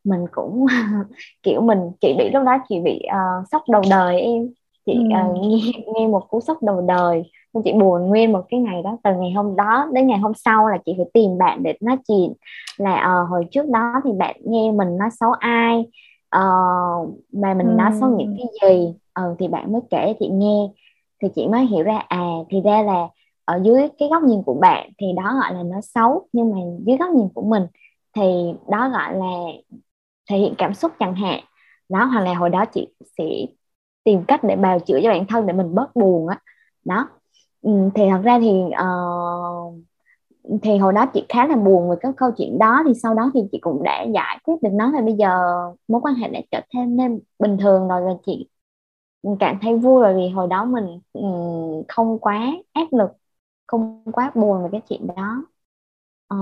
Mình 0.04 0.26
cũng 0.32 0.66
kiểu 1.44 1.62
mình 1.62 1.80
chị 2.02 2.16
bị 2.18 2.30
lúc 2.34 2.44
đó 2.46 2.58
chị 2.70 2.80
bị 2.80 3.02
uh, 3.08 3.48
sốc 3.52 3.64
đầu 3.70 3.82
đời 3.90 4.22
em 4.22 4.50
chị 4.86 4.94
ừ. 4.94 5.00
uh, 5.00 5.38
nghe, 5.38 5.72
nghe 5.96 6.08
một 6.08 6.30
cú 6.30 6.42
sốc 6.42 6.64
đầu 6.64 6.82
đời 6.82 7.24
xong 7.54 7.64
chị 7.64 7.74
buồn 7.74 8.08
nguyên 8.08 8.32
một 8.32 8.42
cái 8.50 8.60
ngày 8.60 8.82
đó 8.84 8.98
từ 9.04 9.12
ngày 9.20 9.32
hôm 9.32 9.56
đó 9.56 9.88
đến 9.94 10.08
ngày 10.08 10.20
hôm 10.20 10.34
sau 10.34 10.68
là 10.68 10.78
chị 10.86 10.94
phải 10.98 11.06
tìm 11.14 11.38
bạn 11.38 11.64
để 11.64 11.74
nói 11.82 11.98
chuyện 12.08 12.34
là 12.78 13.22
uh, 13.22 13.30
hồi 13.30 13.46
trước 13.52 13.70
đó 13.70 13.94
thì 14.04 14.12
bạn 14.18 14.36
nghe 14.46 14.72
mình 14.72 14.98
nói 14.98 15.10
xấu 15.20 15.32
ai 15.32 15.80
uh, 16.38 17.10
mà 17.34 17.54
mình 17.54 17.68
ừ. 17.68 17.74
nói 17.78 17.92
xấu 18.00 18.10
những 18.10 18.38
cái 18.38 18.48
gì 18.62 18.94
uh, 19.22 19.38
thì 19.40 19.48
bạn 19.48 19.72
mới 19.72 19.82
kể 19.90 20.14
chị 20.20 20.30
nghe 20.30 20.68
thì 21.22 21.28
chị 21.36 21.48
mới 21.48 21.66
hiểu 21.66 21.84
ra 21.84 21.98
à 22.08 22.28
thì 22.50 22.62
ra 22.62 22.82
là 22.82 23.08
ở 23.46 23.60
dưới 23.64 23.88
cái 23.98 24.10
góc 24.10 24.24
nhìn 24.24 24.44
của 24.44 24.54
bạn 24.54 24.90
thì 24.98 25.08
đó 25.16 25.40
gọi 25.42 25.54
là 25.54 25.64
nói 25.64 25.82
xấu 25.82 26.28
nhưng 26.34 26.52
mà 26.52 26.58
dưới 26.86 26.98
góc 26.98 27.10
nhìn 27.10 27.30
của 27.34 27.42
mình 27.42 27.64
thì 28.16 28.54
đó 28.70 28.90
gọi 28.90 29.16
là 29.16 29.32
thể 30.30 30.38
hiện 30.38 30.54
cảm 30.58 30.74
xúc 30.74 30.92
chẳng 31.00 31.16
hạn 31.16 31.40
đó 31.90 32.06
hoặc 32.06 32.22
là 32.22 32.34
hồi 32.34 32.50
đó 32.50 32.66
chị 32.66 32.88
sẽ 33.18 33.26
tìm 34.06 34.26
cách 34.30 34.46
để 34.46 34.58
bào 34.58 34.80
chữa 34.80 35.00
cho 35.04 35.10
bản 35.10 35.28
thân 35.30 35.48
để 35.48 35.54
mình 35.54 35.76
bớt 35.76 35.98
buồn 35.98 36.30
á. 36.30 36.42
Đó. 36.86 37.10
Ừ, 37.64 37.72
thì 37.96 38.04
thật 38.12 38.22
ra 38.26 38.40
thì 38.42 38.52
uh, 38.52 39.76
thì 40.64 40.78
hồi 40.78 40.94
đó 40.94 41.06
chị 41.14 41.26
khá 41.30 41.48
là 41.48 41.56
buồn 41.56 41.90
về 41.90 41.96
cái 42.02 42.12
câu 42.18 42.32
chuyện 42.38 42.60
đó 42.60 42.84
thì 42.88 42.94
sau 43.04 43.16
đó 43.16 43.32
thì 43.34 43.42
chị 43.52 43.60
cũng 43.62 43.84
đã 43.84 44.04
giải 44.16 44.40
quyết 44.46 44.56
được 44.64 44.70
nó 44.74 44.92
và 44.96 45.02
bây 45.02 45.14
giờ 45.14 45.30
mối 45.88 46.02
quan 46.02 46.16
hệ 46.16 46.30
đã 46.30 46.42
trở 46.52 46.62
thêm 46.74 46.98
nên 46.98 47.20
bình 47.40 47.58
thường 47.62 47.88
rồi 47.88 48.02
và 48.06 48.12
chị 48.26 48.50
cảm 49.40 49.60
thấy 49.62 49.78
vui 49.78 50.02
bởi 50.04 50.16
vì 50.16 50.30
hồi 50.30 50.48
đó 50.48 50.66
mình 50.66 51.00
um, 51.14 51.84
không 51.88 52.20
quá 52.20 52.52
áp 52.74 52.88
lực 52.92 53.12
không 53.68 54.04
quá 54.14 54.32
buồn 54.36 54.64
về 54.64 54.70
cái 54.72 54.82
chuyện 54.90 55.08
đó. 55.16 55.46
Ờ, 56.28 56.38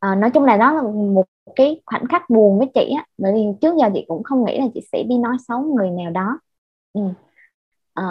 à, 0.00 0.14
nói 0.14 0.30
chung 0.30 0.44
là 0.44 0.56
đó 0.56 0.72
là 0.72 0.82
một 0.82 1.24
cái 1.56 1.82
khoảnh 1.86 2.06
khắc 2.08 2.30
buồn 2.30 2.58
với 2.58 2.70
chị 2.74 2.92
á 2.98 3.06
bởi 3.18 3.32
vì 3.34 3.40
trước 3.60 3.74
giờ 3.80 3.90
chị 3.94 4.04
cũng 4.08 4.22
không 4.22 4.44
nghĩ 4.44 4.58
là 4.58 4.66
chị 4.74 4.80
sẽ 4.92 5.02
đi 5.08 5.18
nói 5.18 5.36
xấu 5.48 5.62
người 5.62 5.90
nào 5.90 6.10
đó 6.10 6.38
ừ. 6.96 7.02
à, 7.94 8.04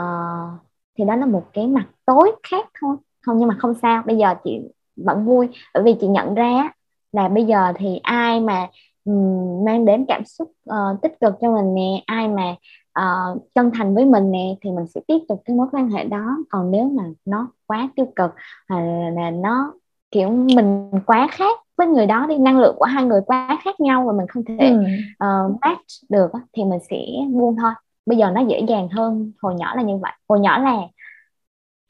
thì 0.98 1.06
đó 1.06 1.16
là 1.16 1.26
một 1.26 1.44
cái 1.54 1.68
mặt 1.68 1.86
tối 2.06 2.32
khác 2.44 2.66
thôi 2.82 2.96
không 3.22 3.40
nhưng 3.40 3.48
mà 3.48 3.56
không 3.60 3.74
sao 3.82 4.04
bây 4.06 4.18
giờ 4.18 4.36
chị 4.44 4.60
vẫn 4.96 5.26
vui 5.26 5.50
bởi 5.74 5.84
vì 5.84 5.96
chị 6.02 6.08
nhận 6.08 6.36
ra 6.36 6.72
là 7.12 7.28
bây 7.28 7.46
giờ 7.46 7.74
thì 7.76 8.00
ai 8.04 8.40
mà 8.40 8.68
um, 9.06 9.66
mang 9.66 9.86
đến 9.86 10.06
cảm 10.08 10.26
xúc 10.26 10.52
uh, 10.70 11.02
tích 11.02 11.20
cực 11.20 11.34
cho 11.42 11.52
mình 11.52 11.76
nè 11.76 12.04
ai 12.06 12.28
mà 12.28 12.56
uh, 13.00 13.42
chân 13.56 13.72
thành 13.74 13.96
với 13.96 14.06
mình 14.06 14.32
nè 14.32 14.56
thì 14.62 14.72
mình 14.72 14.88
sẽ 14.88 15.02
tiếp 15.08 15.20
tục 15.28 15.42
cái 15.46 15.56
mối 15.56 15.68
quan 15.72 15.90
hệ 15.90 16.04
đó 16.06 16.38
còn 16.50 16.72
nếu 16.72 16.86
mà 16.86 17.04
nó 17.26 17.48
quá 17.68 17.90
tiêu 17.96 18.06
cực 18.16 18.32
hay 18.68 19.12
là 19.12 19.32
nó 19.32 19.74
kiểu 20.12 20.30
mình 20.30 20.92
quá 21.06 21.28
khác 21.32 21.60
với 21.78 21.88
người 21.88 22.06
đó 22.06 22.26
đi 22.30 22.38
năng 22.38 22.60
lượng 22.60 22.76
của 22.80 22.86
hai 22.86 23.04
người 23.04 23.22
quá 23.26 23.58
khác 23.64 23.80
nhau 23.80 24.04
và 24.08 24.14
mình 24.14 24.28
không 24.28 24.44
thể 24.46 24.58
ừ. 24.58 24.78
uh, 25.26 25.58
match 25.62 26.10
được 26.10 26.32
thì 26.54 26.64
mình 26.64 26.80
sẽ 26.90 26.98
buông 27.32 27.56
thôi 27.56 27.72
bây 28.06 28.18
giờ 28.18 28.32
nó 28.32 28.42
dễ 28.50 28.60
dàng 28.68 28.90
hơn. 28.90 29.32
Hồi 29.42 29.56
nhỏ 29.56 29.76
là 29.76 29.82
như 29.82 29.98
vậy. 29.98 30.12
Hồi 30.30 30.40
nhỏ 30.40 30.58
là 30.58 30.78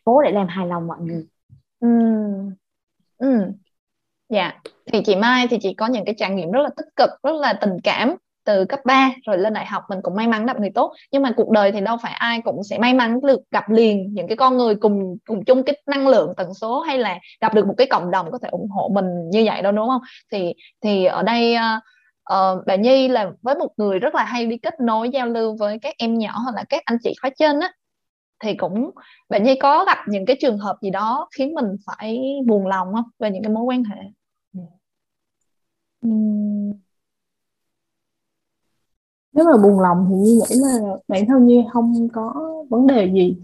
cố 0.03 0.21
để 0.21 0.31
làm 0.31 0.47
hài 0.47 0.67
lòng 0.67 0.87
mọi 0.87 0.97
người. 1.01 1.25
Ừ. 1.79 1.87
Ừ. 3.17 3.51
Dạ. 4.29 4.53
Thì 4.93 5.01
chị 5.05 5.15
Mai 5.15 5.47
thì 5.47 5.57
chị 5.61 5.73
có 5.73 5.87
những 5.87 6.05
cái 6.05 6.15
trải 6.17 6.29
nghiệm 6.31 6.51
rất 6.51 6.61
là 6.61 6.69
tích 6.77 6.87
cực, 6.95 7.09
rất 7.23 7.35
là 7.41 7.53
tình 7.53 7.77
cảm 7.83 8.15
từ 8.45 8.65
cấp 8.65 8.79
3 8.85 9.11
rồi 9.25 9.37
lên 9.37 9.53
đại 9.53 9.65
học. 9.65 9.83
Mình 9.89 9.99
cũng 10.03 10.15
may 10.15 10.27
mắn 10.27 10.45
gặp 10.45 10.59
người 10.59 10.69
tốt. 10.75 10.93
Nhưng 11.11 11.21
mà 11.21 11.31
cuộc 11.37 11.49
đời 11.49 11.71
thì 11.71 11.81
đâu 11.81 11.97
phải 12.01 12.13
ai 12.13 12.41
cũng 12.41 12.63
sẽ 12.63 12.77
may 12.77 12.93
mắn 12.93 13.21
được 13.21 13.39
gặp 13.51 13.69
liền 13.69 14.13
những 14.13 14.27
cái 14.27 14.37
con 14.37 14.57
người 14.57 14.75
cùng 14.75 15.17
cùng 15.25 15.45
chung 15.45 15.63
cái 15.63 15.81
năng 15.85 16.07
lượng 16.07 16.33
tần 16.37 16.53
số 16.53 16.79
hay 16.79 16.97
là 16.97 17.19
gặp 17.41 17.53
được 17.53 17.67
một 17.67 17.73
cái 17.77 17.87
cộng 17.87 18.11
đồng 18.11 18.31
có 18.31 18.37
thể 18.41 18.49
ủng 18.51 18.69
hộ 18.69 18.89
mình 18.93 19.29
như 19.29 19.43
vậy 19.45 19.61
đâu, 19.61 19.71
đúng 19.71 19.87
không? 19.87 20.01
Thì 20.31 20.53
thì 20.81 21.05
ở 21.05 21.23
đây 21.23 21.55
ờ, 21.55 21.79
uh, 22.33 22.65
bà 22.65 22.75
Nhi 22.75 23.07
là 23.07 23.31
với 23.41 23.55
một 23.55 23.69
người 23.77 23.99
rất 23.99 24.15
là 24.15 24.23
hay 24.23 24.45
đi 24.45 24.57
kết 24.57 24.79
nối 24.79 25.09
giao 25.09 25.27
lưu 25.27 25.55
với 25.59 25.79
các 25.81 25.95
em 25.97 26.17
nhỏ 26.17 26.31
hoặc 26.43 26.55
là 26.55 26.63
các 26.69 26.81
anh 26.85 26.97
chị 27.03 27.13
khóa 27.21 27.29
trên 27.39 27.59
á. 27.59 27.71
Thì 28.39 28.55
cũng 28.55 28.91
bà 29.29 29.37
Nhi 29.37 29.59
có 29.61 29.85
gặp 29.85 29.97
những 30.07 30.25
cái 30.25 30.35
trường 30.41 30.57
hợp 30.57 30.77
gì 30.81 30.89
đó 30.89 31.27
khiến 31.37 31.53
mình 31.53 31.65
phải 31.85 32.19
buồn 32.47 32.67
lòng 32.67 32.93
không? 32.93 33.05
Về 33.19 33.31
những 33.31 33.43
cái 33.43 33.51
mối 33.53 33.63
quan 33.63 33.83
hệ. 33.83 34.01
Nếu 39.33 39.45
mà 39.45 39.57
buồn 39.63 39.79
lòng 39.79 40.05
thì 40.09 40.15
như 40.15 40.33
nghĩ 40.33 40.55
là 40.55 40.95
bản 41.07 41.25
thân 41.27 41.47
Nhi 41.47 41.63
không 41.73 42.07
có 42.13 42.33
vấn 42.69 42.87
đề 42.87 43.11
gì. 43.13 43.37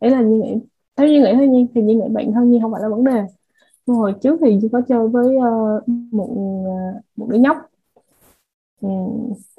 Đấy 0.00 0.10
là 0.10 0.20
như 0.20 0.42
nghĩ 0.42 0.54
theo 0.96 1.08
như 1.08 1.20
nghĩ 1.20 1.32
thôi 1.34 1.46
Nhi 1.46 1.66
thì 1.74 1.82
như 1.82 1.94
nghĩ 1.94 2.08
bản 2.12 2.32
thân 2.32 2.50
Nhi 2.50 2.58
không 2.62 2.72
phải 2.72 2.82
là 2.82 2.88
vấn 2.88 3.04
đề. 3.04 3.22
Nhưng 3.86 3.96
hồi 3.96 4.14
trước 4.22 4.38
thì 4.44 4.56
như 4.56 4.68
có 4.72 4.80
chơi 4.88 5.08
với 5.08 5.36
uh, 5.36 5.88
một 5.88 6.28
ờ, 6.66 7.00
một 7.16 7.26
đứa 7.28 7.38
nhóc 7.38 7.56
ừ, 8.80 8.88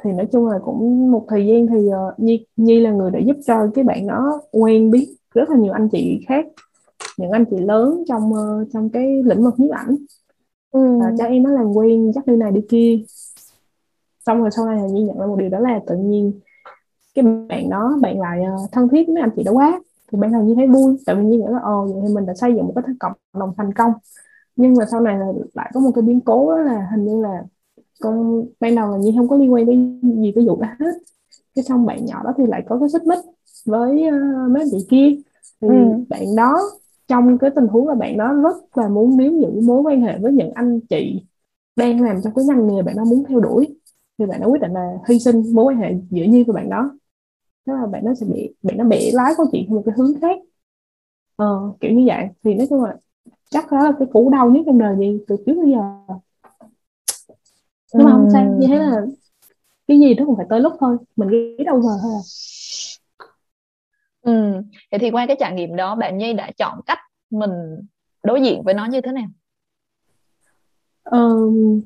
thì 0.03 0.11
nói 0.11 0.27
chung 0.31 0.45
là 0.45 0.59
cũng 0.65 1.11
một 1.11 1.25
thời 1.29 1.47
gian 1.47 1.67
thì 1.67 1.87
uh, 1.87 2.19
Nhi 2.19 2.45
Nhi 2.55 2.79
là 2.79 2.91
người 2.91 3.11
đã 3.11 3.19
giúp 3.19 3.37
cho 3.45 3.67
cái 3.75 3.83
bạn 3.83 4.07
đó 4.07 4.41
quen 4.51 4.91
biết 4.91 5.15
rất 5.33 5.49
là 5.49 5.57
nhiều 5.57 5.73
anh 5.73 5.89
chị 5.91 6.25
khác 6.27 6.45
những 7.17 7.31
anh 7.31 7.45
chị 7.49 7.57
lớn 7.57 8.03
trong 8.07 8.33
uh, 8.33 8.67
trong 8.73 8.89
cái 8.89 9.23
lĩnh 9.23 9.43
vực 9.43 9.53
nhiếp 9.57 9.71
ảnh. 9.71 9.95
Ừ. 10.71 10.99
và 10.99 11.11
cho 11.17 11.25
em 11.25 11.43
nó 11.43 11.51
làm 11.51 11.73
quen 11.73 12.11
chắc 12.15 12.27
đi 12.27 12.35
này 12.35 12.51
đi 12.51 12.61
kia. 12.69 12.99
Xong 14.25 14.41
rồi 14.41 14.51
sau 14.51 14.65
này 14.65 14.75
là 14.75 14.87
Nhi 14.87 15.03
nhận 15.03 15.19
ra 15.19 15.25
một 15.25 15.35
điều 15.39 15.49
đó 15.49 15.59
là 15.59 15.79
tự 15.87 15.95
nhiên 15.97 16.39
cái 17.15 17.25
bạn 17.49 17.69
đó 17.69 17.97
bạn 18.01 18.19
lại 18.19 18.39
uh, 18.53 18.71
thân 18.71 18.89
thiết 18.89 19.07
với 19.07 19.21
anh 19.21 19.29
chị 19.35 19.43
đó 19.43 19.51
quá. 19.51 19.81
Thì 20.11 20.17
ban 20.21 20.31
đầu 20.31 20.43
như 20.43 20.55
thấy 20.55 20.67
vui 20.67 20.97
tại 21.05 21.15
vì 21.15 21.23
như 21.23 21.37
nghĩ 21.37 21.45
là 21.49 21.59
ồ 21.59 21.85
vậy 21.85 22.01
thì 22.07 22.13
mình 22.13 22.25
đã 22.25 22.33
xây 22.33 22.55
dựng 22.55 22.65
một 22.65 22.73
cái 22.75 22.95
cộng 22.99 23.13
đồng 23.33 23.53
thành 23.57 23.73
công. 23.73 23.91
Nhưng 24.55 24.73
mà 24.73 24.85
sau 24.91 25.01
này 25.01 25.17
là 25.17 25.25
lại 25.53 25.71
có 25.73 25.79
một 25.79 25.91
cái 25.95 26.01
biến 26.01 26.21
cố 26.21 26.51
đó 26.51 26.57
là 26.57 26.87
hình 26.91 27.05
như 27.05 27.21
là 27.21 27.43
con 28.01 28.45
ban 28.59 28.75
đầu 28.75 28.91
là 28.91 28.97
như 28.97 29.11
không 29.17 29.27
có 29.27 29.37
liên 29.37 29.53
quan 29.53 29.65
đến 29.65 30.01
gì 30.21 30.31
cái 30.35 30.45
vụ 30.47 30.61
đó 30.61 30.67
hết. 30.79 30.91
Cái 31.55 31.63
xong 31.63 31.85
bạn 31.85 32.05
nhỏ 32.05 32.21
đó 32.23 32.33
thì 32.37 32.43
lại 32.47 32.63
có 32.69 32.79
cái 32.79 32.89
xích 32.89 33.03
mích 33.03 33.19
với 33.65 34.03
uh, 34.07 34.51
mấy 34.51 34.63
chị 34.71 34.77
kia. 34.89 35.21
Thì 35.61 35.67
ừ. 35.67 36.05
bạn 36.09 36.35
đó 36.37 36.59
trong 37.07 37.37
cái 37.37 37.49
tình 37.55 37.67
huống 37.67 37.87
là 37.87 37.95
bạn 37.95 38.17
đó 38.17 38.33
rất 38.33 38.77
là 38.77 38.89
muốn 38.89 39.17
níu 39.17 39.31
giữ 39.31 39.61
mối 39.61 39.81
quan 39.81 40.01
hệ 40.01 40.19
với 40.19 40.33
những 40.33 40.51
anh 40.55 40.79
chị 40.79 41.25
đang 41.75 42.01
làm 42.01 42.21
trong 42.23 42.33
cái 42.33 42.45
ngành 42.45 42.67
nghề 42.67 42.81
bạn 42.81 42.95
đó 42.95 43.03
muốn 43.03 43.23
theo 43.29 43.39
đuổi 43.39 43.77
thì 44.17 44.25
bạn 44.25 44.41
đã 44.41 44.47
quyết 44.47 44.61
định 44.61 44.71
là 44.71 44.93
hy 45.09 45.19
sinh 45.19 45.43
mối 45.53 45.65
quan 45.65 45.77
hệ 45.77 45.93
giữa 46.09 46.23
Nhi 46.23 46.43
và 46.47 46.53
bạn 46.53 46.69
đó. 46.69 46.91
Đó 47.65 47.73
là 47.73 47.87
bạn 47.87 48.05
nó 48.05 48.13
sẽ 48.15 48.25
bị 48.25 48.53
bạn 48.63 48.77
nó 48.77 48.83
bị 48.83 49.11
lái 49.11 49.33
câu 49.37 49.45
chuyện 49.51 49.65
theo 49.67 49.75
một 49.75 49.83
cái 49.85 49.95
hướng 49.97 50.19
khác. 50.21 50.39
Ờ, 51.35 51.73
kiểu 51.79 51.91
như 51.91 52.03
vậy. 52.07 52.27
Thì 52.43 52.53
nói 52.53 52.67
chung 52.69 52.83
là 52.83 52.97
chắc 53.49 53.71
đó 53.71 53.83
là 53.83 53.91
cái 53.99 54.07
cú 54.13 54.29
đau 54.29 54.49
nhất 54.51 54.61
trong 54.65 54.77
đời 54.77 54.95
gì 54.99 55.19
từ 55.27 55.35
trước 55.45 55.53
đến 55.55 55.71
giờ 55.71 55.79
nhưng 57.93 58.05
mà 58.05 58.11
không 58.11 58.29
sao 58.33 58.55
như 58.59 58.67
thế 58.67 58.75
là 58.75 59.01
cái 59.87 59.99
gì 59.99 60.13
đó 60.13 60.25
cũng 60.25 60.35
phải 60.35 60.45
tới 60.49 60.59
lúc 60.59 60.73
thôi 60.79 60.97
mình 61.15 61.29
nghĩ 61.29 61.63
đâu 61.65 61.81
giờ 61.81 61.89
thôi 62.01 62.11
à. 62.13 62.23
Ừ. 64.21 64.61
Vậy 64.91 64.99
thì 64.99 65.11
qua 65.11 65.25
cái 65.27 65.37
trải 65.39 65.53
nghiệm 65.53 65.75
đó 65.75 65.95
bạn 65.95 66.17
Nhi 66.17 66.33
đã 66.33 66.51
chọn 66.57 66.81
cách 66.85 66.99
mình 67.29 67.51
đối 68.23 68.41
diện 68.41 68.63
với 68.63 68.73
nó 68.73 68.85
như 68.85 69.01
thế 69.01 69.11
nào? 69.11 69.27
Um, 71.03 71.81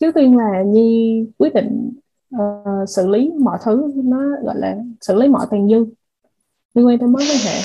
trước 0.00 0.14
tiên 0.14 0.36
là 0.36 0.62
Nhi 0.66 1.24
quyết 1.38 1.54
định 1.54 1.92
uh, 2.36 2.88
xử 2.88 3.08
lý 3.08 3.32
mọi 3.40 3.58
thứ 3.64 3.92
nó 3.94 4.18
gọi 4.42 4.54
là 4.58 4.76
xử 5.00 5.14
lý 5.14 5.28
mọi 5.28 5.46
tàn 5.50 5.68
dư 5.68 5.86
liên 6.74 6.86
quan 6.86 6.98
tới 6.98 7.08
mối 7.08 7.22
quan 7.22 7.38
hệ. 7.44 7.60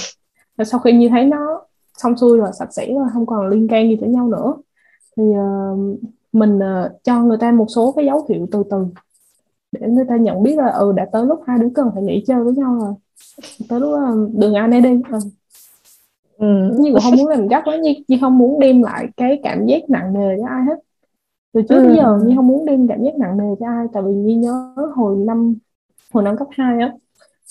Và 0.58 0.66
sau 0.66 0.80
khi 0.80 0.94
Nhi 0.94 1.10
thấy 1.10 1.26
nó 1.26 1.66
xong 1.98 2.18
xuôi 2.18 2.38
rồi 2.38 2.50
sạch 2.60 2.74
sẽ 2.74 2.94
rồi 2.94 3.08
không 3.14 3.26
còn 3.26 3.48
liên 3.48 3.68
can 3.68 3.90
gì 3.90 3.98
tới 4.02 4.10
nhau 4.10 4.28
nữa 4.28 4.56
thì 5.18 5.24
uh, 5.24 6.00
mình 6.32 6.58
uh, 6.58 7.04
cho 7.04 7.24
người 7.24 7.38
ta 7.38 7.52
một 7.52 7.66
số 7.76 7.92
cái 7.92 8.06
dấu 8.06 8.26
hiệu 8.30 8.48
từ 8.52 8.64
từ 8.72 8.86
để 9.72 9.88
người 9.88 10.06
ta 10.10 10.18
nhận 10.18 10.44
biết 10.44 10.58
là 10.58 10.72
ừ 10.72 10.94
đã 10.96 11.08
tới 11.12 11.26
lúc 11.26 11.40
hai 11.48 11.60
đứa 11.60 11.70
cần 11.76 11.92
phải 11.94 12.04
nghỉ 12.04 12.24
chơi 12.28 12.44
với 12.44 12.54
nhau 12.54 12.80
rồi. 12.82 12.94
Tới 13.70 13.80
lúc 13.80 13.90
uh, 13.90 14.36
đường 14.36 14.54
ai 14.54 14.68
nấy 14.68 14.82
đi 14.82 14.90
ừ. 15.12 15.20
ừ. 16.38 16.48
Nhi 16.80 16.92
cũng 16.92 17.02
không 17.04 17.16
muốn 17.18 17.28
làm 17.28 17.48
gấp 17.48 17.62
quá 17.66 17.76
Nhi, 17.76 18.06
Nhi 18.08 18.18
không 18.22 18.38
muốn 18.38 18.60
đem 18.60 18.84
lại 18.84 19.08
cái 19.18 19.40
cảm 19.44 19.66
giác 19.66 19.90
nặng 19.90 20.14
nề 20.14 20.38
cho 20.38 20.48
ai 20.48 20.64
hết. 20.64 20.80
Từ 21.54 21.62
trước 21.62 21.84
tới 21.86 21.96
giờ 21.96 22.20
Nhi 22.26 22.34
không 22.36 22.48
muốn 22.48 22.66
đem 22.66 22.88
cảm 22.88 23.04
giác 23.04 23.16
nặng 23.18 23.38
nề 23.38 23.56
cho 23.60 23.66
ai 23.66 23.86
tại 23.94 24.04
vì 24.06 24.14
Nhi 24.14 24.36
nhớ 24.36 24.74
hồi 24.96 25.18
năm 25.18 25.56
hồi 26.14 26.24
năm 26.24 26.38
cấp 26.38 26.48
2 26.52 26.80
á 26.80 26.94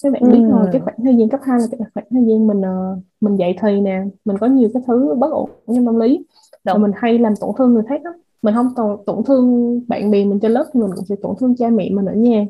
các 0.03 0.12
bạn 0.12 0.22
biết 0.33 0.41
rồi 0.51 0.68
cái 0.72 0.81
khoảng 0.81 0.97
thời 1.05 1.16
gian 1.16 1.29
cấp 1.29 1.41
2 1.45 1.59
là 1.59 1.66
cái 1.70 1.81
khoảng 1.95 2.07
thời 2.11 2.24
gian 2.26 2.47
mình 2.47 2.61
uh, 2.61 3.03
mình 3.20 3.37
dạy 3.37 3.59
thì 3.61 3.81
nè 3.81 4.05
mình 4.24 4.39
có 4.39 4.47
nhiều 4.47 4.68
cái 4.74 4.83
thứ 4.87 5.14
bất 5.18 5.31
ổn 5.31 5.51
trong 5.66 5.87
tâm 5.87 5.99
lý 5.99 6.24
và 6.64 6.74
mình 6.74 6.91
hay 6.95 7.18
làm 7.18 7.35
tổn 7.41 7.51
thương 7.59 7.74
người 7.74 7.83
khác 7.89 8.03
đó 8.03 8.11
mình 8.43 8.55
không 8.55 8.68
tổn, 8.76 9.01
tổn 9.07 9.24
thương 9.24 9.80
bạn 9.89 10.11
bè 10.11 10.24
mình 10.24 10.41
trên 10.41 10.53
lớp 10.53 10.70
mình 10.74 10.91
cũng 10.97 11.07
sẽ 11.07 11.14
tổn 11.22 11.36
thương 11.41 11.57
cha 11.57 11.68
mẹ 11.70 11.91
mình 11.91 12.07
ở 12.07 12.14
nhà 12.14 12.45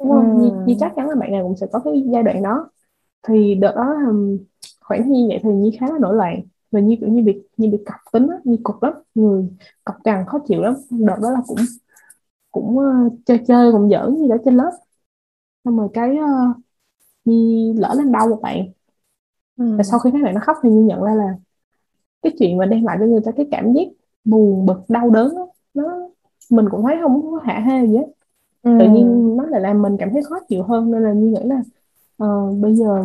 đúng 0.00 0.10
không? 0.10 0.40
Ừ. 0.40 0.62
Như, 0.66 0.74
chắc 0.80 0.92
chắn 0.96 1.08
là 1.08 1.14
bạn 1.14 1.32
nào 1.32 1.42
cũng 1.42 1.56
sẽ 1.56 1.66
có 1.72 1.78
cái 1.78 2.04
giai 2.12 2.22
đoạn 2.22 2.42
đó 2.42 2.70
thì 3.28 3.54
đợt 3.54 3.72
đó 3.76 3.94
khoảng 4.80 5.02
gian 5.02 5.28
vậy 5.28 5.38
thì 5.42 5.50
như 5.50 5.70
khá 5.80 5.86
là 5.86 5.98
nổi 6.00 6.14
loạn 6.14 6.40
và 6.70 6.80
như 6.80 6.96
kiểu 7.00 7.08
như 7.08 7.22
bị 7.22 7.42
như 7.56 7.70
bị 7.70 7.78
cọc 7.86 8.12
tính 8.12 8.28
á, 8.28 8.36
như 8.44 8.56
cục 8.62 8.82
lắm 8.82 8.92
người 9.14 9.48
cọc 9.84 9.96
cằn 10.04 10.24
khó 10.26 10.38
chịu 10.48 10.62
lắm 10.62 10.74
đợt 10.90 11.16
đó 11.22 11.30
là 11.30 11.40
cũng 11.46 11.58
cũng 12.50 12.78
uh, 12.78 13.12
chơi 13.26 13.40
chơi 13.46 13.72
cũng 13.72 13.90
giỡn 13.90 14.16
gì 14.16 14.28
đó 14.28 14.36
trên 14.44 14.56
lớp 14.56 14.70
xong 15.64 15.78
rồi 15.78 15.88
cái 15.94 16.10
uh, 16.10 16.56
như 17.24 17.72
lỡ 17.76 17.94
lên 17.98 18.12
đau 18.12 18.28
một 18.28 18.38
bạn 18.42 18.68
ừ. 19.56 19.76
và 19.76 19.82
sau 19.82 19.98
khi 19.98 20.10
các 20.12 20.22
bạn 20.24 20.34
nó 20.34 20.40
khóc 20.44 20.56
thì 20.62 20.70
như 20.70 20.80
nhận 20.80 21.02
ra 21.02 21.14
là 21.14 21.34
cái 22.22 22.32
chuyện 22.38 22.58
mà 22.58 22.66
đem 22.66 22.84
lại 22.84 22.96
cho 23.00 23.06
người 23.06 23.20
ta 23.24 23.32
cái 23.36 23.48
cảm 23.50 23.72
giác 23.72 23.88
buồn 24.26 24.66
bực 24.66 24.80
đau 24.88 25.10
đớn 25.10 25.34
đó, 25.34 25.48
nó 25.74 26.08
mình 26.50 26.66
cũng 26.70 26.82
thấy 26.82 26.96
không 27.02 27.22
có 27.32 27.40
hạ 27.44 27.60
hê 27.66 27.86
gì 27.86 27.96
hết 27.96 28.06
ừ. 28.62 28.76
tự 28.80 28.88
nhiên 28.88 29.36
nó 29.36 29.46
lại 29.46 29.60
làm 29.60 29.82
mình 29.82 29.96
cảm 29.98 30.10
thấy 30.12 30.22
khó 30.22 30.36
chịu 30.48 30.62
hơn 30.62 30.90
nên 30.90 31.02
là 31.02 31.12
như 31.12 31.30
nghĩ 31.30 31.40
là 31.44 31.62
uh, 32.24 32.58
bây 32.60 32.74
giờ 32.74 33.04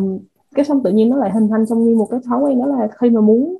cái 0.54 0.64
xong 0.64 0.82
tự 0.82 0.90
nhiên 0.90 1.10
nó 1.10 1.16
lại 1.16 1.30
hình 1.30 1.48
thành 1.48 1.64
trong 1.68 1.84
như 1.84 1.94
một 1.96 2.08
cái 2.10 2.20
thói 2.26 2.40
quen 2.42 2.60
đó 2.60 2.66
là 2.66 2.88
khi 3.00 3.10
mà 3.10 3.20
muốn 3.20 3.56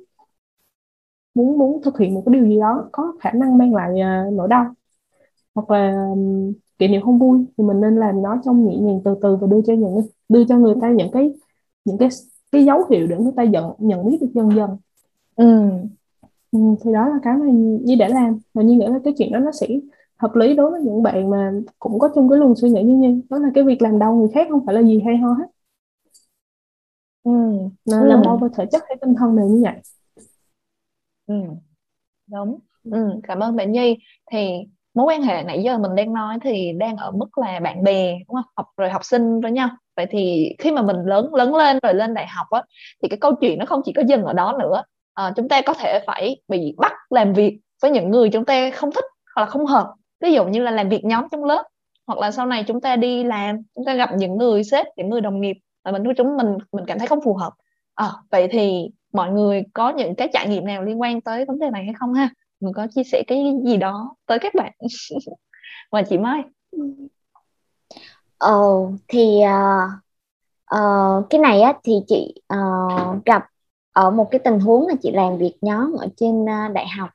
muốn 1.35 1.57
muốn 1.57 1.81
thực 1.83 1.97
hiện 1.99 2.13
một 2.13 2.23
cái 2.25 2.33
điều 2.33 2.45
gì 2.47 2.59
đó 2.59 2.89
có 2.91 3.13
khả 3.19 3.31
năng 3.31 3.57
mang 3.57 3.75
lại 3.75 3.91
uh, 3.91 4.33
nỗi 4.33 4.47
đau 4.47 4.65
hoặc 5.55 5.71
là 5.71 6.05
um, 6.09 6.53
kỷ 6.79 6.87
niệm 6.87 7.01
không 7.01 7.19
vui 7.19 7.45
thì 7.57 7.63
mình 7.63 7.81
nên 7.81 7.95
làm 7.95 8.21
nó 8.21 8.41
trong 8.45 8.67
nhẹ 8.67 8.77
nhàng 8.77 9.01
từ 9.05 9.15
từ 9.21 9.35
và 9.35 9.47
đưa 9.47 9.61
cho 9.67 9.73
những 9.73 10.01
đưa 10.29 10.45
cho 10.45 10.57
người 10.57 10.75
ta 10.81 10.91
những 10.91 11.11
cái 11.11 11.33
những 11.85 11.97
cái 11.97 12.09
cái 12.51 12.65
dấu 12.65 12.79
hiệu 12.89 13.07
để 13.07 13.17
người 13.17 13.33
ta 13.35 13.43
nhận 13.43 13.73
nhận 13.77 14.05
biết 14.05 14.17
được 14.21 14.29
dần 14.33 14.49
dần 14.55 14.77
ừ. 15.35 15.69
Ừ 16.53 16.59
thì 16.83 16.93
đó 16.93 17.07
là 17.07 17.15
cái 17.23 17.33
mà 17.37 17.45
như 17.83 17.95
để 17.99 18.07
làm 18.07 18.39
và 18.53 18.63
như 18.63 18.77
nghĩ 18.77 18.85
là 18.87 18.99
cái 19.03 19.13
chuyện 19.17 19.31
đó 19.31 19.39
nó 19.39 19.51
sẽ 19.51 19.67
hợp 20.17 20.35
lý 20.35 20.55
đối 20.55 20.71
với 20.71 20.81
những 20.81 21.03
bạn 21.03 21.29
mà 21.29 21.51
cũng 21.79 21.99
có 21.99 22.09
chung 22.15 22.29
cái 22.29 22.39
luồng 22.39 22.55
suy 22.55 22.69
nghĩ 22.69 22.83
như 22.83 22.95
như 22.97 23.21
đó 23.29 23.37
là 23.37 23.49
cái 23.55 23.63
việc 23.63 23.81
làm 23.81 23.99
đau 23.99 24.15
người 24.15 24.27
khác 24.33 24.47
không 24.49 24.65
phải 24.65 24.75
là 24.75 24.81
gì 24.81 25.01
hay 25.05 25.17
ho 25.17 25.29
hết 25.33 25.45
ừ. 27.23 27.31
ừ. 27.85 27.93
làm 28.05 28.21
đau 28.21 28.37
về 28.37 28.47
thể 28.57 28.65
chất 28.71 28.83
hay 28.87 28.97
tinh 29.01 29.15
thần 29.19 29.35
đều 29.35 29.47
như 29.47 29.61
vậy 29.63 29.73
ừ. 31.27 31.35
đúng 32.27 32.59
ừ. 32.83 33.19
cảm 33.23 33.39
ơn 33.39 33.55
bạn 33.55 33.71
Nhi 33.71 33.97
thì 34.31 34.49
mối 34.93 35.05
quan 35.05 35.21
hệ 35.23 35.43
nãy 35.43 35.63
giờ 35.63 35.77
mình 35.77 35.95
đang 35.95 36.13
nói 36.13 36.37
thì 36.43 36.71
đang 36.79 36.97
ở 36.97 37.11
mức 37.11 37.37
là 37.37 37.59
bạn 37.59 37.83
bè 37.83 38.13
đúng 38.27 38.35
không 38.35 38.53
học 38.57 38.67
rồi 38.77 38.89
học 38.89 39.05
sinh 39.05 39.41
với 39.41 39.51
nhau 39.51 39.69
vậy 39.97 40.05
thì 40.09 40.49
khi 40.59 40.71
mà 40.71 40.81
mình 40.81 40.97
lớn 41.05 41.33
lớn 41.35 41.55
lên 41.55 41.79
rồi 41.83 41.93
lên 41.93 42.13
đại 42.13 42.27
học 42.27 42.47
á 42.49 42.63
thì 43.03 43.09
cái 43.09 43.19
câu 43.21 43.31
chuyện 43.41 43.59
nó 43.59 43.65
không 43.65 43.81
chỉ 43.85 43.93
có 43.93 44.01
dừng 44.09 44.23
ở 44.23 44.33
đó 44.33 44.57
nữa 44.59 44.83
uh, 45.21 45.35
chúng 45.35 45.49
ta 45.49 45.61
có 45.61 45.73
thể 45.73 46.03
phải 46.07 46.41
bị 46.47 46.75
bắt 46.77 46.93
làm 47.09 47.33
việc 47.33 47.59
với 47.81 47.91
những 47.91 48.11
người 48.11 48.29
chúng 48.29 48.45
ta 48.45 48.71
không 48.71 48.91
thích 48.91 49.05
hoặc 49.35 49.41
là 49.41 49.45
không 49.45 49.65
hợp. 49.65 49.93
Ví 50.19 50.33
dụ 50.33 50.45
như 50.45 50.61
là 50.61 50.71
làm 50.71 50.89
việc 50.89 51.05
nhóm 51.05 51.25
trong 51.31 51.43
lớp 51.43 51.63
hoặc 52.07 52.19
là 52.19 52.31
sau 52.31 52.45
này 52.45 52.63
chúng 52.67 52.81
ta 52.81 52.95
đi 52.95 53.23
làm 53.23 53.57
chúng 53.75 53.85
ta 53.85 53.93
gặp 53.93 54.09
những 54.17 54.37
người 54.37 54.63
sếp 54.63 54.85
những 54.97 55.09
người 55.09 55.21
đồng 55.21 55.41
nghiệp 55.41 55.57
mà 55.83 55.91
mình 55.91 56.03
chúng 56.17 56.37
mình 56.37 56.57
mình 56.71 56.85
cảm 56.87 56.99
thấy 56.99 57.07
không 57.07 57.21
phù 57.23 57.35
hợp. 57.35 57.53
À, 57.95 58.11
vậy 58.31 58.47
thì 58.51 58.89
mọi 59.13 59.31
người 59.31 59.63
có 59.73 59.89
những 59.89 60.15
cái 60.15 60.29
trải 60.33 60.47
nghiệm 60.47 60.65
nào 60.65 60.83
liên 60.83 61.01
quan 61.01 61.21
tới 61.21 61.45
vấn 61.45 61.59
đề 61.59 61.69
này 61.69 61.83
hay 61.85 61.93
không 61.99 62.13
ha? 62.13 62.29
Mình 62.59 62.73
có 62.73 62.87
chia 62.95 63.03
sẻ 63.03 63.23
cái 63.27 63.53
gì 63.65 63.77
đó 63.77 64.15
tới 64.25 64.39
các 64.39 64.55
bạn. 64.55 64.71
Và 65.91 66.01
chị 66.01 66.17
Mai. 66.17 66.43
Ờ 68.37 68.63
thì 69.07 69.41
uh, 69.43 69.89
uh, 70.75 71.29
cái 71.29 71.41
này 71.41 71.61
á 71.61 71.73
thì 71.83 71.93
chị 72.07 72.33
uh, 72.53 73.25
gặp 73.25 73.43
ở 73.93 74.11
một 74.11 74.27
cái 74.31 74.39
tình 74.39 74.59
huống 74.59 74.87
là 74.87 74.95
chị 75.01 75.11
làm 75.11 75.37
việc 75.37 75.53
nhóm 75.61 75.93
ở 75.99 76.07
trên 76.17 76.43
uh, 76.43 76.73
đại 76.73 76.87
học. 76.87 77.09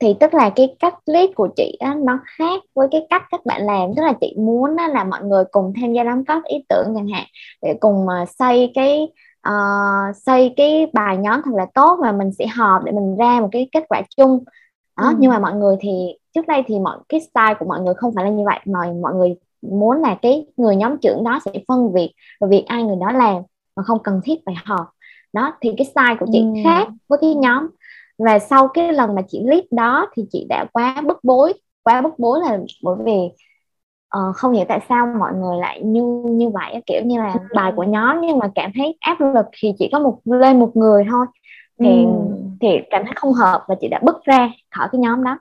Thì 0.00 0.14
tức 0.20 0.34
là 0.34 0.50
cái 0.50 0.76
cách 0.78 0.94
lead 1.06 1.30
của 1.34 1.48
chị 1.56 1.76
á, 1.80 1.96
nó 1.98 2.18
khác 2.24 2.62
với 2.74 2.88
cái 2.90 3.06
cách 3.10 3.22
các 3.30 3.46
bạn 3.46 3.66
làm. 3.66 3.94
Tức 3.96 4.02
là 4.02 4.12
chị 4.20 4.34
muốn 4.38 4.76
á, 4.76 4.88
là 4.88 5.04
mọi 5.04 5.22
người 5.22 5.44
cùng 5.50 5.72
tham 5.80 5.92
gia 5.92 6.04
đóng 6.04 6.24
góp 6.28 6.44
ý 6.44 6.64
tưởng 6.68 6.92
chẳng 6.94 7.08
hạn 7.08 7.24
để 7.62 7.74
cùng 7.80 8.06
uh, 8.06 8.28
xây 8.38 8.72
cái 8.74 9.08
uh, 9.48 10.16
xây 10.16 10.54
cái 10.56 10.86
bài 10.92 11.16
nhóm 11.16 11.40
thật 11.44 11.54
là 11.54 11.66
tốt 11.74 11.98
và 12.02 12.12
mình 12.12 12.32
sẽ 12.32 12.46
họp 12.46 12.84
để 12.84 12.92
mình 12.92 13.16
ra 13.16 13.40
một 13.40 13.48
cái 13.52 13.68
kết 13.72 13.84
quả 13.88 14.02
chung. 14.16 14.44
Đó 14.96 15.08
ừ. 15.08 15.14
nhưng 15.18 15.30
mà 15.30 15.38
mọi 15.38 15.54
người 15.54 15.76
thì 15.80 16.18
trước 16.34 16.46
đây 16.46 16.62
thì 16.66 16.78
mọi 16.78 16.98
cái 17.08 17.20
style 17.20 17.54
của 17.58 17.66
mọi 17.66 17.80
người 17.80 17.94
không 17.94 18.12
phải 18.14 18.24
là 18.24 18.30
như 18.30 18.44
vậy 18.44 18.60
mà 18.64 18.78
mọi 19.02 19.14
người 19.14 19.36
muốn 19.62 20.00
là 20.00 20.18
cái 20.22 20.46
người 20.56 20.76
nhóm 20.76 20.96
trưởng 20.98 21.24
đó 21.24 21.40
sẽ 21.44 21.52
phân 21.68 21.92
việc 21.92 22.14
và 22.40 22.48
việc 22.48 22.64
ai 22.66 22.82
người 22.82 22.96
đó 23.00 23.12
làm 23.12 23.42
mà 23.76 23.82
không 23.82 23.98
cần 24.02 24.20
thiết 24.24 24.34
phải 24.46 24.54
họp 24.64 24.90
đó 25.32 25.52
thì 25.60 25.70
cái 25.76 25.84
style 25.84 26.16
của 26.20 26.26
chị 26.32 26.40
ừ. 26.40 26.60
khác 26.64 26.88
với 27.08 27.18
cái 27.22 27.34
nhóm 27.34 27.68
và 28.18 28.38
sau 28.38 28.68
cái 28.68 28.92
lần 28.92 29.14
mà 29.14 29.22
chị 29.28 29.42
lead 29.44 29.64
đó 29.70 30.06
thì 30.14 30.24
chị 30.30 30.46
đã 30.48 30.64
quá 30.72 31.02
bức 31.06 31.24
bối 31.24 31.52
quá 31.82 32.00
bức 32.00 32.18
bối 32.18 32.40
là 32.40 32.58
bởi 32.82 32.96
vì 33.04 33.18
uh, 34.18 34.36
không 34.36 34.52
hiểu 34.52 34.64
tại 34.68 34.80
sao 34.88 35.06
mọi 35.18 35.32
người 35.34 35.56
lại 35.56 35.82
như 35.82 36.02
như 36.30 36.48
vậy 36.48 36.82
kiểu 36.86 37.02
như 37.04 37.18
là 37.18 37.34
bài 37.54 37.72
của 37.76 37.82
nhóm 37.82 38.20
nhưng 38.20 38.38
mà 38.38 38.50
cảm 38.54 38.70
thấy 38.74 38.96
áp 39.00 39.20
lực 39.20 39.46
thì 39.60 39.72
chỉ 39.78 39.88
có 39.92 39.98
một 39.98 40.20
lên 40.24 40.58
một 40.58 40.70
người 40.76 41.04
thôi 41.10 41.26
thì 41.78 42.04
ừ. 42.04 42.10
thì 42.60 42.68
cảm 42.90 43.04
thấy 43.04 43.12
không 43.16 43.32
hợp 43.32 43.64
và 43.68 43.74
chị 43.80 43.88
đã 43.88 44.00
bước 44.02 44.24
ra 44.24 44.50
khỏi 44.70 44.88
cái 44.92 44.98
nhóm 44.98 45.24
đó 45.24 45.38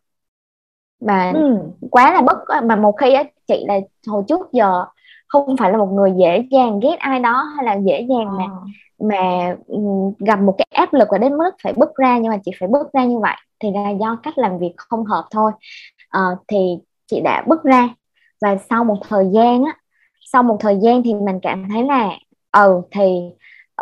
mà 1.02 1.32
ừ. 1.36 1.58
quá 1.92 2.14
là 2.14 2.22
bất 2.22 2.38
mà 2.64 2.76
một 2.76 2.92
khi 2.92 3.14
á 3.14 3.24
chị 3.48 3.66
là 3.68 3.80
hồi 4.08 4.24
trước 4.28 4.52
giờ 4.52 4.86
không 5.28 5.58
phải 5.58 5.72
là 5.72 5.78
một 5.78 5.90
người 5.92 6.14
dễ 6.18 6.44
dàng 6.52 6.80
ghét 6.80 6.96
ai 7.00 7.20
đó 7.20 7.44
hay 7.56 7.66
là 7.66 7.76
dễ 7.86 8.02
dàng 8.10 8.38
mà 8.38 8.44
ờ 8.44 8.68
mà 9.00 9.56
gặp 10.20 10.40
một 10.40 10.56
cái 10.58 10.68
áp 10.72 10.94
lực 10.94 11.08
và 11.12 11.18
đến 11.18 11.38
mức 11.38 11.52
phải 11.64 11.74
bước 11.74 11.96
ra 11.96 12.18
nhưng 12.18 12.32
mà 12.32 12.38
chị 12.46 12.52
phải 12.60 12.70
bước 12.70 12.94
ra 12.94 13.06
như 13.06 13.20
vậy 13.20 13.36
thì 13.60 13.72
là 13.74 13.90
do 13.90 14.20
cách 14.24 14.38
làm 14.38 14.60
việc 14.60 14.74
không 14.78 15.06
hợp 15.06 15.26
thôi. 15.32 15.52
À, 16.10 16.22
thì 16.48 16.58
chị 17.08 17.22
đã 17.22 17.44
bước 17.48 17.64
ra 17.64 17.90
và 18.42 18.58
sau 18.70 18.84
một 18.84 18.98
thời 19.10 19.26
gian 19.34 19.64
á 19.64 19.78
sau 20.32 20.44
một 20.44 20.58
thời 20.60 20.78
gian 20.82 21.04
thì 21.04 21.14
mình 21.14 21.40
cảm 21.42 21.66
thấy 21.70 21.84
là 21.84 22.10
ừ 22.52 22.82
thì 22.92 23.20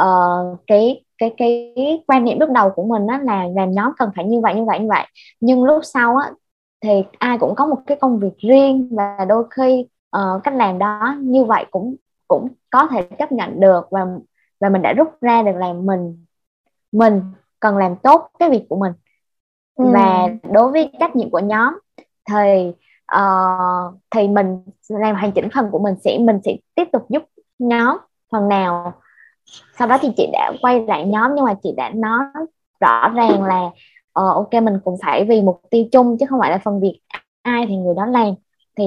uh, 0.03 0.59
cái 0.67 1.03
cái 1.17 1.33
cái 1.37 1.73
quan 2.07 2.23
niệm 2.23 2.39
lúc 2.39 2.49
đầu 2.49 2.69
của 2.69 2.83
mình 2.83 3.07
đó 3.07 3.17
là 3.17 3.45
làm 3.55 3.71
nhóm 3.71 3.91
cần 3.97 4.09
phải 4.15 4.25
như 4.25 4.39
vậy 4.39 4.55
như 4.55 4.65
vậy 4.65 4.79
như 4.79 4.87
vậy. 4.89 5.05
Nhưng 5.39 5.63
lúc 5.63 5.81
sau 5.83 6.17
á 6.17 6.31
thì 6.81 7.03
ai 7.19 7.37
cũng 7.37 7.55
có 7.55 7.65
một 7.65 7.77
cái 7.87 7.97
công 8.01 8.19
việc 8.19 8.37
riêng 8.37 8.89
và 8.91 9.25
đôi 9.29 9.43
khi 9.49 9.87
uh, 10.17 10.43
cách 10.43 10.53
làm 10.53 10.79
đó 10.79 11.15
như 11.19 11.45
vậy 11.45 11.65
cũng 11.71 11.95
cũng 12.27 12.47
có 12.69 12.87
thể 12.91 13.01
chấp 13.19 13.31
nhận 13.31 13.59
được 13.59 13.87
và 13.91 14.05
và 14.65 14.69
mình 14.69 14.81
đã 14.81 14.93
rút 14.93 15.07
ra 15.21 15.43
được 15.43 15.55
là 15.55 15.73
mình 15.73 16.25
mình 16.91 17.21
cần 17.59 17.77
làm 17.77 17.95
tốt 17.95 18.29
cái 18.39 18.49
việc 18.49 18.65
của 18.69 18.75
mình. 18.75 18.93
Ừ. 19.75 19.85
và 19.93 20.27
đối 20.53 20.71
với 20.71 20.91
trách 20.99 21.15
nhiệm 21.15 21.29
của 21.29 21.39
nhóm 21.39 21.79
thì 22.29 22.71
uh, 23.15 23.95
thì 24.11 24.27
mình 24.27 24.61
làm 24.89 25.15
hoàn 25.15 25.31
chỉnh 25.31 25.49
phần 25.55 25.69
của 25.71 25.79
mình 25.79 25.95
sẽ 26.03 26.17
mình 26.17 26.39
sẽ 26.45 26.55
tiếp 26.75 26.87
tục 26.91 27.05
giúp 27.09 27.23
nhóm 27.59 27.97
phần 28.31 28.47
nào. 28.47 28.93
Sau 29.77 29.87
đó 29.87 29.97
thì 30.01 30.09
chị 30.17 30.29
đã 30.33 30.51
quay 30.61 30.85
lại 30.85 31.05
nhóm 31.05 31.35
nhưng 31.35 31.45
mà 31.45 31.53
chị 31.63 31.73
đã 31.77 31.89
nói 31.89 32.25
rõ 32.79 33.09
ràng 33.09 33.43
là 33.43 33.65
uh, 33.65 34.35
ok 34.35 34.53
mình 34.53 34.79
cũng 34.85 34.97
phải 35.01 35.25
vì 35.25 35.41
mục 35.41 35.61
tiêu 35.69 35.85
chung 35.91 36.17
chứ 36.17 36.25
không 36.29 36.39
phải 36.39 36.51
là 36.51 36.57
phần 36.57 36.79
việc 36.79 36.99
ai 37.41 37.65
thì 37.67 37.75
người 37.75 37.95
đó 37.95 38.05
làm. 38.05 38.33
Thì 38.77 38.85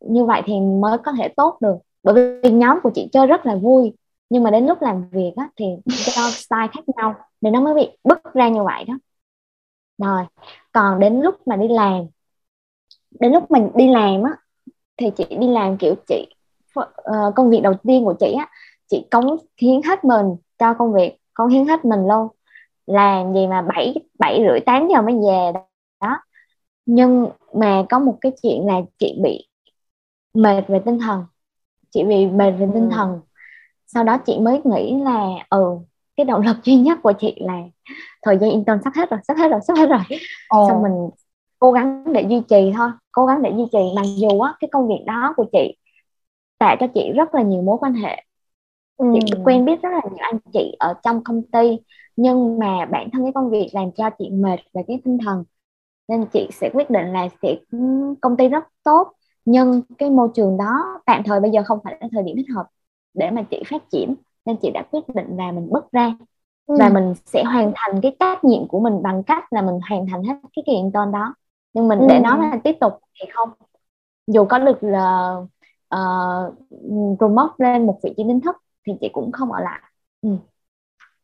như 0.00 0.24
vậy 0.24 0.42
thì 0.44 0.60
mới 0.60 0.98
có 0.98 1.12
thể 1.12 1.28
tốt 1.28 1.56
được. 1.60 1.76
Bởi 2.02 2.40
vì 2.42 2.50
nhóm 2.50 2.78
của 2.82 2.90
chị 2.94 3.08
chơi 3.12 3.26
rất 3.26 3.46
là 3.46 3.54
vui 3.56 3.92
nhưng 4.30 4.42
mà 4.42 4.50
đến 4.50 4.66
lúc 4.66 4.82
làm 4.82 5.08
việc 5.10 5.32
á, 5.36 5.48
thì 5.56 5.66
do 5.86 6.30
style 6.30 6.66
khác 6.72 6.84
nhau 6.96 7.14
nên 7.40 7.52
nó 7.52 7.60
mới 7.60 7.74
bị 7.74 7.88
bứt 8.04 8.34
ra 8.34 8.48
như 8.48 8.64
vậy 8.64 8.84
đó. 8.84 8.94
Rồi 9.98 10.24
còn 10.72 11.00
đến 11.00 11.20
lúc 11.20 11.46
mà 11.46 11.56
đi 11.56 11.68
làm 11.68 12.06
đến 13.20 13.32
lúc 13.32 13.50
mình 13.50 13.70
đi 13.74 13.88
làm 13.88 14.22
á 14.22 14.36
thì 14.96 15.10
chị 15.16 15.24
đi 15.30 15.48
làm 15.48 15.76
kiểu 15.76 15.94
chị 16.08 16.26
uh, 16.80 16.84
công 17.36 17.50
việc 17.50 17.60
đầu 17.62 17.74
tiên 17.82 18.04
của 18.04 18.14
chị 18.20 18.32
á 18.38 18.48
chị 18.86 19.06
cống 19.10 19.36
hiến 19.60 19.82
hết 19.82 20.04
mình 20.04 20.36
cho 20.58 20.74
công 20.74 20.92
việc 20.92 21.16
cống 21.34 21.48
hiến 21.48 21.66
hết 21.66 21.84
mình 21.84 22.08
luôn. 22.08 22.28
Làm 22.86 23.34
gì 23.34 23.46
mà 23.46 23.62
bảy 23.62 23.94
bảy 24.18 24.44
rưỡi 24.48 24.60
tám 24.60 24.88
giờ 24.88 25.02
mới 25.02 25.14
về 25.14 25.60
đó. 26.00 26.18
Nhưng 26.86 27.28
mà 27.54 27.84
có 27.90 27.98
một 27.98 28.18
cái 28.20 28.32
chuyện 28.42 28.66
là 28.66 28.80
chị 28.98 29.18
bị 29.22 29.46
mệt 30.34 30.62
về 30.68 30.80
tinh 30.84 30.98
thần 30.98 31.24
chị 31.90 32.04
bị 32.04 32.26
mệt 32.26 32.50
về 32.50 32.68
tinh 32.74 32.90
ừ. 32.90 32.94
thần 32.94 33.20
sau 33.94 34.04
đó 34.04 34.18
chị 34.26 34.38
mới 34.40 34.60
nghĩ 34.64 34.96
là 35.04 35.28
ừ 35.50 35.78
cái 36.16 36.24
động 36.24 36.42
lực 36.46 36.56
duy 36.64 36.76
nhất 36.76 36.98
của 37.02 37.12
chị 37.18 37.36
là 37.40 37.54
thời 38.22 38.38
gian 38.38 38.50
intern 38.50 38.78
sắp 38.84 38.92
hết 38.96 39.10
rồi 39.10 39.20
sắp 39.28 39.36
hết 39.38 39.48
rồi 39.48 39.60
sắp 39.66 39.76
hết 39.76 39.86
rồi. 39.86 40.00
Ồ. 40.48 40.68
xong 40.68 40.82
mình 40.82 41.10
cố 41.58 41.72
gắng 41.72 42.04
để 42.12 42.22
duy 42.22 42.42
trì 42.48 42.72
thôi 42.76 42.90
cố 43.12 43.26
gắng 43.26 43.42
để 43.42 43.50
duy 43.56 43.64
trì. 43.72 43.78
Mặc 43.96 44.06
dù 44.16 44.40
á 44.40 44.54
cái 44.60 44.68
công 44.72 44.88
việc 44.88 45.04
đó 45.06 45.34
của 45.36 45.44
chị 45.52 45.76
tạo 46.58 46.76
cho 46.80 46.86
chị 46.94 47.12
rất 47.16 47.34
là 47.34 47.42
nhiều 47.42 47.62
mối 47.62 47.76
quan 47.80 47.94
hệ. 47.94 48.24
Ừ. 48.96 49.06
chị 49.14 49.32
quen 49.44 49.64
biết 49.64 49.82
rất 49.82 49.88
là 49.92 50.00
nhiều 50.10 50.18
anh 50.20 50.38
chị 50.52 50.76
ở 50.78 50.94
trong 51.02 51.24
công 51.24 51.42
ty 51.42 51.78
nhưng 52.16 52.58
mà 52.58 52.86
bản 52.90 53.08
thân 53.12 53.22
cái 53.22 53.32
công 53.32 53.50
việc 53.50 53.68
làm 53.72 53.92
cho 53.92 54.10
chị 54.18 54.30
mệt 54.30 54.60
về 54.74 54.82
cái 54.88 55.00
tinh 55.04 55.18
thần. 55.24 55.44
Nên 56.08 56.26
chị 56.32 56.48
sẽ 56.52 56.70
quyết 56.74 56.90
định 56.90 57.06
là 57.12 57.28
sẽ 57.42 57.56
công 58.20 58.36
ty 58.36 58.48
rất 58.48 58.64
tốt 58.84 59.12
nhưng 59.44 59.82
cái 59.98 60.10
môi 60.10 60.28
trường 60.34 60.56
đó 60.56 61.00
tạm 61.06 61.22
thời 61.24 61.40
bây 61.40 61.50
giờ 61.50 61.62
không 61.66 61.78
phải 61.84 61.96
là 62.00 62.08
thời 62.12 62.22
điểm 62.22 62.36
thích 62.36 62.54
hợp 62.54 62.66
để 63.14 63.30
mà 63.30 63.42
chị 63.42 63.62
phát 63.66 63.82
triển 63.90 64.14
nên 64.44 64.56
chị 64.56 64.70
đã 64.74 64.82
quyết 64.90 65.08
định 65.14 65.36
là 65.36 65.52
mình 65.52 65.68
bước 65.70 65.92
ra 65.92 66.14
ừ. 66.66 66.76
và 66.78 66.88
mình 66.88 67.14
sẽ 67.26 67.44
hoàn 67.44 67.72
thành 67.74 68.00
cái 68.00 68.16
trách 68.20 68.44
nhiệm 68.44 68.68
của 68.68 68.80
mình 68.80 69.02
bằng 69.02 69.22
cách 69.22 69.52
là 69.52 69.62
mình 69.62 69.78
hoàn 69.88 70.06
thành 70.06 70.22
hết 70.22 70.34
cái 70.56 70.62
kiện 70.66 70.90
tên 70.94 71.12
đó 71.12 71.34
nhưng 71.72 71.88
mình 71.88 71.98
ừ. 71.98 72.06
để 72.08 72.20
nói 72.20 72.38
là 72.38 72.58
tiếp 72.64 72.76
tục 72.80 72.92
thì 73.20 73.26
không 73.32 73.48
dù 74.26 74.44
có 74.44 74.58
được 74.58 74.78
là 74.82 75.36
uh, 75.94 76.54
promote 77.18 77.54
lên 77.58 77.86
một 77.86 77.98
vị 78.02 78.14
trí 78.16 78.22
chính 78.26 78.40
thức 78.40 78.56
thì 78.86 78.92
chị 79.00 79.08
cũng 79.12 79.32
không 79.32 79.52
ở 79.52 79.60
lại 79.60 79.80
ừ. 80.22 80.30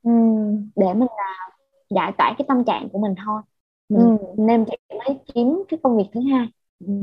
Ừ. 0.03 0.11
để 0.77 0.95
mình 0.95 1.09
là 1.17 1.49
giải 1.91 2.13
tỏa 2.19 2.35
cái 2.39 2.45
tâm 2.49 2.65
trạng 2.65 2.89
của 2.93 2.99
mình 2.99 3.15
thôi 3.27 3.43
ừ. 3.89 4.17
nên 4.37 4.65
chị 4.65 4.77
mới 4.99 5.19
kiếm 5.35 5.63
cái 5.69 5.81
công 5.83 5.97
việc 5.97 6.07
thứ 6.13 6.21
hai 6.31 6.49
ừ. 6.87 6.95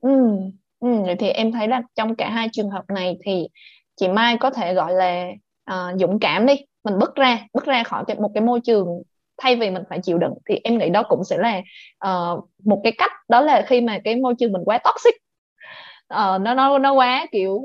Ừ. 0.00 0.36
Ừ. 0.80 0.88
thì 1.18 1.28
em 1.28 1.52
thấy 1.52 1.68
là 1.68 1.82
trong 1.94 2.16
cả 2.16 2.30
hai 2.30 2.48
trường 2.52 2.70
hợp 2.70 2.84
này 2.88 3.18
thì 3.24 3.48
chị 3.96 4.08
Mai 4.08 4.36
có 4.38 4.50
thể 4.50 4.74
gọi 4.74 4.92
là 4.92 5.28
uh, 5.70 6.00
dũng 6.00 6.18
cảm 6.18 6.46
đi. 6.46 6.54
Mình 6.84 6.98
bước 6.98 7.14
ra 7.14 7.38
bước 7.54 7.64
ra 7.64 7.82
khỏi 7.82 8.04
cái, 8.06 8.16
một 8.16 8.30
cái 8.34 8.42
môi 8.42 8.60
trường 8.60 9.02
thay 9.36 9.56
vì 9.56 9.70
mình 9.70 9.82
phải 9.88 9.98
chịu 10.02 10.18
đựng. 10.18 10.34
Thì 10.48 10.60
em 10.64 10.78
nghĩ 10.78 10.90
đó 10.90 11.02
cũng 11.08 11.24
sẽ 11.24 11.36
là 11.38 11.60
uh, 12.08 12.48
một 12.64 12.80
cái 12.84 12.92
cách. 12.98 13.10
Đó 13.28 13.40
là 13.40 13.62
khi 13.66 13.80
mà 13.80 13.98
cái 14.04 14.16
môi 14.16 14.34
trường 14.38 14.52
mình 14.52 14.62
quá 14.64 14.78
toxic 14.78 15.14
uh, 16.14 16.40
nó 16.40 16.54
nó 16.54 16.78
nó 16.78 16.92
quá 16.92 17.26
kiểu 17.32 17.62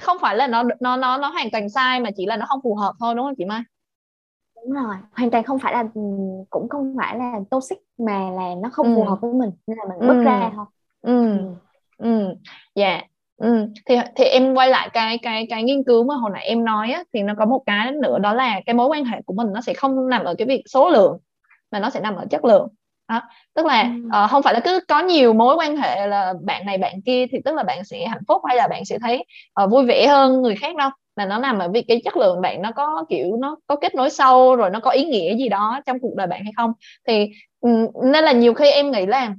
không 0.00 0.16
phải 0.20 0.36
là 0.36 0.46
nó 0.46 0.62
nó 0.80 0.96
nó 0.96 1.16
nó 1.16 1.28
hoàn 1.28 1.50
toàn 1.50 1.68
sai 1.68 2.00
mà 2.00 2.10
chỉ 2.16 2.26
là 2.26 2.36
nó 2.36 2.46
không 2.48 2.60
phù 2.62 2.74
hợp 2.74 2.92
thôi 3.00 3.14
đúng 3.14 3.26
không 3.26 3.34
chị 3.38 3.44
Mai? 3.44 3.62
Đúng 4.56 4.72
rồi. 4.72 4.96
Hoàn 5.16 5.30
toàn 5.30 5.44
không 5.44 5.58
phải 5.58 5.72
là 5.72 5.84
cũng 6.50 6.68
không 6.68 6.94
phải 6.98 7.18
là 7.18 7.34
toxic 7.50 7.78
mà 7.98 8.30
là 8.30 8.54
nó 8.62 8.68
không 8.72 8.86
ừ. 8.86 8.94
phù 8.94 9.04
hợp 9.04 9.18
với 9.20 9.32
mình. 9.32 9.50
Nên 9.66 9.78
là 9.78 9.84
mình 9.88 10.08
bước 10.08 10.14
ừ. 10.14 10.24
ra 10.24 10.50
thôi. 10.54 10.66
Ừ. 11.02 11.38
Ừ. 11.98 12.34
Dạ 12.74 13.02
ừ 13.40 13.66
thì 13.86 13.96
thì 14.16 14.24
em 14.24 14.54
quay 14.54 14.68
lại 14.68 14.88
cái 14.92 15.18
cái 15.18 15.46
cái 15.50 15.62
nghiên 15.62 15.84
cứu 15.84 16.04
mà 16.04 16.14
hồi 16.14 16.30
nãy 16.34 16.44
em 16.44 16.64
nói 16.64 16.92
á 16.92 17.04
thì 17.12 17.22
nó 17.22 17.34
có 17.38 17.44
một 17.46 17.62
cái 17.66 17.92
nữa 17.92 18.18
đó 18.18 18.32
là 18.32 18.60
cái 18.66 18.74
mối 18.74 18.86
quan 18.86 19.04
hệ 19.04 19.20
của 19.26 19.34
mình 19.34 19.46
nó 19.52 19.60
sẽ 19.60 19.74
không 19.74 20.08
nằm 20.08 20.24
ở 20.24 20.34
cái 20.38 20.46
việc 20.46 20.62
số 20.66 20.90
lượng 20.90 21.18
mà 21.72 21.80
nó 21.80 21.90
sẽ 21.90 22.00
nằm 22.00 22.16
ở 22.16 22.26
chất 22.30 22.44
lượng 22.44 22.68
đó. 23.08 23.22
tức 23.54 23.66
là 23.66 23.82
ừ. 23.82 24.24
uh, 24.24 24.30
không 24.30 24.42
phải 24.42 24.54
là 24.54 24.60
cứ 24.60 24.80
có 24.88 25.02
nhiều 25.02 25.32
mối 25.32 25.56
quan 25.56 25.76
hệ 25.76 26.06
là 26.06 26.34
bạn 26.42 26.66
này 26.66 26.78
bạn 26.78 27.02
kia 27.02 27.26
thì 27.32 27.38
tức 27.44 27.54
là 27.54 27.62
bạn 27.62 27.84
sẽ 27.84 28.06
hạnh 28.06 28.22
phúc 28.28 28.42
hay 28.48 28.56
là 28.56 28.68
bạn 28.68 28.84
sẽ 28.84 28.98
thấy 28.98 29.24
uh, 29.64 29.70
vui 29.70 29.86
vẻ 29.86 30.06
hơn 30.06 30.42
người 30.42 30.56
khác 30.56 30.76
đâu 30.76 30.90
mà 31.16 31.26
nó 31.26 31.38
nằm 31.38 31.58
ở 31.58 31.68
việc 31.68 31.84
cái 31.88 32.00
chất 32.04 32.16
lượng 32.16 32.40
bạn 32.40 32.62
nó 32.62 32.72
có 32.72 33.04
kiểu 33.08 33.36
nó 33.40 33.56
có 33.66 33.76
kết 33.76 33.94
nối 33.94 34.10
sâu 34.10 34.56
rồi 34.56 34.70
nó 34.70 34.80
có 34.80 34.90
ý 34.90 35.04
nghĩa 35.04 35.36
gì 35.36 35.48
đó 35.48 35.80
trong 35.86 36.00
cuộc 36.00 36.14
đời 36.16 36.26
bạn 36.26 36.44
hay 36.44 36.52
không 36.56 36.72
thì 37.06 37.30
um, 37.60 37.86
nên 38.04 38.24
là 38.24 38.32
nhiều 38.32 38.54
khi 38.54 38.70
em 38.70 38.90
nghĩ 38.90 39.06
là 39.06 39.34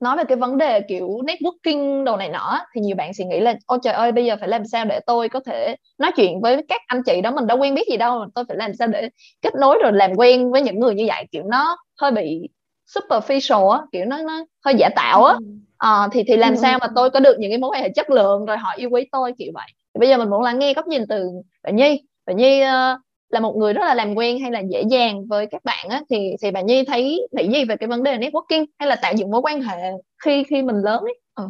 nói 0.00 0.16
về 0.16 0.24
cái 0.28 0.36
vấn 0.36 0.58
đề 0.58 0.80
kiểu 0.80 1.08
networking 1.08 2.04
đồ 2.04 2.16
này 2.16 2.28
nọ 2.28 2.58
thì 2.74 2.80
nhiều 2.80 2.96
bạn 2.96 3.14
sẽ 3.14 3.24
nghĩ 3.24 3.40
là 3.40 3.54
ôi 3.66 3.78
trời 3.82 3.94
ơi 3.94 4.12
bây 4.12 4.24
giờ 4.24 4.36
phải 4.40 4.48
làm 4.48 4.66
sao 4.66 4.84
để 4.84 5.00
tôi 5.06 5.28
có 5.28 5.40
thể 5.40 5.76
nói 5.98 6.10
chuyện 6.16 6.40
với 6.40 6.64
các 6.68 6.80
anh 6.86 7.02
chị 7.02 7.20
đó 7.20 7.30
mình 7.30 7.46
đâu 7.46 7.58
quen 7.58 7.74
biết 7.74 7.88
gì 7.90 7.96
đâu 7.96 8.26
tôi 8.34 8.44
phải 8.48 8.56
làm 8.56 8.74
sao 8.74 8.88
để 8.88 9.08
kết 9.42 9.54
nối 9.60 9.78
rồi 9.82 9.92
làm 9.92 10.10
quen 10.16 10.50
với 10.50 10.62
những 10.62 10.80
người 10.80 10.94
như 10.94 11.04
vậy? 11.08 11.26
Kiểu 11.32 11.42
nó 11.46 11.76
hơi 12.00 12.10
bị 12.10 12.48
superficial 12.94 13.70
á 13.70 13.80
kiểu 13.92 14.04
nó 14.04 14.18
nó 14.18 14.44
hơi 14.64 14.74
giả 14.78 14.88
tạo 14.96 15.24
á. 15.24 15.34
À, 15.78 16.08
thì 16.12 16.22
thì 16.26 16.36
làm 16.36 16.52
ừ. 16.52 16.58
sao 16.62 16.78
mà 16.80 16.86
tôi 16.94 17.10
có 17.10 17.20
được 17.20 17.36
những 17.38 17.50
cái 17.50 17.58
mối 17.58 17.70
quan 17.70 17.82
hệ 17.82 17.88
chất 17.88 18.10
lượng 18.10 18.46
rồi 18.46 18.56
họ 18.56 18.74
yêu 18.76 18.90
quý 18.90 19.08
tôi 19.12 19.32
kiểu 19.38 19.52
vậy. 19.54 19.66
Thì 19.94 19.98
bây 19.98 20.08
giờ 20.08 20.18
mình 20.18 20.30
muốn 20.30 20.42
lắng 20.42 20.58
nghe 20.58 20.74
góc 20.74 20.86
nhìn 20.86 21.02
từ 21.08 21.30
bạn 21.62 21.76
nhi. 21.76 22.02
Bạn 22.26 22.36
nhi 22.36 22.62
uh, 22.62 23.00
là 23.28 23.40
một 23.40 23.56
người 23.56 23.72
rất 23.72 23.80
là 23.84 23.94
làm 23.94 24.14
quen 24.14 24.40
hay 24.40 24.50
là 24.50 24.60
dễ 24.60 24.82
dàng 24.90 25.26
với 25.26 25.46
các 25.46 25.64
bạn 25.64 25.88
á 25.88 26.02
thì 26.10 26.30
thì 26.42 26.50
bạn 26.50 26.66
nhi 26.66 26.84
thấy 26.86 27.28
nghĩ 27.32 27.50
gì 27.52 27.64
về 27.64 27.76
cái 27.76 27.88
vấn 27.88 28.02
đề 28.02 28.18
networking 28.18 28.66
hay 28.78 28.88
là 28.88 28.96
tạo 29.02 29.12
dựng 29.16 29.30
mối 29.30 29.40
quan 29.42 29.62
hệ 29.62 29.92
khi 30.24 30.44
khi 30.44 30.62
mình 30.62 30.76
lớn 30.76 31.00
ấy? 31.04 31.20
Ừ. 31.34 31.48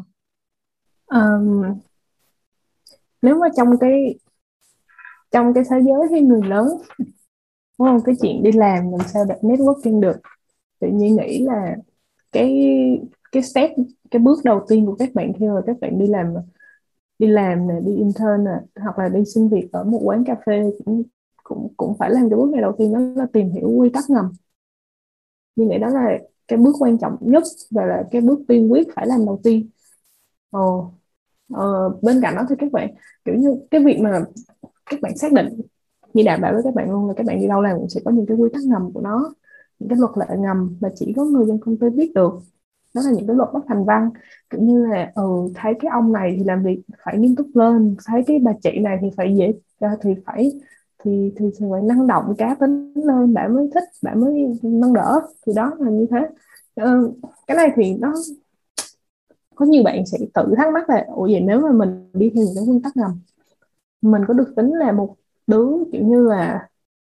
um, 1.06 1.62
nếu 3.22 3.38
mà 3.38 3.46
trong 3.56 3.78
cái 3.80 4.18
trong 5.30 5.54
cái 5.54 5.64
thế 5.70 5.76
giới 5.80 6.08
khi 6.10 6.20
người 6.20 6.42
lớn 6.42 6.66
đúng 7.78 7.88
không? 7.88 8.00
Cái 8.04 8.14
chuyện 8.22 8.42
đi 8.42 8.52
làm 8.52 8.90
làm 8.90 9.08
sao 9.08 9.24
để 9.28 9.34
networking 9.42 10.00
được? 10.00 10.16
Tự 10.80 10.88
nhiên 10.88 11.16
nghĩ 11.16 11.42
là 11.42 11.76
cái 12.32 12.70
cái 13.32 13.42
step 13.42 13.70
cái 14.10 14.20
bước 14.20 14.38
đầu 14.44 14.64
tiên 14.68 14.86
của 14.86 14.94
các 14.94 15.14
bạn 15.14 15.32
khi 15.38 15.46
mà 15.46 15.60
các 15.66 15.76
bạn 15.80 15.98
đi 15.98 16.06
làm 16.06 16.34
đi 17.18 17.26
làm 17.26 17.68
nè 17.68 17.74
đi 17.84 17.96
intern 17.96 18.44
nè 18.44 18.82
hoặc 18.82 18.98
là 18.98 19.08
đi 19.08 19.24
xin 19.34 19.48
việc 19.48 19.68
ở 19.72 19.84
một 19.84 20.00
quán 20.04 20.24
cà 20.24 20.34
phê 20.46 20.70
cũng 20.84 21.02
cũng 21.48 21.74
cũng 21.76 21.96
phải 21.98 22.10
làm 22.10 22.30
cái 22.30 22.36
bước 22.36 22.50
này 22.52 22.62
đầu 22.62 22.72
tiên 22.78 22.92
đó 22.94 23.00
là 23.16 23.26
tìm 23.32 23.50
hiểu 23.50 23.68
quy 23.70 23.90
tắc 23.94 24.04
ngầm. 24.10 24.32
Như 25.56 25.66
nghĩ 25.66 25.78
đó 25.78 25.88
là 25.88 26.18
cái 26.48 26.58
bước 26.58 26.72
quan 26.78 26.98
trọng 26.98 27.16
nhất 27.20 27.42
và 27.70 27.84
là 27.86 28.04
cái 28.10 28.20
bước 28.20 28.40
tiên 28.48 28.72
quyết 28.72 28.86
phải 28.96 29.06
làm 29.06 29.26
đầu 29.26 29.40
tiên. 29.44 29.70
Ồ, 30.50 30.92
ờ, 31.54 31.90
bên 32.02 32.20
cạnh 32.22 32.36
đó 32.36 32.42
thì 32.50 32.56
các 32.58 32.72
bạn 32.72 32.94
kiểu 33.24 33.34
như 33.36 33.56
cái 33.70 33.84
việc 33.84 33.98
mà 34.00 34.24
các 34.90 35.00
bạn 35.02 35.18
xác 35.18 35.32
định 35.32 35.48
như 36.14 36.22
đảm 36.26 36.40
bảo 36.40 36.52
với 36.54 36.62
các 36.64 36.74
bạn 36.74 36.90
luôn 36.92 37.08
là 37.08 37.14
các 37.18 37.26
bạn 37.26 37.40
đi 37.40 37.48
đâu 37.48 37.62
làm 37.62 37.78
cũng 37.78 37.88
sẽ 37.90 38.00
có 38.04 38.10
những 38.10 38.26
cái 38.26 38.36
quy 38.36 38.50
tắc 38.54 38.62
ngầm 38.64 38.92
của 38.94 39.00
nó 39.00 39.34
những 39.78 39.88
cái 39.90 39.98
luật 39.98 40.12
lệ 40.18 40.36
ngầm 40.38 40.76
mà 40.80 40.88
chỉ 40.96 41.14
có 41.16 41.24
người 41.24 41.46
dân 41.46 41.60
công 41.60 41.78
ty 41.78 41.90
biết 41.90 42.12
được. 42.14 42.32
Đó 42.94 43.02
là 43.06 43.10
những 43.12 43.26
cái 43.26 43.36
luật 43.36 43.48
bất 43.54 43.60
thành 43.68 43.84
văn. 43.84 44.10
Cũng 44.50 44.66
như 44.68 44.86
là 44.86 45.12
ừ, 45.14 45.22
thấy 45.54 45.74
cái 45.80 45.90
ông 45.92 46.12
này 46.12 46.34
thì 46.38 46.44
làm 46.44 46.62
việc 46.64 46.82
phải 47.04 47.18
nghiêm 47.18 47.36
túc 47.36 47.46
lên 47.56 47.96
thấy 48.06 48.22
cái 48.26 48.38
bà 48.44 48.52
chị 48.62 48.78
này 48.80 48.98
thì 49.02 49.08
phải 49.16 49.36
dễ 49.36 49.52
à, 49.80 49.90
thì 50.02 50.10
phải 50.26 50.52
thì 51.04 51.32
thì 51.36 51.46
phải 51.70 51.82
năng 51.82 52.06
động 52.06 52.34
cá 52.38 52.56
tính 52.60 52.92
lên 52.94 53.34
bạn 53.34 53.54
mới 53.54 53.68
thích 53.74 53.84
bạn 54.02 54.20
mới 54.20 54.46
nâng 54.62 54.94
đỡ. 54.94 55.20
Thì 55.46 55.52
đó 55.56 55.72
là 55.78 55.90
như 55.90 56.06
thế. 56.10 56.18
Ờ, 56.74 57.12
cái 57.46 57.56
này 57.56 57.72
thì 57.76 57.94
nó 57.94 58.14
có 59.54 59.66
nhiều 59.66 59.82
bạn 59.84 60.06
sẽ 60.06 60.18
tự 60.34 60.54
thắc 60.56 60.72
mắc 60.72 60.90
là 60.90 61.04
ủa 61.08 61.26
vậy 61.26 61.40
nếu 61.40 61.60
mà 61.60 61.72
mình 61.72 62.10
đi 62.12 62.30
theo 62.34 62.44
những 62.54 62.64
nguyên 62.64 62.82
tắc 62.82 62.96
ngầm 62.96 63.20
mình 64.02 64.22
có 64.28 64.34
được 64.34 64.52
tính 64.56 64.72
là 64.72 64.92
một 64.92 65.16
đứa 65.46 65.68
kiểu 65.92 66.04
như 66.04 66.28
là 66.28 66.68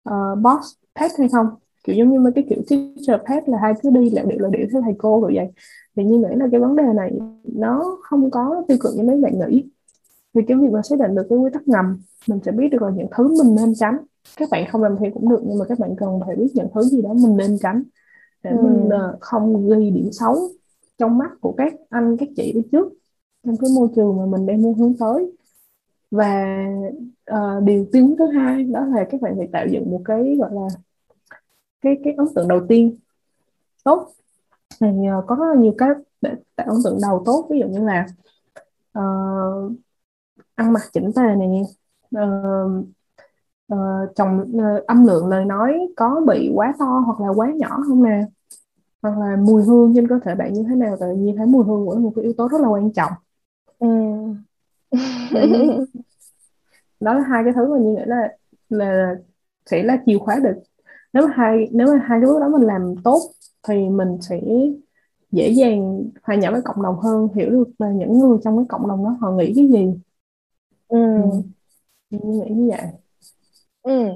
uh, 0.09 0.39
boss 0.41 0.75
pet 0.99 1.11
hay 1.17 1.29
không? 1.29 1.47
Kiểu 1.83 1.95
giống 1.95 2.11
như 2.11 2.19
mấy 2.19 2.33
cái 2.33 2.45
kiểu 2.49 2.61
teacher 2.69 3.27
pet 3.29 3.49
là 3.49 3.57
hai 3.61 3.73
cứ 3.81 3.89
đi 3.89 4.09
làm 4.09 4.29
điệu 4.29 4.39
là 4.39 4.49
điệu 4.49 4.67
theo 4.71 4.81
thầy 4.81 4.95
cô 4.97 5.21
rồi 5.21 5.31
vậy. 5.35 5.47
Thì 5.95 6.03
như 6.03 6.17
nghĩ 6.17 6.35
là 6.35 6.47
cái 6.51 6.59
vấn 6.59 6.75
đề 6.75 6.83
này 6.95 7.11
nó 7.43 7.97
không 8.01 8.31
có 8.31 8.63
tiêu 8.67 8.77
cực 8.81 8.93
như 8.95 9.03
mấy 9.03 9.17
bạn 9.21 9.39
nghĩ 9.39 9.69
thì 10.37 10.45
cái 10.47 10.57
việc 10.57 10.71
mà 10.71 10.81
xác 10.81 10.99
định 10.99 11.15
được 11.15 11.25
cái 11.29 11.37
quy 11.37 11.49
tắc 11.53 11.67
ngầm 11.67 11.99
mình 12.27 12.39
sẽ 12.45 12.51
biết 12.51 12.67
được 12.71 12.81
là 12.81 12.89
những 12.89 13.07
thứ 13.17 13.43
mình 13.43 13.55
nên 13.55 13.75
tránh. 13.75 13.97
Các 14.37 14.49
bạn 14.51 14.65
không 14.71 14.83
làm 14.83 14.95
theo 14.99 15.11
cũng 15.13 15.29
được 15.29 15.41
nhưng 15.45 15.59
mà 15.59 15.65
các 15.69 15.79
bạn 15.79 15.95
cần 15.97 16.19
phải 16.25 16.35
biết 16.35 16.51
những 16.53 16.67
thứ 16.73 16.81
gì 16.81 17.01
đó 17.01 17.13
mình 17.13 17.37
nên 17.37 17.57
tránh 17.59 17.83
để 18.43 18.51
ừ. 18.51 18.57
mình 18.61 18.87
uh, 18.87 19.19
không 19.19 19.69
gây 19.69 19.91
điểm 19.91 20.11
xấu 20.11 20.35
trong 20.97 21.17
mắt 21.17 21.31
của 21.41 21.53
các 21.57 21.73
anh 21.89 22.17
các 22.17 22.29
chị 22.35 22.51
đi 22.53 22.61
trước 22.71 22.93
trong 23.45 23.57
cái 23.57 23.69
môi 23.75 23.87
trường 23.95 24.17
mà 24.17 24.25
mình 24.25 24.45
đang 24.45 24.61
muốn 24.61 24.73
hướng 24.73 24.97
tới. 24.97 25.31
Và 26.11 26.65
uh, 27.31 27.63
điều 27.63 27.85
tiên 27.91 28.15
thứ 28.19 28.27
hai 28.27 28.63
đó 28.63 28.85
là 28.85 29.07
các 29.09 29.21
bạn 29.21 29.33
phải 29.37 29.47
tạo 29.51 29.67
dựng 29.67 29.91
một 29.91 30.01
cái 30.05 30.35
gọi 30.39 30.49
là 30.53 30.67
cái 31.81 31.97
cái 32.03 32.13
ấn 32.17 32.27
tượng 32.35 32.47
đầu 32.47 32.59
tiên 32.67 32.95
tốt. 33.83 34.11
Thì 34.79 34.87
uh, 34.87 35.25
có 35.27 35.35
rất 35.35 35.45
là 35.55 35.61
nhiều 35.61 35.73
cách 35.77 35.97
để 36.21 36.31
tạo 36.55 36.67
ấn 36.69 36.77
tượng 36.83 36.99
đầu 37.01 37.23
tốt. 37.25 37.47
Ví 37.49 37.59
dụ 37.59 37.67
như 37.67 37.79
là 37.85 38.07
uh, 38.99 39.71
ăn 40.57 40.73
mặc 40.73 40.81
chỉnh 40.93 41.11
tề 41.15 41.21
này 41.21 41.61
uh, 42.17 42.85
uh, 43.73 44.15
chồng 44.15 44.41
uh, 44.55 44.85
âm 44.85 45.07
lượng 45.07 45.27
lời 45.27 45.45
nói 45.45 45.79
có 45.95 46.21
bị 46.27 46.51
quá 46.55 46.73
to 46.79 46.85
hoặc 47.05 47.19
là 47.21 47.27
quá 47.35 47.51
nhỏ 47.55 47.79
không 47.87 48.03
nè? 48.03 48.21
Hoặc 49.01 49.17
là 49.17 49.35
mùi 49.35 49.63
hương 49.63 49.93
trên 49.95 50.07
cơ 50.07 50.19
thể 50.25 50.35
bạn 50.35 50.53
như 50.53 50.63
thế 50.69 50.75
nào? 50.75 50.97
Tự 50.99 51.13
nhiên 51.15 51.37
thấy 51.37 51.45
mùi 51.45 51.65
hương 51.65 51.85
cũng 51.85 51.93
là 51.93 51.99
một 51.99 52.13
cái 52.15 52.23
yếu 52.23 52.33
tố 52.37 52.47
rất 52.47 52.61
là 52.61 52.67
quan 52.67 52.93
trọng. 52.93 53.11
Ừ. 53.79 53.87
đó 56.99 57.13
là 57.13 57.21
hai 57.21 57.43
cái 57.43 57.53
thứ 57.53 57.73
mà 57.73 57.79
như 57.79 57.89
nghĩ 57.89 58.01
là 58.05 58.29
là 58.69 59.15
sẽ 59.65 59.83
là 59.83 59.97
chìa 60.05 60.17
khóa 60.17 60.39
được. 60.43 60.55
Nếu 61.13 61.27
mà 61.27 61.33
hai 61.35 61.69
nếu 61.71 61.87
mà 61.87 61.93
hai 62.05 62.19
cái 62.21 62.27
bước 62.27 62.39
đó 62.39 62.49
mình 62.49 62.61
làm 62.61 62.95
tốt 63.03 63.19
thì 63.67 63.89
mình 63.89 64.17
sẽ 64.21 64.41
dễ 65.31 65.49
dàng 65.49 66.03
hòa 66.23 66.35
nhập 66.35 66.53
với 66.53 66.61
cộng 66.61 66.83
đồng 66.83 66.99
hơn 66.99 67.27
hiểu 67.35 67.49
được 67.49 67.69
là 67.79 67.91
những 67.91 68.19
người 68.19 68.37
trong 68.43 68.57
cái 68.57 68.65
cộng 68.69 68.87
đồng 68.87 69.03
đó 69.03 69.17
họ 69.21 69.31
nghĩ 69.31 69.53
cái 69.55 69.67
gì 69.67 69.99
ừ. 70.87 70.97
ừ. 72.11 72.17
nghĩ 72.21 72.49
như 72.49 72.69
vậy. 72.69 72.87
Ừ. 73.81 74.09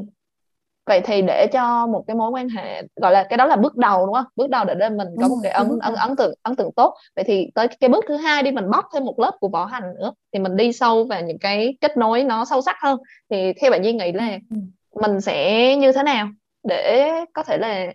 Vậy 0.86 1.02
thì 1.06 1.22
để 1.22 1.48
cho 1.54 1.88
một 1.88 2.04
cái 2.08 2.16
mối 2.16 2.32
quan 2.32 2.50
hệ 2.50 2.84
gọi 2.96 3.12
là 3.12 3.24
cái 3.30 3.38
đó 3.38 3.46
là 3.46 3.56
bước 3.56 3.78
đầu 3.78 4.06
đúng 4.06 4.16
không? 4.16 4.26
Bước 4.36 4.50
đầu 4.50 4.66
để 4.66 4.90
mình 4.90 5.08
có 5.22 5.28
một 5.28 5.38
cái 5.44 5.52
ấn 5.52 5.80
ấn 5.82 5.94
ấn 5.94 6.16
tượng 6.16 6.34
ấn 6.44 6.56
tượng 6.56 6.72
tốt. 6.76 6.96
Vậy 7.16 7.24
thì 7.24 7.48
tới 7.56 7.68
cái 7.68 7.90
bước 7.90 8.06
thứ 8.08 8.16
hai 8.16 8.44
đi 8.44 8.52
mình 8.52 8.70
bóc 8.70 8.86
thêm 8.94 9.06
một 9.06 9.20
lớp 9.20 9.32
của 9.40 9.48
vỏ 9.48 9.66
hành 9.66 9.84
nữa 10.00 10.14
thì 10.34 10.40
mình 10.40 10.56
đi 10.56 10.74
sâu 10.74 11.04
vào 11.04 11.22
những 11.22 11.40
cái 11.40 11.78
kết 11.82 11.98
nối 11.98 12.24
nó 12.24 12.46
sâu 12.46 12.62
sắc 12.62 12.76
hơn. 12.82 13.00
Thì 13.30 13.54
theo 13.62 13.72
bạn 13.72 13.84
Duy 13.84 13.94
nghĩ 13.94 14.12
là 14.12 14.40
ừ. 14.50 14.58
mình 15.02 15.22
sẽ 15.22 15.76
như 15.76 15.92
thế 15.92 16.04
nào 16.04 16.28
để 16.64 17.10
có 17.34 17.44
thể 17.44 17.58
là 17.58 17.88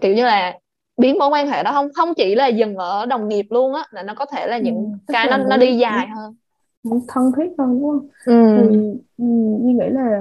kiểu 0.00 0.14
như 0.14 0.24
là 0.24 0.58
biến 0.96 1.18
mối 1.18 1.28
quan 1.28 1.48
hệ 1.48 1.62
đó 1.62 1.72
không 1.72 1.88
không 1.94 2.14
chỉ 2.14 2.34
là 2.34 2.46
dừng 2.46 2.76
ở 2.76 3.06
đồng 3.06 3.28
nghiệp 3.28 3.46
luôn 3.50 3.74
á 3.74 3.84
là 3.90 4.02
nó 4.02 4.14
có 4.14 4.26
thể 4.26 4.46
là 4.46 4.58
những 4.58 4.74
ừ, 4.74 5.12
cái 5.12 5.26
nó 5.30 5.36
nó 5.36 5.56
đi 5.56 5.78
dài 5.78 6.06
hơn. 6.16 6.24
muốn 6.26 6.36
thân 6.84 7.32
thiết 7.36 7.48
hơn 7.58 7.80
đúng 7.80 7.82
không 7.82 8.08
ừ. 8.24 8.68
thì 8.70 8.78
ừ, 9.16 9.24
như 9.60 9.74
nghĩ 9.74 9.88
là 9.90 10.20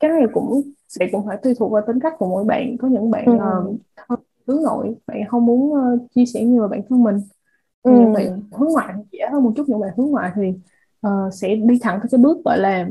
cái 0.00 0.10
này 0.10 0.22
cũng 0.32 0.62
sẽ 0.88 1.08
cũng 1.12 1.26
phải 1.26 1.36
tùy 1.42 1.54
thuộc 1.58 1.72
vào 1.72 1.82
tính 1.86 2.00
cách 2.02 2.14
của 2.18 2.28
mỗi 2.28 2.44
bạn 2.44 2.76
có 2.78 2.88
những 2.88 3.10
bạn 3.10 3.24
ừ. 3.24 3.32
uh, 4.12 4.20
hướng 4.46 4.62
nội 4.62 4.94
bạn 5.06 5.18
không 5.28 5.46
muốn 5.46 5.60
uh, 5.60 6.10
chia 6.14 6.26
sẻ 6.26 6.44
nhiều 6.44 6.62
về 6.62 6.68
bản 6.70 6.86
thân 6.88 7.02
mình 7.02 7.20
ừ. 7.82 7.90
những 7.90 8.12
bạn 8.12 8.42
hướng 8.52 8.68
ngoại 8.68 8.94
dễ 9.12 9.18
hơn 9.32 9.44
một 9.44 9.52
chút 9.56 9.68
những 9.68 9.80
bạn 9.80 9.90
hướng 9.96 10.10
ngoại 10.10 10.30
thì 10.36 10.52
uh, 11.06 11.34
sẽ 11.34 11.54
đi 11.54 11.78
thẳng 11.82 11.98
tới 12.02 12.08
cái 12.10 12.18
bước 12.18 12.44
gọi 12.44 12.58
là 12.58 12.88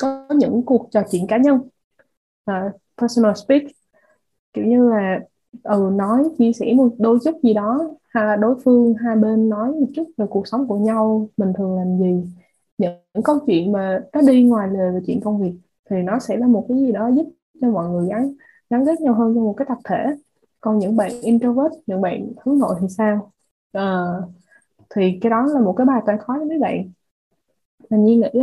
có 0.00 0.26
những 0.36 0.62
cuộc 0.66 0.88
trò 0.90 1.02
chuyện 1.10 1.26
cá 1.26 1.36
nhân 1.36 1.56
uh, 2.50 2.80
personal 3.00 3.32
speak 3.34 3.62
kiểu 4.52 4.64
như 4.64 4.90
là 4.90 5.20
ừ 5.62 5.90
nói 5.92 6.24
chia 6.38 6.52
sẻ 6.52 6.74
một 6.76 6.88
đôi 6.98 7.18
chút 7.24 7.34
gì 7.42 7.54
đó. 7.54 7.90
Hay 8.08 8.26
là 8.26 8.36
đối 8.36 8.54
phương 8.64 8.94
hai 8.94 9.16
bên 9.16 9.48
nói 9.48 9.68
một 9.72 9.86
chút 9.94 10.04
về 10.16 10.26
cuộc 10.30 10.46
sống 10.48 10.66
của 10.68 10.78
nhau 10.78 11.28
mình 11.36 11.52
thường 11.58 11.76
làm 11.78 11.98
gì. 11.98 12.32
Những 12.78 13.22
câu 13.24 13.38
chuyện 13.46 13.72
mà 13.72 14.00
nó 14.12 14.20
đi 14.22 14.42
ngoài 14.42 14.68
lề 14.72 14.90
về 14.90 15.00
chuyện 15.06 15.20
công 15.24 15.42
việc 15.42 15.52
thì 15.90 15.96
nó 16.02 16.18
sẽ 16.18 16.36
là 16.36 16.46
một 16.46 16.66
cái 16.68 16.78
gì 16.78 16.92
đó 16.92 17.08
giúp 17.16 17.26
cho 17.60 17.70
mọi 17.70 17.88
người 17.90 18.08
gắn 18.08 18.32
gắn 18.70 18.86
kết 18.86 19.00
nhau 19.00 19.14
hơn 19.14 19.34
trong 19.34 19.44
một 19.44 19.54
cái 19.56 19.66
tập 19.68 19.78
thể. 19.84 19.96
Còn 20.60 20.78
những 20.78 20.96
bạn 20.96 21.10
introvert 21.22 21.72
những 21.86 22.00
bạn 22.00 22.32
hướng 22.44 22.58
nội 22.58 22.74
thì 22.80 22.86
sao? 22.88 23.32
À, 23.72 24.04
thì 24.94 25.18
cái 25.20 25.30
đó 25.30 25.46
là 25.54 25.60
một 25.60 25.74
cái 25.76 25.84
bài 25.86 26.00
toán 26.06 26.18
khó 26.18 26.38
cho 26.38 26.44
mấy 26.44 26.58
bạn. 26.58 26.90
Mình 27.90 28.04
nghĩ 28.04 28.22
thì 28.32 28.40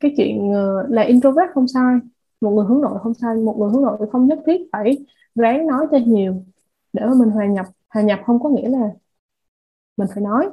cái 0.00 0.14
chuyện 0.16 0.52
ờ, 0.52 0.86
là 0.88 1.02
introvert 1.02 1.50
không 1.54 1.68
sai 1.68 1.94
một 2.40 2.50
người 2.50 2.64
hướng 2.68 2.80
nội 2.80 2.98
không 3.02 3.14
sai 3.14 3.34
một 3.36 3.56
người 3.58 3.70
hướng 3.70 3.82
nội 3.82 3.98
không 4.12 4.26
nhất 4.26 4.38
thiết 4.46 4.60
phải 4.72 4.98
ráng 5.40 5.66
nói 5.66 5.86
cho 5.90 5.98
nhiều 6.06 6.44
để 6.92 7.02
mà 7.06 7.14
mình 7.14 7.30
hòa 7.30 7.46
nhập. 7.46 7.66
Hòa 7.88 8.02
nhập 8.02 8.20
không 8.26 8.42
có 8.42 8.48
nghĩa 8.48 8.68
là 8.68 8.90
mình 9.96 10.08
phải 10.14 10.22
nói 10.22 10.50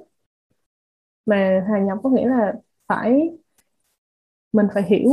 mà 1.25 1.65
hòa 1.67 1.79
nhập 1.79 1.97
có 2.03 2.09
nghĩa 2.09 2.27
là 2.29 2.53
phải 2.87 3.29
mình 4.53 4.67
phải 4.73 4.83
hiểu 4.83 5.09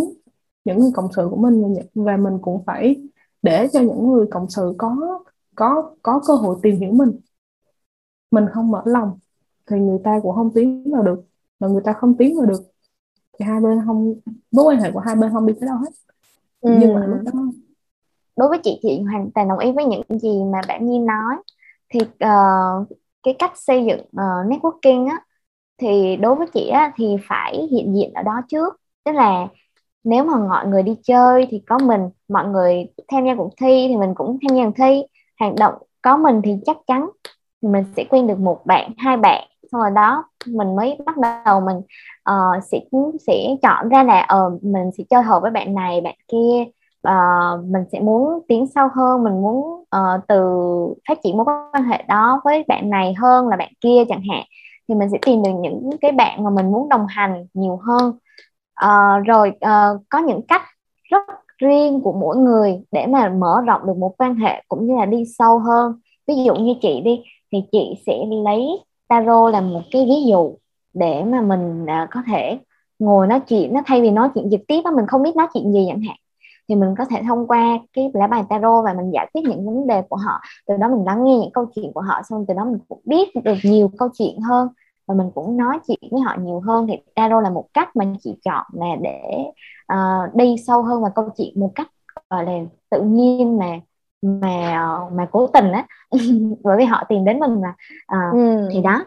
những 0.64 0.78
người 0.78 0.90
cộng 0.94 1.12
sự 1.16 1.28
của 1.30 1.36
mình 1.36 1.74
và 1.94 2.16
mình 2.16 2.38
cũng 2.42 2.64
phải 2.66 3.02
để 3.42 3.68
cho 3.72 3.80
những 3.80 4.12
người 4.12 4.26
cộng 4.30 4.50
sự 4.50 4.74
có 4.78 5.20
có 5.54 5.94
có 6.02 6.22
cơ 6.26 6.34
hội 6.34 6.56
tìm 6.62 6.76
hiểu 6.80 6.92
mình. 6.92 7.12
Mình 8.30 8.44
không 8.52 8.70
mở 8.70 8.82
lòng 8.86 9.18
thì 9.66 9.78
người 9.78 9.98
ta 10.04 10.20
cũng 10.22 10.34
không 10.34 10.50
tiến 10.54 10.92
vào 10.92 11.02
được 11.02 11.24
mà 11.60 11.68
người 11.68 11.82
ta 11.84 11.92
không 11.92 12.16
tiến 12.16 12.36
vào 12.38 12.46
được 12.46 12.62
thì 13.38 13.44
hai 13.44 13.60
bên 13.60 13.80
không 13.86 14.14
mối 14.52 14.64
quan 14.64 14.80
hệ 14.80 14.92
của 14.92 15.00
hai 15.00 15.16
bên 15.16 15.32
không 15.32 15.46
đi 15.46 15.54
tới 15.60 15.66
đâu 15.66 15.76
hết. 15.78 15.90
Ừ. 16.60 16.70
nhưng 16.80 16.94
mà 16.94 17.06
lúc 17.06 17.18
đó 17.24 17.32
đối 18.36 18.48
với 18.48 18.58
chị 18.62 18.78
chị 18.82 19.00
hoàn 19.00 19.30
toàn 19.34 19.48
đồng 19.48 19.58
ý 19.58 19.72
với 19.72 19.84
những 19.84 20.02
gì 20.18 20.42
mà 20.52 20.60
bạn 20.68 20.86
Nhi 20.86 20.98
nói. 20.98 21.36
Thì 21.88 22.00
uh, 22.00 22.88
cái 23.22 23.34
cách 23.38 23.52
xây 23.54 23.84
dựng 23.84 24.00
uh, 24.00 24.46
networking 24.46 25.08
á 25.08 25.20
thì 25.78 26.16
đối 26.16 26.34
với 26.34 26.46
chị 26.54 26.68
á 26.68 26.92
thì 26.96 27.16
phải 27.28 27.68
hiện 27.70 27.94
diện 27.96 28.12
ở 28.14 28.22
đó 28.22 28.40
trước. 28.48 28.80
Tức 29.04 29.12
là 29.12 29.46
nếu 30.04 30.24
mà 30.24 30.36
mọi 30.48 30.66
người 30.66 30.82
đi 30.82 30.96
chơi 31.02 31.46
thì 31.50 31.62
có 31.66 31.78
mình 31.78 32.00
mọi 32.28 32.46
người 32.48 32.86
tham 33.08 33.26
gia 33.26 33.34
cuộc 33.34 33.50
thi 33.60 33.86
thì 33.88 33.96
mình 33.96 34.14
cũng 34.14 34.38
tham 34.42 34.56
gia 34.56 34.64
cuộc 34.64 34.72
thi. 34.76 35.02
Hoạt 35.40 35.54
động 35.54 35.74
có 36.02 36.16
mình 36.16 36.40
thì 36.44 36.56
chắc 36.66 36.76
chắn 36.86 37.10
mình 37.62 37.84
sẽ 37.96 38.04
quen 38.10 38.26
được 38.26 38.38
một 38.38 38.66
bạn 38.66 38.92
hai 38.98 39.16
bạn. 39.16 39.48
Xong 39.72 39.80
rồi 39.80 39.90
đó 39.90 40.24
mình 40.46 40.76
mới 40.76 40.98
bắt 41.06 41.16
đầu 41.44 41.60
mình 41.60 41.76
uh, 42.30 42.64
sẽ 42.64 42.80
sẽ 43.26 43.56
chọn 43.62 43.88
ra 43.88 44.02
là 44.02 44.28
uh, 44.46 44.64
mình 44.64 44.90
sẽ 44.98 45.04
chơi 45.10 45.22
hợp 45.22 45.42
với 45.42 45.50
bạn 45.50 45.74
này 45.74 46.00
bạn 46.00 46.14
kia 46.28 46.64
uh, 47.08 47.64
mình 47.64 47.84
sẽ 47.92 48.00
muốn 48.00 48.40
tiến 48.48 48.66
sâu 48.74 48.88
hơn 48.94 49.24
mình 49.24 49.42
muốn 49.42 49.84
uh, 49.96 50.20
từ 50.28 50.44
phát 51.08 51.18
triển 51.24 51.36
mối 51.36 51.44
quan 51.44 51.84
hệ 51.84 52.04
đó 52.08 52.40
với 52.44 52.64
bạn 52.68 52.90
này 52.90 53.14
hơn 53.14 53.48
là 53.48 53.56
bạn 53.56 53.72
kia 53.80 54.04
chẳng 54.08 54.22
hạn 54.30 54.44
thì 54.88 54.94
mình 54.94 55.08
sẽ 55.12 55.18
tìm 55.26 55.42
được 55.42 55.50
những 55.60 55.90
cái 56.00 56.12
bạn 56.12 56.44
mà 56.44 56.50
mình 56.50 56.72
muốn 56.72 56.88
đồng 56.88 57.06
hành 57.08 57.46
nhiều 57.54 57.80
hơn. 57.82 58.12
Uh, 58.84 59.26
rồi 59.26 59.48
uh, 59.48 60.00
có 60.08 60.18
những 60.18 60.42
cách 60.42 60.62
rất 61.10 61.22
riêng 61.58 62.00
của 62.00 62.12
mỗi 62.12 62.36
người 62.36 62.82
để 62.92 63.06
mà 63.06 63.28
mở 63.28 63.60
rộng 63.66 63.86
được 63.86 63.96
một 63.96 64.14
quan 64.18 64.34
hệ 64.34 64.62
cũng 64.68 64.86
như 64.86 64.96
là 64.96 65.06
đi 65.06 65.24
sâu 65.38 65.58
hơn. 65.58 66.00
Ví 66.26 66.34
dụ 66.44 66.54
như 66.54 66.74
chị 66.82 67.00
đi 67.00 67.22
thì 67.52 67.58
chị 67.72 68.02
sẽ 68.06 68.18
lấy 68.44 68.68
tarot 69.08 69.52
làm 69.52 69.72
một 69.72 69.82
cái 69.90 70.04
ví 70.04 70.24
dụ 70.30 70.56
để 70.94 71.24
mà 71.24 71.40
mình 71.40 71.82
uh, 71.84 72.08
có 72.10 72.22
thể 72.26 72.58
ngồi 72.98 73.26
nói 73.26 73.40
chuyện 73.40 73.74
nó 73.74 73.80
thay 73.86 74.02
vì 74.02 74.10
nói 74.10 74.28
chuyện 74.34 74.48
trực 74.50 74.60
tiếp 74.68 74.80
đó 74.84 74.90
mình 74.90 75.06
không 75.06 75.22
biết 75.22 75.36
nói 75.36 75.46
chuyện 75.54 75.72
gì 75.72 75.84
chẳng 75.88 76.02
hạn 76.02 76.16
thì 76.68 76.74
mình 76.74 76.94
có 76.98 77.04
thể 77.04 77.22
thông 77.28 77.46
qua 77.46 77.78
cái 77.92 78.10
lá 78.14 78.26
bài 78.26 78.44
tarot 78.48 78.84
và 78.84 78.94
mình 78.94 79.10
giải 79.10 79.30
quyết 79.34 79.42
những 79.44 79.66
vấn 79.66 79.86
đề 79.86 80.02
của 80.08 80.16
họ. 80.16 80.40
Từ 80.66 80.76
đó 80.76 80.88
mình 80.88 81.04
lắng 81.04 81.24
nghe 81.24 81.38
những 81.38 81.52
câu 81.52 81.66
chuyện 81.74 81.92
của 81.94 82.00
họ 82.00 82.22
xong 82.28 82.44
từ 82.48 82.54
đó 82.54 82.64
mình 82.64 82.78
cũng 82.88 83.00
biết 83.04 83.28
được 83.44 83.56
nhiều 83.62 83.90
câu 83.98 84.08
chuyện 84.18 84.40
hơn 84.40 84.68
và 85.06 85.14
mình 85.14 85.30
cũng 85.34 85.56
nói 85.56 85.78
chuyện 85.88 85.98
với 86.10 86.20
họ 86.20 86.36
nhiều 86.40 86.60
hơn. 86.60 86.86
Thì 86.86 86.94
tarot 87.14 87.42
là 87.42 87.50
một 87.50 87.64
cách 87.74 87.96
mà 87.96 88.04
chị 88.20 88.36
chọn 88.44 88.66
là 88.72 88.96
để 89.02 89.20
uh, 89.92 90.34
đi 90.34 90.56
sâu 90.66 90.82
hơn 90.82 91.02
vào 91.02 91.10
câu 91.14 91.28
chuyện 91.36 91.60
một 91.60 91.72
cách 91.74 91.88
gọi 92.30 92.44
là 92.44 92.52
tự 92.90 93.02
nhiên 93.02 93.58
mà 93.58 93.80
mà 94.22 94.98
mà 95.12 95.26
cố 95.32 95.46
tình 95.46 95.72
á. 95.72 95.86
Bởi 96.62 96.76
vì 96.78 96.84
họ 96.84 97.04
tìm 97.08 97.24
đến 97.24 97.38
mình 97.38 97.60
mà 97.60 97.74
uh, 98.16 98.34
ừ. 98.34 98.68
thì 98.72 98.82
đó 98.82 99.04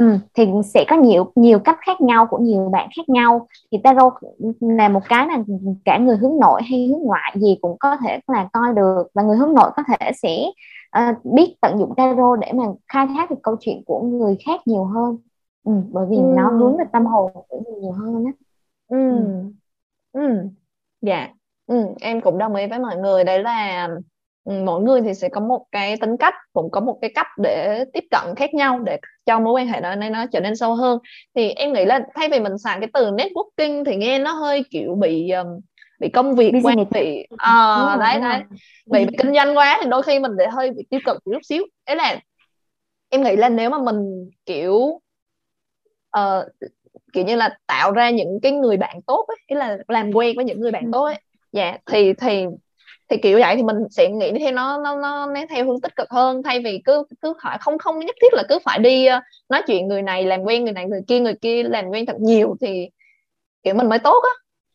Ừ, 0.00 0.18
thì 0.34 0.46
sẽ 0.64 0.84
có 0.88 0.96
nhiều 0.96 1.32
nhiều 1.34 1.58
cách 1.58 1.78
khác 1.86 2.00
nhau 2.00 2.26
của 2.30 2.38
nhiều 2.38 2.68
bạn 2.68 2.88
khác 2.96 3.08
nhau 3.08 3.48
thì 3.72 3.78
tarot 3.84 4.12
là 4.60 4.88
một 4.88 5.00
cái 5.08 5.26
là 5.26 5.38
cả 5.84 5.98
người 5.98 6.16
hướng 6.16 6.38
nội 6.40 6.62
hay 6.70 6.86
hướng 6.86 6.98
ngoại 6.98 7.32
gì 7.34 7.58
cũng 7.60 7.76
có 7.80 7.96
thể 7.96 8.20
là 8.28 8.48
coi 8.52 8.74
được 8.74 9.02
và 9.14 9.22
người 9.22 9.36
hướng 9.36 9.54
nội 9.54 9.70
có 9.76 9.82
thể 9.88 10.12
sẽ 10.22 10.44
uh, 10.98 11.24
biết 11.24 11.54
tận 11.60 11.78
dụng 11.78 11.94
tarot 11.96 12.38
để 12.40 12.52
mà 12.52 12.64
khai 12.88 13.06
thác 13.06 13.30
được 13.30 13.36
câu 13.42 13.56
chuyện 13.60 13.82
của 13.86 14.02
người 14.02 14.36
khác 14.46 14.60
nhiều 14.66 14.84
hơn 14.84 15.18
ừ, 15.64 15.72
bởi 15.90 16.06
vì 16.10 16.16
ừ. 16.16 16.22
nó 16.36 16.50
hướng 16.50 16.76
về 16.76 16.84
tâm 16.92 17.06
hồn 17.06 17.32
của 17.48 17.60
người 17.64 17.80
nhiều 17.80 17.92
hơn 17.92 18.24
á 18.24 18.32
ừ. 18.88 19.10
ừ. 20.12 20.20
ừ. 20.20 20.48
dạ 21.00 21.28
ừ. 21.66 21.86
em 22.00 22.20
cũng 22.20 22.38
đồng 22.38 22.54
ý 22.54 22.66
với 22.66 22.78
mọi 22.78 22.96
người 22.96 23.24
đấy 23.24 23.42
là 23.42 23.88
mỗi 24.44 24.82
người 24.82 25.02
thì 25.02 25.14
sẽ 25.14 25.28
có 25.28 25.40
một 25.40 25.66
cái 25.72 25.96
tính 25.96 26.16
cách 26.16 26.34
cũng 26.52 26.70
có 26.70 26.80
một 26.80 26.98
cái 27.00 27.10
cách 27.14 27.26
để 27.38 27.84
tiếp 27.92 28.04
cận 28.10 28.34
khác 28.36 28.54
nhau 28.54 28.78
để 28.78 28.98
cho 29.26 29.40
mối 29.40 29.52
quan 29.52 29.66
hệ 29.66 29.80
đó 29.80 29.94
nên 29.94 30.12
nó 30.12 30.26
trở 30.32 30.40
nên 30.40 30.56
sâu 30.56 30.74
hơn. 30.74 30.98
Thì 31.34 31.50
em 31.50 31.72
nghĩ 31.72 31.84
là 31.84 32.00
thay 32.14 32.28
vì 32.28 32.40
mình 32.40 32.58
xài 32.58 32.78
cái 32.80 32.88
từ 32.92 33.10
networking 33.10 33.84
thì 33.84 33.96
nghe 33.96 34.18
nó 34.18 34.32
hơi 34.32 34.64
kiểu 34.70 34.94
bị 34.94 35.30
um, 35.30 35.60
bị 36.00 36.08
công 36.08 36.34
việc 36.34 36.52
quá 36.62 36.74
bị 36.90 37.26
à, 37.36 37.96
đấy 38.00 38.20
đấy 38.20 38.42
bị, 38.86 39.04
bị 39.04 39.16
kinh 39.18 39.34
doanh 39.34 39.56
quá 39.56 39.78
thì 39.82 39.90
đôi 39.90 40.02
khi 40.02 40.18
mình 40.18 40.36
để 40.36 40.46
hơi 40.46 40.70
bị 40.70 40.86
tiêu 40.90 41.00
cực 41.04 41.16
một 41.16 41.32
chút 41.32 41.42
xíu. 41.42 41.62
Đấy 41.86 41.96
là 41.96 42.20
em 43.08 43.22
nghĩ 43.22 43.36
là 43.36 43.48
nếu 43.48 43.70
mà 43.70 43.78
mình 43.78 44.30
kiểu 44.46 45.00
uh, 46.18 46.46
kiểu 47.12 47.24
như 47.24 47.36
là 47.36 47.58
tạo 47.66 47.92
ra 47.92 48.10
những 48.10 48.38
cái 48.42 48.52
người 48.52 48.76
bạn 48.76 49.02
tốt 49.06 49.24
ấy, 49.28 49.36
ý 49.46 49.56
là 49.56 49.78
làm 49.88 50.12
quen 50.12 50.36
với 50.36 50.44
những 50.44 50.60
người 50.60 50.70
bạn 50.70 50.92
tốt 50.92 51.04
ấy 51.04 51.16
dạ 51.52 51.78
thì 51.86 52.12
thì 52.12 52.46
thì 53.10 53.16
kiểu 53.16 53.38
vậy 53.40 53.56
thì 53.56 53.62
mình 53.62 53.76
sẽ 53.90 54.08
nghĩ 54.08 54.32
theo 54.38 54.52
nó 54.52 54.78
nó 54.84 54.96
nó, 54.96 55.26
nó 55.26 55.40
theo 55.50 55.64
hướng 55.66 55.80
tích 55.80 55.96
cực 55.96 56.10
hơn. 56.10 56.42
Thay 56.42 56.60
vì 56.60 56.82
cứ 56.84 57.04
cứ 57.22 57.34
hỏi 57.38 57.56
không 57.60 57.78
không 57.78 57.98
nhất 57.98 58.16
thiết 58.22 58.34
là 58.34 58.42
cứ 58.48 58.58
phải 58.64 58.78
đi 58.78 59.06
ờ, 59.06 59.20
nói 59.48 59.62
chuyện 59.66 59.88
người 59.88 60.02
này 60.02 60.24
làm 60.24 60.42
quen 60.42 60.64
người 60.64 60.72
này 60.72 60.86
người 60.86 61.00
kia 61.08 61.20
người 61.20 61.34
kia 61.42 61.62
làm 61.62 61.88
quen 61.88 62.06
thật 62.06 62.16
nhiều 62.20 62.56
thì 62.60 62.88
kiểu 63.62 63.74
mình 63.74 63.88
mới 63.88 63.98
tốt 63.98 64.22
á. 64.22 64.30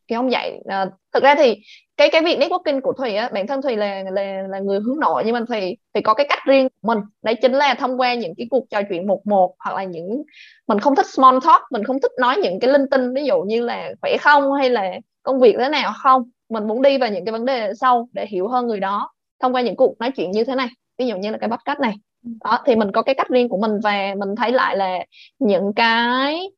Thì 0.09 0.15
không 0.15 0.29
vậy. 0.29 0.59
À, 0.65 0.85
thực 1.13 1.23
ra 1.23 1.35
thì 1.35 1.55
cái 1.97 2.09
cái 2.11 2.21
việc 2.21 2.39
networking 2.39 2.81
của 2.81 2.93
thùy 2.93 3.15
á 3.15 3.29
bản 3.33 3.47
thân 3.47 3.61
thùy 3.61 3.75
là 3.75 4.03
là 4.11 4.41
là 4.49 4.59
người 4.59 4.79
hướng 4.79 4.99
nội 4.99 5.23
nhưng 5.25 5.33
mà 5.33 5.41
thùy 5.47 5.77
thì 5.93 6.01
có 6.01 6.13
cái 6.13 6.25
cách 6.29 6.39
riêng 6.45 6.67
của 6.69 6.87
mình. 6.87 6.99
Đấy 7.23 7.35
chính 7.35 7.53
là 7.53 7.73
thông 7.73 7.99
qua 7.99 8.13
những 8.13 8.33
cái 8.37 8.47
cuộc 8.49 8.65
trò 8.69 8.81
chuyện 8.89 9.07
một 9.07 9.27
một 9.27 9.55
hoặc 9.59 9.75
là 9.75 9.83
những 9.83 10.23
mình 10.67 10.79
không 10.79 10.95
thích 10.95 11.05
small 11.07 11.37
talk 11.45 11.61
mình 11.71 11.83
không 11.83 12.01
thích 12.01 12.11
nói 12.19 12.37
những 12.43 12.59
cái 12.59 12.71
linh 12.71 12.89
tinh 12.91 13.13
ví 13.13 13.25
dụ 13.25 13.41
như 13.41 13.61
là 13.61 13.91
khỏe 14.01 14.17
không 14.21 14.53
hay 14.53 14.69
là 14.69 14.91
công 15.23 15.39
việc 15.39 15.55
thế 15.59 15.69
nào 15.69 15.93
không 16.03 16.23
mình 16.49 16.67
muốn 16.67 16.81
đi 16.81 16.97
vào 16.97 17.09
những 17.09 17.25
cái 17.25 17.31
vấn 17.31 17.45
đề 17.45 17.73
sâu 17.73 18.07
để 18.13 18.25
hiểu 18.25 18.47
hơn 18.47 18.67
người 18.67 18.79
đó 18.79 19.11
thông 19.39 19.55
qua 19.55 19.61
những 19.61 19.75
cuộc 19.75 19.99
nói 19.99 20.11
chuyện 20.11 20.31
như 20.31 20.43
thế 20.43 20.55
này. 20.55 20.67
Ví 20.97 21.07
dụ 21.07 21.17
như 21.17 21.31
là 21.31 21.37
cái 21.37 21.49
podcast 21.49 21.79
này. 21.79 21.95
Đó 22.43 22.59
thì 22.65 22.75
mình 22.75 22.91
có 22.91 23.01
cái 23.01 23.15
cách 23.15 23.29
riêng 23.29 23.49
của 23.49 23.57
mình 23.57 23.79
và 23.83 24.15
mình 24.17 24.35
thấy 24.35 24.51
lại 24.51 24.77
là 24.77 25.05
những 25.39 25.73
cái 25.75 26.49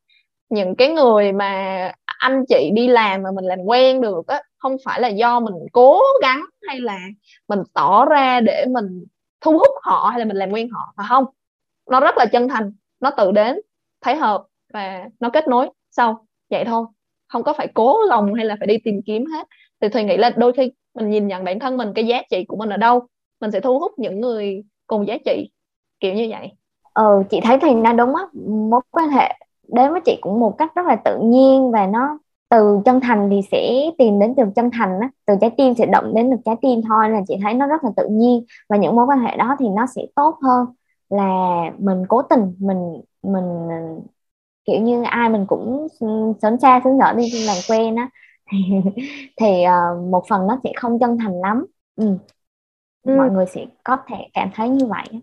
những 0.49 0.75
cái 0.75 0.89
người 0.89 1.31
mà 1.31 1.91
anh 2.05 2.43
chị 2.49 2.71
đi 2.73 2.87
làm 2.87 3.23
mà 3.23 3.29
mình 3.35 3.45
làm 3.45 3.59
quen 3.59 4.01
được 4.01 4.27
á 4.27 4.41
không 4.57 4.77
phải 4.85 5.01
là 5.01 5.07
do 5.07 5.39
mình 5.39 5.53
cố 5.71 6.01
gắng 6.21 6.41
hay 6.67 6.79
là 6.79 6.99
mình 7.47 7.59
tỏ 7.73 8.05
ra 8.05 8.39
để 8.39 8.65
mình 8.69 9.05
thu 9.41 9.51
hút 9.51 9.67
họ 9.83 10.09
hay 10.09 10.19
là 10.19 10.25
mình 10.25 10.37
làm 10.37 10.51
quen 10.51 10.69
họ 10.69 10.93
mà 10.97 11.03
không? 11.09 11.25
Nó 11.91 11.99
rất 11.99 12.17
là 12.17 12.25
chân 12.25 12.47
thành 12.47 12.71
nó 12.99 13.11
tự 13.11 13.31
đến 13.31 13.59
thấy 14.01 14.15
hợp 14.15 14.43
và 14.73 15.05
nó 15.19 15.29
kết 15.29 15.47
nối 15.47 15.69
sau. 15.91 16.27
Vậy 16.49 16.65
thôi 16.65 16.85
không 17.29 17.43
có 17.43 17.53
phải 17.53 17.67
cố 17.73 17.97
lòng 18.09 18.33
hay 18.33 18.45
là 18.45 18.55
phải 18.59 18.67
đi 18.67 18.77
tìm 18.83 19.01
kiếm 19.05 19.25
hết. 19.25 19.47
Thì 19.81 19.89
thùy 19.89 20.03
nghĩ 20.03 20.17
là 20.17 20.29
đôi 20.29 20.53
khi 20.53 20.71
mình 20.95 21.09
nhìn 21.09 21.27
nhận 21.27 21.43
bản 21.43 21.59
thân 21.59 21.77
mình, 21.77 21.93
cái 21.95 22.07
giá 22.07 22.21
trị 22.31 22.45
của 22.47 22.55
mình 22.57 22.69
ở 22.69 22.77
đâu, 22.77 23.01
mình 23.41 23.51
sẽ 23.51 23.59
thu 23.59 23.79
hút 23.79 23.91
những 23.97 24.21
người 24.21 24.63
cùng 24.87 25.07
giá 25.07 25.17
trị, 25.25 25.49
kiểu 25.99 26.13
như 26.13 26.27
vậy. 26.29 26.51
Ừ 26.93 27.23
chị 27.29 27.39
thấy 27.43 27.59
thùy 27.59 27.71
đang 27.83 27.97
đúng 27.97 28.15
á. 28.15 28.23
Mối 28.69 28.81
quan 28.91 29.09
hệ 29.09 29.33
đến 29.67 29.91
với 29.91 30.01
chị 30.05 30.17
cũng 30.21 30.39
một 30.39 30.55
cách 30.57 30.75
rất 30.75 30.85
là 30.85 30.95
tự 30.95 31.19
nhiên 31.23 31.71
và 31.71 31.87
nó 31.87 32.19
từ 32.49 32.79
chân 32.85 32.99
thành 32.99 33.29
thì 33.31 33.41
sẽ 33.51 33.91
tìm 33.97 34.19
đến 34.19 34.33
từ 34.37 34.43
chân 34.55 34.69
thành 34.73 34.99
á. 35.01 35.09
Từ 35.25 35.33
trái 35.41 35.51
tim 35.57 35.73
sẽ 35.75 35.85
động 35.85 36.13
đến 36.15 36.29
được 36.29 36.37
trái 36.45 36.55
tim 36.61 36.81
thôi 36.89 37.09
là 37.09 37.21
chị 37.27 37.35
thấy 37.43 37.53
nó 37.53 37.67
rất 37.67 37.83
là 37.83 37.89
tự 37.97 38.07
nhiên. 38.11 38.45
Và 38.69 38.77
những 38.77 38.95
mối 38.95 39.05
quan 39.05 39.19
hệ 39.19 39.37
đó 39.37 39.55
thì 39.59 39.65
nó 39.69 39.85
sẽ 39.95 40.01
tốt 40.15 40.35
hơn 40.43 40.65
là 41.09 41.61
mình 41.79 42.03
cố 42.07 42.21
tình, 42.21 42.55
mình 42.59 43.01
mình 43.23 43.67
kiểu 44.67 44.81
như 44.81 45.03
ai 45.03 45.29
mình 45.29 45.45
cũng 45.47 45.87
sớm 46.41 46.59
xa 46.61 46.81
sớm 46.83 46.97
nở 46.97 47.13
đi 47.17 47.31
làm 47.45 47.57
quen 47.69 47.95
á 47.95 48.09
thì, 48.51 48.57
thì 49.37 49.47
uh, 49.67 50.07
một 50.11 50.23
phần 50.29 50.47
nó 50.47 50.59
sẽ 50.63 50.71
không 50.75 50.99
chân 50.99 51.17
thành 51.17 51.41
lắm 51.41 51.65
ừ. 51.95 52.17
Ừ. 53.03 53.11
mọi 53.17 53.29
người 53.31 53.45
sẽ 53.45 53.65
có 53.83 53.97
thể 54.07 54.15
cảm 54.33 54.49
thấy 54.55 54.69
như 54.69 54.85
vậy 54.85 55.21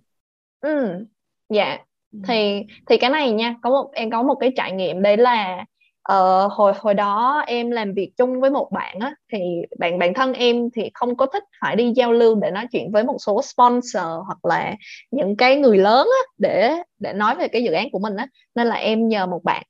ừ 0.61 1.05
dạ 1.49 1.79
ừ. 2.13 2.19
thì 2.23 2.63
thì 2.87 2.97
cái 3.01 3.11
này 3.11 3.33
nha 3.33 3.55
có 3.63 3.71
một 3.71 3.91
em 3.95 4.11
có 4.11 4.23
một 4.23 4.35
cái 4.41 4.53
trải 4.57 4.73
nghiệm 4.73 5.03
đấy 5.03 5.17
là 5.17 5.65
uh, 6.13 6.53
hồi 6.53 6.73
hồi 6.79 6.95
đó 6.95 7.43
em 7.47 7.71
làm 7.71 7.95
việc 7.95 8.13
chung 8.17 8.41
với 8.41 8.51
một 8.51 8.73
bạn 8.73 8.99
á 9.01 9.15
thì 9.33 9.39
bạn 9.79 9.99
bạn 9.99 10.15
thân 10.15 10.33
em 10.33 10.71
thì 10.75 10.91
không 10.95 11.17
có 11.17 11.27
thích 11.27 11.45
phải 11.61 11.77
đi 11.77 11.93
giao 11.97 12.13
lưu 12.13 12.35
để 12.35 12.51
nói 12.51 12.67
chuyện 12.73 12.93
với 12.93 13.05
một 13.05 13.17
số 13.19 13.43
sponsor 13.43 14.05
hoặc 14.27 14.45
là 14.45 14.75
những 15.11 15.37
cái 15.37 15.57
người 15.57 15.79
lớn 15.79 16.07
á 16.07 16.33
để 16.39 16.77
để 16.99 17.13
nói 17.13 17.35
về 17.35 17.49
cái 17.49 17.63
dự 17.65 17.73
án 17.73 17.91
của 17.93 17.99
mình 17.99 18.17
á. 18.17 18.27
Nên 18.55 18.67
là 18.67 18.75
em 18.75 19.09
nhờ 19.09 19.27
một 19.27 19.41
bạn 19.45 19.63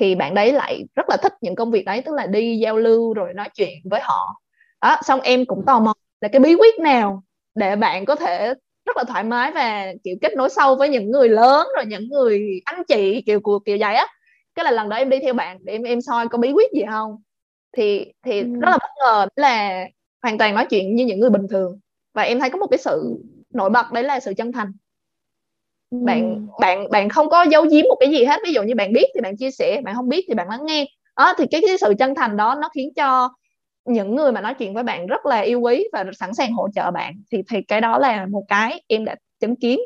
thì 0.00 0.14
bạn 0.14 0.34
đấy 0.34 0.52
lại 0.52 0.84
rất 0.94 1.08
là 1.08 1.16
thích 1.16 1.32
những 1.40 1.54
công 1.54 1.70
việc 1.70 1.84
đấy 1.84 2.02
tức 2.02 2.14
là 2.14 2.26
đi 2.26 2.58
giao 2.58 2.76
lưu 2.76 3.14
rồi 3.14 3.34
nói 3.34 3.48
chuyện 3.54 3.78
với 3.84 4.00
họ. 4.02 4.40
Đó 4.82 4.96
xong 5.02 5.20
em 5.20 5.46
cũng 5.46 5.62
tò 5.66 5.80
mò 5.80 5.94
là 6.20 6.28
cái 6.28 6.40
bí 6.40 6.54
quyết 6.54 6.78
nào 6.78 7.22
để 7.54 7.76
bạn 7.76 8.04
có 8.04 8.14
thể 8.16 8.54
rất 8.86 8.96
là 8.96 9.04
thoải 9.04 9.24
mái 9.24 9.52
và 9.52 9.92
kiểu 10.04 10.16
kết 10.22 10.32
nối 10.36 10.48
sâu 10.50 10.76
với 10.76 10.88
những 10.88 11.10
người 11.10 11.28
lớn 11.28 11.66
rồi 11.76 11.86
những 11.86 12.08
người 12.08 12.60
anh 12.64 12.82
chị 12.88 13.22
kiểu 13.26 13.40
kiểu 13.40 13.58
kiểu 13.64 13.76
vậy 13.80 13.94
á 13.94 14.06
cái 14.54 14.64
là 14.64 14.70
lần 14.70 14.88
đó 14.88 14.96
em 14.96 15.10
đi 15.10 15.18
theo 15.22 15.34
bạn 15.34 15.58
để 15.62 15.72
em 15.72 15.82
em 15.82 16.00
soi 16.00 16.28
có 16.28 16.38
bí 16.38 16.52
quyết 16.52 16.72
gì 16.72 16.82
không? 16.90 17.16
Thì 17.76 18.12
thì 18.24 18.40
ừ. 18.40 18.46
rất 18.60 18.70
là 18.70 18.78
bất 18.78 18.90
ngờ 19.00 19.26
là 19.36 19.84
hoàn 20.22 20.38
toàn 20.38 20.54
nói 20.54 20.66
chuyện 20.70 20.96
như 20.96 21.06
những 21.06 21.20
người 21.20 21.30
bình 21.30 21.46
thường. 21.50 21.78
Và 22.14 22.22
em 22.22 22.40
thấy 22.40 22.50
có 22.50 22.58
một 22.58 22.66
cái 22.70 22.78
sự 22.78 23.16
nổi 23.54 23.70
bật 23.70 23.92
đấy 23.92 24.04
là 24.04 24.20
sự 24.20 24.34
chân 24.34 24.52
thành. 24.52 24.72
Ừ. 25.90 25.98
bạn 26.04 26.46
bạn 26.60 26.90
bạn 26.90 27.08
không 27.08 27.28
có 27.28 27.42
giấu 27.42 27.62
giếm 27.70 27.84
một 27.88 27.96
cái 28.00 28.10
gì 28.10 28.24
hết. 28.24 28.40
Ví 28.44 28.52
dụ 28.52 28.62
như 28.62 28.74
bạn 28.74 28.92
biết 28.92 29.06
thì 29.14 29.20
bạn 29.20 29.36
chia 29.36 29.50
sẻ 29.50 29.80
bạn 29.84 29.94
không 29.94 30.08
biết 30.08 30.24
thì 30.28 30.34
bạn 30.34 30.48
lắng 30.48 30.66
nghe. 30.66 30.86
Đó 31.16 31.34
thì 31.38 31.44
cái, 31.50 31.60
cái 31.66 31.78
sự 31.78 31.94
chân 31.98 32.14
thành 32.14 32.36
đó 32.36 32.54
nó 32.60 32.68
khiến 32.74 32.94
cho 32.96 33.28
những 33.84 34.14
người 34.14 34.32
mà 34.32 34.40
nói 34.40 34.54
chuyện 34.54 34.74
với 34.74 34.82
bạn 34.82 35.06
rất 35.06 35.26
là 35.26 35.40
yêu 35.40 35.60
quý 35.60 35.84
và 35.92 36.04
sẵn 36.18 36.34
sàng 36.34 36.52
hỗ 36.52 36.68
trợ 36.74 36.90
bạn. 36.90 37.14
Thì 37.32 37.38
thì 37.50 37.62
cái 37.62 37.80
đó 37.80 37.98
là 37.98 38.26
một 38.26 38.44
cái 38.48 38.82
em 38.86 39.04
đã 39.04 39.16
chứng 39.40 39.56
kiến. 39.56 39.80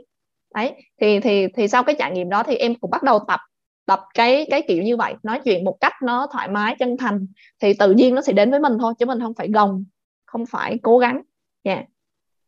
Đấy 0.55 0.73
thì 1.01 1.21
thì 1.21 1.47
thì 1.55 1.69
sau 1.69 1.83
cái 1.85 1.97
trải 1.99 2.13
nghiệm 2.13 2.29
đó 2.29 2.43
thì 2.43 2.57
em 2.57 2.75
cũng 2.75 2.91
bắt 2.91 3.03
đầu 3.03 3.19
tập 3.29 3.41
tập 3.89 4.01
cái 4.15 4.47
cái 4.51 4.63
kiểu 4.69 4.83
như 4.83 4.97
vậy 4.97 5.15
nói 5.23 5.41
chuyện 5.45 5.65
một 5.65 5.77
cách 5.81 5.93
nó 6.03 6.27
thoải 6.33 6.49
mái 6.49 6.77
chân 6.79 6.97
thành 6.97 7.27
thì 7.63 7.73
tự 7.79 7.93
nhiên 7.93 8.15
nó 8.15 8.23
sẽ 8.23 8.33
đến 8.33 8.51
với 8.51 8.61
mình 8.61 8.73
thôi 8.81 8.95
chứ 8.99 9.07
mình 9.07 9.21
không 9.21 9.35
phải 9.35 9.49
gồng 9.51 9.85
không 10.27 10.47
phải 10.47 10.79
cố 10.83 10.99
gắng. 10.99 11.23
Dạ. 11.65 11.75
Yeah. 11.75 11.87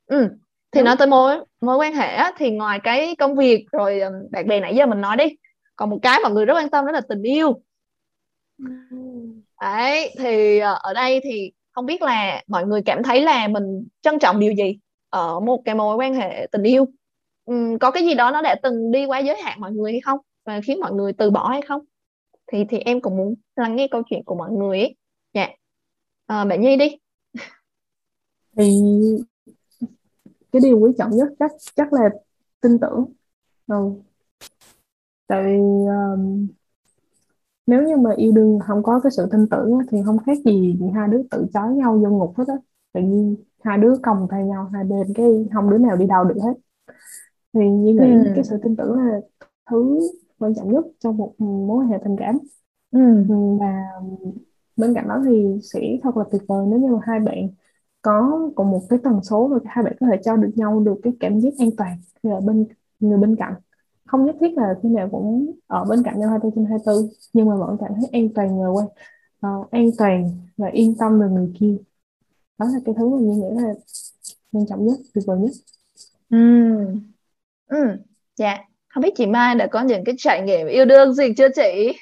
ừ. 0.06 0.28
thì 0.72 0.82
nói 0.82 0.96
tới 0.98 1.06
mối 1.06 1.44
mối 1.60 1.76
quan 1.76 1.94
hệ 1.94 2.14
á, 2.14 2.32
thì 2.36 2.50
ngoài 2.50 2.80
cái 2.82 3.16
công 3.16 3.36
việc 3.36 3.66
rồi 3.72 4.00
bạn 4.30 4.46
bè 4.46 4.60
nãy 4.60 4.74
giờ 4.76 4.86
mình 4.86 5.00
nói 5.00 5.16
đi 5.16 5.24
còn 5.76 5.90
một 5.90 5.98
cái 6.02 6.18
mọi 6.22 6.32
người 6.32 6.46
rất 6.46 6.54
quan 6.54 6.70
tâm 6.70 6.86
đó 6.86 6.92
là 6.92 7.00
tình 7.08 7.22
yêu. 7.22 7.60
Đấy 9.60 10.14
thì 10.18 10.58
ờ, 10.58 10.78
ở 10.82 10.94
đây 10.94 11.20
thì 11.24 11.52
không 11.72 11.86
biết 11.86 12.02
là 12.02 12.42
mọi 12.46 12.66
người 12.66 12.82
cảm 12.82 13.02
thấy 13.02 13.22
là 13.22 13.48
mình 13.48 13.86
trân 14.02 14.18
trọng 14.18 14.40
điều 14.40 14.52
gì 14.52 14.78
ở 15.10 15.40
một 15.40 15.62
cái 15.64 15.74
mối 15.74 15.96
quan 15.96 16.14
hệ 16.14 16.46
tình 16.52 16.62
yêu? 16.62 16.86
Uhm, 17.50 17.78
có 17.78 17.90
cái 17.90 18.04
gì 18.04 18.14
đó 18.14 18.30
nó 18.30 18.42
đã 18.42 18.56
từng 18.62 18.92
đi 18.92 19.04
qua 19.04 19.18
giới 19.18 19.42
hạn 19.42 19.60
mọi 19.60 19.72
người 19.72 19.92
hay 19.92 20.00
không 20.00 20.18
và 20.44 20.60
khiến 20.64 20.80
mọi 20.80 20.92
người 20.92 21.12
từ 21.12 21.30
bỏ 21.30 21.48
hay 21.48 21.62
không? 21.62 21.84
Thì 22.52 22.64
thì 22.68 22.78
em 22.78 23.00
cũng 23.00 23.16
muốn 23.16 23.34
lắng 23.56 23.76
nghe 23.76 23.88
câu 23.90 24.02
chuyện 24.10 24.24
của 24.24 24.34
mọi 24.34 24.50
người 24.52 24.78
ấy. 24.78 24.96
Dạ. 25.34 25.48
À, 26.26 26.44
bạn 26.44 26.60
nhi 26.60 26.76
đi. 26.76 26.96
Thì 28.56 28.82
cái 30.52 30.62
điều 30.64 30.78
quý 30.78 30.92
trọng 30.98 31.10
nhất 31.10 31.28
chắc 31.38 31.50
chắc 31.74 31.92
là 31.92 32.10
tin 32.60 32.78
tưởng. 32.78 33.04
Ừ. 33.66 33.92
tại 35.26 35.42
vì 35.42 35.58
um, 35.86 36.46
nếu 37.66 37.82
như 37.82 37.96
mà 37.96 38.10
yêu 38.16 38.32
đương 38.32 38.58
không 38.66 38.82
có 38.82 39.00
cái 39.02 39.12
sự 39.16 39.26
tin 39.32 39.48
tưởng 39.48 39.78
thì 39.90 39.98
không 40.04 40.18
khác 40.18 40.38
gì 40.44 40.78
hai 40.94 41.08
đứa 41.08 41.22
tự 41.30 41.46
chói 41.54 41.74
nhau 41.74 42.00
vô 42.04 42.10
ngục 42.10 42.38
hết 42.38 42.44
á. 42.48 42.54
Tự 42.92 43.00
nhiên 43.00 43.36
hai 43.60 43.78
đứa 43.78 43.94
còng 44.02 44.26
tay 44.30 44.44
nhau 44.44 44.70
hai 44.72 44.84
bên 44.84 45.12
cái 45.14 45.46
không 45.54 45.70
đứa 45.70 45.78
nào 45.78 45.96
đi 45.96 46.06
đâu 46.06 46.24
được 46.24 46.40
hết. 46.42 46.54
Thì 47.52 47.60
như 47.60 47.92
nghĩ 47.92 48.12
ừ. 48.12 48.32
cái 48.34 48.44
sự 48.44 48.56
tin 48.62 48.76
tưởng 48.76 48.92
là 48.92 49.20
thứ 49.70 50.00
quan 50.40 50.54
trọng 50.54 50.72
nhất 50.72 50.84
trong 51.00 51.16
một 51.16 51.34
mối 51.38 51.78
quan 51.84 51.88
hệ 51.88 51.98
tình 52.04 52.16
cảm. 52.18 52.38
Ừ. 52.92 53.00
và 53.60 53.66
bên 54.76 54.94
cạnh 54.94 55.08
đó 55.08 55.22
thì 55.26 55.46
sẽ 55.62 55.80
thật 56.02 56.16
là 56.16 56.24
tuyệt 56.32 56.42
vời 56.48 56.66
nếu 56.70 56.80
như 56.80 56.88
mà 56.88 56.98
hai 57.02 57.20
bạn 57.20 57.48
có 58.02 58.40
cùng 58.54 58.70
một 58.70 58.80
cái 58.90 58.98
tần 59.04 59.22
số 59.22 59.48
và 59.48 59.58
hai 59.66 59.84
bạn 59.84 59.94
có 60.00 60.06
thể 60.12 60.20
cho 60.24 60.36
được 60.36 60.50
nhau 60.56 60.80
được 60.80 60.94
cái 61.02 61.12
cảm 61.20 61.40
giác 61.40 61.50
an 61.58 61.70
toàn 61.76 61.98
khi 62.22 62.30
ở 62.30 62.40
bên 62.40 62.66
người 63.00 63.18
bên 63.18 63.36
cạnh. 63.36 63.54
Không 64.06 64.24
nhất 64.24 64.36
thiết 64.40 64.54
là 64.56 64.74
khi 64.82 64.88
nào 64.88 65.08
cũng 65.12 65.52
ở 65.66 65.84
bên 65.84 66.02
cạnh 66.04 66.20
nhau 66.20 66.28
24 66.30 66.54
trên 66.54 66.64
24 66.66 67.10
nhưng 67.32 67.48
mà 67.48 67.56
vẫn 67.56 67.76
cảm 67.80 67.92
thấy 67.94 68.04
an 68.12 68.28
toàn 68.34 68.60
và 68.62 68.68
quan 68.68 68.86
uh, 69.62 69.70
an 69.70 69.90
toàn 69.98 70.30
và 70.56 70.68
yên 70.68 70.94
tâm 70.98 71.20
về 71.20 71.26
người 71.28 71.52
kia. 71.60 71.76
Đó 72.58 72.66
là 72.66 72.80
cái 72.84 72.94
thứ 72.98 73.08
mà 73.08 73.18
như 73.20 73.32
nghĩ 73.36 73.62
là 73.62 73.74
quan 74.52 74.66
trọng 74.68 74.86
nhất 74.86 74.98
tuyệt 75.14 75.24
vời 75.26 75.38
nhất. 75.40 75.50
Ừ. 76.30 76.38
Ừ. 77.66 77.76
Dạ 78.36 78.69
không 78.90 79.02
biết 79.02 79.12
chị 79.16 79.26
Mai 79.26 79.54
đã 79.54 79.66
có 79.66 79.80
những 79.80 80.04
cái 80.04 80.14
trải 80.18 80.42
nghiệm 80.42 80.66
yêu 80.66 80.84
đương 80.84 81.12
gì 81.14 81.24
chưa 81.36 81.48
chị? 81.54 81.92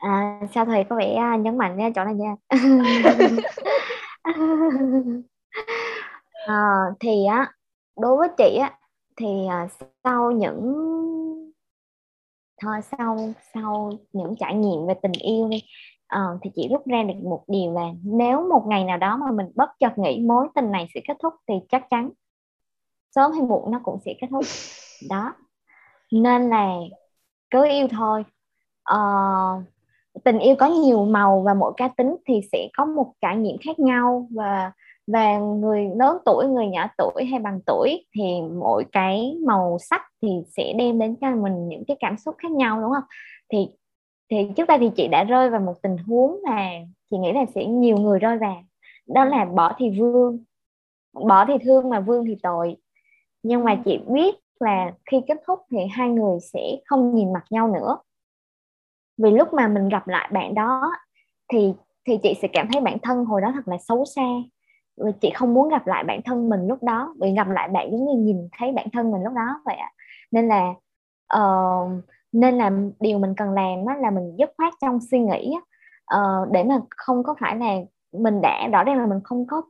À, 0.00 0.40
sao 0.54 0.64
thầy 0.64 0.84
có 0.90 0.96
vẻ 0.96 1.14
à, 1.14 1.36
nhấn 1.36 1.58
mạnh 1.58 1.76
nha 1.76 1.90
chỗ 1.94 2.04
này 2.04 2.14
nha. 2.14 2.36
À, 6.46 6.84
thì 7.00 7.24
á 7.30 7.52
đối 8.00 8.16
với 8.16 8.28
chị 8.38 8.56
á 8.60 8.78
thì 9.16 9.26
à, 9.50 9.68
sau 10.04 10.30
những 10.30 10.74
thôi 12.62 12.76
sau 12.82 13.32
sau 13.54 13.90
những 14.12 14.34
trải 14.40 14.54
nghiệm 14.54 14.86
về 14.88 14.94
tình 15.02 15.12
yêu 15.12 15.48
đi 15.48 15.62
à, 16.06 16.20
thì 16.42 16.50
chị 16.54 16.68
rút 16.70 16.86
ra 16.86 17.02
được 17.02 17.14
một 17.24 17.44
điều 17.48 17.72
là 17.72 17.86
nếu 18.04 18.48
một 18.48 18.64
ngày 18.68 18.84
nào 18.84 18.96
đó 18.96 19.16
mà 19.16 19.32
mình 19.32 19.46
bất 19.54 19.70
chợt 19.80 19.98
nghĩ 19.98 20.20
mối 20.28 20.48
tình 20.54 20.70
này 20.70 20.86
sẽ 20.94 21.00
kết 21.08 21.16
thúc 21.22 21.34
thì 21.48 21.54
chắc 21.68 21.90
chắn 21.90 22.10
sớm 23.14 23.32
hay 23.32 23.42
muộn 23.42 23.70
nó 23.70 23.80
cũng 23.82 23.98
sẽ 24.04 24.14
kết 24.20 24.26
thúc. 24.30 24.44
Đó. 25.10 25.34
Nên 26.12 26.50
là 26.50 26.74
cứ 27.50 27.64
yêu 27.64 27.88
thôi. 27.90 28.24
Uh, 28.94 29.62
tình 30.24 30.38
yêu 30.38 30.54
có 30.58 30.66
nhiều 30.66 31.04
màu 31.04 31.42
và 31.42 31.54
mỗi 31.54 31.72
cá 31.76 31.88
tính 31.88 32.16
thì 32.26 32.40
sẽ 32.52 32.68
có 32.76 32.84
một 32.84 33.12
trải 33.20 33.36
nghiệm 33.36 33.56
khác 33.64 33.78
nhau 33.78 34.28
và 34.30 34.72
và 35.06 35.38
người 35.38 35.88
lớn 35.96 36.18
tuổi 36.24 36.46
người 36.46 36.66
nhỏ 36.66 36.86
tuổi 36.98 37.24
hay 37.24 37.40
bằng 37.40 37.60
tuổi 37.66 38.06
thì 38.14 38.22
mỗi 38.60 38.84
cái 38.92 39.36
màu 39.46 39.78
sắc 39.80 40.02
thì 40.22 40.28
sẽ 40.56 40.72
đem 40.78 40.98
đến 40.98 41.16
cho 41.20 41.30
mình 41.30 41.68
những 41.68 41.84
cái 41.88 41.96
cảm 42.00 42.16
xúc 42.16 42.34
khác 42.38 42.50
nhau 42.50 42.80
đúng 42.80 42.90
không? 42.92 43.04
Thì 43.52 43.68
thì 44.30 44.48
trước 44.56 44.68
đây 44.68 44.78
thì 44.78 44.90
chị 44.96 45.08
đã 45.08 45.24
rơi 45.24 45.50
vào 45.50 45.60
một 45.60 45.74
tình 45.82 45.96
huống 45.98 46.40
mà 46.48 46.70
chị 47.10 47.18
nghĩ 47.18 47.32
là 47.32 47.44
sẽ 47.54 47.64
nhiều 47.64 47.96
người 47.96 48.18
rơi 48.18 48.38
vào. 48.38 48.62
Đó 49.06 49.24
là 49.24 49.44
bỏ 49.44 49.74
thì 49.78 50.00
vương. 50.00 50.44
Bỏ 51.12 51.44
thì 51.48 51.54
thương 51.64 51.90
mà 51.90 52.00
vương 52.00 52.24
thì 52.24 52.36
tội 52.42 52.76
nhưng 53.42 53.64
mà 53.64 53.76
chị 53.84 53.98
biết 54.06 54.34
là 54.60 54.92
khi 55.10 55.20
kết 55.28 55.38
thúc 55.46 55.60
thì 55.70 55.78
hai 55.92 56.08
người 56.08 56.38
sẽ 56.40 56.60
không 56.86 57.14
nhìn 57.14 57.32
mặt 57.32 57.44
nhau 57.50 57.68
nữa. 57.68 57.98
Vì 59.18 59.30
lúc 59.30 59.54
mà 59.54 59.68
mình 59.68 59.88
gặp 59.88 60.08
lại 60.08 60.30
bạn 60.32 60.54
đó 60.54 60.92
thì 61.52 61.74
thì 62.06 62.18
chị 62.22 62.34
sẽ 62.42 62.48
cảm 62.52 62.68
thấy 62.72 62.80
bản 62.80 62.98
thân 63.02 63.24
hồi 63.24 63.40
đó 63.40 63.52
thật 63.54 63.68
là 63.68 63.76
xấu 63.78 64.04
xa. 64.04 64.26
Và 64.96 65.10
chị 65.20 65.30
không 65.34 65.54
muốn 65.54 65.68
gặp 65.68 65.86
lại 65.86 66.04
bản 66.04 66.20
thân 66.24 66.48
mình 66.48 66.66
lúc 66.66 66.82
đó 66.82 67.14
vì 67.20 67.34
gặp 67.34 67.48
lại 67.48 67.68
bạn 67.68 67.90
giống 67.90 68.06
như 68.06 68.14
nhìn 68.18 68.48
thấy 68.58 68.72
bản 68.72 68.86
thân 68.92 69.12
mình 69.12 69.22
lúc 69.22 69.32
đó 69.32 69.60
vậy 69.64 69.76
ạ. 69.76 69.90
Nên 70.30 70.48
là 70.48 70.74
uh, 71.36 71.90
nên 72.32 72.58
là 72.58 72.70
điều 73.00 73.18
mình 73.18 73.34
cần 73.36 73.50
làm 73.52 73.86
đó 73.86 73.94
là 73.94 74.10
mình 74.10 74.36
dứt 74.38 74.50
khoát 74.56 74.74
trong 74.82 74.98
suy 75.10 75.18
nghĩ 75.20 75.52
uh, 76.14 76.52
để 76.52 76.64
mà 76.64 76.80
không 76.90 77.22
có 77.22 77.34
phải 77.40 77.56
là 77.56 77.74
mình 78.12 78.40
đã 78.40 78.68
rõ 78.68 78.84
ràng 78.84 78.98
là 78.98 79.06
mình 79.06 79.20
không 79.24 79.46
có 79.46 79.62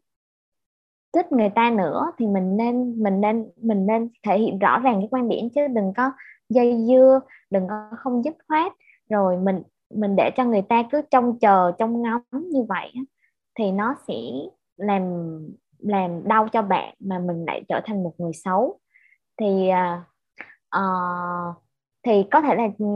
thích 1.13 1.33
người 1.33 1.51
ta 1.55 1.71
nữa 1.71 2.13
thì 2.19 2.27
mình 2.27 2.57
nên 2.57 3.03
mình 3.03 3.21
nên 3.21 3.51
mình 3.57 3.87
nên 3.87 4.09
thể 4.23 4.39
hiện 4.39 4.59
rõ 4.59 4.79
ràng 4.79 4.95
cái 5.01 5.09
quan 5.11 5.29
điểm 5.29 5.49
chứ 5.55 5.67
đừng 5.67 5.93
có 5.97 6.13
dây 6.49 6.85
dưa 6.89 7.21
đừng 7.51 7.69
có 7.69 7.91
không 7.99 8.25
dứt 8.25 8.35
khoát. 8.49 8.73
Rồi 9.11 9.37
mình 9.37 9.63
mình 9.95 10.17
để 10.17 10.31
cho 10.37 10.45
người 10.45 10.63
ta 10.63 10.83
cứ 10.91 11.03
trông 11.11 11.39
chờ 11.39 11.73
trông 11.79 12.03
ngóng 12.03 12.23
như 12.33 12.63
vậy 12.69 12.93
thì 13.59 13.73
nó 13.73 13.95
sẽ 14.09 14.15
làm 14.77 15.03
làm 15.79 16.29
đau 16.29 16.49
cho 16.49 16.63
bạn 16.63 16.95
mà 17.01 17.19
mình 17.19 17.45
lại 17.47 17.63
trở 17.69 17.81
thành 17.85 18.03
một 18.03 18.13
người 18.19 18.33
xấu. 18.33 18.79
Thì 19.37 19.71
uh, 20.77 21.55
thì 22.03 22.25
có 22.31 22.41
thể 22.41 22.55
là 22.55 22.69
ừ, 22.79 22.87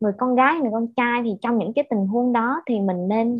người 0.00 0.12
con 0.18 0.34
gái 0.34 0.54
người 0.60 0.70
con 0.72 0.86
trai 0.96 1.22
thì 1.24 1.36
trong 1.42 1.58
những 1.58 1.72
cái 1.72 1.84
tình 1.90 2.06
huống 2.06 2.32
đó 2.32 2.62
thì 2.66 2.80
mình 2.80 3.08
nên 3.08 3.38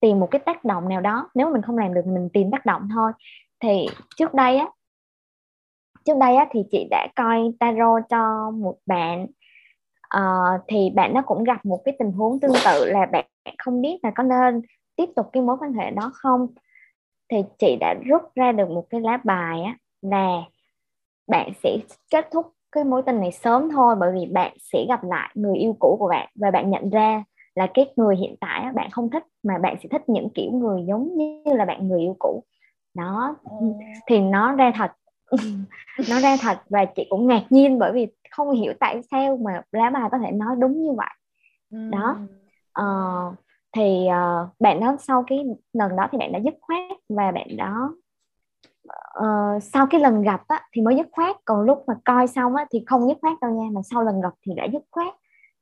tìm 0.00 0.20
một 0.20 0.28
cái 0.30 0.38
tác 0.38 0.64
động 0.64 0.88
nào 0.88 1.00
đó. 1.00 1.30
Nếu 1.34 1.50
mình 1.52 1.62
không 1.62 1.78
làm 1.78 1.94
được 1.94 2.06
mình 2.06 2.28
tìm 2.32 2.50
tác 2.50 2.66
động 2.66 2.88
thôi 2.94 3.12
thì 3.60 3.86
trước 4.16 4.34
đây 4.34 4.56
á 4.56 4.66
trước 6.04 6.16
đây 6.20 6.36
á 6.36 6.46
thì 6.50 6.60
chị 6.70 6.86
đã 6.90 7.08
coi 7.16 7.52
tarot 7.60 8.02
cho 8.08 8.50
một 8.50 8.76
bạn. 8.86 9.26
Uh, 10.16 10.60
thì 10.68 10.90
bạn 10.94 11.14
nó 11.14 11.22
cũng 11.26 11.44
gặp 11.44 11.64
một 11.64 11.80
cái 11.84 11.96
tình 11.98 12.12
huống 12.12 12.40
tương 12.40 12.52
tự 12.64 12.84
là 12.84 13.06
bạn 13.06 13.24
không 13.58 13.82
biết 13.82 13.96
là 14.02 14.10
có 14.14 14.22
nên 14.22 14.62
tiếp 14.96 15.08
tục 15.16 15.26
cái 15.32 15.42
mối 15.42 15.56
quan 15.60 15.72
hệ 15.72 15.90
đó 15.90 16.10
không. 16.14 16.46
Thì 17.30 17.36
chị 17.58 17.76
đã 17.80 17.94
rút 18.04 18.22
ra 18.34 18.52
được 18.52 18.70
một 18.70 18.84
cái 18.90 19.00
lá 19.00 19.18
bài 19.24 19.62
á 19.62 19.76
là 20.02 20.42
bạn 21.26 21.52
sẽ 21.62 21.76
kết 22.10 22.28
thúc 22.32 22.52
cái 22.72 22.84
mối 22.84 23.02
tình 23.06 23.20
này 23.20 23.32
sớm 23.32 23.68
thôi 23.70 23.94
bởi 24.00 24.12
vì 24.14 24.26
bạn 24.26 24.56
sẽ 24.72 24.84
gặp 24.88 25.04
lại 25.04 25.30
người 25.34 25.58
yêu 25.58 25.76
cũ 25.78 25.96
của 26.00 26.08
bạn 26.08 26.28
và 26.34 26.50
bạn 26.50 26.70
nhận 26.70 26.90
ra 26.90 27.24
là 27.54 27.66
cái 27.74 27.92
người 27.96 28.16
hiện 28.16 28.34
tại 28.40 28.72
bạn 28.74 28.90
không 28.90 29.10
thích 29.10 29.22
mà 29.42 29.58
bạn 29.58 29.76
sẽ 29.82 29.88
thích 29.88 30.08
những 30.08 30.28
kiểu 30.34 30.52
người 30.52 30.84
giống 30.88 31.16
như 31.16 31.42
là 31.44 31.64
bạn 31.64 31.88
người 31.88 32.00
yêu 32.00 32.16
cũ 32.18 32.44
đó. 32.96 33.36
Ừ. 33.60 33.66
thì 34.06 34.20
nó 34.20 34.52
ra 34.52 34.72
thật. 34.74 34.90
Nó 36.10 36.20
ra 36.20 36.36
thật 36.40 36.58
và 36.68 36.84
chị 36.84 37.06
cũng 37.10 37.26
ngạc 37.26 37.42
nhiên 37.50 37.78
bởi 37.78 37.92
vì 37.92 38.06
không 38.30 38.50
hiểu 38.50 38.72
tại 38.80 39.00
sao 39.10 39.36
mà 39.36 39.62
lá 39.72 39.90
bài 39.90 40.08
có 40.12 40.18
thể 40.18 40.30
nói 40.30 40.56
đúng 40.58 40.82
như 40.82 40.92
vậy. 40.92 41.08
Đó. 41.90 42.18
Uh, 42.80 43.34
thì 43.72 44.06
uh, 44.06 44.48
bạn 44.60 44.80
đó 44.80 44.96
sau 45.00 45.24
cái 45.26 45.44
lần 45.72 45.96
đó 45.96 46.08
thì 46.12 46.18
bạn 46.18 46.32
đã 46.32 46.38
dứt 46.38 46.54
khoát 46.60 46.98
và 47.08 47.32
bạn 47.32 47.56
đó 47.56 47.92
uh, 49.18 49.62
sau 49.62 49.86
cái 49.90 50.00
lần 50.00 50.22
gặp 50.22 50.42
á, 50.48 50.62
thì 50.72 50.82
mới 50.82 50.96
dứt 50.96 51.06
khoát. 51.12 51.36
Còn 51.44 51.62
lúc 51.62 51.84
mà 51.86 51.94
coi 52.04 52.26
xong 52.26 52.54
á, 52.54 52.66
thì 52.70 52.84
không 52.86 53.08
dứt 53.08 53.18
khoát 53.20 53.40
đâu 53.40 53.50
nha 53.50 53.68
mà 53.72 53.80
sau 53.90 54.04
lần 54.04 54.20
gặp 54.20 54.32
thì 54.46 54.54
đã 54.54 54.64
dứt 54.72 54.82
khoát. 54.90 55.14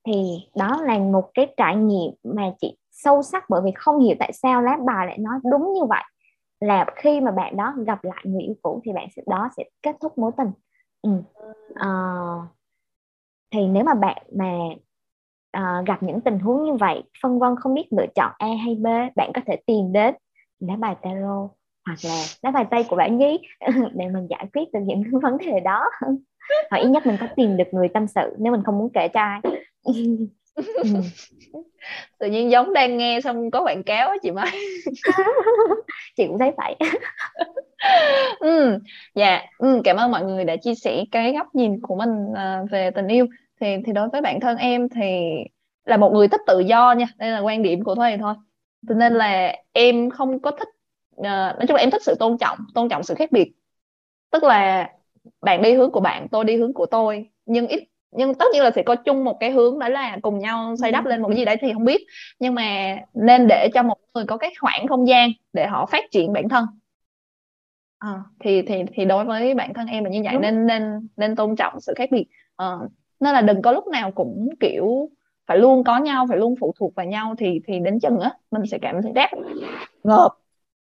Thì 0.07 0.49
đó 0.57 0.81
là 0.83 0.99
một 0.99 1.31
cái 1.35 1.55
trải 1.57 1.77
nghiệm 1.77 2.13
mà 2.25 2.43
chị 2.61 2.77
sâu 2.91 3.23
sắc 3.23 3.51
bởi 3.51 3.61
vì 3.65 3.71
không 3.75 4.01
hiểu 4.01 4.17
tại 4.19 4.33
sao 4.33 4.63
lá 4.63 4.79
bài 4.87 5.07
lại 5.07 5.19
nói 5.19 5.39
đúng 5.51 5.73
như 5.73 5.85
vậy 5.85 6.03
là 6.65 6.87
khi 6.97 7.21
mà 7.21 7.31
bạn 7.31 7.57
đó 7.57 7.75
gặp 7.87 8.05
lại 8.05 8.25
người 8.25 8.43
yêu 8.43 8.55
cũ 8.63 8.81
thì 8.85 8.93
bạn 8.93 9.09
sẽ 9.17 9.23
đó 9.27 9.49
sẽ 9.57 9.65
kết 9.83 9.97
thúc 10.01 10.19
mối 10.19 10.31
tình. 10.37 10.51
Ừ. 11.03 11.11
à, 11.75 11.89
thì 13.51 13.67
nếu 13.67 13.85
mà 13.85 13.95
bạn 13.95 14.23
mà 14.39 14.51
à, 15.51 15.83
gặp 15.87 16.03
những 16.03 16.21
tình 16.21 16.39
huống 16.39 16.65
như 16.65 16.75
vậy 16.75 17.03
phân 17.23 17.39
vân 17.39 17.57
không 17.57 17.75
biết 17.75 17.87
lựa 17.91 18.07
chọn 18.15 18.33
A 18.39 18.49
hay 18.65 18.75
B 18.75 18.87
bạn 19.17 19.31
có 19.35 19.41
thể 19.47 19.57
tìm 19.67 19.93
đến 19.93 20.15
lá 20.61 20.77
bài 20.77 20.97
tarot 21.03 21.51
hoặc 21.87 21.99
là 22.03 22.25
lá 22.43 22.51
bài 22.51 22.65
tay 22.71 22.85
của 22.89 22.97
bạn 22.97 23.19
nhí 23.19 23.39
để 23.95 24.09
mình 24.09 24.27
giải 24.31 24.47
quyết 24.53 24.73
được 24.73 24.81
những 24.85 25.03
vấn 25.23 25.39
đề 25.39 25.61
đó. 25.61 25.91
Hoặc 26.71 26.79
ít 26.79 26.89
nhất 26.89 27.07
mình 27.07 27.17
có 27.21 27.27
tìm 27.37 27.57
được 27.57 27.69
người 27.73 27.89
tâm 27.89 28.07
sự 28.07 28.37
nếu 28.39 28.53
mình 28.53 28.63
không 28.65 28.79
muốn 28.79 28.91
kể 28.95 29.09
cho 29.09 29.21
ai. 29.21 29.41
tự 32.19 32.27
nhiên 32.31 32.51
giống 32.51 32.73
đang 32.73 32.97
nghe 32.99 33.21
xong 33.21 33.51
có 33.51 33.63
quảng 33.63 33.83
cáo 33.83 34.09
á 34.09 34.17
chị 34.23 34.31
Mai. 34.31 34.53
Chị 36.17 36.27
cũng 36.27 36.39
thấy 36.39 36.53
vậy. 36.57 36.77
Ừ 38.41 38.79
dạ 39.15 39.43
ừ, 39.59 39.81
cảm 39.85 39.97
ơn 39.97 40.11
mọi 40.11 40.25
người 40.25 40.45
đã 40.45 40.57
chia 40.57 40.75
sẻ 40.75 41.05
cái 41.13 41.33
góc 41.33 41.55
nhìn 41.55 41.81
của 41.81 41.97
mình 41.97 42.11
uh, 42.31 42.71
về 42.71 42.91
tình 42.91 43.09
yêu. 43.09 43.27
Thì 43.61 43.77
thì 43.87 43.93
đối 43.93 44.09
với 44.09 44.21
bản 44.21 44.41
thân 44.41 44.57
em 44.57 44.89
thì 44.89 45.03
là 45.85 45.97
một 45.97 46.13
người 46.13 46.29
thích 46.29 46.41
tự 46.47 46.61
do 46.61 46.93
nha 46.93 47.07
đây 47.19 47.31
là 47.31 47.41
quan 47.41 47.63
điểm 47.63 47.85
của 47.85 47.95
thôi 47.95 48.17
thôi. 48.21 48.35
Cho 48.89 48.95
nên 48.95 49.15
là 49.15 49.57
em 49.73 50.11
không 50.11 50.43
có 50.43 50.51
thích 50.51 50.69
uh, 51.21 51.25
nói 51.25 51.67
chung 51.69 51.75
là 51.77 51.81
em 51.81 51.91
thích 51.91 52.03
sự 52.03 52.15
tôn 52.21 52.39
trọng 52.39 52.59
tôn 52.75 52.89
trọng 52.89 53.03
sự 53.03 53.15
khác 53.15 53.33
biệt. 53.33 53.53
Tức 54.31 54.43
là 54.45 54.91
bạn 55.41 55.63
đi 55.63 55.75
hướng 55.75 55.91
của 55.91 56.01
bạn 56.01 56.29
tôi 56.29 56.45
đi 56.45 56.57
hướng 56.57 56.73
của 56.73 56.87
tôi 56.87 57.31
nhưng 57.47 57.67
ít 57.67 57.85
nhưng 58.17 58.35
tất 58.35 58.47
nhiên 58.53 58.63
là 58.63 58.71
sẽ 58.71 58.83
có 58.83 58.95
chung 58.95 59.25
một 59.25 59.37
cái 59.41 59.51
hướng 59.51 59.79
đó 59.79 59.89
là 59.89 60.19
cùng 60.23 60.39
nhau 60.39 60.77
xây 60.77 60.93
đắp 60.93 61.05
lên 61.05 61.23
một 61.23 61.29
cái 61.29 61.37
gì 61.37 61.45
đấy 61.45 61.57
thì 61.61 61.73
không 61.73 61.85
biết. 61.85 62.07
Nhưng 62.39 62.55
mà 62.55 62.97
nên 63.15 63.47
để 63.49 63.69
cho 63.75 63.83
một 63.83 63.99
người 64.15 64.25
có 64.25 64.37
cái 64.37 64.53
khoảng 64.61 64.87
không 64.89 65.09
gian 65.09 65.31
để 65.53 65.67
họ 65.67 65.87
phát 65.87 66.05
triển 66.11 66.33
bản 66.33 66.49
thân. 66.49 66.67
À, 67.99 68.23
thì 68.41 68.63
thì 68.63 68.83
thì 68.95 69.05
đối 69.05 69.25
với 69.25 69.55
bản 69.55 69.75
thân 69.75 69.87
em 69.87 70.05
là 70.05 70.11
như 70.11 70.21
vậy 70.25 70.33
Đúng. 70.33 70.43
nên 70.43 70.67
nên 70.67 71.09
nên 71.17 71.37
tôn 71.37 71.57
trọng 71.57 71.81
sự 71.81 71.95
khác 71.97 72.09
biệt. 72.13 72.27
À, 72.57 72.67
nên 73.21 73.35
là 73.35 73.41
đừng 73.41 73.63
có 73.63 73.73
lúc 73.73 73.87
nào 73.87 74.11
cũng 74.11 74.49
kiểu 74.61 75.09
phải 75.47 75.59
luôn 75.59 75.85
có 75.85 75.99
nhau 75.99 76.27
phải 76.29 76.39
luôn 76.39 76.55
phụ 76.61 76.75
thuộc 76.79 76.95
vào 76.95 77.07
nhau 77.07 77.35
thì 77.39 77.61
thì 77.67 77.79
đến 77.81 78.01
chừng 78.01 78.21
á 78.21 78.31
mình 78.51 78.63
sẽ 78.71 78.79
cảm 78.83 79.03
thấy 79.03 79.13
đáp 79.13 79.31
ngợp. 80.05 80.31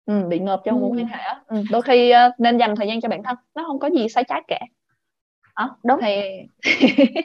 Ừ, 0.07 0.25
bị 0.29 0.39
ngợp 0.39 0.61
trong 0.65 0.81
mối 0.81 0.91
quan 0.91 1.07
hệ 1.07 1.19
á. 1.19 1.41
Ừ, 1.47 1.63
đôi 1.71 1.83
khi 1.83 2.13
uh, 2.13 2.41
nên 2.41 2.59
dành 2.59 2.77
thời 2.77 2.87
gian 2.87 3.01
cho 3.01 3.09
bản 3.09 3.23
thân. 3.23 3.37
Nó 3.55 3.65
không 3.67 3.79
có 3.79 3.91
gì 3.91 4.09
sai 4.09 4.25
trái 4.25 4.43
cả 4.49 4.61
đó 5.59 5.77
đúng. 5.85 6.01
Thì 6.03 6.23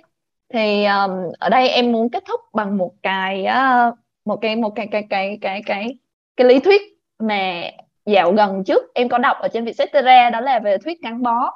thì 0.54 0.86
um, 0.86 1.12
ở 1.40 1.50
đây 1.50 1.70
em 1.70 1.92
muốn 1.92 2.10
kết 2.10 2.24
thúc 2.28 2.42
bằng 2.54 2.78
một 2.78 2.92
cái 3.04 3.46
uh, 3.46 3.96
một 4.26 4.38
cái 4.42 4.56
một 4.56 4.70
cái 4.76 4.88
cái 4.92 5.04
cái 5.10 5.38
cái 5.42 5.62
cái 5.66 5.98
cái 6.36 6.48
lý 6.48 6.60
thuyết 6.60 6.82
mà 7.20 7.64
dạo 8.06 8.32
gần 8.32 8.64
trước 8.64 8.94
em 8.94 9.10
có 9.10 9.18
đọc 9.18 9.38
ở 9.40 9.48
trên 9.48 9.66
Vietcetera 9.66 10.30
đó 10.30 10.42
là 10.42 10.60
về 10.60 10.78
thuyết 10.78 11.02
gắn 11.02 11.22
bó. 11.22 11.52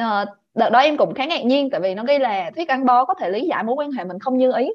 Uh, 0.00 0.28
đợt 0.54 0.70
đó 0.70 0.78
em 0.78 0.96
cũng 0.96 1.14
khá 1.14 1.24
ngạc 1.24 1.44
nhiên 1.44 1.70
tại 1.70 1.80
vì 1.80 1.94
nó 1.94 2.04
ghi 2.04 2.18
là 2.18 2.50
thuyết 2.56 2.68
gắn 2.68 2.86
bó 2.86 3.04
có 3.04 3.14
thể 3.14 3.30
lý 3.30 3.46
giải 3.48 3.64
mối 3.64 3.74
quan 3.74 3.90
hệ 3.92 4.04
mình 4.04 4.18
không 4.18 4.36
như 4.38 4.52
ý. 4.56 4.70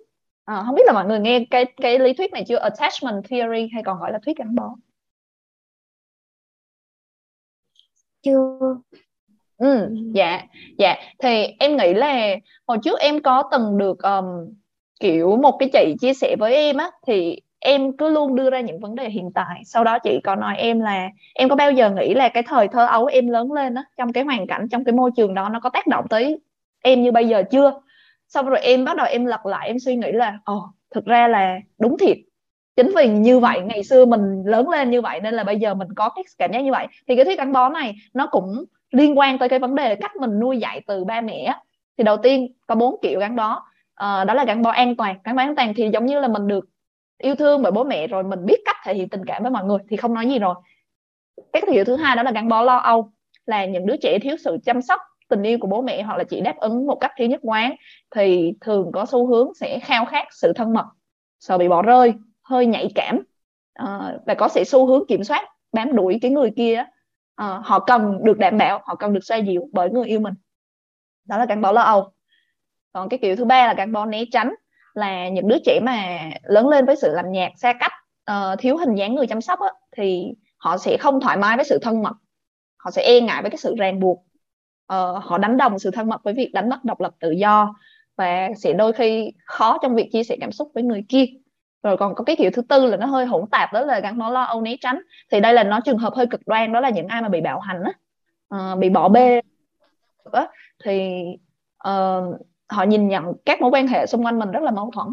À, 0.45 0.63
không 0.65 0.75
biết 0.75 0.83
là 0.85 0.93
mọi 0.93 1.05
người 1.05 1.19
nghe 1.19 1.45
cái 1.51 1.65
cái 1.65 1.99
lý 1.99 2.13
thuyết 2.13 2.33
này 2.33 2.43
chưa? 2.47 2.57
Attachment 2.57 3.23
theory 3.29 3.69
hay 3.73 3.83
còn 3.83 3.99
gọi 3.99 4.11
là 4.11 4.19
thuyết 4.25 4.37
gắn 4.37 4.55
bó? 4.55 4.75
Chưa 8.21 8.59
ừ 9.57 9.89
dạ 10.13 10.41
dạ. 10.77 10.95
Thì 11.19 11.45
em 11.59 11.77
nghĩ 11.77 11.93
là 11.93 12.35
hồi 12.67 12.77
trước 12.83 12.99
em 12.99 13.21
có 13.21 13.43
từng 13.51 13.77
được 13.77 14.03
um, 14.03 14.25
kiểu 14.99 15.37
một 15.37 15.57
cái 15.59 15.69
chị 15.73 15.95
chia 16.01 16.13
sẻ 16.13 16.35
với 16.39 16.53
em 16.55 16.77
á 16.77 16.91
thì 17.07 17.39
em 17.59 17.97
cứ 17.97 18.09
luôn 18.09 18.35
đưa 18.35 18.49
ra 18.49 18.59
những 18.59 18.79
vấn 18.79 18.95
đề 18.95 19.09
hiện 19.09 19.31
tại. 19.35 19.61
Sau 19.65 19.83
đó 19.83 19.99
chị 19.99 20.19
có 20.23 20.35
nói 20.35 20.57
em 20.57 20.79
là 20.79 21.09
em 21.33 21.49
có 21.49 21.55
bao 21.55 21.71
giờ 21.71 21.91
nghĩ 21.91 22.13
là 22.13 22.29
cái 22.29 22.43
thời 22.43 22.67
thơ 22.67 22.85
ấu 22.87 23.05
em 23.05 23.27
lớn 23.27 23.51
lên 23.51 23.75
á 23.75 23.83
trong 23.97 24.13
cái 24.13 24.23
hoàn 24.23 24.47
cảnh 24.47 24.67
trong 24.71 24.83
cái 24.83 24.93
môi 24.93 25.11
trường 25.17 25.33
đó 25.33 25.49
nó 25.49 25.59
có 25.59 25.69
tác 25.69 25.87
động 25.87 26.05
tới 26.09 26.39
em 26.81 27.03
như 27.03 27.11
bây 27.11 27.27
giờ 27.27 27.43
chưa? 27.51 27.81
Sau 28.27 28.43
rồi 28.43 28.59
em 28.59 28.85
bắt 28.85 28.97
đầu 28.97 29.07
em 29.09 29.25
lật 29.25 29.45
lại 29.45 29.67
em 29.67 29.79
suy 29.79 29.95
nghĩ 29.95 30.11
là 30.11 30.39
ồ 30.45 30.55
oh, 30.55 30.63
thực 30.95 31.05
ra 31.05 31.27
là 31.27 31.57
đúng 31.79 31.97
thiệt. 31.97 32.17
Chính 32.75 32.91
vì 32.95 33.07
như 33.09 33.39
vậy 33.39 33.61
ngày 33.61 33.83
xưa 33.83 34.05
mình 34.05 34.43
lớn 34.45 34.69
lên 34.69 34.89
như 34.91 35.01
vậy 35.01 35.19
nên 35.21 35.33
là 35.33 35.43
bây 35.43 35.59
giờ 35.59 35.73
mình 35.73 35.87
có 35.95 36.09
cái 36.09 36.23
cảm 36.37 36.51
giác 36.51 36.59
như 36.59 36.71
vậy. 36.71 36.87
Thì 37.07 37.15
cái 37.15 37.25
thuyết 37.25 37.37
gắn 37.37 37.51
bó 37.53 37.69
này 37.69 37.95
nó 38.13 38.27
cũng 38.31 38.65
liên 38.91 39.17
quan 39.17 39.37
tới 39.37 39.49
cái 39.49 39.59
vấn 39.59 39.75
đề 39.75 39.95
cách 39.95 40.15
mình 40.15 40.39
nuôi 40.39 40.57
dạy 40.57 40.81
từ 40.87 41.03
ba 41.03 41.21
mẹ 41.21 41.55
thì 41.97 42.03
đầu 42.03 42.17
tiên 42.17 42.53
có 42.67 42.75
bốn 42.75 42.95
kiểu 43.01 43.19
gắn 43.19 43.35
bó. 43.35 43.63
À, 43.95 44.23
đó 44.23 44.33
là 44.33 44.45
gắn 44.45 44.61
bó 44.61 44.69
an 44.69 44.95
toàn 44.95 45.17
gắn 45.23 45.35
bó 45.35 45.41
an 45.41 45.55
toàn 45.55 45.73
thì 45.73 45.89
giống 45.93 46.05
như 46.05 46.19
là 46.19 46.27
mình 46.27 46.47
được 46.47 46.69
yêu 47.17 47.35
thương 47.35 47.61
bởi 47.61 47.71
bố 47.71 47.83
mẹ 47.83 48.07
rồi 48.07 48.23
mình 48.23 48.45
biết 48.45 48.61
cách 48.65 48.75
thể 48.85 48.93
hiện 48.93 49.09
tình 49.09 49.25
cảm 49.25 49.43
với 49.43 49.51
mọi 49.51 49.65
người 49.65 49.77
thì 49.89 49.97
không 49.97 50.13
nói 50.13 50.29
gì 50.29 50.39
rồi. 50.39 50.55
Cái 51.53 51.63
kiểu 51.71 51.83
thứ 51.83 51.95
hai 51.95 52.15
đó 52.15 52.23
là 52.23 52.31
gắn 52.31 52.47
bó 52.47 52.61
lo 52.61 52.77
âu 52.77 53.11
là 53.45 53.65
những 53.65 53.85
đứa 53.85 53.95
trẻ 53.97 54.19
thiếu 54.19 54.35
sự 54.43 54.57
chăm 54.65 54.81
sóc 54.81 55.01
tình 55.29 55.43
yêu 55.43 55.57
của 55.61 55.67
bố 55.67 55.81
mẹ 55.81 56.01
hoặc 56.01 56.17
là 56.17 56.23
chỉ 56.23 56.41
đáp 56.41 56.57
ứng 56.57 56.87
một 56.87 56.95
cách 56.95 57.11
thiếu 57.17 57.27
nhất 57.27 57.39
quán 57.43 57.75
thì 58.15 58.53
thường 58.61 58.91
có 58.93 59.05
xu 59.05 59.27
hướng 59.27 59.53
sẽ 59.53 59.79
khao 59.79 60.05
khát 60.05 60.27
sự 60.31 60.53
thân 60.53 60.73
mật 60.73 60.85
sợ 61.39 61.57
bị 61.57 61.67
bỏ 61.67 61.81
rơi 61.81 62.13
hơi 62.43 62.65
nhạy 62.65 62.91
cảm. 62.95 63.19
À, 63.73 64.13
và 64.25 64.33
có 64.33 64.47
sẽ 64.47 64.63
xu 64.63 64.85
hướng 64.85 65.07
kiểm 65.07 65.23
soát 65.23 65.45
bám 65.73 65.95
đuổi 65.95 66.19
cái 66.21 66.31
người 66.31 66.51
kia 66.55 66.83
uh, 67.41 67.65
họ 67.65 67.79
cần 67.79 68.23
được 68.23 68.37
đảm 68.37 68.57
bảo 68.57 68.81
họ 68.85 68.95
cần 68.95 69.13
được 69.13 69.23
xoa 69.23 69.37
dịu 69.37 69.69
bởi 69.73 69.89
người 69.89 70.07
yêu 70.07 70.19
mình. 70.19 70.33
Đó 71.25 71.37
là 71.37 71.45
gắn 71.45 71.61
bó 71.61 71.71
lo 71.71 71.81
âu. 71.81 72.13
Còn 72.93 73.09
cái 73.09 73.19
kiểu 73.21 73.35
thứ 73.35 73.45
ba 73.45 73.67
là 73.67 73.73
gắn 73.73 73.91
bó 73.91 74.05
né 74.05 74.23
tránh 74.31 74.53
là 74.93 75.29
những 75.29 75.47
đứa 75.47 75.57
trẻ 75.65 75.79
mà 75.83 76.29
lớn 76.43 76.67
lên 76.67 76.85
với 76.85 76.95
sự 76.95 77.11
làm 77.13 77.31
nhạt 77.31 77.51
xa 77.57 77.73
cách 77.79 77.91
uh, 78.31 78.59
thiếu 78.59 78.77
hình 78.77 78.95
dáng 78.95 79.15
người 79.15 79.27
chăm 79.27 79.41
sóc 79.41 79.59
á, 79.59 79.69
thì 79.91 80.25
họ 80.57 80.77
sẽ 80.77 80.97
không 80.97 81.19
thoải 81.21 81.37
mái 81.37 81.55
với 81.55 81.65
sự 81.65 81.79
thân 81.81 82.03
mật. 82.03 82.13
Họ 82.77 82.91
sẽ 82.91 83.01
e 83.01 83.21
ngại 83.21 83.41
với 83.41 83.51
cái 83.51 83.57
sự 83.57 83.75
ràng 83.77 83.99
buộc. 83.99 84.25
Uh, 84.93 85.23
họ 85.23 85.37
đánh 85.37 85.57
đồng 85.57 85.79
sự 85.79 85.91
thân 85.91 86.09
mật 86.09 86.23
với 86.23 86.33
việc 86.33 86.51
đánh 86.53 86.69
mất 86.69 86.83
độc 86.83 87.01
lập 87.01 87.15
tự 87.19 87.31
do 87.31 87.75
và 88.15 88.49
sẽ 88.57 88.73
đôi 88.73 88.93
khi 88.93 89.31
khó 89.45 89.77
trong 89.81 89.95
việc 89.95 90.09
chia 90.11 90.23
sẻ 90.23 90.37
cảm 90.41 90.51
xúc 90.51 90.71
với 90.73 90.83
người 90.83 91.05
kia 91.09 91.25
rồi 91.87 91.97
còn 91.97 92.15
có 92.15 92.23
cái 92.23 92.35
kiểu 92.35 92.51
thứ 92.53 92.61
tư 92.61 92.85
là 92.85 92.97
nó 92.97 93.05
hơi 93.05 93.25
hỗn 93.25 93.49
tạp 93.51 93.73
đó 93.73 93.81
là 93.81 93.99
gắn 93.99 94.17
nó 94.17 94.29
lo 94.29 94.43
âu 94.43 94.61
né 94.61 94.75
tránh. 94.81 95.01
Thì 95.31 95.39
đây 95.39 95.53
là 95.53 95.63
nó 95.63 95.79
trường 95.85 95.97
hợp 95.97 96.13
hơi 96.13 96.27
cực 96.27 96.41
đoan 96.47 96.73
đó 96.73 96.79
là 96.79 96.89
những 96.89 97.07
ai 97.07 97.21
mà 97.21 97.29
bị 97.29 97.41
bạo 97.41 97.59
hành 97.59 97.83
á 97.83 97.91
uh, 98.55 98.79
bị 98.79 98.89
bỏ 98.89 99.09
bê. 99.09 99.41
Á, 100.31 100.47
thì 100.83 101.23
uh, 101.87 102.41
họ 102.69 102.83
nhìn 102.83 103.07
nhận 103.07 103.33
các 103.45 103.61
mối 103.61 103.71
quan 103.71 103.87
hệ 103.87 104.05
xung 104.05 104.25
quanh 104.25 104.39
mình 104.39 104.51
rất 104.51 104.63
là 104.63 104.71
mâu 104.71 104.91
thuẫn. 104.91 105.07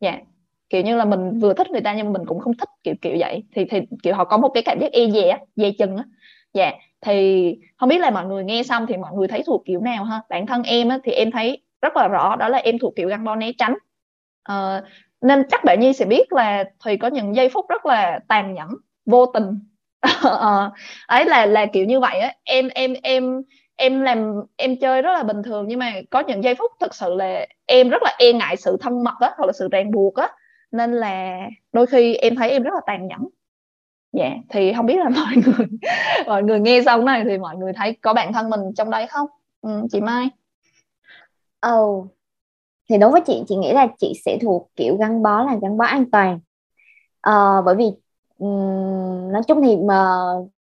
Dạ 0.00 0.10
yeah. 0.10 0.22
kiểu 0.68 0.82
như 0.82 0.96
là 0.96 1.04
mình 1.04 1.38
vừa 1.38 1.54
thích 1.54 1.70
người 1.70 1.80
ta 1.80 1.94
nhưng 1.94 2.06
mà 2.06 2.18
mình 2.18 2.26
cũng 2.26 2.40
không 2.40 2.56
thích 2.56 2.68
kiểu 2.84 2.94
kiểu 3.02 3.16
vậy. 3.18 3.44
Thì 3.54 3.64
thì 3.64 3.80
kiểu 4.02 4.14
họ 4.14 4.24
có 4.24 4.36
một 4.36 4.48
cái 4.48 4.62
cảm 4.62 4.78
giác 4.80 4.92
e 4.92 5.10
dè 5.10 5.38
dè 5.56 5.70
chừng 5.78 5.96
á. 5.96 6.04
Dạ 6.54 6.64
yeah. 6.64 6.74
thì 7.00 7.56
không 7.76 7.88
biết 7.88 7.98
là 7.98 8.10
mọi 8.10 8.26
người 8.26 8.44
nghe 8.44 8.62
xong 8.62 8.86
thì 8.86 8.96
mọi 8.96 9.12
người 9.14 9.28
thấy 9.28 9.42
thuộc 9.46 9.62
kiểu 9.66 9.80
nào 9.80 10.04
ha? 10.04 10.20
Bản 10.28 10.46
thân 10.46 10.62
em 10.62 10.88
á, 10.88 10.98
thì 11.04 11.12
em 11.12 11.30
thấy 11.30 11.62
rất 11.82 11.96
là 11.96 12.08
rõ 12.08 12.36
đó 12.36 12.48
là 12.48 12.58
em 12.58 12.78
thuộc 12.78 12.92
kiểu 12.96 13.08
gắn 13.08 13.24
bó 13.24 13.36
né 13.36 13.52
tránh. 13.58 13.74
Uh, 14.52 14.84
nên 15.20 15.42
chắc 15.50 15.64
bạn 15.64 15.80
nhi 15.80 15.92
sẽ 15.92 16.04
biết 16.04 16.32
là 16.32 16.64
thùy 16.84 16.96
có 16.96 17.08
những 17.08 17.36
giây 17.36 17.48
phút 17.48 17.68
rất 17.68 17.86
là 17.86 18.20
tàn 18.28 18.54
nhẫn 18.54 18.68
vô 19.06 19.26
tình. 19.26 19.58
Ờ, 20.22 20.70
ấy 21.06 21.24
là 21.24 21.46
là 21.46 21.66
kiểu 21.66 21.84
như 21.84 22.00
vậy 22.00 22.18
á. 22.18 22.32
Em 22.44 22.68
em 22.68 22.94
em 23.02 23.42
em 23.76 24.02
làm 24.02 24.32
em 24.56 24.76
chơi 24.80 25.02
rất 25.02 25.12
là 25.12 25.22
bình 25.22 25.42
thường 25.42 25.64
nhưng 25.68 25.78
mà 25.78 25.92
có 26.10 26.20
những 26.20 26.44
giây 26.44 26.54
phút 26.54 26.72
thực 26.80 26.94
sự 26.94 27.14
là 27.14 27.46
em 27.66 27.88
rất 27.88 28.02
là 28.02 28.14
e 28.18 28.32
ngại 28.32 28.56
sự 28.56 28.76
thân 28.80 29.04
mật 29.04 29.14
á 29.20 29.30
hoặc 29.36 29.46
là 29.46 29.52
sự 29.52 29.68
ràng 29.72 29.90
buộc 29.90 30.14
á. 30.14 30.28
Nên 30.72 30.92
là 30.92 31.38
đôi 31.72 31.86
khi 31.86 32.14
em 32.14 32.36
thấy 32.36 32.50
em 32.50 32.62
rất 32.62 32.74
là 32.74 32.80
tàn 32.86 33.06
nhẫn. 33.06 33.20
Dạ 34.12 34.24
yeah. 34.24 34.36
thì 34.48 34.72
không 34.72 34.86
biết 34.86 34.98
là 34.98 35.08
mọi 35.16 35.34
người 35.46 35.66
mọi 36.26 36.42
người 36.42 36.60
nghe 36.60 36.82
xong 36.86 37.04
này 37.04 37.24
thì 37.28 37.38
mọi 37.38 37.56
người 37.56 37.72
thấy 37.72 37.96
có 38.02 38.14
bạn 38.14 38.32
thân 38.32 38.50
mình 38.50 38.60
trong 38.76 38.90
đây 38.90 39.06
không? 39.06 39.26
Ừ, 39.62 39.86
chị 39.92 40.00
Mai. 40.00 40.28
Oh 41.68 42.19
thì 42.90 42.98
đối 42.98 43.10
với 43.10 43.20
chị 43.26 43.42
chị 43.48 43.56
nghĩ 43.56 43.72
là 43.72 43.88
chị 43.98 44.12
sẽ 44.24 44.38
thuộc 44.42 44.68
kiểu 44.76 44.96
gắn 44.96 45.22
bó 45.22 45.42
là 45.42 45.56
gắn 45.62 45.76
bó 45.76 45.84
an 45.84 46.10
toàn. 46.10 46.40
À, 47.20 47.60
bởi 47.64 47.74
vì 47.74 47.84
um, 48.38 49.32
nói 49.32 49.42
chung 49.48 49.62
thì 49.62 49.76
mà 49.76 50.16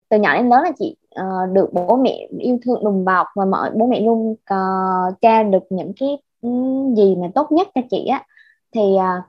từ 0.10 0.18
nhỏ 0.18 0.34
đến 0.34 0.50
lớn 0.50 0.64
là 0.64 0.72
chị 0.80 0.96
uh, 1.22 1.54
được 1.54 1.74
bố 1.74 1.98
mẹ 1.98 2.28
yêu 2.40 2.58
thương 2.66 2.84
đùm 2.84 3.06
bọc 3.06 3.28
và 3.36 3.46
mọi 3.46 3.72
bố 3.76 3.88
mẹ 3.88 4.02
luôn 4.02 4.36
ờ, 4.46 4.58
uh, 5.10 5.22
tra 5.22 5.44
được 5.44 5.64
những 5.70 5.94
cái 6.00 6.18
gì 6.96 7.16
mà 7.16 7.28
tốt 7.36 7.52
nhất 7.52 7.68
cho 7.76 7.82
chị 7.90 8.06
á. 8.06 8.24
Thì 8.72 8.82
uh, 8.82 9.24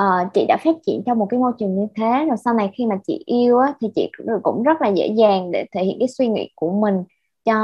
uh, 0.00 0.32
chị 0.34 0.44
đã 0.48 0.56
phát 0.64 0.76
triển 0.86 1.02
trong 1.06 1.18
một 1.18 1.26
cái 1.30 1.40
môi 1.40 1.52
trường 1.58 1.80
như 1.80 1.86
thế 1.96 2.24
rồi 2.28 2.36
sau 2.44 2.54
này 2.54 2.70
khi 2.74 2.86
mà 2.86 2.96
chị 3.06 3.22
yêu 3.26 3.58
á 3.58 3.74
thì 3.80 3.88
chị 3.94 4.10
cũng 4.42 4.62
rất 4.62 4.82
là 4.82 4.88
dễ 4.88 5.06
dàng 5.06 5.50
để 5.50 5.64
thể 5.72 5.84
hiện 5.84 5.96
cái 5.98 6.08
suy 6.08 6.28
nghĩ 6.28 6.50
của 6.54 6.72
mình 6.72 7.04
cho 7.44 7.54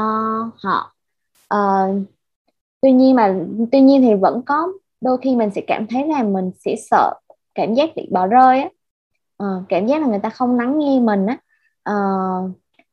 họ. 0.56 0.94
Uh, 1.54 2.13
tuy 2.84 2.92
nhiên 2.92 3.16
mà 3.16 3.34
tuy 3.72 3.80
nhiên 3.80 4.02
thì 4.02 4.14
vẫn 4.14 4.42
có 4.46 4.68
đôi 5.00 5.18
khi 5.22 5.36
mình 5.36 5.50
sẽ 5.50 5.62
cảm 5.66 5.86
thấy 5.86 6.06
là 6.06 6.22
mình 6.22 6.50
sẽ 6.64 6.76
sợ 6.90 7.14
cảm 7.54 7.74
giác 7.74 7.90
bị 7.96 8.08
bỏ 8.12 8.26
rơi 8.26 8.60
á. 8.60 8.68
Uh, 9.42 9.64
cảm 9.68 9.86
giác 9.86 10.00
là 10.00 10.06
người 10.06 10.18
ta 10.18 10.28
không 10.28 10.56
lắng 10.56 10.78
nghe 10.78 11.00
mình 11.00 11.26
á. 11.26 11.38
Uh, 11.90 12.50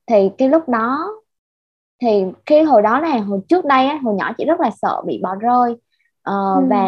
thì 0.08 0.30
cái 0.38 0.50
lúc 0.50 0.70
đó 0.70 1.08
thì 2.02 2.24
khi 2.46 2.62
hồi 2.62 2.82
đó 2.82 3.00
là 3.00 3.18
hồi 3.18 3.40
trước 3.50 3.66
đây 3.66 3.88
á, 3.88 4.00
hồi 4.04 4.16
nhỏ 4.16 4.34
chị 4.38 4.46
rất 4.46 4.60
là 4.60 4.72
sợ 4.82 5.02
bị 5.06 5.20
bỏ 5.24 5.36
rơi. 5.36 5.72
Uh, 5.72 5.78
ừ. 6.26 6.68
và 6.70 6.88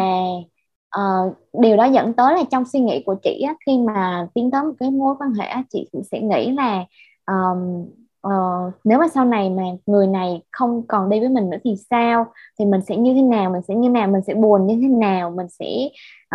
uh, 1.00 1.36
điều 1.52 1.76
đó 1.76 1.84
dẫn 1.84 2.12
tới 2.12 2.34
là 2.34 2.42
trong 2.50 2.64
suy 2.64 2.80
nghĩ 2.80 3.02
của 3.06 3.14
chị 3.22 3.40
á, 3.46 3.54
khi 3.66 3.78
mà 3.78 4.28
tiến 4.34 4.50
tới 4.50 4.62
một 4.62 4.74
cái 4.78 4.90
mối 4.90 5.14
quan 5.18 5.32
hệ 5.34 5.46
á, 5.46 5.62
chị 5.70 5.88
sẽ 6.10 6.20
nghĩ 6.20 6.50
là 6.50 6.84
um, 7.26 7.86
uh, 8.26 8.74
nếu 8.84 8.98
mà 8.98 9.08
sau 9.08 9.24
này 9.24 9.50
mà 9.50 9.62
người 9.86 10.06
này 10.06 10.42
không 10.52 10.86
còn 10.86 11.08
đi 11.08 11.20
với 11.20 11.28
mình 11.28 11.50
nữa 11.50 11.56
thì 11.64 11.74
sao? 11.90 12.26
Thì 12.58 12.64
mình 12.64 12.80
sẽ 12.80 12.96
như 12.96 13.14
thế 13.14 13.22
nào? 13.22 13.50
Mình 13.50 13.62
sẽ 13.68 13.74
như 13.74 13.90
nào? 13.90 14.08
Mình 14.08 14.22
sẽ 14.26 14.34
buồn 14.34 14.66
như 14.66 14.78
thế 14.82 14.88
nào? 14.88 15.30
Mình 15.30 15.48
sẽ 15.48 15.66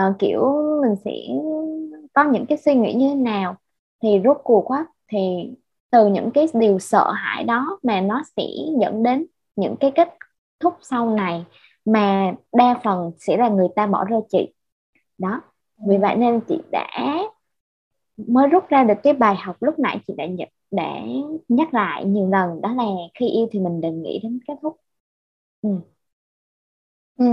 uh, 0.07 0.19
kiểu 0.19 0.53
mình 0.81 0.95
sẽ 1.05 1.11
có 2.13 2.23
những 2.23 2.45
cái 2.45 2.57
suy 2.57 2.75
nghĩ 2.75 2.93
như 2.93 3.09
thế 3.09 3.15
nào? 3.15 3.55
Thì 4.03 4.21
rốt 4.23 4.37
cuộc 4.43 4.71
quá 4.71 4.87
thì 5.11 5.51
từ 5.91 6.07
những 6.07 6.31
cái 6.31 6.47
điều 6.53 6.79
sợ 6.79 7.11
hãi 7.11 7.43
đó 7.43 7.79
mà 7.83 8.01
nó 8.01 8.23
sẽ 8.37 8.43
dẫn 8.81 9.03
đến 9.03 9.25
những 9.55 9.75
cái 9.75 9.91
kết 9.91 10.09
thúc 10.59 10.73
sau 10.81 11.09
này 11.09 11.45
mà 11.85 12.33
đa 12.53 12.79
phần 12.83 13.11
sẽ 13.19 13.37
là 13.37 13.49
người 13.49 13.67
ta 13.75 13.85
bỏ 13.85 14.03
rơi 14.03 14.21
chị. 14.29 14.53
Đó 15.17 15.41
vì 15.87 15.97
vậy 15.97 16.15
nên 16.15 16.39
chị 16.47 16.61
đã 16.71 16.87
mới 18.27 18.47
rút 18.47 18.69
ra 18.69 18.83
được 18.83 18.93
cái 19.03 19.13
bài 19.13 19.35
học 19.35 19.55
lúc 19.59 19.79
nãy 19.79 19.99
chị 20.07 20.13
đã 20.17 20.25
nhận 20.25 20.49
đã 20.71 21.01
nhắc 21.47 21.73
lại 21.73 22.05
nhiều 22.05 22.29
lần. 22.31 22.61
Đó 22.61 22.73
là 22.73 22.83
khi 23.19 23.25
yêu 23.29 23.47
thì 23.51 23.59
mình 23.59 23.81
đừng 23.81 24.01
nghĩ 24.03 24.19
đến 24.23 24.39
kết 24.47 24.53
thúc. 24.61 24.77
Ừ. 25.61 25.69
Ừ. 27.15 27.25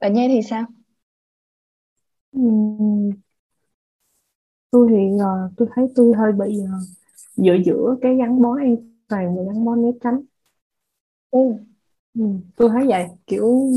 Bạn 0.00 0.12
Nhi 0.14 0.28
thì 0.28 0.42
sao? 0.50 0.66
Ừ. 2.32 2.40
tôi 4.70 4.86
thì 4.90 4.96
uh, 5.14 5.52
tôi 5.56 5.68
thấy 5.74 5.84
tôi 5.94 6.12
hơi 6.18 6.32
bị 6.32 6.58
uh, 6.64 6.88
giữa 7.36 7.54
giữa 7.66 7.96
cái 8.02 8.16
gắn 8.16 8.42
bó 8.42 8.56
an 8.58 8.76
toàn 9.08 9.36
và 9.36 9.42
gắn 9.42 9.64
bó 9.64 9.74
né 9.76 9.88
tránh. 10.04 10.20
Ừ. 11.30 11.38
Ừ, 12.14 12.22
tôi 12.56 12.70
thấy 12.74 12.86
vậy. 12.88 13.06
Kiểu 13.26 13.70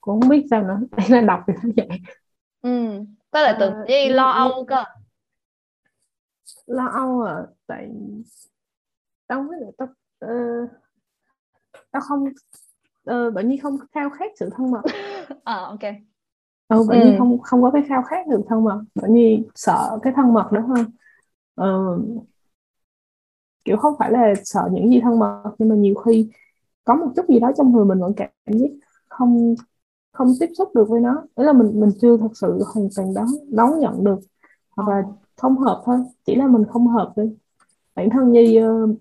cũng 0.00 0.20
không 0.20 0.28
biết 0.30 0.46
sao 0.50 0.62
nữa. 0.62 0.80
Đây 0.96 1.06
là 1.10 1.20
đọc 1.20 1.40
thì 1.46 1.52
thấy 1.62 1.72
vậy. 1.76 1.88
Ừ. 2.62 2.70
Có 3.30 3.40
là 3.42 3.56
tự 3.60 3.70
gì 3.88 4.08
lo 4.08 4.30
âu 4.30 4.64
cơ 4.68 4.84
lo 6.66 6.86
âu 6.86 7.22
à 7.22 7.46
tại 7.66 7.90
tao 9.26 9.46
với 9.48 9.60
lại 9.60 9.72
tao 9.78 9.88
uh, 10.24 10.70
tao 11.90 12.02
không 12.02 12.24
uh, 13.10 13.34
bởi 13.34 13.44
như 13.44 13.56
không 13.62 13.76
khao 13.92 14.10
khát 14.10 14.32
sự 14.36 14.50
thân 14.56 14.70
mật. 14.70 14.82
À 15.44 15.54
ok. 15.64 15.80
Ừ, 16.68 16.84
bởi 16.88 17.00
ừ. 17.00 17.06
như 17.06 17.14
không 17.18 17.40
không 17.42 17.62
có 17.62 17.70
cái 17.70 17.82
khao 17.88 18.02
khát 18.02 18.26
được 18.26 18.40
thân 18.48 18.64
mật 18.64 18.82
bởi 18.94 19.10
như 19.10 19.38
sợ 19.54 19.98
cái 20.02 20.12
thân 20.16 20.32
mật 20.32 20.52
đó 20.52 20.60
hơn. 20.60 20.86
Uh, 21.60 22.26
kiểu 23.64 23.76
không 23.76 23.94
phải 23.98 24.12
là 24.12 24.34
sợ 24.44 24.68
những 24.72 24.90
gì 24.90 25.00
thân 25.00 25.18
mật 25.18 25.54
nhưng 25.58 25.68
mà 25.68 25.74
nhiều 25.74 25.94
khi 25.94 26.30
có 26.84 26.94
một 26.94 27.12
chút 27.16 27.28
gì 27.28 27.38
đó 27.38 27.52
trong 27.56 27.72
người 27.72 27.84
mình 27.84 28.00
vẫn 28.00 28.12
cảm 28.16 28.30
giác 28.46 28.70
không 29.08 29.54
không 30.12 30.32
tiếp 30.40 30.50
xúc 30.58 30.68
được 30.74 30.88
với 30.88 31.00
nó. 31.00 31.22
Đấy 31.36 31.46
là 31.46 31.52
mình 31.52 31.80
mình 31.80 31.90
chưa 32.00 32.16
thật 32.16 32.28
sự 32.34 32.62
hoàn 32.74 32.88
toàn 32.96 33.14
đón 33.14 33.26
đón 33.50 33.80
nhận 33.80 34.04
được 34.04 34.18
hoặc 34.76 34.88
là 34.88 35.02
không 35.36 35.58
hợp 35.58 35.82
thôi 35.84 35.98
chỉ 36.24 36.34
là 36.34 36.46
mình 36.46 36.64
không 36.64 36.88
hợp 36.88 37.12
thôi. 37.16 37.36
Bản 37.94 38.10
thân 38.10 38.32
như 38.32 38.58
uh, 38.58 38.90
ờ, 38.90 38.94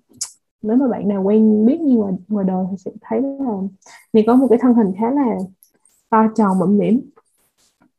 nếu 0.62 0.78
mà 0.78 0.88
bạn 0.88 1.08
nào 1.08 1.24
quen 1.24 1.66
biết 1.66 1.82
như 1.82 1.96
ngoài 1.96 2.14
ngoài 2.28 2.46
đời 2.48 2.66
thì 2.72 2.78
sẽ 2.78 2.92
thấy 3.02 3.22
là 3.22 3.54
thì 4.14 4.24
có 4.28 4.36
một 4.36 4.48
cái 4.50 4.60
thân 4.62 4.74
hình 4.74 4.88
khá 5.00 5.12
là 5.12 5.38
to 6.10 6.28
tròn 6.36 6.60
mẫm 6.60 6.78
mỉm. 6.78 7.02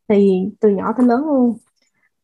Thì 0.08 0.48
từ 0.60 0.68
nhỏ 0.68 0.92
tới 0.96 1.06
lớn 1.06 1.26
luôn. 1.26 1.56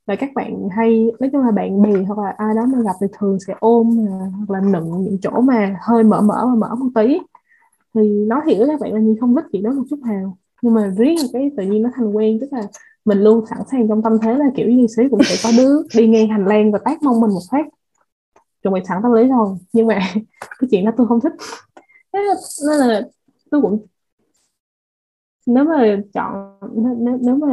Và 0.06 0.16
các 0.16 0.30
bạn 0.34 0.68
hay 0.76 1.10
nói 1.20 1.30
chung 1.32 1.40
là 1.40 1.50
bạn 1.50 1.82
bè 1.82 1.92
hoặc 2.02 2.18
là 2.18 2.34
ai 2.38 2.54
đó 2.54 2.66
mà 2.66 2.82
gặp 2.82 2.92
thì 3.00 3.06
thường 3.18 3.38
sẽ 3.46 3.54
ôm 3.60 4.06
hoặc 4.36 4.50
là 4.50 4.60
nựng 4.60 5.04
những 5.04 5.18
chỗ 5.22 5.40
mà 5.40 5.76
hơi 5.82 6.04
mở 6.04 6.20
mở 6.20 6.46
và 6.46 6.54
mở 6.54 6.74
một 6.74 6.88
tí. 6.94 7.18
Thì 7.94 8.26
nói 8.26 8.40
thiệt 8.46 8.58
với 8.58 8.66
các 8.66 8.80
bạn 8.80 8.94
là 8.94 9.00
như 9.00 9.16
không 9.20 9.34
thích 9.34 9.44
chuyện 9.52 9.62
đó 9.62 9.70
một 9.72 9.82
chút 9.90 9.98
nào. 9.98 10.36
Nhưng 10.62 10.74
mà 10.74 10.92
riết 10.96 11.16
cái 11.32 11.50
tự 11.56 11.64
nhiên 11.64 11.82
nó 11.82 11.90
thành 11.94 12.16
quen 12.16 12.38
tức 12.40 12.52
là 12.52 12.62
mình 13.04 13.18
luôn 13.18 13.46
sẵn 13.50 13.58
sàng 13.70 13.88
trong 13.88 14.02
tâm 14.02 14.12
thế 14.22 14.34
là 14.34 14.44
kiểu 14.56 14.68
như 14.70 14.86
xí 14.96 15.02
cũng 15.10 15.20
sẽ 15.24 15.36
có 15.44 15.50
đứa 15.58 15.82
đi 15.96 16.08
ngang 16.08 16.28
hành 16.28 16.46
lang 16.46 16.72
và 16.72 16.78
tát 16.84 17.02
mông 17.02 17.20
mình 17.20 17.30
một 17.30 17.40
phát 17.50 17.66
chuẩn 18.62 18.74
bị 18.74 18.80
sẵn 18.88 18.98
tâm 19.02 19.12
lý 19.12 19.28
rồi 19.28 19.56
nhưng 19.72 19.86
mà 19.86 19.98
cái 20.40 20.68
chuyện 20.70 20.84
đó 20.84 20.92
tôi 20.96 21.06
không 21.06 21.20
thích 21.20 21.32
nên 22.12 22.24
là 22.88 23.02
tôi 23.50 23.60
cũng 23.62 23.86
nếu 25.46 25.64
mà 25.64 25.96
chọn 26.14 26.58
nếu, 26.76 27.18
nếu 27.22 27.36
mà 27.36 27.48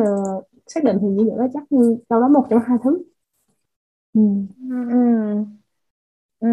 xác 0.68 0.84
định 0.84 0.98
thì 1.02 1.08
như 1.08 1.24
vậy 1.30 1.36
đó 1.40 1.46
chắc 1.54 1.64
như 1.72 1.98
đâu 2.10 2.22
đó 2.22 2.28
một 2.28 2.48
trong 2.50 2.60
hai 2.68 2.78
thứ 2.84 3.04
ừ. 4.14 4.22
Ừ. 4.70 4.76
Ừ. 4.92 5.46
ừ. 6.40 6.48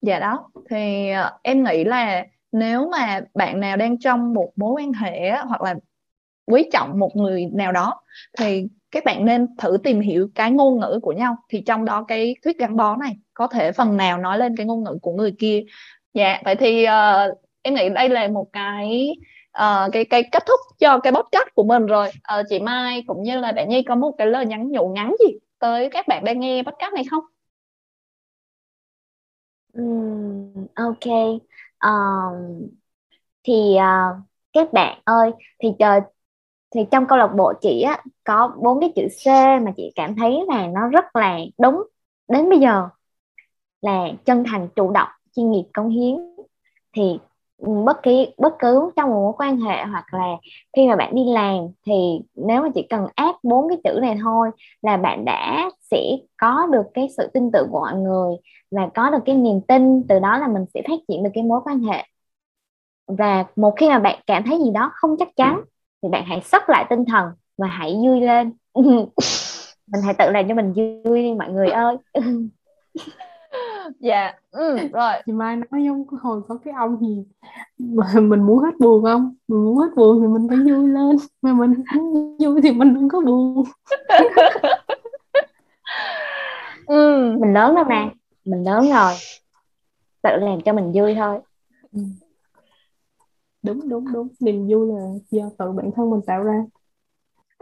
dạ 0.00 0.18
đó 0.20 0.50
thì 0.70 1.10
ờ, 1.10 1.38
em 1.42 1.64
nghĩ 1.64 1.84
là 1.84 2.26
nếu 2.52 2.88
mà 2.90 3.20
bạn 3.34 3.60
nào 3.60 3.76
đang 3.76 3.98
trong 3.98 4.34
một 4.34 4.52
mối 4.56 4.72
quan 4.82 4.92
hệ 4.92 5.30
hoặc 5.48 5.62
là 5.62 5.74
quý 6.50 6.68
trọng 6.72 6.98
một 6.98 7.16
người 7.16 7.46
nào 7.52 7.72
đó 7.72 8.02
thì 8.38 8.64
các 8.90 9.04
bạn 9.04 9.24
nên 9.24 9.56
thử 9.58 9.76
tìm 9.84 10.00
hiểu 10.00 10.28
cái 10.34 10.50
ngôn 10.50 10.80
ngữ 10.80 11.00
của 11.02 11.12
nhau. 11.12 11.36
Thì 11.48 11.62
trong 11.66 11.84
đó 11.84 12.04
cái 12.08 12.34
thuyết 12.44 12.58
gắn 12.58 12.76
bó 12.76 12.96
này 12.96 13.16
có 13.34 13.46
thể 13.46 13.72
phần 13.72 13.96
nào 13.96 14.18
nói 14.18 14.38
lên 14.38 14.56
cái 14.56 14.66
ngôn 14.66 14.84
ngữ 14.84 14.98
của 15.02 15.12
người 15.12 15.34
kia. 15.38 15.64
Dạ 16.14 16.40
vậy 16.44 16.56
thì 16.56 16.86
uh, 16.86 17.38
em 17.62 17.74
nghĩ 17.74 17.88
đây 17.88 18.08
là 18.08 18.28
một 18.28 18.46
cái 18.52 19.10
uh, 19.58 19.92
cái 19.92 20.04
cái 20.04 20.22
kết 20.32 20.42
thúc 20.46 20.60
cho 20.78 20.98
cái 20.98 21.12
podcast 21.12 21.48
của 21.54 21.64
mình 21.64 21.86
rồi. 21.86 22.08
Uh, 22.08 22.46
chị 22.48 22.60
Mai 22.60 23.04
cũng 23.06 23.22
như 23.22 23.40
là 23.40 23.52
bạn 23.52 23.68
Nhi 23.68 23.82
có 23.82 23.94
một 23.94 24.14
cái 24.18 24.26
lời 24.26 24.46
nhắn 24.46 24.68
nhủ 24.68 24.88
ngắn 24.88 25.14
gì 25.26 25.38
tới 25.58 25.88
các 25.90 26.08
bạn 26.08 26.24
đang 26.24 26.40
nghe 26.40 26.62
podcast 26.62 26.94
này 26.94 27.04
không? 27.10 27.24
Um, 29.72 30.66
ok. 30.74 31.40
Um, 31.84 32.68
thì 33.44 33.76
uh, 33.76 34.16
các 34.52 34.72
bạn 34.72 35.00
ơi 35.04 35.30
thì 35.58 35.68
uh, 35.68 36.04
thì 36.74 36.80
trong 36.90 37.06
câu 37.06 37.18
lạc 37.18 37.26
bộ 37.36 37.52
chị 37.60 37.82
á, 37.82 38.02
có 38.24 38.52
bốn 38.62 38.80
cái 38.80 38.92
chữ 38.96 39.02
C 39.24 39.26
mà 39.62 39.72
chị 39.76 39.92
cảm 39.94 40.14
thấy 40.16 40.44
là 40.48 40.66
nó 40.66 40.88
rất 40.88 41.16
là 41.16 41.38
đúng 41.58 41.82
đến 42.28 42.50
bây 42.50 42.58
giờ, 42.58 42.88
là 43.82 44.08
chân 44.24 44.44
thành, 44.46 44.68
chủ 44.76 44.90
động, 44.90 45.08
chuyên 45.36 45.50
nghiệp, 45.50 45.64
công 45.72 45.88
hiến. 45.88 46.16
Thì 46.96 47.18
bất 47.84 48.02
kỳ 48.02 48.28
bất 48.38 48.54
cứ 48.58 48.90
trong 48.96 49.10
một 49.10 49.22
mối 49.22 49.32
quan 49.38 49.60
hệ 49.60 49.84
hoặc 49.84 50.14
là 50.14 50.36
khi 50.76 50.88
mà 50.88 50.96
bạn 50.96 51.14
đi 51.14 51.24
làm 51.24 51.56
thì 51.86 52.20
nếu 52.34 52.62
mà 52.62 52.68
chỉ 52.74 52.86
cần 52.90 53.06
áp 53.14 53.34
bốn 53.42 53.68
cái 53.68 53.78
chữ 53.84 54.00
này 54.00 54.18
thôi 54.22 54.50
là 54.82 54.96
bạn 54.96 55.24
đã 55.24 55.70
sẽ 55.90 56.02
có 56.36 56.66
được 56.66 56.84
cái 56.94 57.08
sự 57.16 57.30
tin 57.32 57.50
tưởng 57.52 57.68
của 57.70 57.80
mọi 57.80 57.94
người 57.94 58.36
và 58.70 58.88
có 58.94 59.10
được 59.10 59.18
cái 59.24 59.34
niềm 59.34 59.60
tin 59.60 60.02
từ 60.08 60.18
đó 60.18 60.38
là 60.38 60.48
mình 60.48 60.64
sẽ 60.74 60.82
phát 60.88 61.00
triển 61.08 61.22
được 61.22 61.30
cái 61.34 61.44
mối 61.44 61.60
quan 61.64 61.80
hệ. 61.80 62.04
Và 63.06 63.44
một 63.56 63.74
khi 63.76 63.88
mà 63.88 63.98
bạn 63.98 64.18
cảm 64.26 64.42
thấy 64.46 64.58
gì 64.58 64.70
đó 64.70 64.90
không 64.94 65.16
chắc 65.18 65.36
chắn 65.36 65.60
thì 66.02 66.08
bạn 66.08 66.24
hãy 66.26 66.40
sắp 66.40 66.68
lại 66.68 66.86
tinh 66.90 67.04
thần 67.04 67.26
và 67.58 67.66
hãy 67.66 67.94
vui 68.06 68.20
lên. 68.20 68.52
Mình 69.92 70.02
hãy 70.04 70.14
tự 70.18 70.30
làm 70.30 70.48
cho 70.48 70.54
mình 70.54 70.72
vui 71.04 71.22
đi 71.22 71.34
mọi 71.34 71.48
người 71.48 71.68
ơi. 71.68 71.96
Dạ 74.00 74.32
ừ, 74.50 74.78
rồi. 74.92 75.12
Chị 75.26 75.32
mai 75.32 75.56
nói 75.56 75.84
giống 75.84 76.06
hồi 76.22 76.40
có 76.48 76.58
cái 76.64 76.74
ông 76.78 76.96
gì 77.00 77.24
mà 77.78 78.06
mình 78.14 78.42
muốn 78.42 78.58
hết 78.58 78.70
buồn 78.80 79.04
không? 79.04 79.34
Mình 79.48 79.64
muốn 79.64 79.76
hết 79.76 79.88
buồn 79.96 80.20
thì 80.20 80.26
mình 80.26 80.48
phải 80.48 80.58
vui 80.58 80.88
lên. 80.88 81.16
Mà 81.42 81.52
mình 81.52 81.74
vui 82.38 82.60
thì 82.62 82.70
mình 82.72 82.94
đừng 82.94 83.08
có 83.08 83.20
buồn. 83.20 83.64
Ừ. 86.86 87.36
mình 87.40 87.52
lớn 87.52 87.74
rồi 87.74 87.84
mà. 87.84 88.10
Mình 88.44 88.64
lớn 88.64 88.90
rồi. 88.90 89.12
Tự 90.22 90.30
làm 90.40 90.60
cho 90.60 90.72
mình 90.72 90.92
vui 90.94 91.14
thôi. 91.14 91.40
Ừ 91.92 92.00
đúng 93.62 93.88
đúng 93.88 94.12
đúng. 94.12 94.28
Niềm 94.40 94.66
vui 94.68 94.86
là 94.86 95.04
do 95.30 95.50
tự 95.58 95.72
bản 95.72 95.90
thân 95.96 96.10
mình 96.10 96.20
tạo 96.26 96.42
ra. 96.42 96.64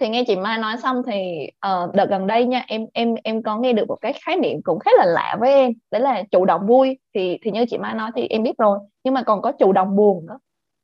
Thì 0.01 0.09
nghe 0.09 0.24
chị 0.27 0.36
Mai 0.36 0.59
nói 0.59 0.77
xong 0.82 1.02
thì 1.06 1.48
uh, 1.66 1.94
đợt 1.94 2.06
gần 2.10 2.27
đây 2.27 2.44
nha 2.44 2.64
em 2.66 2.86
em 2.93 3.14
em 3.24 3.43
có 3.43 3.59
nghe 3.59 3.73
được 3.73 3.89
một 3.89 3.97
cái 4.01 4.12
khái 4.24 4.36
niệm 4.36 4.62
cũng 4.64 4.78
khá 4.78 4.90
là 4.98 5.05
lạ 5.05 5.36
với 5.40 5.52
em 5.52 5.73
đấy 5.90 6.01
là 6.01 6.23
chủ 6.31 6.44
động 6.44 6.66
vui. 6.66 6.98
Thì 7.14 7.39
thì 7.43 7.51
như 7.51 7.64
chị 7.70 7.78
Mai 7.78 7.94
nói 7.94 8.10
thì 8.16 8.27
em 8.27 8.43
biết 8.43 8.59
rồi 8.59 8.78
nhưng 9.05 9.14
mà 9.14 9.23
còn 9.23 9.43
có 9.43 9.52
chủ 9.52 9.73
động 9.73 9.97
buồn 9.97 10.27
nữa. 10.27 10.39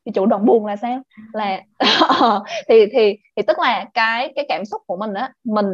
Thì 0.06 0.12
chủ 0.12 0.26
động 0.26 0.46
buồn 0.46 0.66
là 0.66 0.76
sao? 0.76 1.02
Là 1.32 1.62
ờ, 2.20 2.42
thì 2.68 2.86
thì 2.92 3.16
thì 3.36 3.42
tức 3.42 3.58
là 3.58 3.86
cái 3.94 4.32
cái 4.36 4.44
cảm 4.48 4.64
xúc 4.64 4.82
của 4.86 4.96
mình 4.96 5.14
á 5.14 5.32
mình 5.44 5.66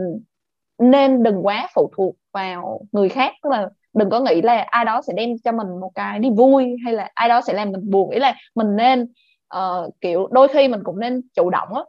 nên 0.78 1.23
đừng 1.23 1.47
quá 1.47 1.69
phụ 1.74 1.90
thuộc 1.97 2.16
vào 2.32 2.81
người 2.93 3.09
khác. 3.09 3.32
Tức 3.43 3.51
là 3.51 3.69
đừng 3.94 4.10
có 4.10 4.20
nghĩ 4.20 4.43
là 4.43 4.65
ai 4.66 4.85
đó 4.85 5.02
sẽ 5.06 5.12
đem 5.16 5.31
cho 5.44 5.52
mình 5.52 5.81
một 5.81 5.90
cái 5.94 6.19
đi 6.19 6.31
vui 6.36 6.77
hay 6.85 6.93
là 6.94 7.10
ai 7.15 7.28
đó 7.28 7.40
sẽ 7.40 7.52
làm 7.52 7.73
mình 7.73 7.90
buồn. 7.90 8.10
Ý 8.10 8.19
là 8.19 8.35
mình 8.55 8.77
nên 8.77 9.06
uh, 9.57 9.95
kiểu 10.01 10.29
đôi 10.31 10.49
khi 10.49 10.69
mình 10.69 10.81
cũng 10.85 11.01
nên 11.01 11.23
chủ 11.35 11.51
động 11.51 11.69
á 11.75 11.83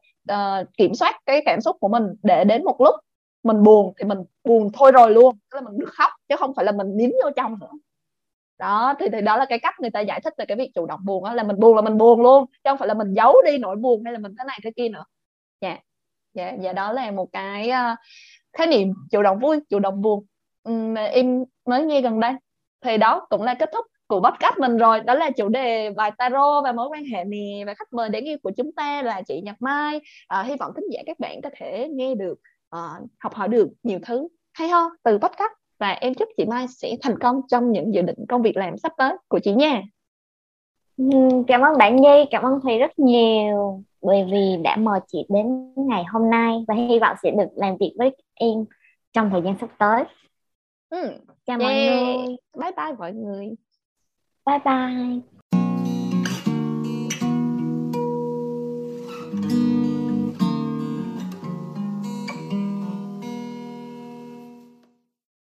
uh, 0.62 0.68
kiểm 0.78 0.96
soát 0.96 1.20
cái 1.26 1.42
cảm 1.46 1.62
xúc 1.62 1.78
của 1.80 1.88
mình 1.88 2.04
để 2.24 2.44
đến 2.44 2.64
một 2.64 2.82
lúc 2.82 2.96
mình 3.44 3.64
buồn 3.64 3.94
thì 3.98 4.06
mình 4.06 4.18
buồn 4.44 4.70
thôi 4.74 4.92
rồi 4.92 5.12
luôn 5.12 5.36
tức 5.52 5.56
là 5.56 5.62
mình 5.62 5.80
được 5.80 5.90
khóc 5.90 6.12
chứ 6.30 6.36
không 6.40 6.54
phải 6.56 6.66
là 6.66 6.72
mình 6.72 6.98
nín 6.98 7.12
vô 7.24 7.30
trong 7.36 7.60
nữa. 7.60 7.72
Đó 8.60 8.94
thì, 9.00 9.06
thì 9.12 9.22
đó 9.22 9.38
là 9.38 9.46
cái 9.46 9.60
cách 9.60 9.80
người 9.80 9.90
ta 9.90 10.00
giải 10.00 10.22
thích 10.22 10.34
về 10.38 10.46
cái 10.46 10.58
việc 10.58 10.72
chủ 10.76 10.86
động 10.86 11.00
buồn 11.06 11.24
đó 11.24 11.34
là 11.34 11.44
mình 11.44 11.60
buồn 11.60 11.76
là 11.76 11.82
mình 11.82 11.98
buồn 11.98 12.22
luôn 12.22 12.46
chứ 12.46 12.70
không 12.70 12.78
phải 12.78 12.88
là 12.88 12.94
mình 12.94 13.14
giấu 13.14 13.36
đi 13.46 13.58
nỗi 13.58 13.76
buồn 13.76 14.04
hay 14.04 14.14
là 14.14 14.20
mình 14.20 14.36
thế 14.38 14.44
này 14.48 14.60
thế 14.64 14.72
kia 14.76 14.90
nữa. 14.90 15.04
Dạ 15.62 15.78
dạ 16.34 16.54
dạ 16.62 16.74
đó 16.74 16.92
là 16.92 17.12
một 17.12 17.28
cái 17.32 17.70
uh, 17.70 17.98
khái 18.54 18.68
niệm 18.68 18.94
chủ 19.12 19.22
động 19.22 19.40
vui 19.40 19.60
chủ 19.70 19.80
động 19.80 20.02
buồn. 20.02 20.26
Um, 20.64 20.96
em 20.96 21.44
mới 21.66 21.86
nghe 21.86 22.02
gần 22.02 22.20
đây. 22.20 22.34
Thì 22.82 22.98
đó 22.98 23.28
cũng 23.30 23.44
là 23.44 23.54
kết 23.54 23.70
thúc 23.74 23.86
của 24.10 24.22
podcast 24.22 24.58
mình 24.60 24.78
rồi. 24.78 25.00
Đó 25.00 25.14
là 25.14 25.30
chủ 25.32 25.50
đề 25.50 25.90
bài 25.90 26.12
tarot 26.18 26.64
và 26.64 26.72
mối 26.72 26.88
quan 26.90 27.06
hệ 27.06 27.24
nè 27.24 27.64
và 27.66 27.74
khách 27.74 27.94
mời 27.94 28.10
để 28.10 28.22
nghe 28.22 28.38
của 28.38 28.52
chúng 28.58 28.72
ta 28.72 29.02
là 29.02 29.22
chị 29.22 29.42
Nhật 29.42 29.56
Mai. 29.60 30.00
À, 30.28 30.44
hy 30.44 30.56
vọng 30.60 30.72
thính 30.76 30.86
giả 30.92 31.02
các 31.06 31.20
bạn 31.20 31.42
có 31.42 31.50
thể 31.58 31.90
nghe 31.92 32.16
được 32.16 32.40
uh, 32.76 33.10
học 33.20 33.34
hỏi 33.34 33.48
được 33.48 33.70
nhiều 33.84 34.00
thứ 34.06 34.28
hay 34.54 34.70
ho 34.70 34.90
từ 35.04 35.18
podcast 35.18 35.52
và 35.80 35.90
em 35.90 36.14
chúc 36.14 36.30
chị 36.38 36.46
Mai 36.46 36.68
sẽ 36.68 36.96
thành 37.02 37.20
công 37.20 37.42
trong 37.48 37.72
những 37.72 37.94
dự 37.94 38.02
định 38.02 38.26
công 38.30 38.42
việc 38.42 38.58
làm 38.58 38.78
sắp 38.78 38.92
tới 38.98 39.14
của 39.28 39.40
chị 39.40 39.54
nha. 39.54 39.82
Cảm 41.48 41.62
ơn 41.62 41.78
bạn 41.78 41.96
Nhi 41.96 42.26
cảm 42.32 42.44
ơn 42.44 42.60
thầy 42.64 42.80
rất 42.80 43.00
nhiều 43.00 43.84
bởi 44.02 44.26
vì 44.32 44.58
đã 44.64 44.76
mời 44.76 45.00
chị 45.08 45.26
đến 45.30 45.74
ngày 45.76 46.04
hôm 46.04 46.30
nay 46.30 46.66
và 46.68 46.76
hy 46.76 47.00
vọng 47.00 47.16
sẽ 47.24 47.32
được 47.32 47.50
làm 47.56 47.78
việc 47.80 47.94
với 47.98 48.16
em 48.34 48.66
trong 49.14 49.30
thời 49.30 49.42
gian 49.42 49.56
sắp 49.62 49.70
tới. 49.80 50.04
Ừ. 50.90 51.12
chào 51.46 51.60
yeah. 51.60 51.62
mọi 51.62 51.74
người. 51.74 52.36
Bye 52.58 52.72
bye 52.78 52.96
mọi 52.98 53.14
người 53.14 53.56
bye 54.46 54.60
bye 54.66 55.39